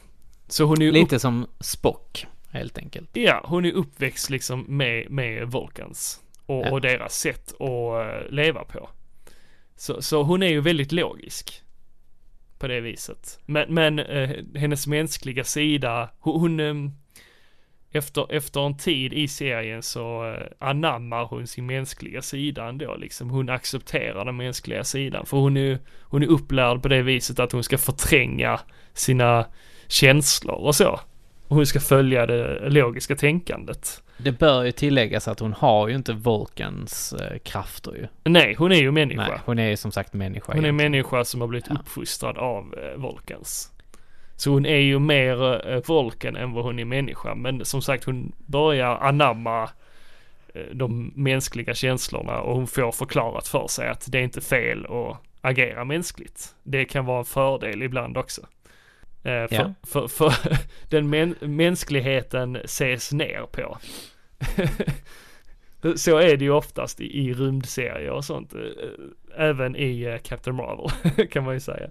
Så 0.48 0.64
hon 0.64 0.82
är 0.82 0.86
ju 0.86 0.90
upp, 0.90 0.95
Lite 0.95 1.19
som 1.19 1.48
Spock, 1.60 2.26
helt 2.49 2.77
enkelt. 2.77 3.10
ja, 3.14 3.45
hon 3.48 3.65
är 3.65 3.72
uppväxt 3.72 4.30
liksom 4.30 4.61
med, 4.68 5.11
med 5.11 5.48
Volkans. 5.48 6.22
Och, 6.45 6.65
Ja. 6.65 6.72
och 6.72 6.82
deras 6.82 7.15
sätt 7.19 7.53
att 7.61 8.06
eh, 8.23 8.30
leva 8.32 8.64
på. 8.64 8.90
Så, 9.76 10.02
så 10.02 10.23
hon 10.23 10.44
är 10.44 10.48
ju 10.48 10.61
väldigt 10.61 10.91
logisk. 10.91 11.61
På 12.60 12.68
det 12.68 12.82
viset. 12.82 13.40
Men, 13.45 13.73
men 13.73 13.99
eh, 13.99 14.30
hennes 14.56 14.88
mänskliga 14.88 15.44
sida, 15.44 16.10
hon, 16.19 16.40
hon 16.41 16.60
ehm, 16.60 16.91
efter, 17.96 18.34
efter 18.34 18.66
en 18.66 18.78
tid 18.78 19.14
i 19.14 19.28
serien 19.28 19.84
så 19.84 20.34
eh, 20.34 20.68
anammar 20.70 21.26
hon 21.26 21.48
sin 21.48 21.66
mänskliga 21.66 22.22
sida 22.22 22.66
ändå 22.68 22.96
liksom. 22.96 23.30
Hon 23.30 23.50
accepterar 23.50 24.26
den 24.26 24.38
mänskliga 24.38 24.84
sidan. 24.84 25.26
För 25.26 25.38
hon 25.38 25.58
är, 25.58 25.80
hon 26.02 26.24
är 26.24 26.28
upplärd 26.28 26.82
på 26.82 26.88
det 26.88 27.02
viset 27.02 27.40
att 27.40 27.52
hon 27.52 27.64
ska 27.64 27.78
förtränga 27.78 28.60
sina 28.94 29.46
känslor 29.88 30.56
och 30.56 30.76
så. 30.76 31.00
Och 31.48 31.56
hon 31.56 31.66
ska 31.66 31.80
följa 31.80 32.26
det 32.26 32.70
logiska 32.70 33.16
tänkandet. 33.16 34.02
Det 34.18 34.32
bör 34.32 34.64
ju 34.64 34.72
tilläggas 34.72 35.28
att 35.28 35.40
hon 35.40 35.54
har 35.54 35.88
ju 35.88 35.96
inte 35.96 36.14
Volkans 36.14 37.14
eh, 37.14 37.38
krafter 37.38 37.92
ju. 37.96 38.08
Nej, 38.24 38.56
hon 38.58 38.72
är 38.72 38.76
ju 38.76 38.92
människa. 38.92 39.28
Nej, 39.28 39.40
hon 39.46 39.60
är 39.60 39.70
ju 39.70 39.78
som 39.78 39.92
sagt 39.92 40.14
människa. 40.14 40.46
Hon 40.54 40.56
är 40.56 40.68
egentligen. 40.68 40.92
människa 40.92 41.26
som 41.26 41.42
har 41.42 41.48
blivit 41.48 41.66
Ja. 41.70 41.76
uppfostrad 41.80 42.38
av 42.38 42.76
eh, 42.78 43.02
Volkans. 43.02 43.72
Så 44.38 44.52
hon 44.52 44.66
är 44.66 44.78
ju 44.80 44.99
mer 44.99 45.68
eh, 45.70 45.82
Volken 45.88 46.36
än 46.36 46.52
vad 46.52 46.64
hon 46.64 46.80
är 46.80 46.86
människa. 46.86 47.36
Men 47.36 47.66
som 47.66 47.82
sagt 47.82 48.03
hon 48.03 48.32
börjar 48.45 48.98
anamma 48.98 49.70
eh, 50.53 50.62
de 50.74 51.12
mänskliga 51.16 51.74
känslorna 51.74 52.40
och 52.41 52.56
hon 52.56 52.68
får 52.68 52.91
förklarat 52.91 53.48
för 53.48 53.68
sig 53.68 53.90
att 53.90 54.12
det 54.12 54.18
är 54.20 54.24
inte 54.24 54.41
fel 54.41 54.86
att 54.86 55.18
agera 55.41 55.86
mänskligt. 55.86 56.56
Det 56.64 56.86
kan 56.86 57.06
vara 57.06 57.20
en 57.20 57.26
fördel 57.26 57.84
ibland 57.84 58.18
också. 58.18 58.41
Eh, 59.24 59.48
för, 59.48 59.56
Ja. 59.56 59.74
för, 59.84 60.07
för 60.07 60.34
den 60.90 61.10
män, 61.10 61.36
mänskligheten 61.41 62.56
ses 62.56 63.12
ner 63.12 63.45
på. 63.52 63.78
Så 65.95 66.18
är 66.18 66.38
det 66.38 66.45
ju 66.45 66.52
oftast 66.52 67.02
i, 67.02 67.20
i 67.28 67.34
rymdserier 67.34 68.10
och 68.12 68.26
sånt. 68.26 68.53
eh, 68.53 68.60
Även 69.38 69.76
i 69.76 70.20
Captain 70.24 70.56
Marvel 70.56 71.28
kan 71.32 71.44
man 71.44 71.53
ju 71.53 71.60
säga. 71.60 71.90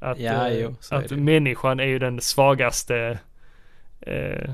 Att, 0.00 0.18
Ja, 0.18 0.48
eh, 0.48 0.58
jo, 0.60 0.74
är 0.90 0.96
att 0.96 1.08
det. 1.08 1.16
människan 1.16 1.80
är 1.80 1.84
ju 1.84 1.98
den 1.98 2.20
svagaste 2.20 3.18
eh, 4.00 4.50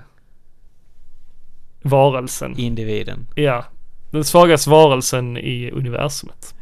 varelsen. 1.83 2.59
Individen. 2.59 3.27
Ja, 3.37 3.65
den 4.11 4.25
svagaste 4.25 4.71
varelsen 4.71 5.37
i 5.37 5.71
universumet. 5.71 6.55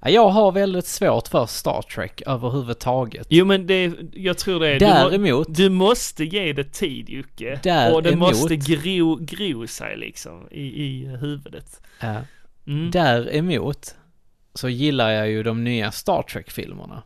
Ja, 0.00 0.10
Jag 0.10 0.28
har 0.28 0.52
väldigt 0.52 0.86
svårt 0.86 1.28
för 1.28 1.46
Star 1.46 1.82
Trek 1.82 2.22
överhuvudtaget. 2.26 3.26
Jo 3.30 3.44
men 3.44 3.66
det, 3.66 3.92
jag 4.12 4.38
tror 4.38 4.60
det 4.60 4.68
är, 4.68 4.72
du, 4.80 4.86
Däremot, 4.86 5.54
du 5.54 5.70
måste 5.70 6.24
ge 6.24 6.52
det 6.52 6.72
tid 6.72 7.08
Jocke. 7.10 7.60
Däremot- 7.62 7.94
Och 7.96 8.02
det 8.02 8.16
måste 8.16 8.56
gro, 8.56 9.16
gro 9.20 9.66
sig 9.66 9.96
liksom 9.96 10.48
i, 10.50 10.62
i 10.84 11.06
huvudet. 11.20 11.80
ja, 12.00 12.16
Mm. 12.66 12.90
däremot 12.90 13.94
så 14.58 14.68
gillar 14.68 15.10
jag 15.10 15.28
ju 15.28 15.42
de 15.42 15.64
nya 15.64 15.92
Star 15.92 16.22
Trek-filmerna. 16.22 17.02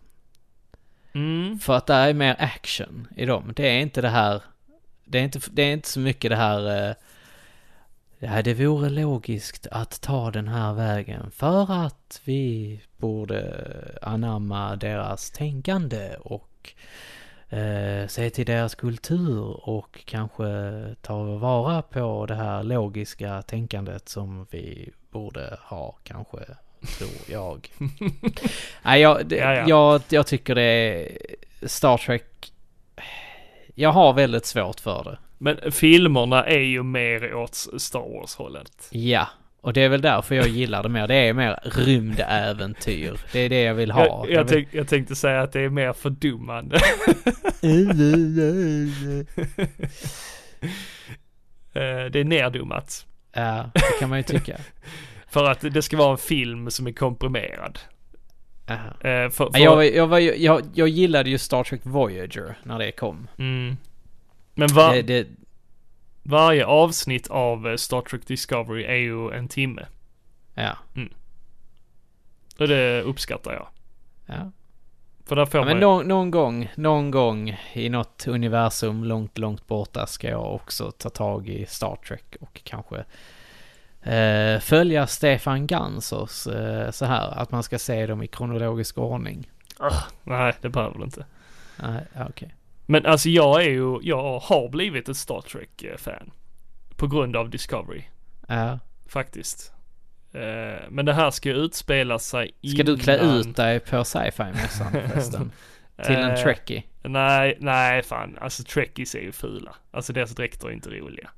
Mm. 1.15 1.59
För 1.59 1.77
att 1.77 1.87
det 1.87 1.95
är 1.95 2.15
mer 2.15 2.37
action 2.39 3.09
i 3.16 3.27
dem. 3.27 3.53
Det 3.57 3.69
är 3.69 3.81
inte 3.81 4.01
det 4.01 4.09
här, 4.09 4.43
det 5.05 5.19
är 5.19 5.23
inte, 5.23 5.41
det 5.51 5.62
är 5.62 5.73
inte 5.73 5.89
så 5.89 6.01
mycket 6.01 6.31
det 6.31 6.37
här 6.37 6.89
eh, 6.89 6.95
Ja, 8.24 8.43
det 8.43 8.55
vore 8.55 8.89
logiskt 8.89 9.66
att 9.70 10.01
ta 10.01 10.31
den 10.31 10.49
här 10.49 10.73
vägen 10.73 11.31
för 11.31 11.87
att 11.87 12.20
vi 12.24 12.81
borde 12.97 13.69
anamma 14.03 14.77
deras 14.77 15.31
tänkande 15.31 16.16
och 16.16 16.74
eh, 17.49 18.07
se 18.07 18.31
till 18.31 18.47
deras 18.47 18.74
kultur 18.74 19.69
och 19.69 20.05
kanske 20.05 20.45
ta 21.01 21.23
vara 21.24 21.83
på 21.83 22.27
det 22.27 22.35
här 22.35 22.62
logiska 22.62 23.43
tänkandet 23.43 24.09
som 24.09 24.47
vi 24.51 24.93
borde 25.11 25.59
ha 25.61 25.99
kanske, 26.03 26.39
tror 26.99 27.11
jag. 27.27 27.69
Nej, 28.83 29.01
jag, 29.01 29.27
det, 29.27 29.37
Ja, 29.37 29.55
ja. 29.55 29.65
Jag, 29.69 30.03
jag 30.09 30.27
tycker 30.27 30.55
det 30.55 30.63
är 30.63 31.09
Star 31.69 31.97
Trek. 31.97 32.53
Jag 33.75 33.93
har 33.93 34.13
väldigt 34.13 34.47
svårt 34.47 34.81
för 34.81 35.05
det. 35.05 35.19
Men 35.39 35.73
filmerna 35.73 36.45
är 36.45 36.61
ju 36.61 36.83
mer 36.83 37.35
åt 37.35 37.55
Star 37.55 38.19
Wars-hållet. 38.19 38.89
Ja, 38.91 39.29
och 39.61 39.73
det 39.73 39.81
är 39.81 39.89
väl 39.89 40.01
därför 40.03 40.35
jag 40.35 40.49
gillar 40.49 40.83
det 40.83 40.89
mer. 40.89 41.09
Det 41.09 41.15
är 41.15 41.33
mer 41.33 41.59
rymdäventyr. 41.63 43.21
Det 43.33 43.41
är 43.41 43.49
det 43.49 43.63
jag 43.63 43.75
vill 43.75 43.91
ha. 43.91 44.27
Jag, 44.29 44.31
jag, 44.31 44.49
tänk, 44.49 44.69
jag 44.71 44.89
tänkte 44.89 45.17
säga 45.17 45.43
att 45.43 45.53
det 45.53 45.61
är 45.61 45.69
mer 45.69 45.93
fördummande. 45.93 46.81
Eh, 51.75 52.05
det 52.11 52.21
är 52.21 52.25
neddummat. 52.25 53.07
ja, 53.33 53.71
det 53.75 53.81
kan 54.01 54.09
man 54.09 54.19
ju 54.19 54.23
tycka. 54.23 54.57
För 55.33 55.51
att 55.51 55.61
det 55.61 55.83
ska 55.83 55.97
vara 55.97 56.11
en 56.13 56.19
film 56.19 56.71
som 56.71 56.87
är 56.87 56.93
komprimerad. 56.93 57.79
Eh, 58.67 58.77
för, 59.01 59.31
för, 59.31 59.51
Ja, 59.53 59.85
Jag, 59.85 59.95
jag, 59.95 60.07
var, 60.07 60.19
jag, 60.19 60.63
jag 60.75 60.89
gillade 60.89 61.31
ju 61.31 61.39
Star 61.39 61.65
Trek 61.65 61.81
Voyager 61.85 62.59
när 62.63 62.79
det 62.79 62.93
kom. 62.93 63.29
mm. 63.39 63.77
Men 64.55 64.69
var, 64.69 64.93
Det, 64.95 65.03
det, 65.03 65.27
varje 66.23 66.67
avsnitt 66.67 67.31
av 67.31 67.69
eh, 67.69 67.77
Star 67.77 68.01
Trek 68.01 68.27
Discovery 68.27 68.85
är 68.85 68.97
ju 68.97 69.31
en 69.31 69.49
timme. 69.49 69.87
ja, 70.55 70.77
Och 72.59 72.69
det 72.69 73.03
uppskattar 73.03 73.53
jag. 73.53 73.67
ja. 74.27 74.51
För 75.25 75.37
där 75.37 75.47
får 75.47 75.61
ja 75.61 75.65
men 75.65 75.75
man... 75.75 75.81
någon, 75.81 76.09
någon 76.09 76.31
gång, 76.31 76.71
någon 76.75 77.11
gång 77.11 77.59
i 77.73 77.89
något 77.89 78.27
universum 78.29 79.05
långt, 79.05 79.39
långt 79.39 79.67
borta 79.67 80.07
ska 80.07 80.29
jag 80.29 80.55
också 80.55 80.91
ta 80.91 81.11
tag 81.11 81.49
i 81.49 81.67
Star 81.67 81.97
Trek 81.97 82.37
och 82.41 82.61
kanske 82.65 83.05
eh, 84.03 84.61
följa 84.61 85.07
Stefan 85.07 85.66
Gansers 85.66 86.47
eh, 86.47 86.91
så 86.91 87.05
här, 87.05 87.39
att 87.39 87.51
man 87.51 87.62
ska 87.62 87.79
se 87.79 88.07
dem 88.07 88.23
i 88.23 88.27
kronologisk 88.27 88.99
ordning. 88.99 89.51
Ah, 89.79 90.03
nej, 90.24 90.53
det 90.61 90.69
behöver 90.69 90.99
du 90.99 91.05
inte. 91.05 91.27
Nej, 91.77 92.05
okej. 92.29 92.55
Men 92.87 93.07
alltså 93.07 93.29
jag 93.29 93.62
är 93.65 93.69
ju, 93.70 93.99
jag 94.03 94.39
har 94.39 94.69
blivit 94.69 95.09
ett 95.09 95.16
Star 95.16 95.41
Trek-fan. 95.41 96.31
På 96.97 97.07
grund 97.07 97.37
av 97.37 97.51
Discovery, 97.51 98.03
Ja. 98.49 98.79
faktiskt. 99.07 99.73
Eh, 100.33 100.81
men 100.91 101.05
det 101.07 101.12
här 101.15 101.31
ska 101.31 101.49
ju 101.49 101.55
utspela 101.55 102.19
sig 102.19 102.51
Ska 102.74 102.83
du 102.83 102.99
klä 102.99 103.19
innan- 103.19 103.37
ut 103.37 103.57
dig 103.57 103.81
på 103.81 104.05
sci-fi-mässan 104.05 104.93
förresten? 105.09 105.53
Till 106.05 106.15
en 106.16 106.31
Eh, 106.31 106.43
trekkie? 106.43 106.83
Nej, 107.03 107.57
nej 107.61 108.03
fan. 108.03 108.39
Alltså 108.41 108.62
trekkies 108.65 109.15
är 109.15 109.20
ju 109.20 109.33
fula. 109.33 109.74
Alltså 109.91 110.12
deras 110.12 110.31
dräkter 110.31 110.69
är 110.69 110.73
inte 110.73 110.91
roliga. 110.91 111.31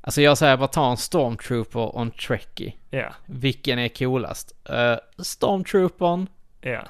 Alltså 0.00 0.22
jag 0.22 0.38
säger 0.38 0.56
bara 0.56 0.68
ta 0.68 0.90
en 0.90 0.96
stormtrooper 0.96 1.80
och 1.80 2.02
en 2.02 2.10
trekkie. 2.10 2.72
Ja, 2.90 3.14
Vilken 3.26 3.78
är 3.78 3.88
coolast? 3.88 4.54
Uh, 4.70 5.22
stormtroopern, 5.24 6.26
ja. 6.60 6.82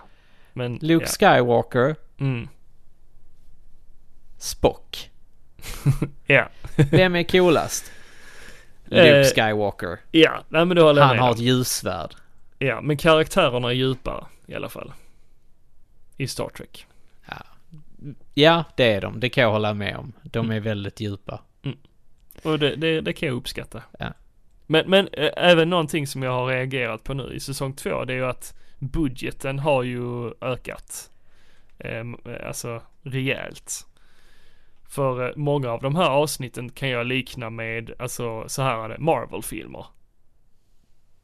Men, 0.52 0.78
Luke 0.82 1.06
ja. 1.20 1.28
Skywalker, 1.34 1.96
Mm. 2.20 2.48
Spock. 4.38 5.10
Ja. 6.26 6.48
Vem 6.76 7.16
är 7.16 7.22
coolast? 7.22 7.92
Eh, 8.92 9.04
Luke 9.04 9.24
Skywalker. 9.34 9.98
Ja, 10.10 10.44
nej 10.48 10.64
men 10.64 10.76
det 10.76 10.82
håller 10.82 11.02
Han 11.02 11.16
med 11.16 11.24
har 11.24 11.32
ett 11.32 11.38
ljusvärd. 11.38 12.14
Ja, 12.58 12.80
men 12.80 12.96
karaktärerna 12.96 13.68
är 13.68 13.72
djupare 13.72 14.24
i 14.46 14.54
alla 14.54 14.68
fall. 14.68 14.92
I 16.16 16.26
Star 16.28 16.48
Trek. 16.48 16.86
Ja, 18.34 18.64
det 18.76 18.92
är 18.92 19.00
de. 19.00 19.20
Det 19.20 19.28
kan 19.28 19.44
jag 19.44 19.50
hålla 19.50 19.74
med 19.74 19.96
om. 19.96 20.12
De 20.22 20.38
Mm. 20.44 20.56
är 20.56 20.60
väldigt 20.60 21.00
djupa. 21.00 21.40
Och 22.42 22.58
det, 22.58 22.76
det, 22.76 23.00
det 23.00 23.12
kan 23.12 23.26
jag 23.28 23.36
uppskatta. 23.36 23.82
Ja. 23.98 24.12
Men, 24.66 24.90
men 24.90 25.08
även 25.36 25.70
någonting 25.70 26.06
som 26.06 26.22
jag 26.22 26.32
har 26.32 26.46
reagerat 26.46 27.04
på 27.04 27.14
nu 27.14 27.32
i 27.34 27.40
säsong 27.40 27.72
två, 27.72 28.04
det 28.04 28.12
är 28.12 28.16
ju 28.16 28.26
att 28.26 28.54
budgeten 28.78 29.58
har 29.58 29.82
ju 29.82 30.32
ökat. 30.40 31.10
Eh, 31.78 32.04
alltså 32.46 32.82
rejält. 33.02 33.86
För 34.88 35.34
många 35.36 35.70
av 35.70 35.82
de 35.82 35.96
här 35.96 36.08
avsnitten 36.08 36.70
kan 36.70 36.88
jag 36.88 37.06
likna 37.06 37.50
med, 37.50 37.90
alltså 37.98 38.48
så 38.48 38.62
här 38.62 38.84
är 38.84 38.88
det, 38.88 38.98
Marvel-filmer. 38.98 39.86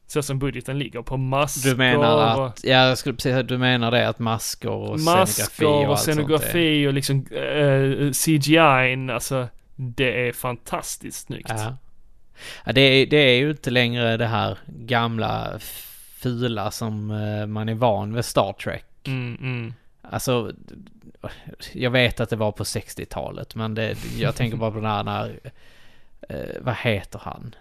Så 0.07 0.21
som 0.21 0.39
budgeten 0.39 0.79
ligger 0.79 1.01
på 1.01 1.17
masker 1.17 1.69
Du 1.69 1.75
menar 1.75 2.45
att, 2.47 2.63
ja 2.63 2.87
jag 2.87 2.97
skulle 2.97 3.15
precis 3.15 3.31
säga, 3.31 3.43
du 3.43 3.57
menar 3.57 3.91
det 3.91 4.07
att 4.07 4.19
masker 4.19 4.69
och 4.69 4.99
scenografi 4.99 5.25
masker 5.25 5.65
och, 5.65 5.71
och, 5.71 5.89
allt 5.89 5.99
sånt 5.99 6.15
scenografi 6.15 6.87
och 6.87 6.93
liksom 6.93 7.25
uh, 7.31 8.11
CGI, 8.11 9.11
alltså 9.11 9.47
det 9.77 10.27
är 10.27 10.33
fantastiskt 10.33 11.25
snyggt. 11.27 11.49
Ja. 11.49 11.77
ja 12.65 12.73
det, 12.73 12.81
är, 12.81 13.05
det 13.05 13.17
är 13.17 13.37
ju 13.37 13.51
inte 13.51 13.71
längre 13.71 14.17
det 14.17 14.27
här 14.27 14.57
gamla 14.67 15.59
fula 16.17 16.71
som 16.71 17.11
eh, 17.11 17.45
man 17.45 17.69
är 17.69 17.73
van 17.73 18.13
vid 18.13 18.25
Star 18.25 18.53
Trek. 18.53 18.85
Mm, 19.03 19.37
mm. 19.41 19.73
Alltså, 20.01 20.51
jag 21.73 21.91
vet 21.91 22.19
att 22.19 22.29
det 22.29 22.35
var 22.35 22.51
på 22.51 22.63
60-talet 22.63 23.55
men 23.55 23.75
det, 23.75 23.97
jag 24.17 24.35
tänker 24.35 24.57
bara 24.57 24.71
på 24.71 24.77
den 24.77 24.89
här 24.89 25.03
när, 25.03 25.39
eh, 26.29 26.61
vad 26.61 26.75
heter 26.75 27.19
han? 27.23 27.55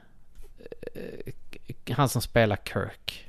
Eh, 0.94 1.94
han 1.94 2.08
som 2.08 2.22
spelar 2.22 2.58
Kirk. 2.64 3.26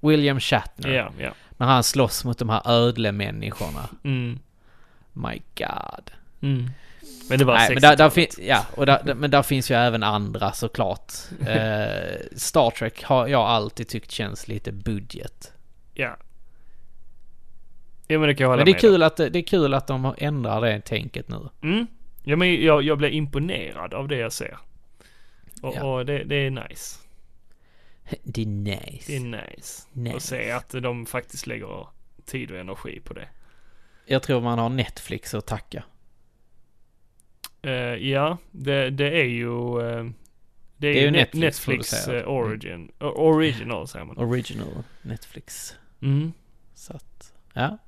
William 0.00 0.40
Shatner. 0.40 0.90
Ja, 0.90 1.12
ja. 1.18 1.30
När 1.56 1.66
han 1.66 1.84
slåss 1.84 2.24
mot 2.24 2.38
de 2.38 2.48
här 2.48 2.62
ödlemänniskorna. 2.64 3.88
Mm. 4.04 4.38
My 5.12 5.42
God. 5.54 6.10
Mm. 6.40 6.70
Men 7.30 7.38
det 7.38 7.44
var 7.44 7.54
Nej, 7.54 7.68
men 7.74 7.82
där, 7.82 7.88
60-talet. 7.92 7.98
där 7.98 8.10
finns, 8.10 8.38
ja, 8.38 8.66
och 8.74 8.86
där, 8.86 9.14
men 9.14 9.30
där 9.30 9.42
finns 9.42 9.70
ju 9.70 9.74
även 9.74 10.02
andra 10.02 10.52
såklart. 10.52 11.12
Eh, 11.46 12.16
Star 12.36 12.70
Trek 12.70 13.04
har 13.04 13.26
jag 13.26 13.40
alltid 13.40 13.88
tyckt 13.88 14.10
känns 14.10 14.48
lite 14.48 14.72
budget. 14.72 15.52
Ja. 15.94 16.16
Ja 18.06 18.18
men 18.18 18.28
det 18.28 18.34
kan 18.34 18.44
jag 18.44 18.48
hålla 18.50 18.58
Men 18.58 18.64
det 18.64 18.70
är, 18.70 18.74
med 18.74 18.80
kul 18.80 19.02
att, 19.02 19.16
det 19.16 19.36
är 19.36 19.42
kul 19.42 19.74
att 19.74 19.86
de 19.86 20.14
ändrar 20.18 20.60
det 20.60 20.80
tänket 20.80 21.28
nu. 21.28 21.36
om. 21.36 21.48
Mm. 21.62 21.86
Ja 22.22 22.36
men 22.36 22.62
jag, 22.64 22.82
jag 22.82 22.98
blir 22.98 23.08
imponerad 23.08 23.94
av 23.94 24.08
det 24.08 24.16
jag 24.16 24.32
ser. 24.32 24.58
Och, 25.62 25.74
Ja. 25.76 25.84
och 25.84 26.06
det, 26.06 26.24
det 26.24 26.34
är 26.36 26.50
nice. 26.50 26.98
Det 28.22 28.42
är 28.42 28.46
nice. 28.46 29.04
Det 29.06 29.16
är 29.16 29.20
nice. 29.20 29.82
Nice. 29.92 30.16
Att 30.16 30.22
se 30.22 30.50
att 30.50 30.70
de 30.70 31.06
faktiskt 31.06 31.46
lägger 31.46 31.86
tid 32.26 32.50
och 32.50 32.58
energi 32.58 33.00
på 33.04 33.14
det. 33.14 33.28
Jag 34.06 34.22
tror 34.22 34.40
man 34.40 34.58
har 34.58 34.68
Netflix 34.68 35.34
att 35.34 35.46
tacka. 35.46 35.84
Eh, 37.62 37.72
ja, 38.10 38.38
det, 38.50 38.90
det 38.90 39.20
är 39.20 39.24
ju... 39.24 39.80
eh, 39.80 40.04
det 40.76 40.88
är, 40.88 40.92
Det 40.94 40.98
är 40.98 41.00
ju 41.00 41.00
ju 41.00 41.10
Net- 41.10 41.12
Netflix 41.12 41.66
Netflix, 41.92 42.08
eh, 42.08 42.28
origin. 42.28 42.90
o- 43.00 43.04
original 43.16 43.88
säger 43.88 44.04
man. 44.04 44.18
Original 44.18 44.68
Netflix. 45.02 45.74
Mm. 46.02 46.32
Så 46.74 46.92
att, 46.96 47.32
ja. 47.52 47.78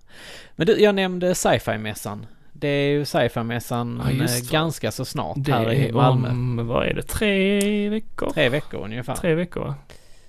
Men 0.56 0.66
du, 0.66 0.80
jag 0.80 0.94
nämnde 0.94 1.34
sci-fi-mässan. 1.34 2.26
Det 2.52 2.68
är 2.68 2.90
ju 2.90 3.04
sci-fi-mässan 3.04 4.02
Ja, 4.18 4.26
ganska 4.50 4.90
så 4.92 5.04
snart 5.04 5.36
Det 5.40 5.52
här 5.52 5.72
i 5.72 5.92
Malmö. 5.92 6.28
om, 6.30 6.66
vad 6.66 6.86
är 6.86 6.94
det, 6.94 7.02
tre 7.02 7.88
veckor? 7.88 8.30
Tre 8.30 8.48
veckor 8.48 8.84
ungefär. 8.84 9.14
Tre 9.16 9.34
veckor 9.34 9.60
va? 9.60 9.74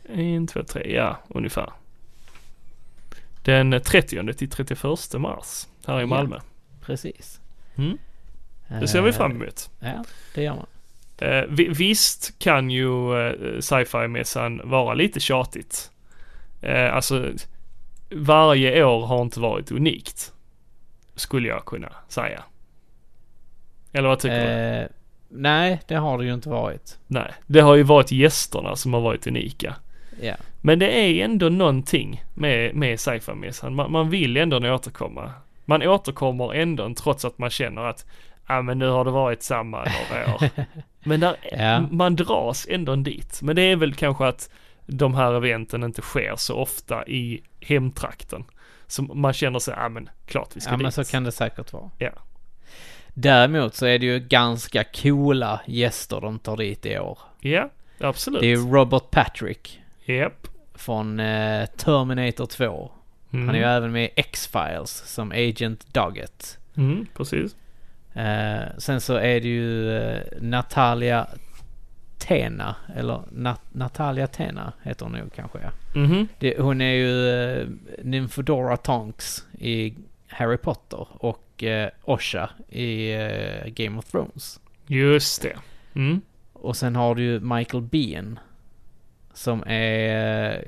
En, 0.10 0.48
två, 0.48 0.64
tre, 0.64 0.95
ja 0.95 1.20
ungefär. 1.28 1.70
Den 3.44 3.82
30 3.86 4.34
till 4.34 4.49
31 4.49 4.84
mars 5.18 5.68
här 5.88 5.98
i 5.98 6.02
Ja. 6.02 6.06
Malmö. 6.07 6.40
Precis. 6.82 7.41
Mm. 7.76 7.98
Det 8.80 8.88
ser 8.88 9.02
vi 9.02 9.10
Eh, 9.10 9.16
fram 9.16 9.32
emot. 9.32 9.70
Ja, 9.80 10.04
det 10.36 10.44
gör 10.44 10.56
man. 10.56 10.66
Eh, 11.18 11.44
vi, 11.50 11.68
visst 11.68 12.40
kan 12.40 12.70
ju 12.70 13.28
eh, 13.28 13.60
sci-fi-mässan 13.60 14.62
vara 14.64 14.94
lite 14.94 15.20
tjatigt. 15.20 15.90
Alltså 16.91 17.32
varje 18.12 18.84
år 18.84 19.06
har 19.06 19.22
inte 19.22 19.40
varit 19.40 19.72
unikt. 19.72 20.34
Skulle 21.16 21.48
jag 21.48 21.66
kunna 21.66 21.90
säga. 22.08 22.44
Eller 23.94 24.10
vad 24.10 24.20
tycker 24.20 24.45
du? 24.45 24.82
Eh, 24.82 24.88
nej, 25.30 25.82
det 25.88 25.95
har 25.95 26.18
det 26.18 26.26
ju 26.26 26.34
inte 26.34 26.50
varit. 26.50 26.98
Nej, 27.08 27.32
det 27.48 27.60
har 27.60 27.76
ju 27.76 27.84
varit 27.84 28.12
gästerna 28.12 28.76
som 28.76 28.94
har 28.94 29.02
varit 29.02 29.28
unika. 29.28 29.76
Ja. 30.22 30.36
Men 30.62 30.80
det 30.80 30.91
är 30.91 31.26
ändå 31.26 31.50
någonting 31.50 32.24
med, 32.34 32.76
med 32.76 33.00
sci-fi-mässan. 33.00 33.76
Man, 33.76 33.91
man 33.91 34.10
vill 34.10 34.38
ändå 34.38 34.74
återkomma. 34.74 35.32
Man 35.66 35.84
återkommer 35.84 36.54
ändå 36.54 36.94
trots 36.94 37.26
att 37.26 37.38
man 37.38 37.50
känner 37.50 37.82
att 37.82 38.06
ja 38.48 38.61
men 38.61 38.80
nu 38.80 38.88
har 38.88 39.06
det 39.06 39.11
varit 39.11 39.44
samma 39.44 39.78
några 39.78 40.36
år. 40.36 40.49
Men 41.06 41.20
där, 41.20 41.36
Ja. 41.52 41.80
man 41.91 42.15
dras 42.15 42.68
ändå 42.70 42.95
dit. 42.95 43.40
Men 43.41 43.56
det 43.56 43.61
är 43.61 43.76
väl 43.76 43.94
kanske 43.94 44.26
att 44.28 44.49
de 44.86 45.15
här 45.15 45.34
eventen 45.34 45.84
inte 45.84 46.02
sker 46.02 46.34
så 46.38 46.56
ofta 46.56 47.07
i 47.07 47.41
hemtrakten. 47.61 48.44
Så 48.88 49.02
man 49.02 49.34
känner 49.34 49.60
sig, 49.60 49.74
ja 49.78 49.90
men 49.90 50.10
klart 50.28 50.49
vi 50.53 50.61
ska 50.61 50.72
Ja, 50.72 50.78
dit. 50.78 50.82
men 50.84 50.91
så 50.91 51.03
kan 51.03 51.24
det 51.24 51.32
säkert 51.32 51.74
vara. 51.74 51.90
Ja. 51.98 52.10
Däremot 53.14 53.76
så 53.76 53.86
är 53.86 53.99
det 53.99 54.06
ju 54.06 54.20
ganska 54.20 54.84
coola 54.84 55.60
gäster 55.68 56.22
de 56.22 56.40
tar 56.40 56.57
dit 56.57 56.86
i 56.86 56.99
år. 56.99 57.20
Ja, 57.41 57.70
absolut. 57.99 58.41
Det 58.41 58.52
är 58.52 58.57
Robert 58.57 59.11
Patrick 59.11 59.82
Japp. 60.06 60.48
från 60.76 61.20
eh, 61.20 61.65
Terminator 61.65 62.45
2. 62.45 62.91
Mm. 63.34 63.45
Han 63.48 63.56
är 63.56 63.60
ju 63.60 63.65
även 63.65 63.91
med 63.91 64.03
i 64.06 64.10
X-Files 64.15 65.03
som 65.06 65.32
Agent 65.32 65.94
Doggett. 65.94 66.57
Mm, 66.78 67.07
precis. 67.18 67.56
Eh, 68.14 68.61
sen 68.77 69.02
så 69.02 69.14
är 69.15 69.41
det 69.41 69.48
ju 69.48 69.98
eh, 69.98 70.22
Natalia 70.41 71.27
Tena, 72.18 72.76
eller 72.95 73.18
Nat- 73.31 73.61
Natalia 73.72 74.27
Tena 74.27 74.73
heter 74.84 75.06
hon 75.06 75.14
nog 75.14 75.34
kanske 75.35 75.60
ja. 75.61 75.99
Mhm. 75.99 76.27
Det, 76.40 76.60
hon 76.60 76.81
är 76.81 76.94
ju 76.94 77.30
eh, 77.30 77.68
Nymphadora 78.03 78.77
Tonks 78.77 79.45
i 79.60 79.94
Harry 80.27 80.57
Potter 80.57 81.07
och 81.11 81.64
eh, 81.64 81.90
Osha 82.03 82.49
i 82.69 83.14
eh, 83.14 83.68
Game 83.68 83.98
of 83.99 84.06
Thrones. 84.06 84.60
Just 84.88 85.41
det. 85.41 85.56
Mm. 85.95 86.22
Och 86.53 86.77
sen 86.77 86.95
har 86.95 87.15
du 87.15 87.23
ju 87.23 87.40
Michael 87.40 87.84
Biehn. 87.84 88.40
Som 89.34 89.64
är... 89.68 90.68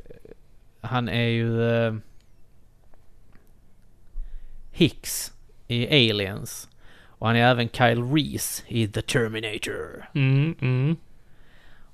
Han 0.81 1.09
är 1.09 1.27
ju... 1.27 1.69
eh, 1.87 1.95
Hicks 4.71 5.33
i 5.67 5.87
Aliens. 6.11 6.69
Och 7.17 7.27
han 7.27 7.35
är 7.35 7.51
även 7.51 7.69
Kyle 7.69 8.03
Reese 8.13 8.63
i 8.67 8.87
The 8.87 9.01
Terminator. 9.01 10.09
Mm, 10.13 10.55
mm. 10.61 10.95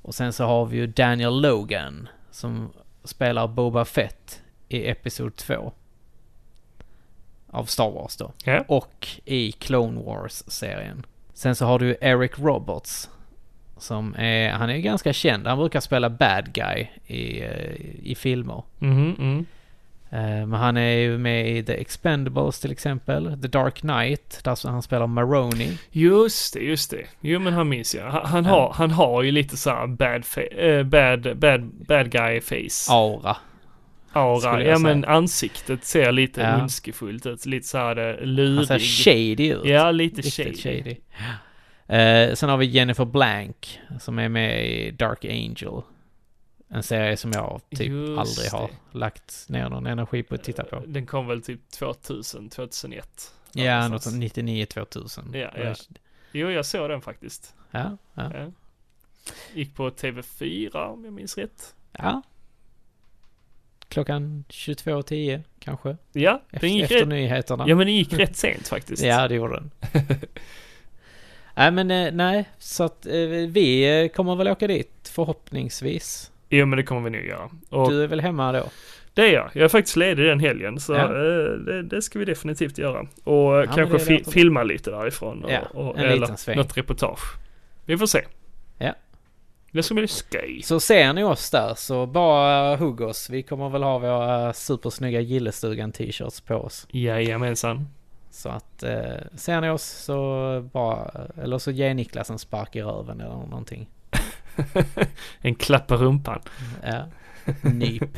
Och 0.01 0.15
sen 0.15 0.33
så 0.33 0.45
har 0.45 0.65
vi 0.65 0.77
ju 0.77 0.87
Daniel 0.87 1.41
Logan 1.41 2.09
som 2.31 2.71
spelar 3.03 3.47
Boba 3.47 3.85
Fett 3.85 4.41
i 4.69 4.89
Episod 4.89 5.35
2. 5.35 5.73
Av 7.47 7.65
Star 7.65 7.91
Wars 7.91 8.15
då. 8.15 8.31
Ja. 8.43 8.65
Och 8.67 9.07
i 9.25 9.51
Clone 9.51 10.01
Wars-serien. 10.01 11.05
Sen 11.33 11.55
så 11.55 11.65
har 11.65 11.79
du 11.79 11.97
Eric 12.01 12.39
Roberts. 12.39 13.09
Som 13.77 14.15
är, 14.17 14.51
han 14.51 14.69
är 14.69 14.75
ju 14.75 14.81
ganska 14.81 15.13
känd. 15.13 15.47
Han 15.47 15.57
brukar 15.57 15.79
spela 15.79 16.09
bad 16.09 16.53
guy 16.53 16.87
i, 17.05 17.41
eh, 17.41 17.75
i 18.03 18.15
filmer. 18.15 18.63
Mhm, 18.79 19.15
mm. 19.19 19.45
Eh, 20.13 20.19
Men 20.45 20.53
han 20.53 20.77
är 20.77 20.95
ju 20.97 21.17
med 21.17 21.57
i 21.57 21.63
The 21.63 21.73
Expendables 21.81 22.59
till 22.59 22.71
exempel. 22.71 23.41
The 23.41 23.47
Dark 23.47 23.75
Knight, 23.81 24.39
där 24.43 24.69
han 24.69 24.81
spelar 24.81 25.07
Maroni. 25.07 25.77
Just 25.91 26.53
det, 26.53 26.59
just 26.59 26.91
det. 26.91 27.05
Jo 27.21 27.39
men 27.39 27.53
han 27.53 27.69
minns 27.69 27.95
jag. 27.95 28.11
Han, 28.11 28.25
han, 28.25 28.45
har, 28.45 28.73
han 28.73 28.91
har 28.91 29.23
ju 29.23 29.31
lite 29.31 29.57
såhär 29.57 29.87
bad, 29.87 30.25
eh, 30.57 30.83
bad, 30.83 31.37
bad, 31.37 31.85
bad 31.87 32.11
guy 32.11 32.41
face. 32.41 32.91
Aura. 32.93 33.37
Aura. 34.13 34.63
Ja 34.63 34.77
men 34.79 35.05
ansiktet 35.05 35.85
ser 35.85 36.11
lite 36.11 36.41
Ja. 36.41 36.61
ondskefullt 36.61 37.25
ut. 37.25 37.45
Lite 37.45 37.67
såhär 37.67 37.97
eh, 38.09 38.15
Han 38.19 38.35
lurig. 38.35 38.67
ser 38.67 38.79
shady 38.79 39.51
ut. 39.53 39.65
Ja, 39.65 39.91
lite 39.91 40.21
Riktigt 40.21 40.59
shady. 40.59 40.83
shady. 40.83 40.95
Eh, 41.87 42.33
sen 42.33 42.49
har 42.49 42.57
vi 42.57 42.65
Jennifer 42.65 43.05
Blank 43.05 43.79
som 43.99 44.19
är 44.19 44.29
med 44.29 44.65
i 44.71 44.91
Dark 44.91 45.25
Angel. 45.25 45.81
En 46.73 46.83
serie 46.83 47.17
som 47.17 47.31
jag 47.31 47.61
typ 47.69 47.81
Just 47.91 48.19
aldrig 48.19 48.51
har 48.51 48.67
det. 48.91 48.97
lagt 48.97 49.45
ner 49.49 49.69
någon 49.69 49.85
energi 49.85 50.23
på 50.23 50.35
att 50.35 50.43
titta 50.43 50.63
på. 50.63 50.83
Den 50.87 51.05
kom 51.05 51.27
väl 51.27 51.41
typ 51.41 51.71
2000, 51.71 52.49
2001. 52.49 53.33
Ja, 53.53 53.87
något 53.87 54.03
som 54.03 54.21
99-2000. 54.23 55.37
Ja, 55.37 55.51
ja. 55.63 55.75
Jo, 56.31 56.49
jag 56.51 56.65
såg 56.65 56.89
den 56.89 57.01
faktiskt. 57.01 57.55
Ja, 57.71 57.97
ja. 58.13 58.31
Ja. 58.33 58.51
Gick 59.53 59.75
på 59.75 59.89
TV4 59.89 60.75
om 60.85 61.05
jag 61.05 61.13
minns 61.13 61.37
rätt. 61.37 61.75
ja. 61.91 62.21
Klockan 63.87 64.43
22.10 64.49 65.43
kanske. 65.59 65.97
Ja, 66.11 66.41
Efter, 66.51 66.59
den 66.67 66.73
gick 66.75 66.83
efter 66.83 66.99
rätt. 66.99 67.07
nyheterna. 67.07 67.65
Ja, 67.67 67.75
men 67.75 67.87
den 67.87 67.95
gick 67.95 68.13
rätt 68.13 68.35
sent 68.37 68.67
faktiskt. 68.67 69.03
Ja, 69.03 69.27
det 69.27 69.35
gjorde 69.35 69.53
den. 69.53 69.71
Nej 71.55 71.71
men 71.71 71.91
eh, 71.91 72.11
nej, 72.13 72.49
så 72.57 72.83
att 72.83 73.05
eh, 73.05 73.13
vi 73.49 74.09
kommer 74.15 74.35
väl 74.35 74.47
åka 74.47 74.67
dit 74.67 75.11
förhoppningsvis. 75.13 76.31
Jo 76.51 76.65
men 76.65 76.77
det 76.77 76.83
kommer 76.83 77.01
vi 77.09 77.17
nog 77.17 77.25
göra. 77.25 77.49
Och 77.69 77.89
Du 77.91 78.03
är 78.03 78.07
väl 78.07 78.19
hemma 78.21 78.51
då? 78.51 78.63
det 79.13 79.21
är 79.29 79.33
jag. 79.33 79.49
Jag 79.53 79.63
är 79.63 79.67
faktiskt 79.67 79.95
ledig 79.97 80.25
den 80.25 80.39
helgen 80.39 80.79
så 80.79 80.93
Ja. 80.93 80.99
eh, 81.03 81.51
det, 81.65 81.83
det 81.83 82.01
ska 82.01 82.19
vi 82.19 82.25
definitivt 82.25 82.77
göra. 82.77 83.07
Och 83.23 83.59
eh, 83.59 83.65
men 83.65 83.75
kanske 83.75 83.99
fi- 83.99 84.23
filma 84.31 84.63
lite 84.63 84.91
därifrån. 84.91 85.43
Och, 85.43 85.51
Ja, 85.51 85.59
och, 85.73 85.97
en 85.99 86.05
eller 86.05 86.15
liten 86.19 86.37
sväng. 86.37 86.57
något 86.57 86.77
reportage. 86.77 87.35
Vi 87.85 87.97
får 87.97 88.05
se. 88.05 88.21
Ja. 88.77 88.93
Det 89.71 89.83
ska 89.83 89.93
bli 89.93 90.07
skoj. 90.07 90.61
Så 90.63 90.79
ser 90.79 91.13
ni 91.13 91.23
oss 91.23 91.49
där 91.51 91.73
så 91.77 92.05
bara 92.05 92.75
hugg 92.75 93.01
oss. 93.01 93.29
Vi 93.29 93.43
kommer 93.43 93.69
väl 93.69 93.83
ha 93.83 93.97
våra 93.99 94.53
supersnygga 94.53 95.19
Gillestugan 95.19 95.91
t-shirts 95.91 96.41
på 96.41 96.55
oss. 96.55 96.87
Jajamensan. 96.91 97.87
Så 98.31 98.49
att 98.49 98.83
eh, 98.83 99.15
ser 99.35 99.61
ni 99.61 99.69
oss 99.69 99.83
så 99.83 100.69
bara, 100.73 101.11
eller 101.43 101.57
så 101.57 101.71
ge 101.71 101.93
Niklas 101.93 102.29
en 102.29 102.39
spark 102.39 102.75
i 102.75 102.81
röven 102.81 103.21
eller 103.21 103.29
någonting. 103.35 103.89
en 105.41 105.55
klapp 105.55 105.87
på 105.87 105.95
rumpan. 105.97 106.39
Ja, 106.83 107.05
nyp. 107.61 108.17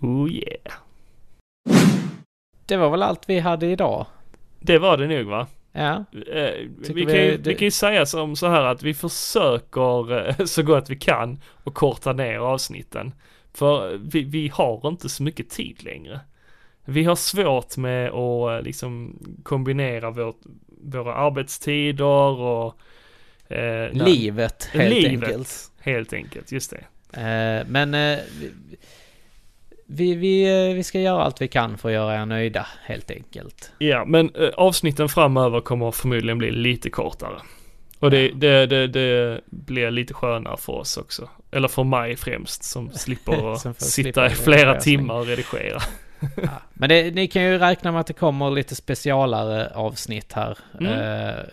Oh 0.00 0.30
yeah. 0.30 0.72
Det 2.66 2.76
var 2.76 2.90
väl 2.90 3.02
allt 3.02 3.28
vi 3.28 3.38
hade 3.38 3.66
idag. 3.66 4.06
Det 4.60 4.78
var 4.78 4.96
det 4.96 5.06
nog 5.06 5.26
va? 5.26 5.46
Ja, 5.72 6.04
Eh, 6.32 6.50
vi, 6.78 6.92
vi- 6.94 7.04
kan 7.04 7.14
ju, 7.14 7.36
det- 7.36 7.50
vi 7.50 7.54
kan 7.54 7.64
ju 7.66 7.70
säga 7.70 8.06
som 8.06 8.36
så 8.36 8.46
här 8.48 8.64
att 8.64 8.82
vi 8.82 8.94
försöker 8.94 10.28
eh, 10.28 10.44
så 10.46 10.62
gott 10.62 10.90
vi 10.90 10.96
kan 10.96 11.40
och 11.64 11.74
korta 11.74 12.12
ner 12.12 12.38
avsnitten. 12.38 13.14
För 13.54 13.98
vi, 14.04 14.22
vi 14.22 14.48
har 14.48 14.88
inte 14.88 15.08
så 15.08 15.22
mycket 15.22 15.50
tid 15.50 15.82
längre. 15.84 16.20
Vi 16.84 17.04
har 17.04 17.16
svårt 17.16 17.76
med 17.76 18.10
att 18.10 18.50
eh, 18.58 18.62
liksom 18.62 19.18
kombinera 19.42 20.10
vårt, 20.10 20.40
våra 20.82 21.14
arbetstider 21.14 22.04
och 22.40 22.78
eh, 23.48 23.92
livet 23.92 24.68
helt 24.72 24.94
livet, 24.94 25.28
enkelt. 25.28 25.70
Helt 25.80 26.12
enkelt, 26.12 26.52
just 26.52 26.70
det. 26.70 26.84
Eh, 27.20 27.66
men 27.66 27.94
eh, 27.94 28.18
vi, 29.86 30.14
vi, 30.14 30.72
vi 30.74 30.84
ska 30.84 31.00
göra 31.00 31.22
allt 31.22 31.40
vi 31.40 31.48
kan 31.48 31.78
för 31.78 31.88
att 31.88 31.94
göra 31.94 32.22
er 32.22 32.26
nöjda 32.26 32.66
helt 32.82 33.10
enkelt. 33.10 33.72
Ja, 33.78 34.04
men 34.04 34.34
eh, 34.34 34.48
avsnitten 34.48 35.08
framöver 35.08 35.60
kommer 35.60 35.90
förmodligen 35.90 36.38
bli 36.38 36.50
lite 36.50 36.90
kortare. 36.90 37.40
Och 37.98 38.10
det, 38.10 38.28
det, 38.28 38.66
det, 38.66 38.86
det 38.86 39.40
blir 39.46 39.90
lite 39.90 40.14
skönare 40.14 40.56
för 40.56 40.72
oss 40.72 40.96
också. 40.96 41.28
Eller 41.50 41.68
för 41.68 41.84
mig 41.84 42.16
främst 42.16 42.64
som 42.64 42.90
slipper 42.90 43.52
att 43.70 43.82
sitta 43.82 44.26
i 44.26 44.30
flera 44.30 44.80
timmar 44.80 45.14
och 45.14 45.26
redigera. 45.26 45.82
Ja. 46.36 46.48
Men 46.72 46.88
det, 46.88 47.14
ni 47.14 47.26
kan 47.28 47.42
ju 47.42 47.58
räkna 47.58 47.92
med 47.92 48.00
att 48.00 48.06
det 48.06 48.12
kommer 48.12 48.50
lite 48.50 48.74
specialare 48.74 49.72
avsnitt 49.74 50.32
här 50.32 50.58
Mm. 50.80 50.92
eh, 50.92 51.44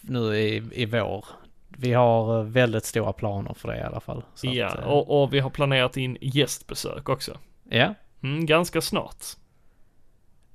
nu 0.00 0.36
i, 0.36 0.62
i 0.72 0.86
vår. 0.86 1.24
Vi 1.68 1.92
har 1.92 2.38
eh, 2.38 2.44
väldigt 2.44 2.84
stora 2.84 3.12
planer 3.12 3.54
för 3.54 3.68
det 3.72 3.78
i 3.78 3.82
alla 3.82 4.00
fall. 4.00 4.24
Ja, 4.42 4.66
att, 4.66 4.78
eh, 4.78 4.84
och, 4.84 5.22
och 5.22 5.34
vi 5.34 5.40
har 5.40 5.50
planerat 5.50 5.96
in 5.96 6.18
gästbesök 6.20 7.08
också. 7.08 7.38
ja, 7.70 7.94
Mm, 8.22 8.46
ganska 8.46 8.80
snart. 8.80 9.24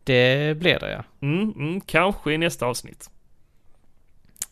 det 0.04 0.58
blir 0.58 0.80
det 0.80 0.91
ja. 0.91 1.04
Mm, 1.28 1.52
mm, 1.52 1.82
kanske 1.82 2.34
i 2.34 2.38
nästa 2.38 2.66
avsnitt. 2.66 3.10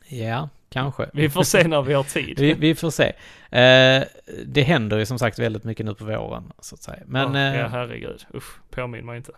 Ja, 0.08 0.50
kanske. 0.72 1.10
Vi 1.14 1.30
får 1.30 1.44
se 1.44 1.68
när 1.68 1.82
vi 1.82 1.94
har 1.94 2.04
tid. 2.04 2.40
vi, 2.40 2.54
vi 2.54 2.76
får 2.76 2.90
se. 2.90 3.08
Eh, 3.50 4.04
det 4.46 4.62
händer 4.62 4.98
ju 4.98 5.06
som 5.06 5.20
sagt 5.20 5.40
väldigt 5.40 5.64
mycket 5.64 5.86
nu 5.86 5.96
på 5.96 6.06
våren, 6.06 6.52
så 6.60 6.76
att 6.76 6.84
säga. 6.84 7.04
Men 7.06 7.34
ja, 7.36 7.54
ja, 7.56 7.66
eh, 7.66 7.70
herregud. 7.70 8.26
Usch, 8.36 8.60
påminn 8.72 9.06
mig 9.06 9.18
inte. 9.18 9.32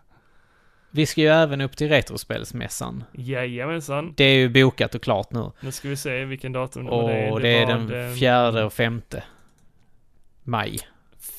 vi 0.91 1.05
ska 1.05 1.21
ju 1.21 1.27
även 1.27 1.61
upp 1.61 1.77
till 1.77 1.89
Retrospelsmässan. 1.89 3.03
Jajamensan. 3.13 4.13
Det 4.17 4.23
är 4.23 4.35
ju 4.35 4.49
bokat 4.49 4.95
och 4.95 5.01
klart 5.03 5.31
nu. 5.31 5.51
Nu 5.59 5.71
ska 5.71 5.89
vi 5.89 5.95
se 5.95 6.25
vilken 6.25 6.51
datum 6.53 6.87
Och 6.89 7.09
det 7.09 7.15
är. 7.15 7.39
det 7.39 7.49
är 7.49 7.65
var 7.65 7.73
den 7.73 8.15
fjärde 8.15 8.63
och 8.63 8.73
femte 8.73 9.23
maj. 10.43 10.79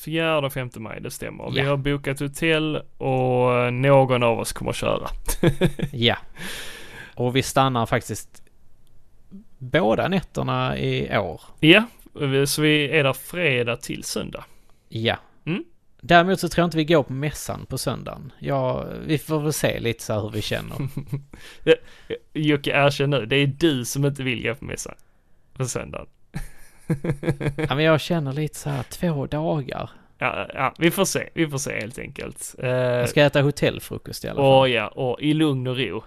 Fjärde 0.03 0.47
och 0.47 0.53
femte 0.53 0.79
maj, 0.79 1.01
det 1.01 1.11
stämmer. 1.11 1.51
Vi 1.51 1.59
Ja. 1.59 1.69
har 1.69 1.77
bokat 1.77 2.19
hotell 2.19 2.75
och 2.97 3.73
någon 3.73 4.23
av 4.23 4.39
oss 4.39 4.53
kommer 4.53 4.71
att 4.71 4.77
köra. 4.77 5.07
Ja. 5.91 6.15
Och 7.15 7.35
vi 7.35 7.41
stannar 7.43 7.85
faktiskt 7.85 8.41
båda 9.71 10.07
nätterna 10.07 10.77
i 10.77 11.17
år. 11.17 11.41
Ja, 11.59 11.83
så 12.47 12.61
vi 12.61 12.89
är 12.89 13.03
där 13.03 13.13
fredag 13.13 13.75
till 13.75 14.03
söndag. 14.03 14.43
Ja. 14.89 15.15
Mm. 15.45 15.63
Däremot 16.01 16.39
så 16.39 16.49
tror 16.49 16.61
jag 16.63 16.67
inte 16.67 16.77
vi 16.77 16.85
går 16.85 17.03
på 17.03 17.13
mässan 17.13 17.65
på 17.65 17.77
söndagen. 17.77 18.31
Ja, 18.39 18.85
vi 19.05 19.17
får 19.17 19.39
väl 19.39 19.53
se 19.53 19.79
lite 19.79 20.03
så 20.03 20.13
här 20.13 20.21
hur 20.21 20.29
vi 20.29 20.41
känner. 20.41 20.75
Jocke, 22.33 22.71
erkänn 22.71 23.09
nu, 23.09 23.25
det 23.25 23.35
är 23.35 23.47
du 23.47 23.85
som 23.85 24.05
inte 24.05 24.23
vill 24.23 24.43
gå 24.43 24.55
på 24.55 24.65
mässan. 24.65 24.95
På 25.53 25.65
söndagen. 25.65 26.07
ja, 27.57 27.75
men 27.75 27.83
jag 27.83 28.01
känner 28.01 28.33
lite 28.33 28.57
så 28.57 28.69
här 28.69 28.83
två 28.83 29.25
dagar. 29.25 29.89
Ja, 30.17 30.47
ja, 30.53 30.73
vi 30.79 30.91
får 30.91 31.05
se, 31.05 31.29
vi 31.33 31.47
får 31.47 31.57
se 31.57 31.79
helt 31.79 31.99
enkelt. 31.99 32.55
Eh, 32.59 32.69
Jag 32.69 33.09
ska 33.09 33.21
äta 33.23 33.41
hotellfrukost 33.41 34.25
i 34.25 34.27
alla 34.27 34.35
fall. 34.37 34.45
och 34.59 34.69
ja, 34.69 34.87
och 34.87 35.21
i 35.21 35.33
lugn 35.33 35.67
och 35.67 35.77
ro. 35.77 36.03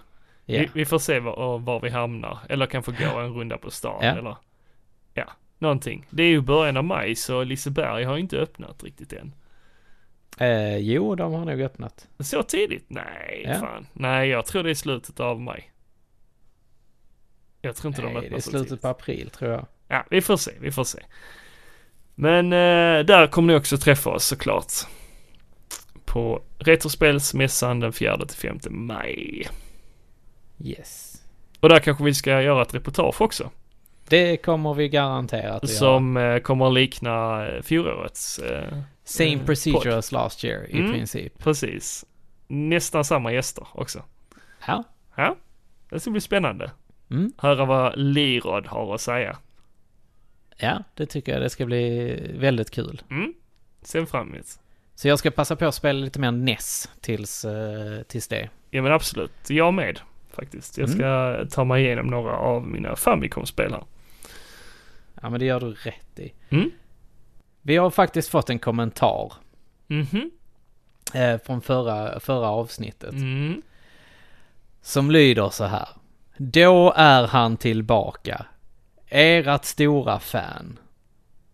Ja. 0.51 0.59
Vi, 0.61 0.69
vi 0.73 0.85
får 0.85 0.99
se 0.99 1.19
var, 1.19 1.59
var 1.59 1.79
vi 1.81 1.89
hamnar. 1.89 2.39
Eller 2.49 2.65
kanske 2.65 2.91
gå 2.91 3.19
en 3.19 3.33
runda 3.33 3.57
på 3.57 3.71
stan 3.71 3.99
Ja. 4.01 4.17
eller 4.17 4.35
ja, 5.13 5.25
någonting. 5.57 6.05
Det 6.09 6.23
är 6.23 6.27
ju 6.27 6.41
början 6.41 6.77
av 6.77 6.83
maj 6.83 7.15
så 7.15 7.43
Liseberg 7.43 8.03
har 8.03 8.17
inte 8.17 8.37
öppnat 8.37 8.83
riktigt 8.83 9.13
än. 9.13 9.33
Eh, 10.37 10.77
jo, 10.77 11.15
de 11.15 11.33
har 11.33 11.45
nog 11.45 11.61
öppnat. 11.61 12.07
Så 12.19 12.43
tidigt? 12.43 12.85
Nej, 12.87 13.43
Ja. 13.47 13.53
fan. 13.59 13.87
Nej, 13.93 14.29
jag 14.29 14.45
tror 14.45 14.63
det 14.63 14.69
är 14.69 14.73
slutet 14.75 15.19
av 15.19 15.41
maj. 15.41 15.71
Jag 17.61 17.75
tror 17.75 17.89
inte 17.91 18.01
de 18.01 18.07
Nej, 18.07 18.15
öppnar 18.17 18.29
det 18.29 18.35
är 18.37 18.41
så 18.41 18.49
slutet 18.49 18.67
tidigt. 18.69 18.81
på 18.81 18.87
april 18.87 19.29
tror 19.29 19.51
jag. 19.51 19.65
Ja, 19.87 20.05
vi 20.09 20.21
får 20.21 20.37
se, 20.37 20.51
vi 20.59 20.71
får 20.71 20.83
se. 20.83 20.99
Men 22.15 22.45
eh, 22.53 23.05
där 23.05 23.27
kommer 23.27 23.53
ni 23.53 23.59
också 23.59 23.77
träffa 23.77 24.09
oss 24.09 24.25
såklart. 24.25 24.71
På 26.05 26.41
Retrospelsmässan 26.59 27.79
den 27.79 27.93
4 27.93 28.17
till 28.27 28.37
5 28.37 28.59
maj. 28.69 29.47
Yes. 30.63 31.21
Och 31.59 31.69
där 31.69 31.79
kanske 31.79 32.03
vi 32.03 32.13
ska 32.13 32.41
göra 32.41 32.61
ett 32.61 32.73
reportage 32.73 33.21
också. 33.21 33.49
Det 34.07 34.37
kommer 34.37 34.73
vi 34.73 34.89
garanterat 34.89 35.63
att 35.63 35.69
göra. 35.69 35.79
Som 35.79 36.17
eh, 36.17 36.39
kommer 36.39 36.67
att 36.67 36.73
likna 36.73 37.47
eh, 37.47 37.61
fjolårets. 37.61 38.39
Eh, 38.39 38.77
Same 39.03 39.33
eh, 39.33 39.45
procedure 39.45 39.97
as 39.97 40.11
last 40.11 40.43
year 40.43 40.67
i 40.69 40.79
Mm. 40.79 40.91
princip. 40.91 41.37
Precis. 41.43 42.05
Nästan 42.47 43.03
samma 43.05 43.33
gäster 43.33 43.67
också. 43.73 44.03
Ja. 44.67 44.83
Ja, 45.15 45.35
det 45.89 45.99
ska 45.99 46.11
bli 46.11 46.21
spännande. 46.21 46.71
Mm. 47.11 47.33
Höra 47.37 47.65
vad 47.65 47.93
Lirod 47.99 48.67
har 48.67 48.95
att 48.95 49.01
säga. 49.01 49.37
Ja, 50.57 50.83
det 50.95 51.05
tycker 51.05 51.31
jag 51.33 51.41
det 51.41 51.49
ska 51.49 51.65
bli 51.65 52.15
väldigt 52.39 52.71
kul. 52.71 53.01
Mm. 53.11 53.33
Sen 53.81 54.07
fram 54.07 54.33
emot. 54.33 54.45
Så 54.95 55.07
jag 55.07 55.19
ska 55.19 55.31
passa 55.31 55.55
på 55.55 55.65
att 55.65 55.75
spela 55.75 55.99
lite 55.99 56.19
mer 56.19 56.31
NES 56.31 56.89
tills, 57.01 57.45
tills 58.07 58.27
det. 58.27 58.49
Ja 58.69 58.81
men 58.81 58.91
absolut, 58.91 59.31
jag 59.49 59.73
med 59.73 59.99
faktiskt. 60.31 60.77
Jag 60.77 60.89
ska 60.89 61.37
ta 61.51 61.63
mig 61.63 61.83
igenom 61.85 62.07
några 62.07 62.37
av 62.37 62.67
mina 62.67 62.95
Famicom-spel 62.95 63.71
här. 63.71 63.83
Ja, 65.21 65.29
men 65.29 65.39
det 65.39 65.45
gör 65.45 65.59
du 65.59 65.73
rätt 65.73 66.19
i. 66.19 66.33
Mm. 66.49 66.71
Vi 67.61 67.77
har 67.77 67.89
faktiskt 67.89 68.29
fått 68.29 68.49
en 68.49 68.59
kommentar 68.59 69.33
Mhm. 69.87 70.31
eh, 71.13 71.37
från 71.45 71.61
förra, 71.61 72.19
förra 72.19 72.47
avsnittet. 72.49 73.11
Mm. 73.13 73.61
Som 74.81 75.11
lyder 75.11 75.49
så 75.49 75.63
här. 75.65 75.87
Då 76.37 76.93
är 76.95 77.27
han 77.27 77.57
tillbaka. 77.57 78.45
Ert 79.07 79.65
stora 79.65 80.19
fan. 80.19 80.79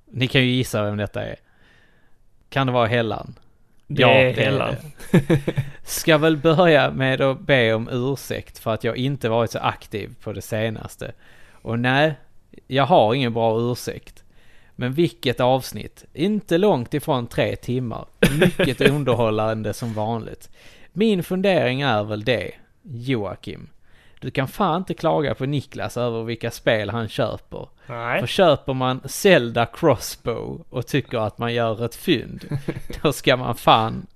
Ni 0.06 0.28
kan 0.28 0.42
ju 0.42 0.48
gissa 0.52 0.84
vem 0.84 0.98
detta 0.98 1.24
är. 1.24 1.36
Kan 2.50 2.68
det 2.68 2.74
vara 2.74 2.88
Hellan? 2.88 3.36
Det 3.88 4.04
är 4.04 4.34
Hellan. 4.34 4.76
Ska 5.84 6.18
väl 6.18 6.38
börja 6.38 6.92
med 6.92 7.22
att 7.22 7.40
be 7.40 7.74
om 7.74 7.90
ursäkt 7.92 8.58
för 8.58 8.74
att 8.74 8.84
jag 8.84 8.98
inte 8.98 9.30
varit 9.30 9.52
så 9.52 9.60
aktiv 9.60 10.16
på 10.24 10.34
det 10.34 10.42
senaste. 10.42 11.12
Och 11.52 11.80
nej, 11.80 12.14
jag 12.68 12.86
har 12.86 13.14
ingen 13.14 13.34
bra 13.34 13.60
ursäkt. 13.60 14.24
Men 14.76 14.94
vilket 14.94 15.40
avsnitt! 15.40 16.06
Inte 16.14 16.58
långt 16.58 16.94
ifrån 16.94 17.28
tre 17.28 17.56
timmar. 17.56 18.06
Mycket 18.40 18.82
underhållande 18.92 19.74
som 19.74 19.94
vanligt. 19.94 20.50
Min 20.94 21.24
fundering 21.24 21.82
är 21.82 22.04
väl 22.04 22.24
det, 22.24 22.52
Joakim. 22.82 23.70
Du 24.26 24.32
kan 24.32 24.48
fan 24.48 24.78
inte 24.78 24.94
klaga 24.94 25.36
på 25.36 25.46
Niklas 25.46 25.98
över 25.98 26.24
vilka 26.24 26.52
spel 26.52 26.90
han 26.90 27.08
köper. 27.08 27.70
Nej. 27.88 28.20
För 28.20 28.28
köper 28.28 28.74
man 28.74 29.02
Zelda 29.06 29.66
Crossbow 29.66 30.66
och 30.70 30.88
tycker 30.88 31.18
att 31.18 31.38
man 31.38 31.54
gör 31.54 31.86
ett 31.86 31.96
fynd, 31.96 32.60
då 33.02 33.14
ska 33.14 33.38
man 33.38 33.56
fan 33.56 34.08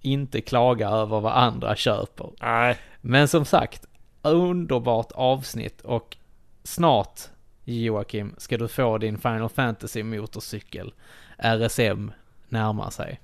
inte 0.00 0.40
klaga 0.40 0.88
över 0.88 1.20
vad 1.20 1.32
andra 1.32 1.76
köper. 1.76 2.30
Nej. 2.40 2.78
Men 3.00 3.28
som 3.28 3.44
sagt, 3.44 3.86
underbart 4.22 5.12
avsnitt 5.12 5.80
och 5.80 6.16
snart 6.64 7.20
Joakim 7.64 8.34
ska 8.38 8.58
du 8.58 8.68
få 8.68 8.98
din 8.98 9.18
Final 9.18 9.48
Fantasy 9.48 10.02
motorcykel. 10.02 10.92
RSM 11.38 12.12
närmar 12.48 12.90
sig. 12.90 13.20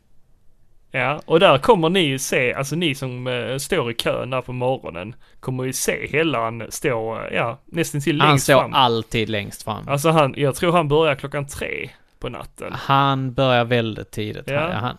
Ja, 0.90 1.20
och 1.26 1.40
där 1.40 1.58
kommer 1.58 1.88
ni 1.88 2.00
ju 2.00 2.18
se, 2.18 2.54
alltså 2.54 2.76
ni 2.76 2.94
som 2.94 3.26
eh, 3.26 3.56
står 3.56 3.90
i 3.90 3.94
kön 3.94 4.30
där 4.30 4.42
på 4.42 4.52
morgonen, 4.52 5.14
kommer 5.40 5.64
ju 5.64 5.72
se 5.72 6.08
Hellan 6.12 6.62
stå, 6.68 7.20
ja, 7.32 7.58
nästan 7.64 8.00
till 8.00 8.20
Han 8.20 8.28
längst 8.30 8.44
står 8.44 8.60
fram. 8.60 8.74
alltid 8.74 9.28
längst 9.28 9.62
fram. 9.62 9.88
Alltså 9.88 10.10
han, 10.10 10.34
jag 10.36 10.54
tror 10.54 10.72
han 10.72 10.88
börjar 10.88 11.14
klockan 11.14 11.46
tre 11.46 11.90
på 12.18 12.28
natten. 12.28 12.72
Han 12.72 13.32
börjar 13.34 13.64
väldigt 13.64 14.10
tidigt. 14.10 14.50
Ja. 14.50 14.60
Han, 14.60 14.72
han, 14.74 14.96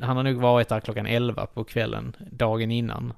han 0.00 0.16
har 0.16 0.24
nog 0.24 0.36
varit 0.36 0.68
där 0.68 0.80
klockan 0.80 1.06
11 1.06 1.46
på 1.46 1.64
kvällen, 1.64 2.16
dagen 2.32 2.70
innan. 2.70 3.12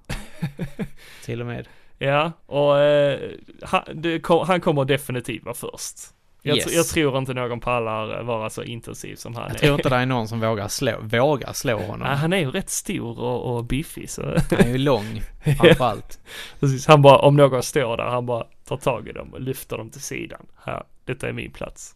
Till 1.24 1.40
och 1.40 1.46
med. 1.46 1.68
Ja, 1.98 2.32
och 2.46 2.80
eh, 2.80 3.30
han, 3.62 3.82
det 3.94 4.26
han 4.46 4.60
kommer 4.60 4.84
definitivt 4.84 5.44
vara 5.44 5.54
först. 5.54 5.96
Jag, 6.42 6.56
Yes. 6.56 6.74
jag 6.74 6.86
tror 6.86 7.18
inte 7.18 7.34
någon 7.34 7.60
pallar 7.60 8.22
vara 8.22 8.50
så 8.50 8.62
intensiv 8.62 9.16
som 9.16 9.34
han 9.34 9.44
Jag 9.44 9.54
är. 9.54 9.58
tror 9.58 9.74
inte 9.74 9.88
det 9.88 9.96
är 9.96 10.06
någon 10.06 10.28
som 10.28 10.40
vågar 10.40 10.68
slå, 10.68 10.92
vågar 11.02 11.52
slå 11.52 11.78
honom. 11.78 12.08
Nej, 12.08 12.16
han 12.16 12.32
är 12.32 12.38
ju 12.38 12.50
rätt 12.50 12.70
stor 12.70 13.20
och, 13.20 13.56
och 13.56 13.64
biffig 13.64 14.10
så. 14.10 14.22
Han 14.50 14.58
är 14.60 14.68
ju 14.68 14.78
lång, 14.78 15.22
framförallt. 15.58 16.18
Precis, 16.60 16.86
han 16.86 17.02
bara, 17.02 17.18
om 17.18 17.36
någon 17.36 17.62
står 17.62 17.96
där, 17.96 18.04
han 18.04 18.26
bara 18.26 18.44
tar 18.68 18.76
tag 18.76 19.08
i 19.08 19.12
dem 19.12 19.32
och 19.34 19.40
lyfter 19.40 19.76
dem 19.78 19.90
till 19.90 20.00
sidan. 20.02 20.46
Här, 20.64 20.82
detta 21.04 21.28
är 21.28 21.32
min 21.32 21.50
plats. 21.50 21.94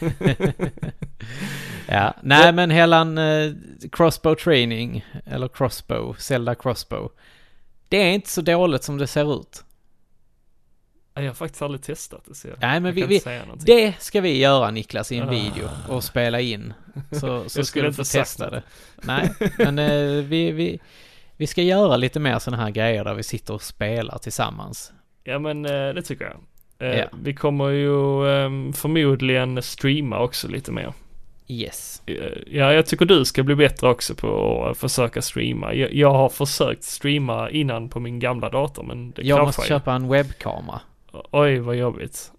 Ja, 1.86 2.14
nej 2.22 2.52
men 2.52 2.70
Hellan 2.70 3.18
eh, 3.18 3.52
Crossbow 3.92 4.34
Training, 4.34 5.04
eller 5.26 5.48
Crossbow, 5.48 6.16
Zelda 6.18 6.54
Crossbow. 6.54 7.10
Det 7.88 7.96
är 7.96 8.12
inte 8.12 8.30
så 8.30 8.40
dåligt 8.40 8.82
som 8.84 8.98
det 8.98 9.06
ser 9.06 9.40
ut. 9.40 9.64
Jag 11.14 11.22
har 11.22 11.34
faktiskt 11.34 11.62
aldrig 11.62 11.82
testat 11.82 12.24
det 12.28 12.34
så 12.34 12.48
jag, 12.48 12.56
Nej 12.60 12.80
men 12.80 12.94
vi, 12.94 13.02
vi 13.06 13.20
det 13.66 13.94
ska 13.98 14.20
vi 14.20 14.38
göra 14.38 14.70
Niklas 14.70 15.12
i 15.12 15.16
en 15.18 15.28
Ah. 15.28 15.30
video 15.30 15.68
och 15.88 16.04
spela 16.04 16.40
in. 16.40 16.72
Så, 17.10 17.18
så 17.42 17.48
ska 17.48 17.64
skulle 17.64 17.86
du 17.88 17.92
få 17.92 18.04
testa 18.04 18.50
det. 18.50 18.62
Nej, 19.02 19.30
men 19.58 19.78
eh, 19.78 20.24
vi, 20.24 20.52
vi, 20.52 20.80
vi 21.36 21.46
ska 21.46 21.62
göra 21.62 21.96
lite 21.96 22.20
mer 22.20 22.38
sådana 22.38 22.62
här 22.62 22.70
grejer 22.70 23.04
där 23.04 23.14
vi 23.14 23.22
sitter 23.22 23.54
och 23.54 23.62
spelar 23.62 24.18
tillsammans. 24.18 24.92
Ja 25.24 25.38
men 25.38 25.64
eh, 25.66 25.70
det 25.94 26.02
tycker 26.02 26.24
jag. 26.24 26.36
Eh, 26.90 26.98
Ja. 26.98 27.06
Vi 27.22 27.34
kommer 27.34 27.68
ju 27.68 28.26
ehm, 28.36 28.72
förmodligen 28.72 29.62
streama 29.62 30.18
också 30.20 30.48
lite 30.48 30.72
mer. 30.72 30.92
Yes. 31.48 32.02
Eh, 32.06 32.14
Ja, 32.46 32.72
jag 32.72 32.86
tycker 32.86 33.04
du 33.04 33.24
ska 33.24 33.42
bli 33.42 33.54
bättre 33.54 33.88
också 33.88 34.14
på 34.14 34.64
att 34.70 34.78
försöka 34.78 35.22
streama. 35.22 35.74
Jag, 35.74 35.94
jag 35.94 36.10
har 36.12 36.28
försökt 36.28 36.82
streama 36.84 37.50
innan 37.50 37.88
på 37.88 38.00
min 38.00 38.18
gamla 38.18 38.48
dator 38.50 38.82
men 38.82 39.10
det 39.10 39.22
Jag 39.22 39.46
måste 39.46 39.62
ju. 39.62 39.68
köpa 39.68 39.92
en 39.94 40.08
webbkamera. 40.08 40.80
Oj, 41.12 41.58
vad 41.58 41.76
jobbigt. 41.76 42.32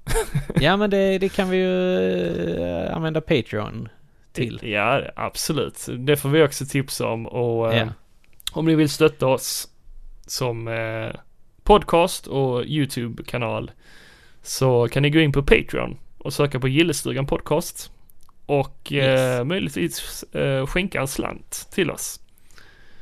Ja 0.56 0.78
men 0.78 0.90
det, 0.90 1.18
det 1.18 1.30
kan 1.30 1.50
vi 1.50 1.58
ju 1.58 2.64
eh, 2.64 2.96
använda 2.96 3.22
Patreon 3.22 3.90
till. 4.34 4.60
Ja, 4.64 5.02
absolut. 5.16 5.88
Det 6.00 6.18
får 6.18 6.30
vi 6.30 6.44
också 6.44 6.66
tipsa 6.66 7.08
om 7.08 7.28
och 7.28 7.74
eh, 7.74 7.80
Ja. 7.80 7.88
om 8.52 8.66
ni 8.66 8.76
vill 8.76 8.90
stötta 8.90 9.28
oss 9.28 9.68
som 10.28 10.68
eh, 10.68 11.20
podcast 11.64 12.28
och 12.28 12.66
YouTube-kanal 12.66 13.72
så 14.42 14.88
kan 14.88 15.04
ni 15.04 15.10
gå 15.10 15.20
in 15.20 15.32
på 15.32 15.44
Patreon 15.44 15.98
och 16.18 16.34
söka 16.34 16.60
på 16.60 16.68
Gillestugan 16.68 17.26
Podcast 17.28 17.92
och 18.46 18.94
eh, 18.94 18.98
Yes. 19.38 19.46
möjligtvis 19.48 20.24
eh, 20.24 20.66
skänka 20.66 21.02
en 21.02 21.08
slant 21.08 21.68
till 21.74 21.92
oss. 21.92 22.20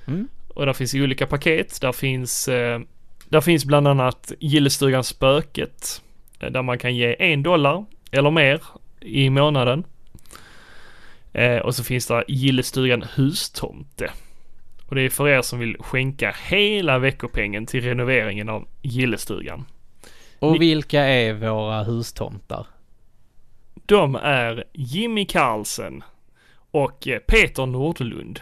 Mm. 0.08 0.28
Och 0.48 0.66
där 0.66 0.74
finns 0.74 0.94
ju 0.94 1.04
olika 1.04 1.28
paket. 1.28 1.82
Där 1.82 1.92
finns, 1.92 2.48
eh, 2.48 2.80
där 3.30 3.42
finns 3.42 3.66
bland 3.66 3.88
annat 3.88 4.32
Gillestugan 4.40 5.04
Spöket. 5.04 6.02
eh, 6.40 6.50
Där 6.52 6.62
man 6.62 6.78
kan 6.80 6.96
ge 6.96 7.16
en 7.32 7.44
dollar 7.44 7.86
eller 8.12 8.32
mer 8.32 8.62
i 9.02 9.30
månaden. 9.30 9.84
Eh, 11.34 11.58
och 11.58 11.76
så 11.76 11.84
finns 11.84 12.08
det 12.08 12.24
Gillestugan 12.28 13.06
Hustomte. 13.16 14.12
Och 14.88 14.96
det 14.96 15.02
är 15.02 15.10
för 15.10 15.28
er 15.30 15.42
som 15.42 15.60
vill 15.60 15.78
skänka 15.80 16.36
hela 16.50 17.00
veckopengen 17.00 17.66
till 17.66 17.82
renoveringen 17.84 18.50
av 18.50 18.68
Gillestugan. 18.82 19.66
Och 20.40 20.52
Ni- 20.52 20.58
vilka 20.60 21.02
är 21.04 21.34
våra 21.34 21.84
hustomtar? 21.84 22.68
De 23.86 24.16
är 24.16 24.64
Jimmy 24.74 25.26
Karlsen 25.26 26.04
och 26.72 27.08
eh, 27.08 27.20
Peter 27.20 27.66
Nordlund. 27.66 28.40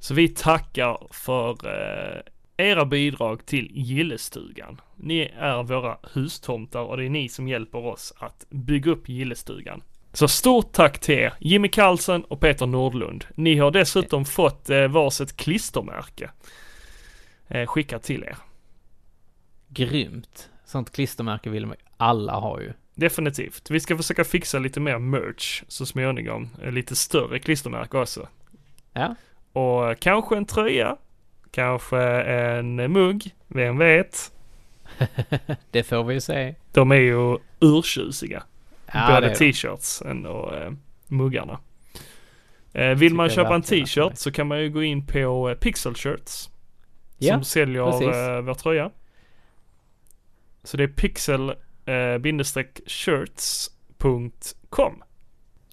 Så 0.00 0.14
vi 0.14 0.28
tackar 0.28 0.98
för 1.10 1.50
eh, 1.50 2.20
era 2.60 2.84
bidrag 2.84 3.46
till 3.46 3.68
Gillestugan. 3.72 4.80
Ni 4.96 5.32
är 5.38 5.62
våra 5.62 5.98
hustomtar 6.14 6.80
och 6.80 6.96
det 6.96 7.04
är 7.04 7.10
ni 7.10 7.28
som 7.28 7.48
hjälper 7.48 7.86
oss 7.86 8.12
att 8.18 8.46
bygga 8.50 8.90
upp 8.90 9.08
Gillestugan. 9.08 9.82
Så 10.12 10.28
stort 10.28 10.72
tack 10.72 10.98
till 10.98 11.14
er, 11.14 11.34
Jimmy 11.40 11.68
Karlsen 11.68 12.24
och 12.24 12.40
Peter 12.40 12.66
Nordlund. 12.66 13.24
Ni 13.34 13.56
har 13.58 13.70
dessutom 13.70 14.24
fått 14.24 14.70
eh, 14.70 14.88
varsitt 14.88 15.36
klistermärke 15.36 16.30
eh, 17.48 17.66
skickat 17.66 18.02
till 18.02 18.22
er. 18.22 18.36
Grymt. 19.68 20.50
Sånt 20.64 20.92
klistermärke 20.92 21.50
vill 21.50 21.66
man 21.66 21.76
alla 21.96 22.32
ha 22.32 22.60
ju. 22.60 22.72
Definitivt. 22.94 23.70
Vi 23.70 23.80
ska 23.80 23.96
försöka 23.96 24.24
fixa 24.24 24.58
lite 24.58 24.80
mer 24.80 24.98
merch 24.98 25.62
så 25.68 25.86
småningom. 25.86 26.48
Eh, 26.62 26.72
Lite 26.72 26.96
större 26.96 27.38
klistermärke 27.38 27.98
också. 27.98 28.28
Ja. 28.92 29.14
Och 29.52 29.98
kanske 29.98 30.36
en 30.36 30.44
tröja. 30.44 30.96
Kanske 31.50 32.00
en 32.22 32.92
mugg. 32.92 33.34
Vem 33.48 33.78
vet? 33.78 34.32
Det 35.70 35.82
får 35.82 36.04
vi 36.04 36.14
ju 36.14 36.20
se. 36.20 36.54
De 36.72 36.90
är 36.90 36.96
ju 36.96 37.38
urtjusiga. 37.60 38.42
Ja, 38.92 39.06
Både 39.14 39.34
t-shirtsen 39.34 40.26
och 40.26 40.54
eh, 40.54 40.72
muggarna. 41.06 41.60
Eh, 42.72 42.88
vill 42.88 43.14
man 43.14 43.30
köpa 43.30 43.54
en 43.54 43.62
t-shirt 43.62 44.16
så 44.16 44.32
kan 44.32 44.46
man 44.46 44.60
ju 44.60 44.70
gå 44.70 44.82
in 44.82 45.06
på 45.06 45.50
eh, 45.50 45.56
Pixel 45.56 45.94
Shirts. 45.94 46.50
Ja, 47.18 47.34
som 47.34 47.44
säljer 47.44 48.02
eh, 48.02 48.42
vår 48.42 48.54
tröja. 48.54 48.90
Så 50.64 50.76
det 50.76 50.82
är 50.82 50.88
pixel 50.88 51.48
eh. 51.86 52.18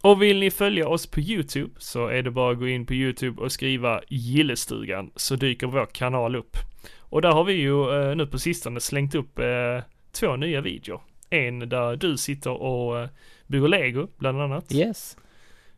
Och 0.02 0.22
vill 0.22 0.40
ni 0.40 0.52
följa 0.52 0.88
oss 0.88 1.08
på 1.08 1.20
YouTube 1.20 1.74
så 1.78 2.08
är 2.08 2.24
det 2.24 2.32
bara 2.32 2.52
att 2.52 2.60
gå 2.60 2.68
in 2.68 2.86
på 2.86 2.94
YouTube 2.94 3.42
och 3.42 3.52
skriva 3.52 4.02
Gillestugan 4.08 5.12
så 5.16 5.36
dyker 5.36 5.68
vår 5.68 5.86
kanal 5.86 6.36
upp. 6.36 6.58
Och 7.00 7.22
där 7.22 7.32
har 7.32 7.44
vi 7.44 7.54
ju 7.54 8.10
eh, 8.10 8.16
nu 8.16 8.28
på 8.28 8.40
sistone 8.40 8.80
slängt 8.80 9.16
upp 9.16 9.40
eh, 9.40 9.84
två 10.12 10.36
nya 10.36 10.62
videor. 10.62 11.02
En 11.30 11.60
där 11.60 11.96
du 11.96 12.18
sitter 12.18 12.52
och 12.52 13.00
eh, 13.00 13.10
bygger 13.48 13.68
lego 13.68 14.08
bland 14.18 14.42
annat. 14.42 14.74
Yes. 14.74 15.18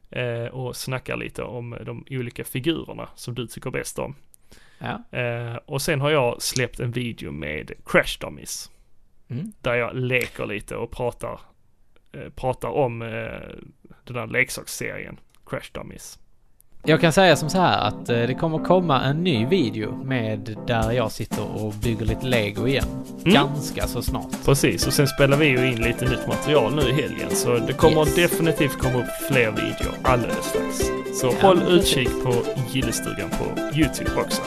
Eh, 0.10 0.46
och 0.46 0.76
snackar 0.76 1.18
lite 1.18 1.44
om 1.44 1.78
de 1.86 2.06
olika 2.10 2.44
figurerna 2.44 3.10
som 3.16 3.36
du 3.36 3.48
tycker 3.48 3.72
bäst 3.72 4.00
om. 4.00 4.16
Ja. 4.80 5.18
Eh, 5.20 5.56
och 5.56 5.82
sen 5.82 6.02
har 6.02 6.10
jag 6.10 6.42
släppt 6.42 6.80
en 6.80 6.92
video 6.92 7.32
med 7.32 7.72
Crash 7.86 8.20
Dummies. 8.20 8.72
Mm. 9.28 9.52
Där 9.62 9.76
jag 9.76 9.96
leker 9.96 10.46
lite 10.46 10.76
och 10.76 10.92
pratar, 10.92 11.40
eh, 12.12 12.30
pratar 12.36 12.70
om 12.70 13.02
eh, 13.02 13.50
den 14.14 14.28
där 14.28 14.34
leksaksserien 14.40 15.20
Crash 15.50 15.72
Dummies. 15.74 16.20
Jag 16.84 17.02
kan 17.02 17.14
säga 17.14 17.36
som 17.36 17.50
så 17.50 17.58
här 17.58 17.88
att 17.88 18.10
eh, 18.10 18.16
det 18.18 18.34
kommer 18.40 18.58
komma 18.60 19.02
en 19.02 19.24
ny 19.24 19.46
video 19.46 20.04
med 20.04 20.58
där 20.68 20.92
jag 20.92 21.12
sitter 21.12 21.64
och 21.64 21.74
bygger 21.74 22.06
lite 22.06 22.26
lego 22.26 22.68
igen. 22.68 22.86
Mm. 23.22 23.34
Ganska 23.34 23.88
så 23.88 24.02
snart. 24.02 24.46
Precis, 24.46 24.88
och 24.88 24.94
sen 24.94 25.08
spelar 25.08 25.38
vi 25.38 25.46
ju 25.46 25.72
in 25.72 25.82
lite 25.82 26.06
nytt 26.06 26.28
material 26.28 26.76
nu 26.76 26.82
i 26.82 26.94
helgen. 26.94 27.30
Så 27.30 27.58
det 27.58 27.74
kommer 27.74 28.06
Yes. 28.06 28.16
definitivt 28.16 28.78
komma 28.78 29.00
upp 29.00 29.28
fler 29.28 29.52
videor 29.52 29.94
alldeles 30.04 30.46
strax. 30.46 30.78
Så 31.22 31.28
Ja, 31.28 31.48
håll 31.48 31.62
utkik 31.68 32.24
på 32.24 32.34
Gillestugan 32.72 33.30
på 33.30 33.78
YouTube 33.78 34.12
också. 34.22 34.42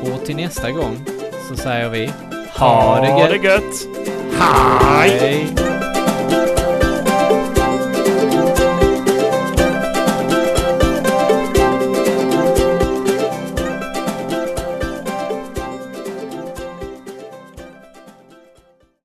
Och 0.00 0.24
till 0.24 0.36
nästa 0.36 0.70
gång 0.70 1.04
så 1.48 1.56
säger 1.56 1.88
vi 1.88 2.10
Ha 2.58 3.00
det 3.00 3.36
gött! 3.36 3.88
Hej! 4.38 5.18
Hej! 5.20 5.73